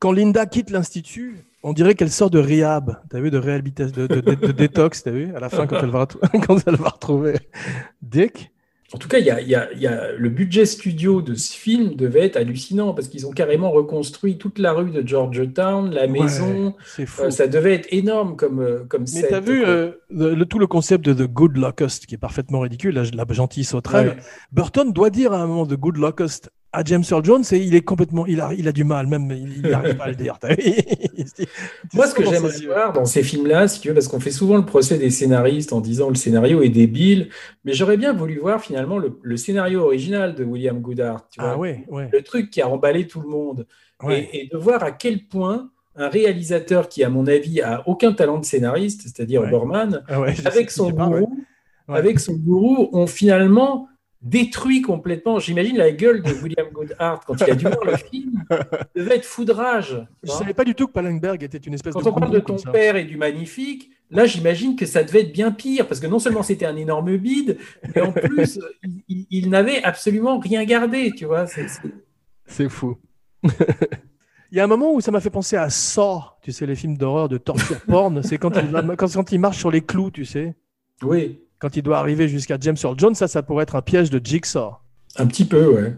Quand 0.00 0.12
Linda 0.12 0.46
quitte 0.46 0.70
l'institut, 0.70 1.36
on 1.62 1.72
dirait 1.72 1.94
qu'elle 1.94 2.10
sort 2.10 2.30
de 2.30 2.38
rehab. 2.38 2.96
T'as 3.10 3.20
vu 3.20 3.30
de 3.30 3.38
réhabilitation, 3.38 3.94
de, 3.96 4.06
de, 4.06 4.20
de- 4.20 4.34
de 4.46 4.52
détox, 4.52 5.02
t'as 5.02 5.10
vu? 5.10 5.34
À 5.34 5.40
la 5.40 5.48
fin 5.48 5.66
quand 5.66 5.78
elle 5.82 5.90
va 5.90 6.04
retrou- 6.04 6.20
quand 6.46 6.58
elle 6.66 6.76
va 6.76 6.88
retrouver 6.88 7.34
Dick. 8.02 8.50
En 8.92 8.98
tout 8.98 9.06
cas, 9.06 9.18
il 9.18 9.24
y 9.26 9.30
a, 9.30 9.40
il 9.40 9.46
y 9.48 9.54
a- 9.54 9.70
il 9.72 9.80
y 9.80 9.86
a- 9.86 10.10
le 10.16 10.28
budget 10.30 10.66
studio 10.66 11.22
de 11.22 11.34
ce 11.36 11.52
film 11.56 11.94
devait 11.94 12.24
être 12.26 12.36
hallucinant 12.36 12.92
parce 12.92 13.06
qu'ils 13.06 13.24
ont 13.24 13.30
carrément 13.30 13.70
reconstruit 13.70 14.36
toute 14.36 14.58
la 14.58 14.72
rue 14.72 14.90
de 14.90 15.06
Georgetown, 15.06 15.92
la 15.92 16.08
maison. 16.08 16.66
Ouais, 16.68 16.72
c'est 16.84 17.06
fou. 17.06 17.22
Euh, 17.22 17.30
ça 17.30 17.46
devait 17.46 17.74
être 17.74 17.86
énorme 17.92 18.34
comme, 18.34 18.58
euh, 18.60 18.84
comme 18.88 19.04
Mais 19.14 19.28
t'as 19.28 19.38
vu 19.38 19.64
euh, 19.64 19.92
le, 20.10 20.34
le- 20.34 20.44
tout 20.44 20.58
le 20.58 20.66
concept 20.66 21.04
de 21.04 21.12
The 21.24 21.28
Good 21.30 21.56
Locust 21.56 22.06
qui 22.06 22.16
est 22.16 22.18
parfaitement 22.18 22.58
ridicule, 22.60 22.94
la, 22.96 23.04
la 23.04 23.24
gentille 23.32 23.62
sauterelle. 23.62 24.08
Ouais. 24.08 24.16
Burton 24.50 24.92
doit 24.92 25.10
dire 25.10 25.32
à 25.32 25.40
un 25.40 25.46
moment 25.46 25.66
The 25.66 25.74
Good 25.76 25.96
Locust 25.98 26.50
à 26.72 26.84
James 26.84 27.02
Earl 27.10 27.24
Jones 27.24 27.42
et 27.52 27.56
il 27.58 27.74
est 27.74 27.80
complètement, 27.82 28.26
il 28.26 28.40
a, 28.40 28.52
il 28.56 28.68
a 28.68 28.72
du 28.72 28.84
mal, 28.84 29.06
même 29.06 29.30
il 29.32 29.62
n'arrive 29.62 29.96
pas 29.96 30.04
à 30.04 30.08
le 30.08 30.14
dire. 30.14 30.38
Moi, 31.94 32.06
ce 32.06 32.14
que 32.14 32.24
j'aimerais 32.24 32.64
voir 32.66 32.92
dans 32.92 33.04
ces 33.04 33.22
films-là, 33.22 33.68
si 33.68 33.80
tu 33.80 33.88
veux, 33.88 33.94
parce 33.94 34.08
qu'on 34.08 34.20
fait 34.20 34.30
souvent 34.30 34.56
le 34.56 34.64
procès 34.64 34.98
des 34.98 35.10
scénaristes 35.10 35.72
en 35.72 35.80
disant 35.80 36.08
le 36.08 36.14
scénario 36.14 36.62
est 36.62 36.68
débile, 36.68 37.28
mais 37.64 37.72
j'aurais 37.72 37.96
bien 37.96 38.12
voulu 38.12 38.38
voir 38.38 38.60
finalement 38.60 38.98
le, 38.98 39.18
le 39.22 39.36
scénario 39.36 39.80
original 39.82 40.34
de 40.34 40.44
William 40.44 40.80
Goodhart. 40.80 41.28
Tu 41.30 41.40
vois, 41.40 41.50
Ah 41.52 41.58
ouais, 41.58 41.84
ouais. 41.88 42.08
le 42.12 42.22
truc 42.22 42.50
qui 42.50 42.60
a 42.62 42.68
emballé 42.68 43.06
tout 43.06 43.20
le 43.20 43.28
monde. 43.28 43.66
ouais. 44.02 44.28
Et, 44.32 44.44
et 44.44 44.48
de 44.48 44.56
voir 44.56 44.82
à 44.82 44.92
quel 44.92 45.26
point 45.26 45.70
un 45.96 46.08
réalisateur 46.08 46.88
qui, 46.88 47.02
à 47.02 47.08
mon 47.10 47.26
avis, 47.26 47.60
a 47.60 47.82
aucun 47.88 48.12
talent 48.12 48.38
de 48.38 48.44
scénariste, 48.44 49.02
c'est-à-dire. 49.02 49.42
Borman, 49.50 50.04
Ah 50.08 50.22
avec 50.44 50.70
son 50.70 50.90
gourou, 50.90 51.36
avec 51.88 52.20
son 52.20 52.34
gourou, 52.34 52.88
ont 52.92 53.06
finalement 53.08 53.88
détruit 54.22 54.82
complètement. 54.82 55.38
J'imagine 55.38 55.76
la 55.76 55.90
gueule 55.92 56.22
de 56.22 56.32
William 56.32 56.68
Goodhart 56.72 57.20
quand 57.26 57.36
il 57.40 57.50
a 57.50 57.54
dû 57.54 57.64
voir 57.64 57.84
le 57.84 57.96
film. 57.96 58.44
devait 58.94 59.16
être 59.16 59.24
foudrage. 59.24 60.06
Je 60.22 60.28
vois. 60.28 60.38
savais 60.38 60.54
pas 60.54 60.64
du 60.64 60.74
tout 60.74 60.86
que 60.86 60.92
Pallenberg 60.92 61.42
était 61.42 61.58
une 61.58 61.74
espèce 61.74 61.94
Quand 61.94 62.02
de 62.02 62.08
on 62.08 62.12
parle 62.12 62.32
de 62.32 62.40
ton 62.40 62.56
père 62.56 62.96
et 62.96 63.04
du 63.04 63.16
magnifique, 63.16 63.90
là 64.10 64.26
j'imagine 64.26 64.76
que 64.76 64.86
ça 64.86 65.04
devait 65.04 65.22
être 65.22 65.32
bien 65.32 65.50
pire, 65.50 65.86
parce 65.86 66.00
que 66.00 66.06
non 66.06 66.18
seulement 66.18 66.42
c'était 66.42 66.66
un 66.66 66.76
énorme 66.76 67.16
bide, 67.16 67.58
mais 67.94 68.02
en 68.02 68.12
plus 68.12 68.60
il, 69.08 69.48
n'avait 69.48 69.82
absolument 69.82 70.38
rien 70.38 70.64
gardé, 70.64 71.12
tu 71.12 71.24
vois. 71.24 71.46
c'est- 71.46 72.68
fou. 72.68 72.98
Il 74.52 74.56
y 74.56 74.60
a 74.60 74.64
un 74.64 74.66
moment 74.66 74.92
où 74.92 75.00
ça 75.00 75.12
m'a 75.12 75.20
fait 75.20 75.30
penser 75.30 75.54
à 75.56 75.70
Saw, 75.70 76.22
tu 76.42 76.50
sais, 76.50 76.66
les 76.66 76.74
films 76.74 76.98
d'horreur 76.98 77.28
de 77.28 77.38
torture 77.38 77.80
porn. 77.82 78.20
C'est 78.24 78.36
quand 78.36 78.50
il, 78.56 78.96
quand, 78.96 79.12
quand 79.12 79.30
il 79.30 79.38
marche 79.38 79.58
sur 79.58 79.70
les 79.70 79.80
clous, 79.80 80.10
tu 80.10 80.24
sais. 80.24 80.56
Oui, 81.02 81.38
Quand 81.60 81.76
il 81.76 81.82
doit 81.82 81.98
arriver 81.98 82.26
jusqu'à 82.28 82.56
James 82.60 82.76
Earl 82.82 82.98
Jones, 82.98 83.14
ça, 83.14 83.28
ça 83.28 83.42
pourrait 83.42 83.62
être 83.62 83.76
un 83.76 83.82
piège 83.82 84.10
de 84.10 84.20
Jigsaw. 84.22 84.72
un 85.16 85.26
petit 85.26 85.44
peu, 85.44 85.66
ouais. 85.74 85.94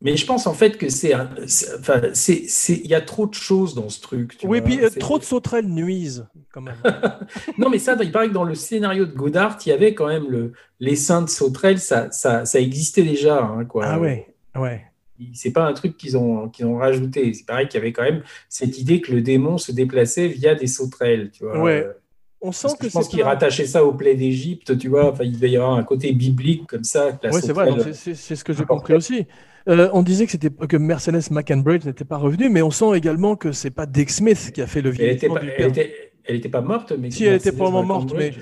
Mais 0.00 0.16
je 0.16 0.24
pense 0.26 0.46
en 0.46 0.54
fait 0.54 0.78
que 0.78 0.88
c'est, 0.90 1.12
enfin, 1.12 2.02
c'est, 2.12 2.44
il 2.68 2.86
y 2.86 2.94
a 2.94 3.00
trop 3.00 3.26
de 3.26 3.34
choses 3.34 3.74
dans 3.74 3.88
ce 3.88 4.00
truc. 4.00 4.38
tu 4.38 4.46
Oui, 4.46 4.60
vois. 4.60 4.68
puis 4.68 4.80
euh, 4.80 4.90
trop 4.90 5.18
de 5.18 5.24
sauterelles 5.24 5.66
nuisent, 5.66 6.28
quand 6.52 6.60
même. 6.60 6.76
Non, 7.58 7.68
mais 7.68 7.80
ça, 7.80 7.96
il 8.00 8.12
paraît 8.12 8.28
que 8.28 8.32
dans 8.32 8.44
le 8.44 8.54
scénario 8.54 9.06
de 9.06 9.12
Godard, 9.12 9.58
il 9.66 9.70
y 9.70 9.72
avait 9.72 9.94
quand 9.94 10.06
même 10.06 10.30
le, 10.30 10.52
les 10.78 10.94
seins 10.94 11.22
de 11.22 11.28
sauterelles, 11.28 11.80
ça, 11.80 12.12
ça, 12.12 12.44
ça 12.44 12.60
existait 12.60 13.02
déjà, 13.02 13.42
hein, 13.42 13.64
quoi. 13.64 13.86
ah 13.86 13.98
ouais, 13.98 14.32
ouais. 14.54 14.84
C'est 15.34 15.50
pas 15.50 15.64
un 15.66 15.72
truc 15.72 15.96
qu'ils 15.96 16.16
ont, 16.16 16.48
qu'ils 16.48 16.66
ont 16.66 16.76
rajouté. 16.76 17.34
C'est 17.34 17.44
pareil 17.44 17.66
qu'il 17.66 17.78
y 17.78 17.82
avait 17.82 17.92
quand 17.92 18.04
même 18.04 18.22
cette 18.48 18.78
idée 18.78 19.00
que 19.00 19.10
le 19.10 19.20
démon 19.20 19.58
se 19.58 19.72
déplaçait 19.72 20.28
via 20.28 20.54
des 20.54 20.68
sauterelles, 20.68 21.32
tu 21.32 21.42
vois. 21.42 21.60
Ouais. 21.60 21.84
On 22.40 22.52
sent 22.52 22.68
que 22.78 22.84
que 22.84 22.88
je 22.88 22.92
pense 22.92 23.08
pas- 23.10 23.24
rattachaient 23.24 23.66
ça 23.66 23.84
aux 23.84 23.92
plaies 23.92 24.14
d'Égypte, 24.14 24.78
tu 24.78 24.88
vois. 24.88 25.10
Enfin, 25.10 25.24
il 25.24 25.32
devait 25.32 25.50
y 25.50 25.56
avoir 25.56 25.74
un 25.74 25.82
côté 25.82 26.12
biblique 26.12 26.66
comme 26.68 26.84
ça. 26.84 27.18
Ouais, 27.24 27.40
c'est 27.40 27.52
vrai, 27.52 27.70
c'est- 27.92 28.14
ce 28.14 28.44
que 28.44 28.52
j'ai 28.52 28.64
compris 28.64 28.94
aussi. 28.94 29.26
Euh, 29.68 29.90
on 29.92 30.02
disait 30.02 30.24
que 30.24 30.32
c'était 30.32 30.48
que 30.50 30.76
Mercedes 30.76 31.30
McCambridge 31.30 31.84
n'était 31.84 32.04
pas 32.04 32.16
revenu, 32.16 32.48
mais 32.48 32.62
on 32.62 32.70
sent 32.70 32.96
également 32.96 33.36
que 33.36 33.52
c'est 33.52 33.70
pas 33.70 33.86
Dick 33.86 34.08
Smith 34.10 34.50
qui 34.54 34.62
a 34.62 34.66
fait 34.66 34.80
le 34.80 34.90
vieillissement 34.90 35.34
pas, 35.34 35.40
elle 35.42 35.56
père. 35.56 35.66
était, 35.68 35.94
elle 36.24 36.36
était 36.36 36.48
pas 36.48 36.60
morte, 36.62 36.92
mais 36.98 37.10
Si, 37.10 37.24
elle 37.24 37.34
était 37.34 37.52
probablement 37.52 37.82
morte, 37.98 38.14
mais 38.16 38.32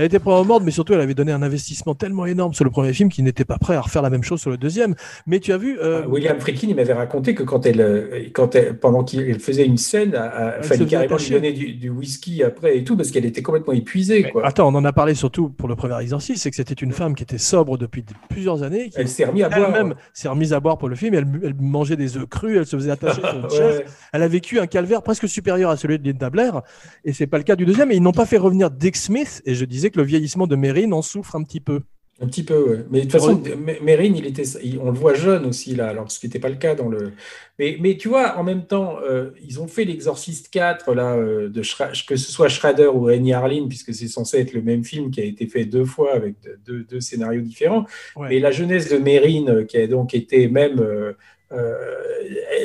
Elle 0.00 0.06
était 0.06 0.18
probablement 0.18 0.54
morte, 0.54 0.62
mais 0.64 0.70
surtout 0.70 0.94
elle 0.94 1.00
avait 1.02 1.14
donné 1.14 1.30
un 1.32 1.42
investissement 1.42 1.94
tellement 1.94 2.24
énorme 2.24 2.54
sur 2.54 2.64
le 2.64 2.70
premier 2.70 2.92
film 2.94 3.10
qu'il 3.10 3.22
n'était 3.24 3.44
pas 3.44 3.58
prêt 3.58 3.74
à 3.76 3.82
refaire 3.82 4.00
la 4.02 4.08
même 4.10 4.22
chose 4.22 4.40
sur 4.40 4.50
le 4.50 4.56
deuxième. 4.56 4.94
Mais 5.26 5.38
tu 5.40 5.52
as 5.52 5.58
vu, 5.58 5.78
euh, 5.78 6.02
Ah, 6.04 6.08
William 6.08 6.40
Friedkin, 6.40 6.68
il 6.68 6.74
m'avait 6.76 6.94
raconté 6.94 7.34
que 7.34 7.42
quand 7.42 7.66
elle, 7.66 7.80
euh, 7.80 8.22
quand 8.32 8.54
elle, 8.54 8.78
pendant 8.78 9.04
qu'il 9.04 9.38
faisait 9.38 9.66
une 9.66 9.76
scène, 9.76 10.18
il 10.58 10.64
fallait 10.64 10.86
carrément 10.86 11.16
lui 11.16 11.30
donner 11.30 11.52
du, 11.52 11.74
du 11.74 11.90
whisky 11.90 12.42
après 12.42 12.78
et 12.78 12.84
tout, 12.84 12.96
parce 12.96 13.10
qu'elle 13.10 13.26
était 13.26 13.42
complètement 13.42 13.74
épuisée. 13.74 14.22
mais 14.24 14.30
Quoi. 14.30 14.46
attends, 14.46 14.68
on 14.68 14.74
en 14.74 14.84
a 14.86 14.92
parlé 14.92 15.14
surtout 15.14 15.50
pour 15.50 15.68
le 15.68 15.76
premier 15.76 16.00
exorciste, 16.00 16.42
c'est 16.42 16.50
que 16.50 16.56
c'était 16.56 16.72
une 16.74 16.92
femme 16.92 17.14
qui 17.14 17.22
était 17.22 17.36
sobre 17.38 17.76
depuis 17.76 18.00
de- 18.02 18.08
plusieurs 18.30 18.62
années, 18.62 18.88
qui 18.88 18.96
Elle 18.98 19.08
s'est 19.08 19.26
remise 19.26 19.42
à 19.44 19.48
boire. 19.50 19.72
elle-même 19.76 19.94
s'est 20.14 20.28
remise 20.28 20.52
à 20.54 20.60
boire 20.60 20.78
pour 20.78 20.88
le 20.88 20.96
film, 20.96 21.14
elle, 21.14 21.26
elle 21.44 21.54
mangeait 21.60 21.96
des 21.96 22.16
œufs 22.16 22.26
crus, 22.26 22.56
elle 22.56 22.66
se 22.66 22.76
faisait 22.76 22.90
attacher 22.90 23.20
sur 23.20 23.34
une 23.34 23.42
Ouais, 23.44 23.50
chaise. 23.50 23.82
Elle 24.12 24.22
a 24.22 24.28
vécu 24.28 24.58
un 24.60 24.66
calvaire 24.66 25.02
presque 25.02 25.28
supérieur 25.28 25.70
à 25.70 25.76
celui 25.76 25.98
de 25.98 26.06
Linda 26.08 26.30
Blair, 26.30 26.62
et 27.04 27.12
c'est 27.12 27.26
pas 27.26 27.36
le 27.38 27.44
cas 27.44 27.56
du 27.56 27.66
deuxième. 27.66 27.90
Et 27.92 27.96
ils 27.96 28.02
n'ont 28.02 28.12
pas 28.12 28.26
fait 28.26 28.38
revenir 28.38 28.70
Dick 28.70 28.96
Smith, 28.96 29.42
et 29.44 29.54
je 29.54 29.64
disais 29.64 29.89
que 29.90 29.98
le 29.98 30.04
vieillissement 30.04 30.46
de 30.46 30.56
Mérine 30.56 30.92
en 30.92 31.02
souffre 31.02 31.36
un 31.36 31.42
petit 31.42 31.60
peu. 31.60 31.80
Un 32.22 32.26
petit 32.26 32.42
peu, 32.42 32.62
ouais. 32.70 32.84
Mais 32.90 32.98
de 32.98 33.02
toute 33.04 33.12
façon, 33.12 33.42
Mérine, 33.80 34.14
il 34.14 34.26
était, 34.26 34.42
il- 34.62 34.78
on 34.78 34.90
le 34.90 34.98
voit 34.98 35.14
jeune 35.14 35.46
aussi, 35.46 35.74
là, 35.74 35.88
alors 35.88 36.10
ce 36.12 36.20
qui 36.20 36.26
n'était 36.26 36.38
pas 36.38 36.50
le 36.50 36.56
cas 36.56 36.74
dans 36.74 36.88
le. 36.90 37.12
Mais, 37.58 37.78
mais 37.80 37.96
tu 37.96 38.08
vois, 38.08 38.36
en 38.36 38.42
même 38.44 38.66
temps, 38.66 38.96
euh, 39.02 39.30
ils 39.42 39.58
ont 39.58 39.66
fait 39.66 39.84
l'Exorciste 39.86 40.50
4, 40.50 40.92
là, 40.92 41.14
euh, 41.14 41.48
de 41.48 41.62
Schra- 41.62 41.92
que 42.06 42.16
ce 42.16 42.30
soit 42.30 42.48
Schrader 42.48 42.88
ou 42.88 43.04
Rennie 43.04 43.32
Harlin, 43.32 43.66
puisque 43.68 43.94
c'est 43.94 44.06
censé 44.08 44.38
être 44.38 44.52
le 44.52 44.60
même 44.60 44.84
film 44.84 45.10
qui 45.10 45.22
a 45.22 45.24
été 45.24 45.46
fait 45.46 45.64
deux 45.64 45.86
fois 45.86 46.12
avec 46.14 46.34
de- 46.42 46.58
deux, 46.66 46.82
deux 46.84 47.00
scénarios 47.00 47.40
différents. 47.40 47.86
Ouais. 48.16 48.28
Mais 48.28 48.38
la 48.38 48.50
jeunesse 48.50 48.90
de 48.90 48.98
Mérine, 48.98 49.48
euh, 49.48 49.64
qui 49.64 49.78
a 49.78 49.86
donc 49.86 50.12
été 50.12 50.46
même. 50.48 50.78
euh, 50.78 51.14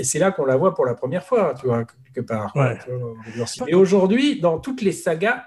c'est 0.04 0.20
là 0.20 0.32
qu'on 0.32 0.46
la 0.46 0.58
voit 0.58 0.76
pour 0.76 0.86
la 0.86 0.94
première 0.96 1.24
fois, 1.26 1.54
tu 1.60 1.66
vois, 1.66 1.86
quelque 2.14 2.26
part. 2.28 2.52
Ouais. 2.56 2.78
tu 2.86 2.92
vois, 3.72 3.80
aujourd'hui, 3.80 4.40
dans 4.40 4.60
toutes 4.60 4.82
les 4.82 4.92
sagas, 4.92 5.44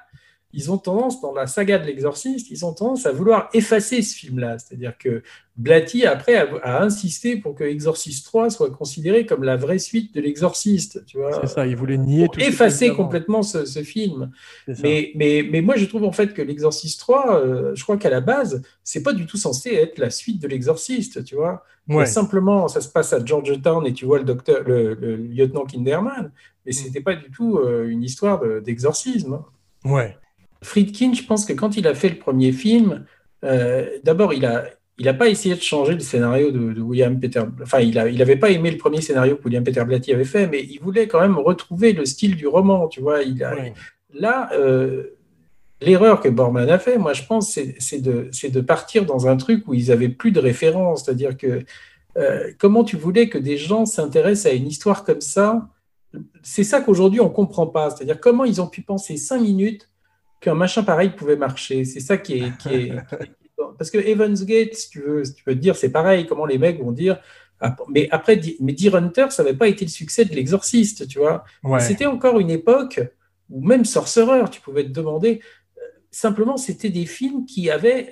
ils 0.55 0.71
ont 0.73 0.79
tendance, 0.79 1.21
dans 1.21 1.35
la 1.35 1.47
saga 1.47 1.79
de 1.79 1.85
l'Exorciste, 1.87 2.51
ils 2.51 2.65
ont 2.65 2.73
tendance 2.73 3.05
à 3.05 3.13
vouloir 3.13 3.51
effacer 3.53 4.01
ce 4.01 4.15
film-là. 4.17 4.59
C'est-à-dire 4.59 4.97
que 4.97 5.23
Blatty, 5.57 6.07
après, 6.07 6.37
a, 6.37 6.49
a 6.63 6.83
insisté 6.83 7.37
pour 7.37 7.55
que 7.55 7.65
Exorcist 7.65 8.25
3 8.25 8.49
soit 8.51 8.71
considéré 8.71 9.27
comme 9.27 9.43
la 9.45 9.57
vraie 9.57 9.79
suite 9.79 10.15
de 10.15 10.21
l'Exorciste. 10.23 11.05
C'est 11.41 11.47
ça, 11.49 11.67
ils 11.67 11.77
voulaient 11.77 11.99
nier 11.99 12.29
tout. 12.33 12.41
effacer 12.41 12.95
complètement 12.95 13.43
ce, 13.43 13.65
ce 13.67 13.83
film. 13.83 14.31
Mais, 14.83 15.13
mais, 15.17 15.47
mais 15.51 15.61
moi, 15.61 15.77
je 15.77 15.85
trouve 15.85 16.05
en 16.05 16.13
fait 16.13 16.33
que 16.33 16.41
l'Exorciste 16.43 17.01
3, 17.01 17.41
euh, 17.45 17.75
je 17.75 17.83
crois 17.83 17.97
qu'à 17.99 18.09
la 18.11 18.21
base, 18.21 18.63
c'est 18.85 19.03
pas 19.03 19.13
du 19.13 19.27
tout 19.27 19.37
censé 19.37 19.75
être 19.75 19.99
la 19.99 20.11
suite 20.11 20.41
de 20.41 20.49
l'Exorciste, 20.49 21.25
tu 21.25 21.35
vois. 21.35 21.65
Ouais. 21.89 22.07
Simplement, 22.07 22.69
ça 22.69 22.81
se 22.81 22.89
passe 22.89 23.13
à 23.13 23.23
Georgetown 23.25 23.87
et 23.87 23.93
tu 23.93 24.05
vois 24.07 24.19
le 24.19 24.25
docteur, 24.25 24.63
le, 24.67 24.95
le 24.95 25.17
lieutenant 25.17 25.65
Kinderman, 25.65 26.27
Mm. 26.27 26.31
mais 26.67 26.73
c'était 26.73 27.01
pas 27.01 27.15
du 27.17 27.31
tout 27.31 27.57
euh, 27.59 27.89
une 27.89 28.03
histoire 28.03 28.41
de- 28.41 28.61
d'exorcisme. 28.61 29.35
hein. 29.35 29.45
Ouais. 29.91 30.17
Friedkin, 30.63 31.13
je 31.15 31.23
pense 31.23 31.45
que 31.45 31.53
quand 31.53 31.77
il 31.77 31.87
a 31.87 31.95
fait 31.95 32.09
le 32.09 32.19
premier 32.19 32.53
film, 32.53 33.05
euh, 33.45 33.87
d'abord, 34.05 34.33
il 34.33 34.45
a, 34.45 34.65
il 34.99 35.09
a 35.09 35.15
pas 35.15 35.29
essayé 35.29 35.55
de 35.55 35.61
changer 35.61 35.95
le 35.95 36.01
scénario 36.01 36.51
de, 36.51 36.73
de 36.73 36.81
William 36.81 37.19
Peter. 37.19 37.43
Enfin, 37.63 37.81
il 37.81 37.99
a, 37.99 38.09
il 38.09 38.39
pas 38.39 38.51
aimé 38.51 38.71
le 38.71 38.79
premier 38.79 39.01
scénario 39.01 39.37
que 39.37 39.45
William 39.45 39.63
Peter 39.63 39.85
Blatty 39.85 40.13
avait 40.13 40.25
fait, 40.25 40.47
mais 40.47 40.63
il 40.63 40.81
voulait 40.81 41.07
quand 41.07 41.21
même 41.21 41.39
retrouver 41.39 41.93
le 41.93 42.05
style 42.05 42.37
du 42.37 42.47
roman, 42.47 42.89
tu 42.89 43.01
vois. 43.01 43.23
Il 43.23 43.43
a, 43.45 43.55
Ouais. 43.55 43.73
Là, 44.15 44.49
euh, 44.55 45.19
l'erreur 45.81 46.21
que 46.21 46.29
Borman 46.29 46.69
a 46.71 46.79
fait, 46.79 46.99
moi, 46.99 47.13
je 47.13 47.23
pense, 47.25 47.51
c'est 47.51 48.01
de, 48.01 48.31
de 48.49 48.61
partir 48.61 49.05
dans 49.05 49.27
un 49.27 49.37
truc 49.37 49.69
où 49.69 49.75
ils 49.75 49.93
avaient 49.93 50.09
plus 50.09 50.33
de 50.33 50.41
référence. 50.41 51.05
C'est-à-dire 51.05 51.37
que 51.37 51.65
euh, 52.17 52.51
comment 52.59 52.85
tu 52.85 52.97
voulais 52.97 53.29
que 53.29 53.39
des 53.39 53.57
gens 53.57 53.87
s'intéressent 53.87 54.51
à 54.53 54.55
une 54.55 54.67
histoire 54.67 55.05
comme 55.05 55.21
ça? 55.21 55.69
C'est 56.43 56.65
ça 56.65 56.81
qu'aujourd'hui 56.81 57.21
on 57.21 57.29
comprend 57.29 57.67
pas. 57.67 57.91
C'est-à-dire 57.91 58.19
comment 58.19 58.45
ils 58.45 58.61
ont 58.61 58.67
pu 58.67 58.81
penser 58.81 59.17
cinq 59.19 59.43
minutes 59.43 59.91
qu'un 60.41 60.55
machin 60.55 60.83
pareil 60.83 61.11
pouvait 61.11 61.37
marcher. 61.37 61.85
C'est 61.85 62.01
ça 62.01 62.17
qui 62.17 62.35
est, 62.39 62.57
qui 62.59 62.69
est- 62.69 62.89
qui 63.11 63.25
est- 63.25 63.33
parce 63.77 63.91
que 63.91 63.99
Evans 63.99 64.35
Gate, 64.35 64.75
si 64.75 64.91
tu 64.91 65.01
veux, 65.01 65.25
si 65.25 65.35
tu 65.35 65.45
peux 65.45 65.55
te 65.55 65.59
dire, 65.61 65.77
c'est 65.77 65.91
pareil. 65.91 66.27
Comment 66.27 66.47
les 66.47 66.59
mecs 66.59 66.81
vont 66.81 66.93
dire 66.93 67.19
ah, 67.61 67.75
mais 67.89 68.07
après, 68.13 68.41
mais 68.61 68.73
Deer 68.73 68.95
Hunter, 68.95 69.27
ça 69.31 69.43
n'avait 69.43 69.57
pas 69.57 69.67
été 69.67 69.85
le 69.85 69.91
succès 69.91 70.25
de 70.25 70.33
l'exorciste, 70.33 71.09
tu 71.09 71.19
vois. 71.19 71.45
Ouais. 71.65 71.81
C'était 71.81 72.07
encore 72.07 72.39
une 72.39 72.51
époque 72.51 73.01
où 73.51 73.67
même 73.67 73.85
Sorcerer, 73.85 74.49
tu 74.51 74.61
pouvais 74.61 74.85
te 74.85 74.91
demander, 74.91 75.41
euh, 75.77 75.81
simplement, 76.13 76.57
c'était 76.57 76.91
des 76.91 77.05
films 77.05 77.47
qui 77.47 77.69
avaient, 77.69 78.11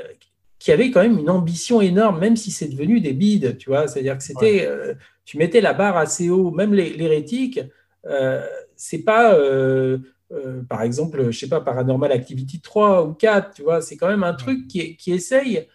qui 0.58 0.72
avaient 0.72 0.90
quand 0.90 1.02
même 1.02 1.16
une 1.18 1.30
ambition 1.30 1.80
énorme, 1.80 2.18
même 2.18 2.36
si 2.36 2.50
c'est 2.50 2.66
devenu 2.66 3.00
des 3.00 3.12
bides, 3.12 3.56
tu 3.56 3.70
vois. 3.70 3.86
C'est-à-dire 3.86 4.16
que 4.18 4.24
c'était, 4.24 4.66
euh, 4.66 4.94
tu 5.24 5.38
mettais 5.38 5.60
la 5.60 5.74
barre 5.74 5.96
assez 5.96 6.28
haut, 6.28 6.50
même 6.50 6.74
l'hérétique, 6.74 7.60
euh, 8.06 8.44
c'est 8.74 9.02
pas, 9.04 9.34
euh, 9.34 9.98
euh, 10.32 10.62
par 10.68 10.82
exemple, 10.82 11.30
je 11.30 11.38
sais 11.38 11.48
pas, 11.48 11.60
Paranormal 11.60 12.10
Activity 12.12 12.60
3 12.60 13.04
ou 13.06 13.14
4, 13.14 13.54
tu 13.54 13.62
vois, 13.62 13.80
c'est 13.80 13.96
quand 13.96 14.08
même 14.08 14.24
un 14.24 14.34
truc 14.34 14.66
qui, 14.68 14.96
qui 14.96 15.12
essaye 15.12 15.68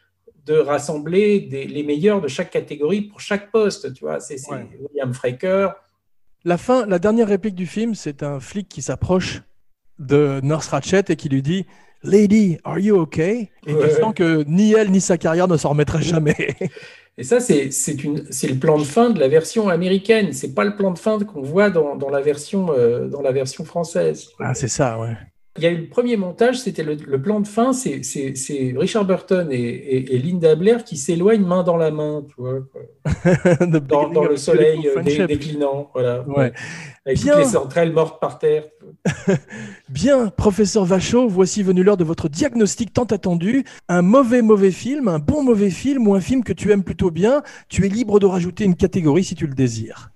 de 0.45 0.55
rassembler 0.55 1.39
des- 1.41 1.65
les 1.67 1.83
meilleurs 1.83 2.19
de 2.21 2.27
chaque 2.27 2.49
catégorie 2.51 3.01
pour 3.03 3.19
chaque 3.21 3.51
poste, 3.51 3.93
tu 3.93 4.03
vois. 4.03 4.19
C'est 4.19 4.37
c'est 4.37 4.51
Ouais. 4.51 4.67
William 4.79 5.13
Fraker. 5.13 5.69
La 6.43 6.57
fin, 6.57 6.85
la 6.87 6.97
dernière 6.99 7.27
réplique 7.27 7.53
du 7.55 7.67
film, 7.67 7.93
c'est 7.95 8.23
un 8.23 8.39
flic 8.39 8.67
qui 8.67 8.81
s'approche 8.81 9.43
de 9.99 10.39
Nurse 10.43 10.67
Ratchet 10.69 11.03
et 11.09 11.15
qui 11.15 11.29
lui 11.29 11.43
dit 11.43 11.65
Lady, 12.03 12.57
are 12.63 12.79
you 12.79 12.97
okay? 13.01 13.49
Et 13.67 13.73
Ouais. 13.73 13.89
tu 13.89 14.01
sens 14.01 14.13
que 14.15 14.43
ni 14.47 14.73
elle 14.73 14.89
ni 14.91 15.01
sa 15.01 15.17
carrière 15.17 15.47
ne 15.47 15.57
s'en 15.57 15.69
remettraient 15.69 16.01
jamais. 16.01 16.35
Et 17.17 17.23
ça, 17.23 17.39
c'est 17.39 17.71
c'est 17.71 18.03
une- 18.03 18.25
c'est 18.31 18.47
le 18.47 18.55
plan 18.55 18.77
de 18.79 18.83
fin 18.85 19.09
de 19.11 19.19
la 19.19 19.27
version 19.27 19.67
américaine. 19.69 20.31
C'est 20.33 20.55
pas 20.55 20.63
le 20.63 20.75
plan 20.75 20.91
de 20.91 20.97
fin 20.97 21.19
qu'on 21.19 21.41
voit 21.41 21.69
dans, 21.69 21.95
dans 21.95 22.09
la 22.09 22.21
version, 22.21 22.71
euh, 22.71 23.07
dans 23.07 23.21
la 23.21 23.31
version 23.33 23.65
française. 23.65 24.29
ah, 24.39 24.53
c'est 24.55 24.69
ça, 24.69 24.97
ouais. 24.99 25.15
Il 25.57 25.63
y 25.63 25.67
a 25.67 25.71
eu 25.71 25.77
le 25.81 25.87
premier 25.89 26.15
montage, 26.15 26.59
c'était 26.61 26.81
le, 26.81 26.95
le 26.95 27.21
plan 27.21 27.41
de 27.41 27.47
fin, 27.47 27.73
c'est- 27.73 28.01
Richard 28.77 29.03
Burton 29.03 29.49
et, 29.51 29.55
et- 29.57 30.15
et 30.15 30.17
Linda 30.17 30.55
Blair 30.55 30.85
qui 30.85 30.95
s'éloignent 30.95 31.45
main 31.45 31.63
dans 31.63 31.75
la 31.75 31.91
main, 31.91 32.23
tu 32.25 32.35
vois, 32.37 32.59
dans, 34.13 34.23
le 34.23 34.37
soleil 34.37 34.87
euh, 34.87 35.01
dé- 35.01 35.27
déclinant, 35.27 35.89
voilà. 35.93 36.25
Ouais. 36.29 36.53
Avec 37.05 37.19
Bien. 37.19 37.33
toutes 37.33 37.43
les 37.43 37.49
centrales 37.49 37.91
mortes 37.91 38.21
par 38.21 38.39
terre. 38.39 38.63
Bien, 39.89 40.29
professeur 40.29 40.85
Vachot, 40.85 41.27
voici 41.27 41.63
venu 41.63 41.83
l'heure 41.83 41.97
de 41.97 42.03
votre 42.05 42.29
diagnostic 42.29 42.93
tant 42.93 43.03
attendu. 43.03 43.65
Un 43.89 44.01
mauvais 44.01 44.41
mauvais 44.41 44.71
film, 44.71 45.07
un 45.09 45.19
bon 45.19 45.43
mauvais 45.43 45.69
film 45.69 46.07
ou 46.07 46.15
un 46.15 46.21
film 46.21 46.43
que 46.45 46.53
tu 46.53 46.71
aimes 46.71 46.83
plutôt 46.83 47.11
bien. 47.11 47.43
Tu 47.67 47.85
es 47.85 47.89
libre 47.89 48.19
de 48.19 48.25
rajouter 48.25 48.63
une 48.63 48.75
catégorie 48.75 49.23
si 49.25 49.35
tu 49.35 49.47
le 49.47 49.53
désires. 49.53 50.11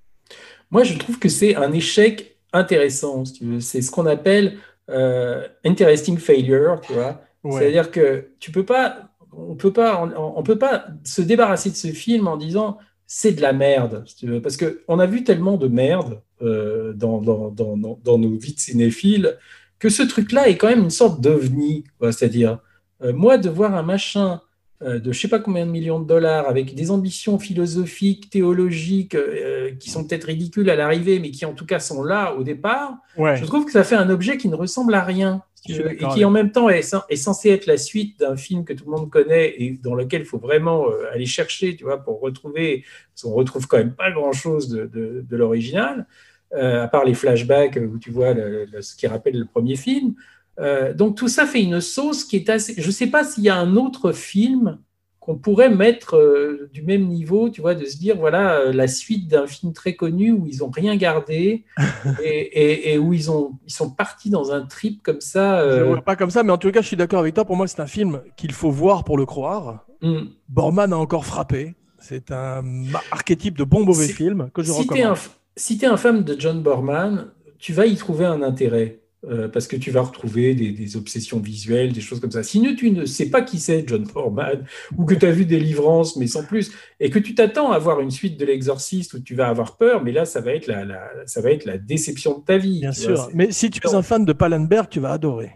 Moi, 0.71 0.83
je 0.83 0.97
trouve 0.97 1.19
que 1.19 1.29
c'est 1.29 1.55
un 1.55 1.71
échec 1.73 2.37
intéressant. 2.53 3.23
C'est 3.59 3.81
ce 3.81 3.91
qu'on 3.91 4.05
appelle 4.05 4.57
euh, 4.89 5.47
interesting 5.63 6.17
failure, 6.17 6.81
tu 6.81 6.93
vois. 6.93 7.21
C'est-à-dire 7.43 7.91
que 7.91 8.29
tu 8.39 8.51
peux 8.51 8.65
pas, 8.65 9.09
on 9.31 9.55
peut 9.55 9.73
pas, 9.73 10.01
on, 10.01 10.39
on 10.39 10.43
peut 10.43 10.57
pas 10.57 10.87
se 11.03 11.21
débarrasser 11.21 11.69
de 11.69 11.75
ce 11.75 11.89
film 11.89 12.27
en 12.27 12.37
disant 12.37 12.77
c'est 13.07 13.33
de 13.33 13.41
la 13.41 13.53
merde, 13.53 14.03
si 14.05 14.15
tu 14.15 14.27
veux. 14.27 14.41
parce 14.41 14.57
que 14.57 14.81
on 14.87 14.99
a 14.99 15.05
vu 15.05 15.23
tellement 15.23 15.57
de 15.57 15.67
merde 15.67 16.21
euh, 16.41 16.93
dans, 16.93 17.21
dans, 17.21 17.51
dans, 17.51 18.17
nos 18.17 18.37
vies 18.37 18.55
de 18.55 18.59
cinéphiles 18.59 19.37
que 19.79 19.89
ce 19.89 20.03
truc-là 20.03 20.49
est 20.49 20.57
quand 20.57 20.67
même 20.67 20.83
une 20.83 20.89
sorte 20.89 21.21
d'ovni. 21.21 21.83
C'est-à-dire, 22.01 22.59
euh, 23.03 23.13
moi, 23.13 23.37
de 23.37 23.49
voir 23.49 23.75
un 23.75 23.83
machin 23.83 24.41
de 24.81 25.11
je 25.11 25.19
sais 25.19 25.27
pas 25.27 25.39
combien 25.39 25.65
de 25.65 25.71
millions 25.71 25.99
de 25.99 26.07
dollars 26.07 26.47
avec 26.49 26.75
des 26.75 26.91
ambitions 26.91 27.39
philosophiques, 27.39 28.29
théologiques, 28.29 29.15
euh, 29.15 29.71
qui 29.79 29.89
sont 29.89 30.05
peut-être 30.05 30.25
ridicules 30.25 30.69
à 30.69 30.75
l'arrivée, 30.75 31.19
mais 31.19 31.31
qui 31.31 31.45
en 31.45 31.53
tout 31.53 31.65
cas 31.65 31.79
sont 31.79 32.03
là 32.03 32.33
au 32.35 32.43
départ, 32.43 32.93
Ouais. 33.17 33.37
je 33.37 33.45
trouve 33.45 33.65
que 33.65 33.71
ça 33.71 33.83
fait 33.83 33.95
un 33.95 34.09
objet 34.09 34.37
qui 34.37 34.49
ne 34.49 34.55
ressemble 34.55 34.93
à 34.93 35.03
rien. 35.03 35.41
si 35.67 35.73
veux, 35.73 35.93
et 35.93 36.07
qui 36.13 36.23
en 36.23 36.29
même 36.29 36.51
temps 36.51 36.69
est, 36.69 36.81
cen- 36.81 37.01
est 37.09 37.15
censé 37.15 37.49
être 37.49 37.65
la 37.65 37.77
suite 37.77 38.19
d'un 38.19 38.35
film 38.37 38.65
que 38.65 38.73
tout 38.73 38.85
le 38.85 38.91
monde 38.91 39.09
connaît 39.09 39.55
et 39.57 39.71
dans 39.81 39.95
lequel 39.95 40.21
il 40.21 40.25
faut 40.27 40.37
vraiment 40.37 40.87
euh, 40.87 41.11
aller 41.11 41.25
chercher, 41.25 41.75
tu 41.75 41.85
vois, 41.85 42.03
pour 42.03 42.19
retrouver, 42.21 42.83
parce 43.11 43.23
qu'on 43.23 43.33
retrouve 43.33 43.65
quand 43.65 43.77
même 43.79 43.95
pas 43.95 44.11
grand-chose 44.11 44.69
de, 44.69 44.85
de- 44.85 45.25
de 45.27 45.35
l'original, 45.35 46.05
euh, 46.53 46.83
à 46.83 46.87
part 46.87 47.03
les 47.03 47.15
flashbacks 47.15 47.79
où 47.81 47.97
tu 47.97 48.11
vois 48.11 48.35
le- 48.35 48.65
le- 48.71 48.81
ce 48.83 48.95
qui 48.95 49.07
rappelle 49.07 49.39
le 49.39 49.45
premier 49.45 49.75
film. 49.75 50.13
Euh, 50.59 50.93
donc 50.93 51.17
tout 51.17 51.27
ça 51.27 51.45
fait 51.45 51.61
une 51.61 51.81
sauce 51.81 52.23
qui 52.23 52.35
est 52.37 52.49
assez. 52.49 52.75
Je 52.77 52.87
ne 52.87 52.91
sais 52.91 53.07
pas 53.07 53.23
s'il 53.23 53.43
y 53.43 53.49
a 53.49 53.57
un 53.57 53.75
autre 53.75 54.11
film 54.13 54.79
qu'on 55.19 55.35
pourrait 55.37 55.69
mettre 55.71 56.15
euh, 56.17 56.69
du 56.71 56.83
même 56.83 57.07
niveau, 57.07 57.49
tu 57.49 57.59
vois, 57.59 57.73
de 57.73 57.83
se 57.85 57.97
dire 57.97 58.15
voilà 58.15 58.57
euh, 58.59 58.71
la 58.71 58.87
suite 58.87 59.27
d'un 59.27 59.47
film 59.47 59.73
très 59.73 59.95
connu 59.95 60.31
où 60.31 60.45
ils 60.47 60.63
ont 60.63 60.69
rien 60.69 60.95
gardé 60.97 61.65
et, 62.23 62.29
et- 62.29 62.93
et 62.93 62.97
où 62.99 63.11
ils 63.13 63.31
ont 63.31 63.53
ils 63.65 63.73
sont 63.73 63.89
partis 63.89 64.29
dans 64.29 64.51
un 64.51 64.61
trip 64.65 65.01
comme 65.03 65.21
ça. 65.21 65.77
Je 65.79 65.83
vois 65.83 66.01
pas 66.03 66.15
comme 66.15 66.29
ça, 66.29 66.43
mais 66.43 66.51
en 66.51 66.57
tout 66.59 66.71
cas, 66.71 66.81
je 66.81 66.87
suis 66.87 66.95
d'accord 66.97 67.19
avec 67.19 67.33
toi. 67.33 67.43
Pour 67.43 67.55
moi, 67.57 67.67
c'est 67.67 67.81
un 67.81 67.87
film 67.87 68.21
qu'il 68.37 68.51
faut 68.53 68.69
voir 68.71 69.03
pour 69.03 69.17
le 69.17 69.25
croire. 69.25 69.85
hmm. 70.01 70.25
Borman 70.47 70.93
a 70.93 70.97
encore 70.97 71.25
frappé. 71.25 71.73
C'est 71.97 72.29
un 72.31 72.63
archétype 73.11 73.57
de 73.57 73.63
bon 73.63 73.83
mauvais 73.83 74.05
Si- 74.05 74.13
film 74.13 74.49
que 74.53 74.61
je 74.61 74.71
si 74.71 74.85
tu 74.87 74.93
es, 74.99 75.01
recommande. 75.05 75.17
un, 75.17 75.21
si 75.57 75.77
t'es 75.79 75.87
un 75.87 75.97
fan 75.97 76.23
de 76.23 76.35
John 76.39 76.61
Borman, 76.61 77.31
tu 77.57 77.73
vas 77.73 77.87
y 77.87 77.95
trouver 77.95 78.25
un 78.25 78.43
intérêt. 78.43 78.99
Euh, 79.29 79.47
parce 79.47 79.67
que 79.67 79.75
tu 79.75 79.91
vas 79.91 80.01
retrouver 80.01 80.53
des, 80.55 80.71
des 80.71 80.97
obsessions 80.97 81.39
visuelles, 81.39 81.91
des 81.93 82.01
choses 82.01 82.19
comme 82.19 82.31
ça. 82.31 82.43
Si 82.43 82.61
tu 82.75 82.91
ne 82.91 83.05
sais 83.05 83.29
pas 83.29 83.41
qui 83.41 83.59
c'est 83.59 83.87
John 83.87 84.03
Borman, 84.03 84.65
ou 84.97 85.05
que 85.05 85.13
tu 85.15 85.25
as 85.25 85.31
vu 85.31 85.45
Délivrance, 85.45 86.15
mais 86.15 86.27
sans 86.27 86.43
plus, 86.43 86.71
et 86.99 87.09
que 87.09 87.19
tu 87.19 87.35
t'attends 87.35 87.71
à 87.71 87.79
voir 87.79 87.99
une 88.01 88.11
suite 88.11 88.39
de 88.39 88.45
l'Exorciste 88.45 89.13
où 89.13 89.19
tu 89.19 89.35
vas 89.35 89.47
avoir 89.47 89.77
peur, 89.77 90.03
mais 90.03 90.11
là, 90.11 90.25
ça 90.25 90.41
va 90.41 90.51
être 90.53 90.67
la, 90.67 90.85
la- 90.85 91.11
ça 91.25 91.41
va 91.41 91.51
être 91.51 91.65
la 91.65 91.77
déception 91.77 92.39
de 92.39 92.43
ta 92.43 92.57
vie. 92.57 92.81
Bien 92.81 92.91
vois, 92.91 92.97
sûr. 93.15 93.29
Mais 93.33 93.51
si 93.51 93.69
tu 93.69 93.79
es 93.85 93.93
un 93.93 94.01
fan 94.01 94.25
de 94.25 94.33
Pallenberg, 94.33 94.87
tu 94.89 94.99
vas 94.99 95.11
adorer. 95.11 95.51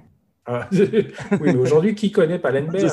Ah, 0.46 0.68
oui, 0.72 1.08
mais 1.42 1.56
aujourd'hui, 1.56 1.94
qui 1.96 2.12
connaît 2.12 2.40
Pallenberg. 2.40 2.90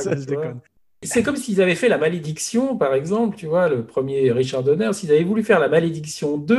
C'est 1.02 1.22
comme 1.22 1.36
s'ils 1.36 1.60
avaient 1.60 1.74
fait 1.74 1.88
La 1.88 1.98
Malédiction, 1.98 2.76
par 2.76 2.94
exemple, 2.94 3.36
tu 3.36 3.46
vois, 3.46 3.68
le 3.68 3.84
premier 3.84 4.32
Richard 4.32 4.62
Donner, 4.62 4.92
s'ils 4.92 5.12
avaient 5.12 5.24
voulu 5.24 5.42
faire 5.42 5.60
La 5.60 5.68
Malédiction 5.68 6.36
2, 6.38 6.56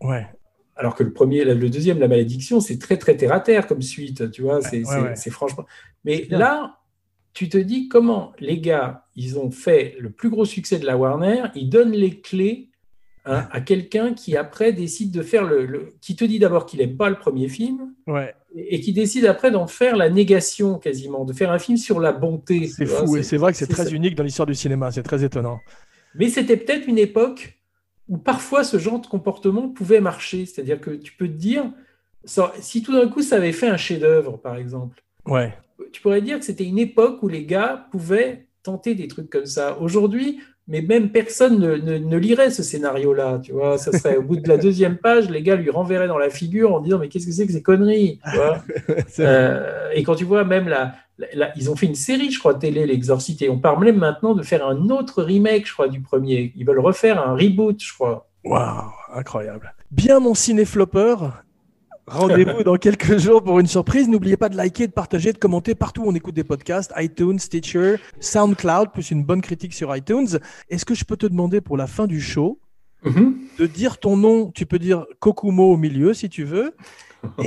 Ouais. 0.00 0.26
Alors 0.76 0.94
que 0.94 1.02
le 1.02 1.12
premier, 1.12 1.44
le 1.44 1.70
deuxième, 1.70 1.98
La 1.98 2.08
Malédiction, 2.08 2.60
c'est 2.60 2.78
très, 2.78 2.96
très 2.96 3.16
terre 3.16 3.32
à 3.32 3.40
terre 3.40 3.66
comme 3.66 3.82
suite, 3.82 4.30
tu 4.32 4.42
vois, 4.42 4.60
c'est 4.60 4.84
ouais, 4.84 5.00
ouais. 5.00 5.30
franchement. 5.30 5.64
Mais 6.04 6.26
là, 6.30 6.78
tu 7.32 7.48
te 7.48 7.58
dis 7.58 7.88
comment 7.88 8.32
les 8.40 8.60
gars, 8.60 9.04
ils 9.16 9.38
ont 9.38 9.50
fait 9.50 9.96
le 9.98 10.10
plus 10.10 10.30
gros 10.30 10.44
succès 10.44 10.78
de 10.78 10.86
la 10.86 10.96
Warner, 10.96 11.44
ils 11.54 11.68
donnent 11.68 11.92
les 11.92 12.20
clés 12.20 12.70
hein, 13.24 13.48
à 13.50 13.60
quelqu'un 13.60 14.14
qui 14.14 14.36
après 14.36 14.72
décide 14.72 15.10
de 15.12 15.22
faire 15.22 15.44
le. 15.44 15.66
le- 15.66 15.94
qui 16.00 16.14
te 16.16 16.24
dit 16.24 16.38
d'abord 16.38 16.66
qu'il 16.66 16.80
n'aime 16.80 16.96
pas 16.96 17.08
le 17.10 17.16
premier 17.16 17.48
film 17.48 17.92
Ouais. 18.06 18.34
et 18.54 18.76
et 18.76 18.80
qui 18.80 18.92
décide 18.92 19.26
après 19.26 19.50
d'en 19.50 19.66
faire 19.66 19.96
la 19.96 20.10
négation 20.10 20.78
quasiment, 20.78 21.24
de 21.24 21.32
faire 21.32 21.50
un 21.50 21.58
film 21.58 21.76
sur 21.78 21.98
la 22.00 22.12
bonté. 22.12 22.68
C'est 22.68 22.84
vois, 22.84 23.06
fou. 23.06 23.16
Et 23.16 23.22
c'est 23.22 23.36
vrai 23.36 23.50
que 23.52 23.58
c'est 23.58 23.66
c'est 23.66 23.72
très 23.72 23.86
ça. 23.86 23.90
unique 23.90 24.14
dans 24.14 24.24
l'histoire 24.24 24.46
du 24.46 24.54
cinéma. 24.54 24.90
C'est 24.92 25.02
très 25.02 25.24
étonnant. 25.24 25.58
Mais 26.14 26.28
c'était 26.28 26.56
peut-être 26.56 26.86
une 26.86 26.98
époque 26.98 27.58
où 28.08 28.18
parfois 28.18 28.64
ce 28.64 28.78
genre 28.78 29.00
de 29.00 29.06
comportement 29.06 29.68
pouvait 29.68 30.00
marcher. 30.00 30.46
C'est-à-dire 30.46 30.80
que 30.80 30.90
tu 30.90 31.12
peux 31.12 31.26
te 31.28 31.32
dire, 31.32 31.64
ça- 32.24 32.52
si 32.60 32.82
tout 32.82 32.92
d'un 32.92 33.08
coup 33.08 33.22
ça 33.22 33.36
avait 33.36 33.52
fait 33.52 33.68
un 33.68 33.76
chef-d'œuvre, 33.76 34.36
par 34.38 34.56
exemple, 34.56 35.02
Ouais. 35.26 35.54
tu 35.92 36.00
pourrais 36.02 36.20
dire 36.22 36.38
que 36.38 36.44
c'était 36.44 36.64
une 36.64 36.78
époque 36.78 37.22
où 37.22 37.28
les 37.28 37.44
gars 37.46 37.86
pouvaient 37.90 38.46
tenter 38.62 38.94
des 38.94 39.08
trucs 39.08 39.30
comme 39.30 39.46
ça. 39.46 39.78
Aujourd'hui, 39.80 40.40
mais 40.68 40.80
même 40.80 41.10
personne 41.10 41.58
ne, 41.58 41.76
ne- 41.76 41.98
ne 41.98 42.16
lirait 42.16 42.48
ce 42.50 42.62
scénario-là. 42.62 43.38
Tu 43.42 43.52
vois, 43.52 43.76
ça 43.76 43.92
serait 43.92 44.16
au 44.16 44.22
bout 44.22 44.36
de 44.36 44.48
la 44.48 44.56
deuxième 44.56 44.96
page, 44.96 45.28
les 45.28 45.42
gars 45.42 45.56
lui 45.56 45.68
renverraient 45.68 46.08
dans 46.08 46.16
la 46.16 46.30
figure 46.30 46.72
en 46.74 46.80
disant 46.80 46.98
mais 46.98 47.08
qu'est-ce 47.08 47.26
que 47.26 47.32
c'est 47.32 47.46
que 47.46 47.52
ces 47.52 47.62
conneries 47.62 48.18
tu 48.30 48.36
vois. 48.36 48.62
Euh, 49.18 49.90
et 49.94 50.02
quand 50.02 50.14
tu 50.14 50.24
vois 50.24 50.44
même 50.44 50.68
la, 50.68 50.94
ils 51.56 51.70
ont 51.70 51.76
fait 51.76 51.86
une 51.86 51.94
série, 51.94 52.30
je 52.30 52.38
crois, 52.38 52.54
télé, 52.54 52.86
l'Exorciste, 52.86 53.42
et 53.42 53.48
on 53.48 53.58
parle 53.58 53.84
même 53.84 53.98
maintenant 53.98 54.34
de 54.34 54.42
faire 54.42 54.66
un 54.66 54.88
autre 54.90 55.22
remake, 55.22 55.66
je 55.66 55.72
crois, 55.72 55.88
du 55.88 56.00
premier. 56.00 56.52
Ils 56.56 56.66
veulent 56.66 56.80
refaire 56.80 57.24
un 57.26 57.34
reboot, 57.34 57.82
je 57.82 57.92
crois. 57.92 58.28
Waouh, 58.44 58.90
incroyable. 59.14 59.74
Bien, 59.90 60.20
mon 60.20 60.34
ciné-flopper. 60.34 61.16
Rendez-vous 62.06 62.62
dans 62.64 62.76
quelques 62.76 63.16
jours 63.18 63.42
pour 63.42 63.60
une 63.60 63.66
surprise. 63.66 64.08
N'oubliez 64.08 64.36
pas 64.36 64.50
de 64.50 64.56
liker, 64.56 64.86
de 64.86 64.92
partager, 64.92 65.32
de 65.32 65.38
commenter 65.38 65.74
partout 65.74 66.02
où 66.02 66.08
on 66.08 66.14
écoute 66.14 66.34
des 66.34 66.44
podcasts, 66.44 66.92
iTunes, 66.98 67.38
Stitcher, 67.38 67.96
SoundCloud, 68.20 68.92
plus 68.92 69.10
une 69.10 69.24
bonne 69.24 69.40
critique 69.40 69.72
sur 69.72 69.94
iTunes. 69.96 70.26
Est-ce 70.68 70.84
que 70.84 70.94
je 70.94 71.04
peux 71.04 71.16
te 71.16 71.26
demander 71.26 71.60
pour 71.62 71.76
la 71.76 71.86
fin 71.86 72.06
du 72.06 72.20
show 72.20 72.58
Mhm. 73.04 73.36
de 73.58 73.66
dire 73.66 73.98
ton 73.98 74.16
nom? 74.16 74.50
Tu 74.50 74.66
peux 74.66 74.78
dire 74.78 75.06
Kokumo 75.20 75.72
au 75.72 75.76
milieu 75.78 76.12
si 76.14 76.28
tu 76.28 76.44
veux. 76.44 76.74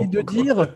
Et, 0.00 0.06
de 0.06 0.20
dire 0.22 0.68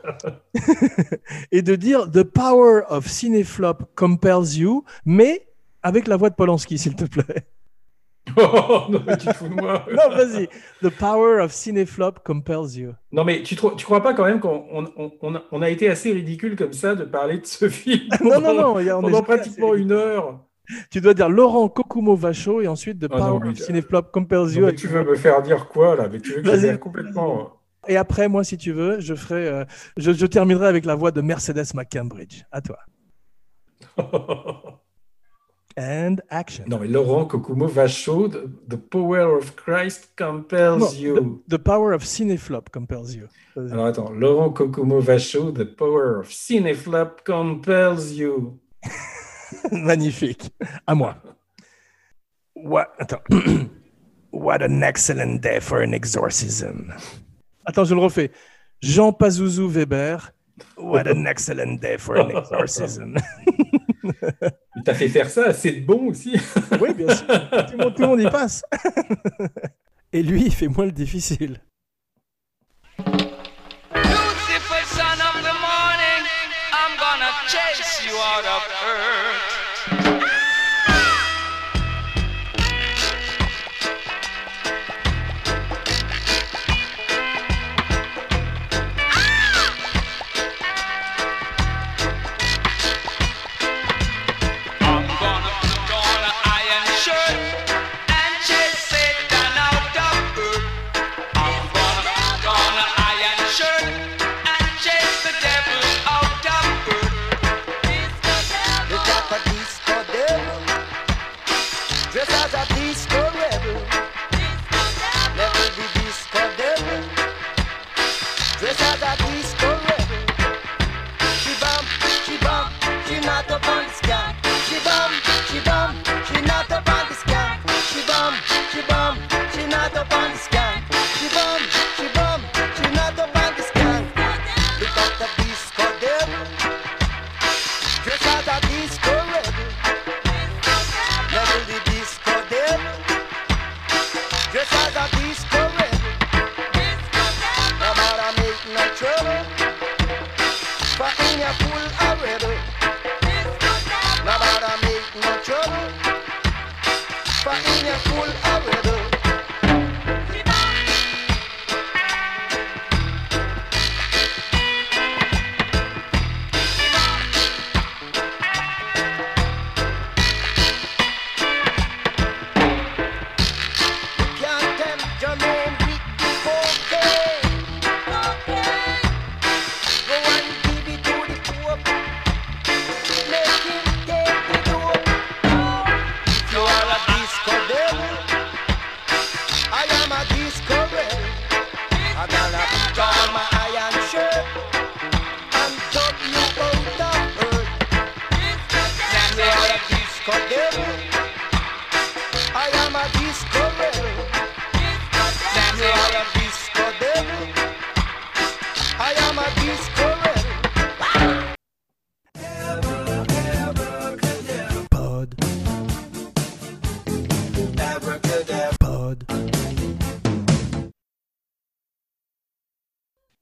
et 1.52 1.62
de 1.62 1.74
dire 1.74 2.10
The 2.10 2.22
power 2.22 2.82
of 2.88 3.06
Cineflop 3.06 3.84
compels 3.94 4.56
you, 4.56 4.84
mais 5.04 5.46
avec 5.82 6.06
la 6.06 6.16
voix 6.16 6.30
de 6.30 6.34
Polanski, 6.34 6.78
s'il 6.78 6.94
te 6.96 7.04
plaît. 7.04 7.24
Oh, 8.36 8.82
non, 8.88 9.02
mais 9.04 9.16
tu 9.18 9.26
te 9.26 9.32
fous 9.34 9.48
de 9.48 9.54
moi. 9.54 9.84
Non, 9.90 10.14
vas-y. 10.16 10.48
The 10.80 10.90
power 10.90 11.40
of 11.42 11.50
Cineflop 11.52 12.20
compels 12.24 12.76
you. 12.78 12.92
Non, 13.10 13.24
mais 13.24 13.42
tu, 13.42 13.56
tu 13.56 13.84
crois 13.84 14.00
pas 14.00 14.14
quand 14.14 14.24
même 14.24 14.38
qu'on 14.38 14.64
on, 14.72 15.12
on- 15.20 15.40
on 15.50 15.60
a, 15.60 15.68
été 15.68 15.88
assez 15.90 16.12
ridicule 16.12 16.54
comme 16.54 16.72
ça 16.72 16.94
de 16.94 17.04
parler 17.04 17.38
de 17.38 17.46
ce 17.46 17.68
film 17.68 18.08
Non, 18.22 18.40
non, 18.40 18.54
non. 18.54 18.76
a- 18.76 18.78
on 18.78 18.78
est 18.78 18.88
pendant 19.02 19.22
pratiquement 19.22 19.74
une 19.74 19.90
heure. 19.90 20.38
Tu 20.90 21.00
dois 21.00 21.14
dire 21.14 21.28
Laurent 21.28 21.68
Kokumo 21.68 22.14
Vacho 22.14 22.60
et 22.60 22.68
ensuite 22.68 23.00
The 23.00 23.08
Ah 23.12 23.18
power 23.18 23.28
non, 23.32 23.40
mais- 23.40 23.48
of 23.50 23.58
Cineflop 23.58 24.02
compels 24.12 24.38
Non, 24.38 24.48
you. 24.52 24.66
mais 24.66 24.74
tu 24.76 24.86
veux 24.86 25.02
me 25.04 25.16
faire 25.16 25.42
dire 25.42 25.66
quoi 25.66 25.96
là? 25.96 26.08
Mais 26.10 26.20
tu 26.20 26.34
veux 26.34 26.42
que 26.42 26.56
je 26.56 26.76
complètement. 26.76 27.50
Et 27.88 27.96
après, 27.96 28.28
moi, 28.28 28.44
si 28.44 28.56
tu 28.56 28.72
veux, 28.72 29.00
je 29.00 29.14
ferai, 29.14 29.48
euh, 29.48 29.64
je, 29.96 30.12
je 30.12 30.26
terminerai 30.26 30.68
avec 30.68 30.84
la 30.84 30.94
voix 30.94 31.10
de 31.10 31.20
Mercedes 31.20 31.74
McCambridge. 31.74 32.44
À 32.52 32.60
toi. 32.60 32.78
And 35.78 36.16
action. 36.28 36.64
non, 36.68 36.78
mais 36.80 36.86
Laurent 36.86 37.24
Kokumo 37.24 37.66
Vachaud, 37.66 38.28
the, 38.28 38.46
the 38.68 38.76
power 38.76 39.34
of 39.38 39.56
Christ 39.56 40.10
compels 40.18 40.78
Non, 40.78 40.92
you. 41.00 41.42
The 41.48 41.58
power 41.58 41.94
of 41.94 42.04
Cineflop 42.04 42.68
compels 42.70 43.14
you. 43.14 43.26
Alors 43.56 43.86
attends, 43.86 44.10
Laurent 44.10 44.50
Kokumo 44.50 45.00
Vachaud, 45.00 45.52
the 45.52 45.64
power 45.64 46.20
of 46.20 46.28
Cineflop 46.28 47.24
compels 47.24 48.12
you. 48.12 48.60
Magnifique. 49.72 50.50
À 50.86 50.94
moi. 50.94 51.16
What, 52.54 52.88
attends. 52.98 53.22
What 54.30 54.62
an 54.62 54.82
excellent 54.82 55.42
day 55.42 55.60
for 55.60 55.82
an 55.82 55.92
exorcism. 55.94 56.92
Attends, 57.64 57.84
je 57.84 57.94
le 57.94 58.00
refais. 58.00 58.30
Jean 58.80 59.12
Pazouzou 59.12 59.68
Weber. 59.68 60.32
What 60.76 61.08
an 61.08 61.24
excellent 61.26 61.80
day 61.80 61.96
for 61.98 62.18
an 62.18 62.30
exorcism. 62.30 63.16
Il 64.76 64.82
t'a 64.84 64.94
fait 64.94 65.08
faire 65.08 65.30
ça 65.30 65.46
assez 65.46 65.72
de 65.72 65.86
bon 65.86 66.08
aussi. 66.08 66.36
oui, 66.80 66.92
bien 66.94 67.14
sûr. 67.14 67.26
Tout 67.26 67.76
le 67.76 67.84
monde, 67.84 67.94
tout 67.94 68.02
le 68.02 68.08
monde 68.08 68.20
y 68.20 68.30
passe. 68.30 68.62
Et 70.12 70.22
lui, 70.22 70.46
il 70.46 70.54
fait 70.54 70.68
moins 70.68 70.86
le 70.86 70.92
difficile. 70.92 71.60
Lucifer, 72.98 74.84
son 74.86 75.18
of 75.20 75.36
the 75.42 75.54
morning, 75.62 76.22
I'm 76.72 76.96
gonna 76.98 77.32
chase 77.48 78.04
you 78.04 78.14
out 78.14 78.44
of 78.44 78.81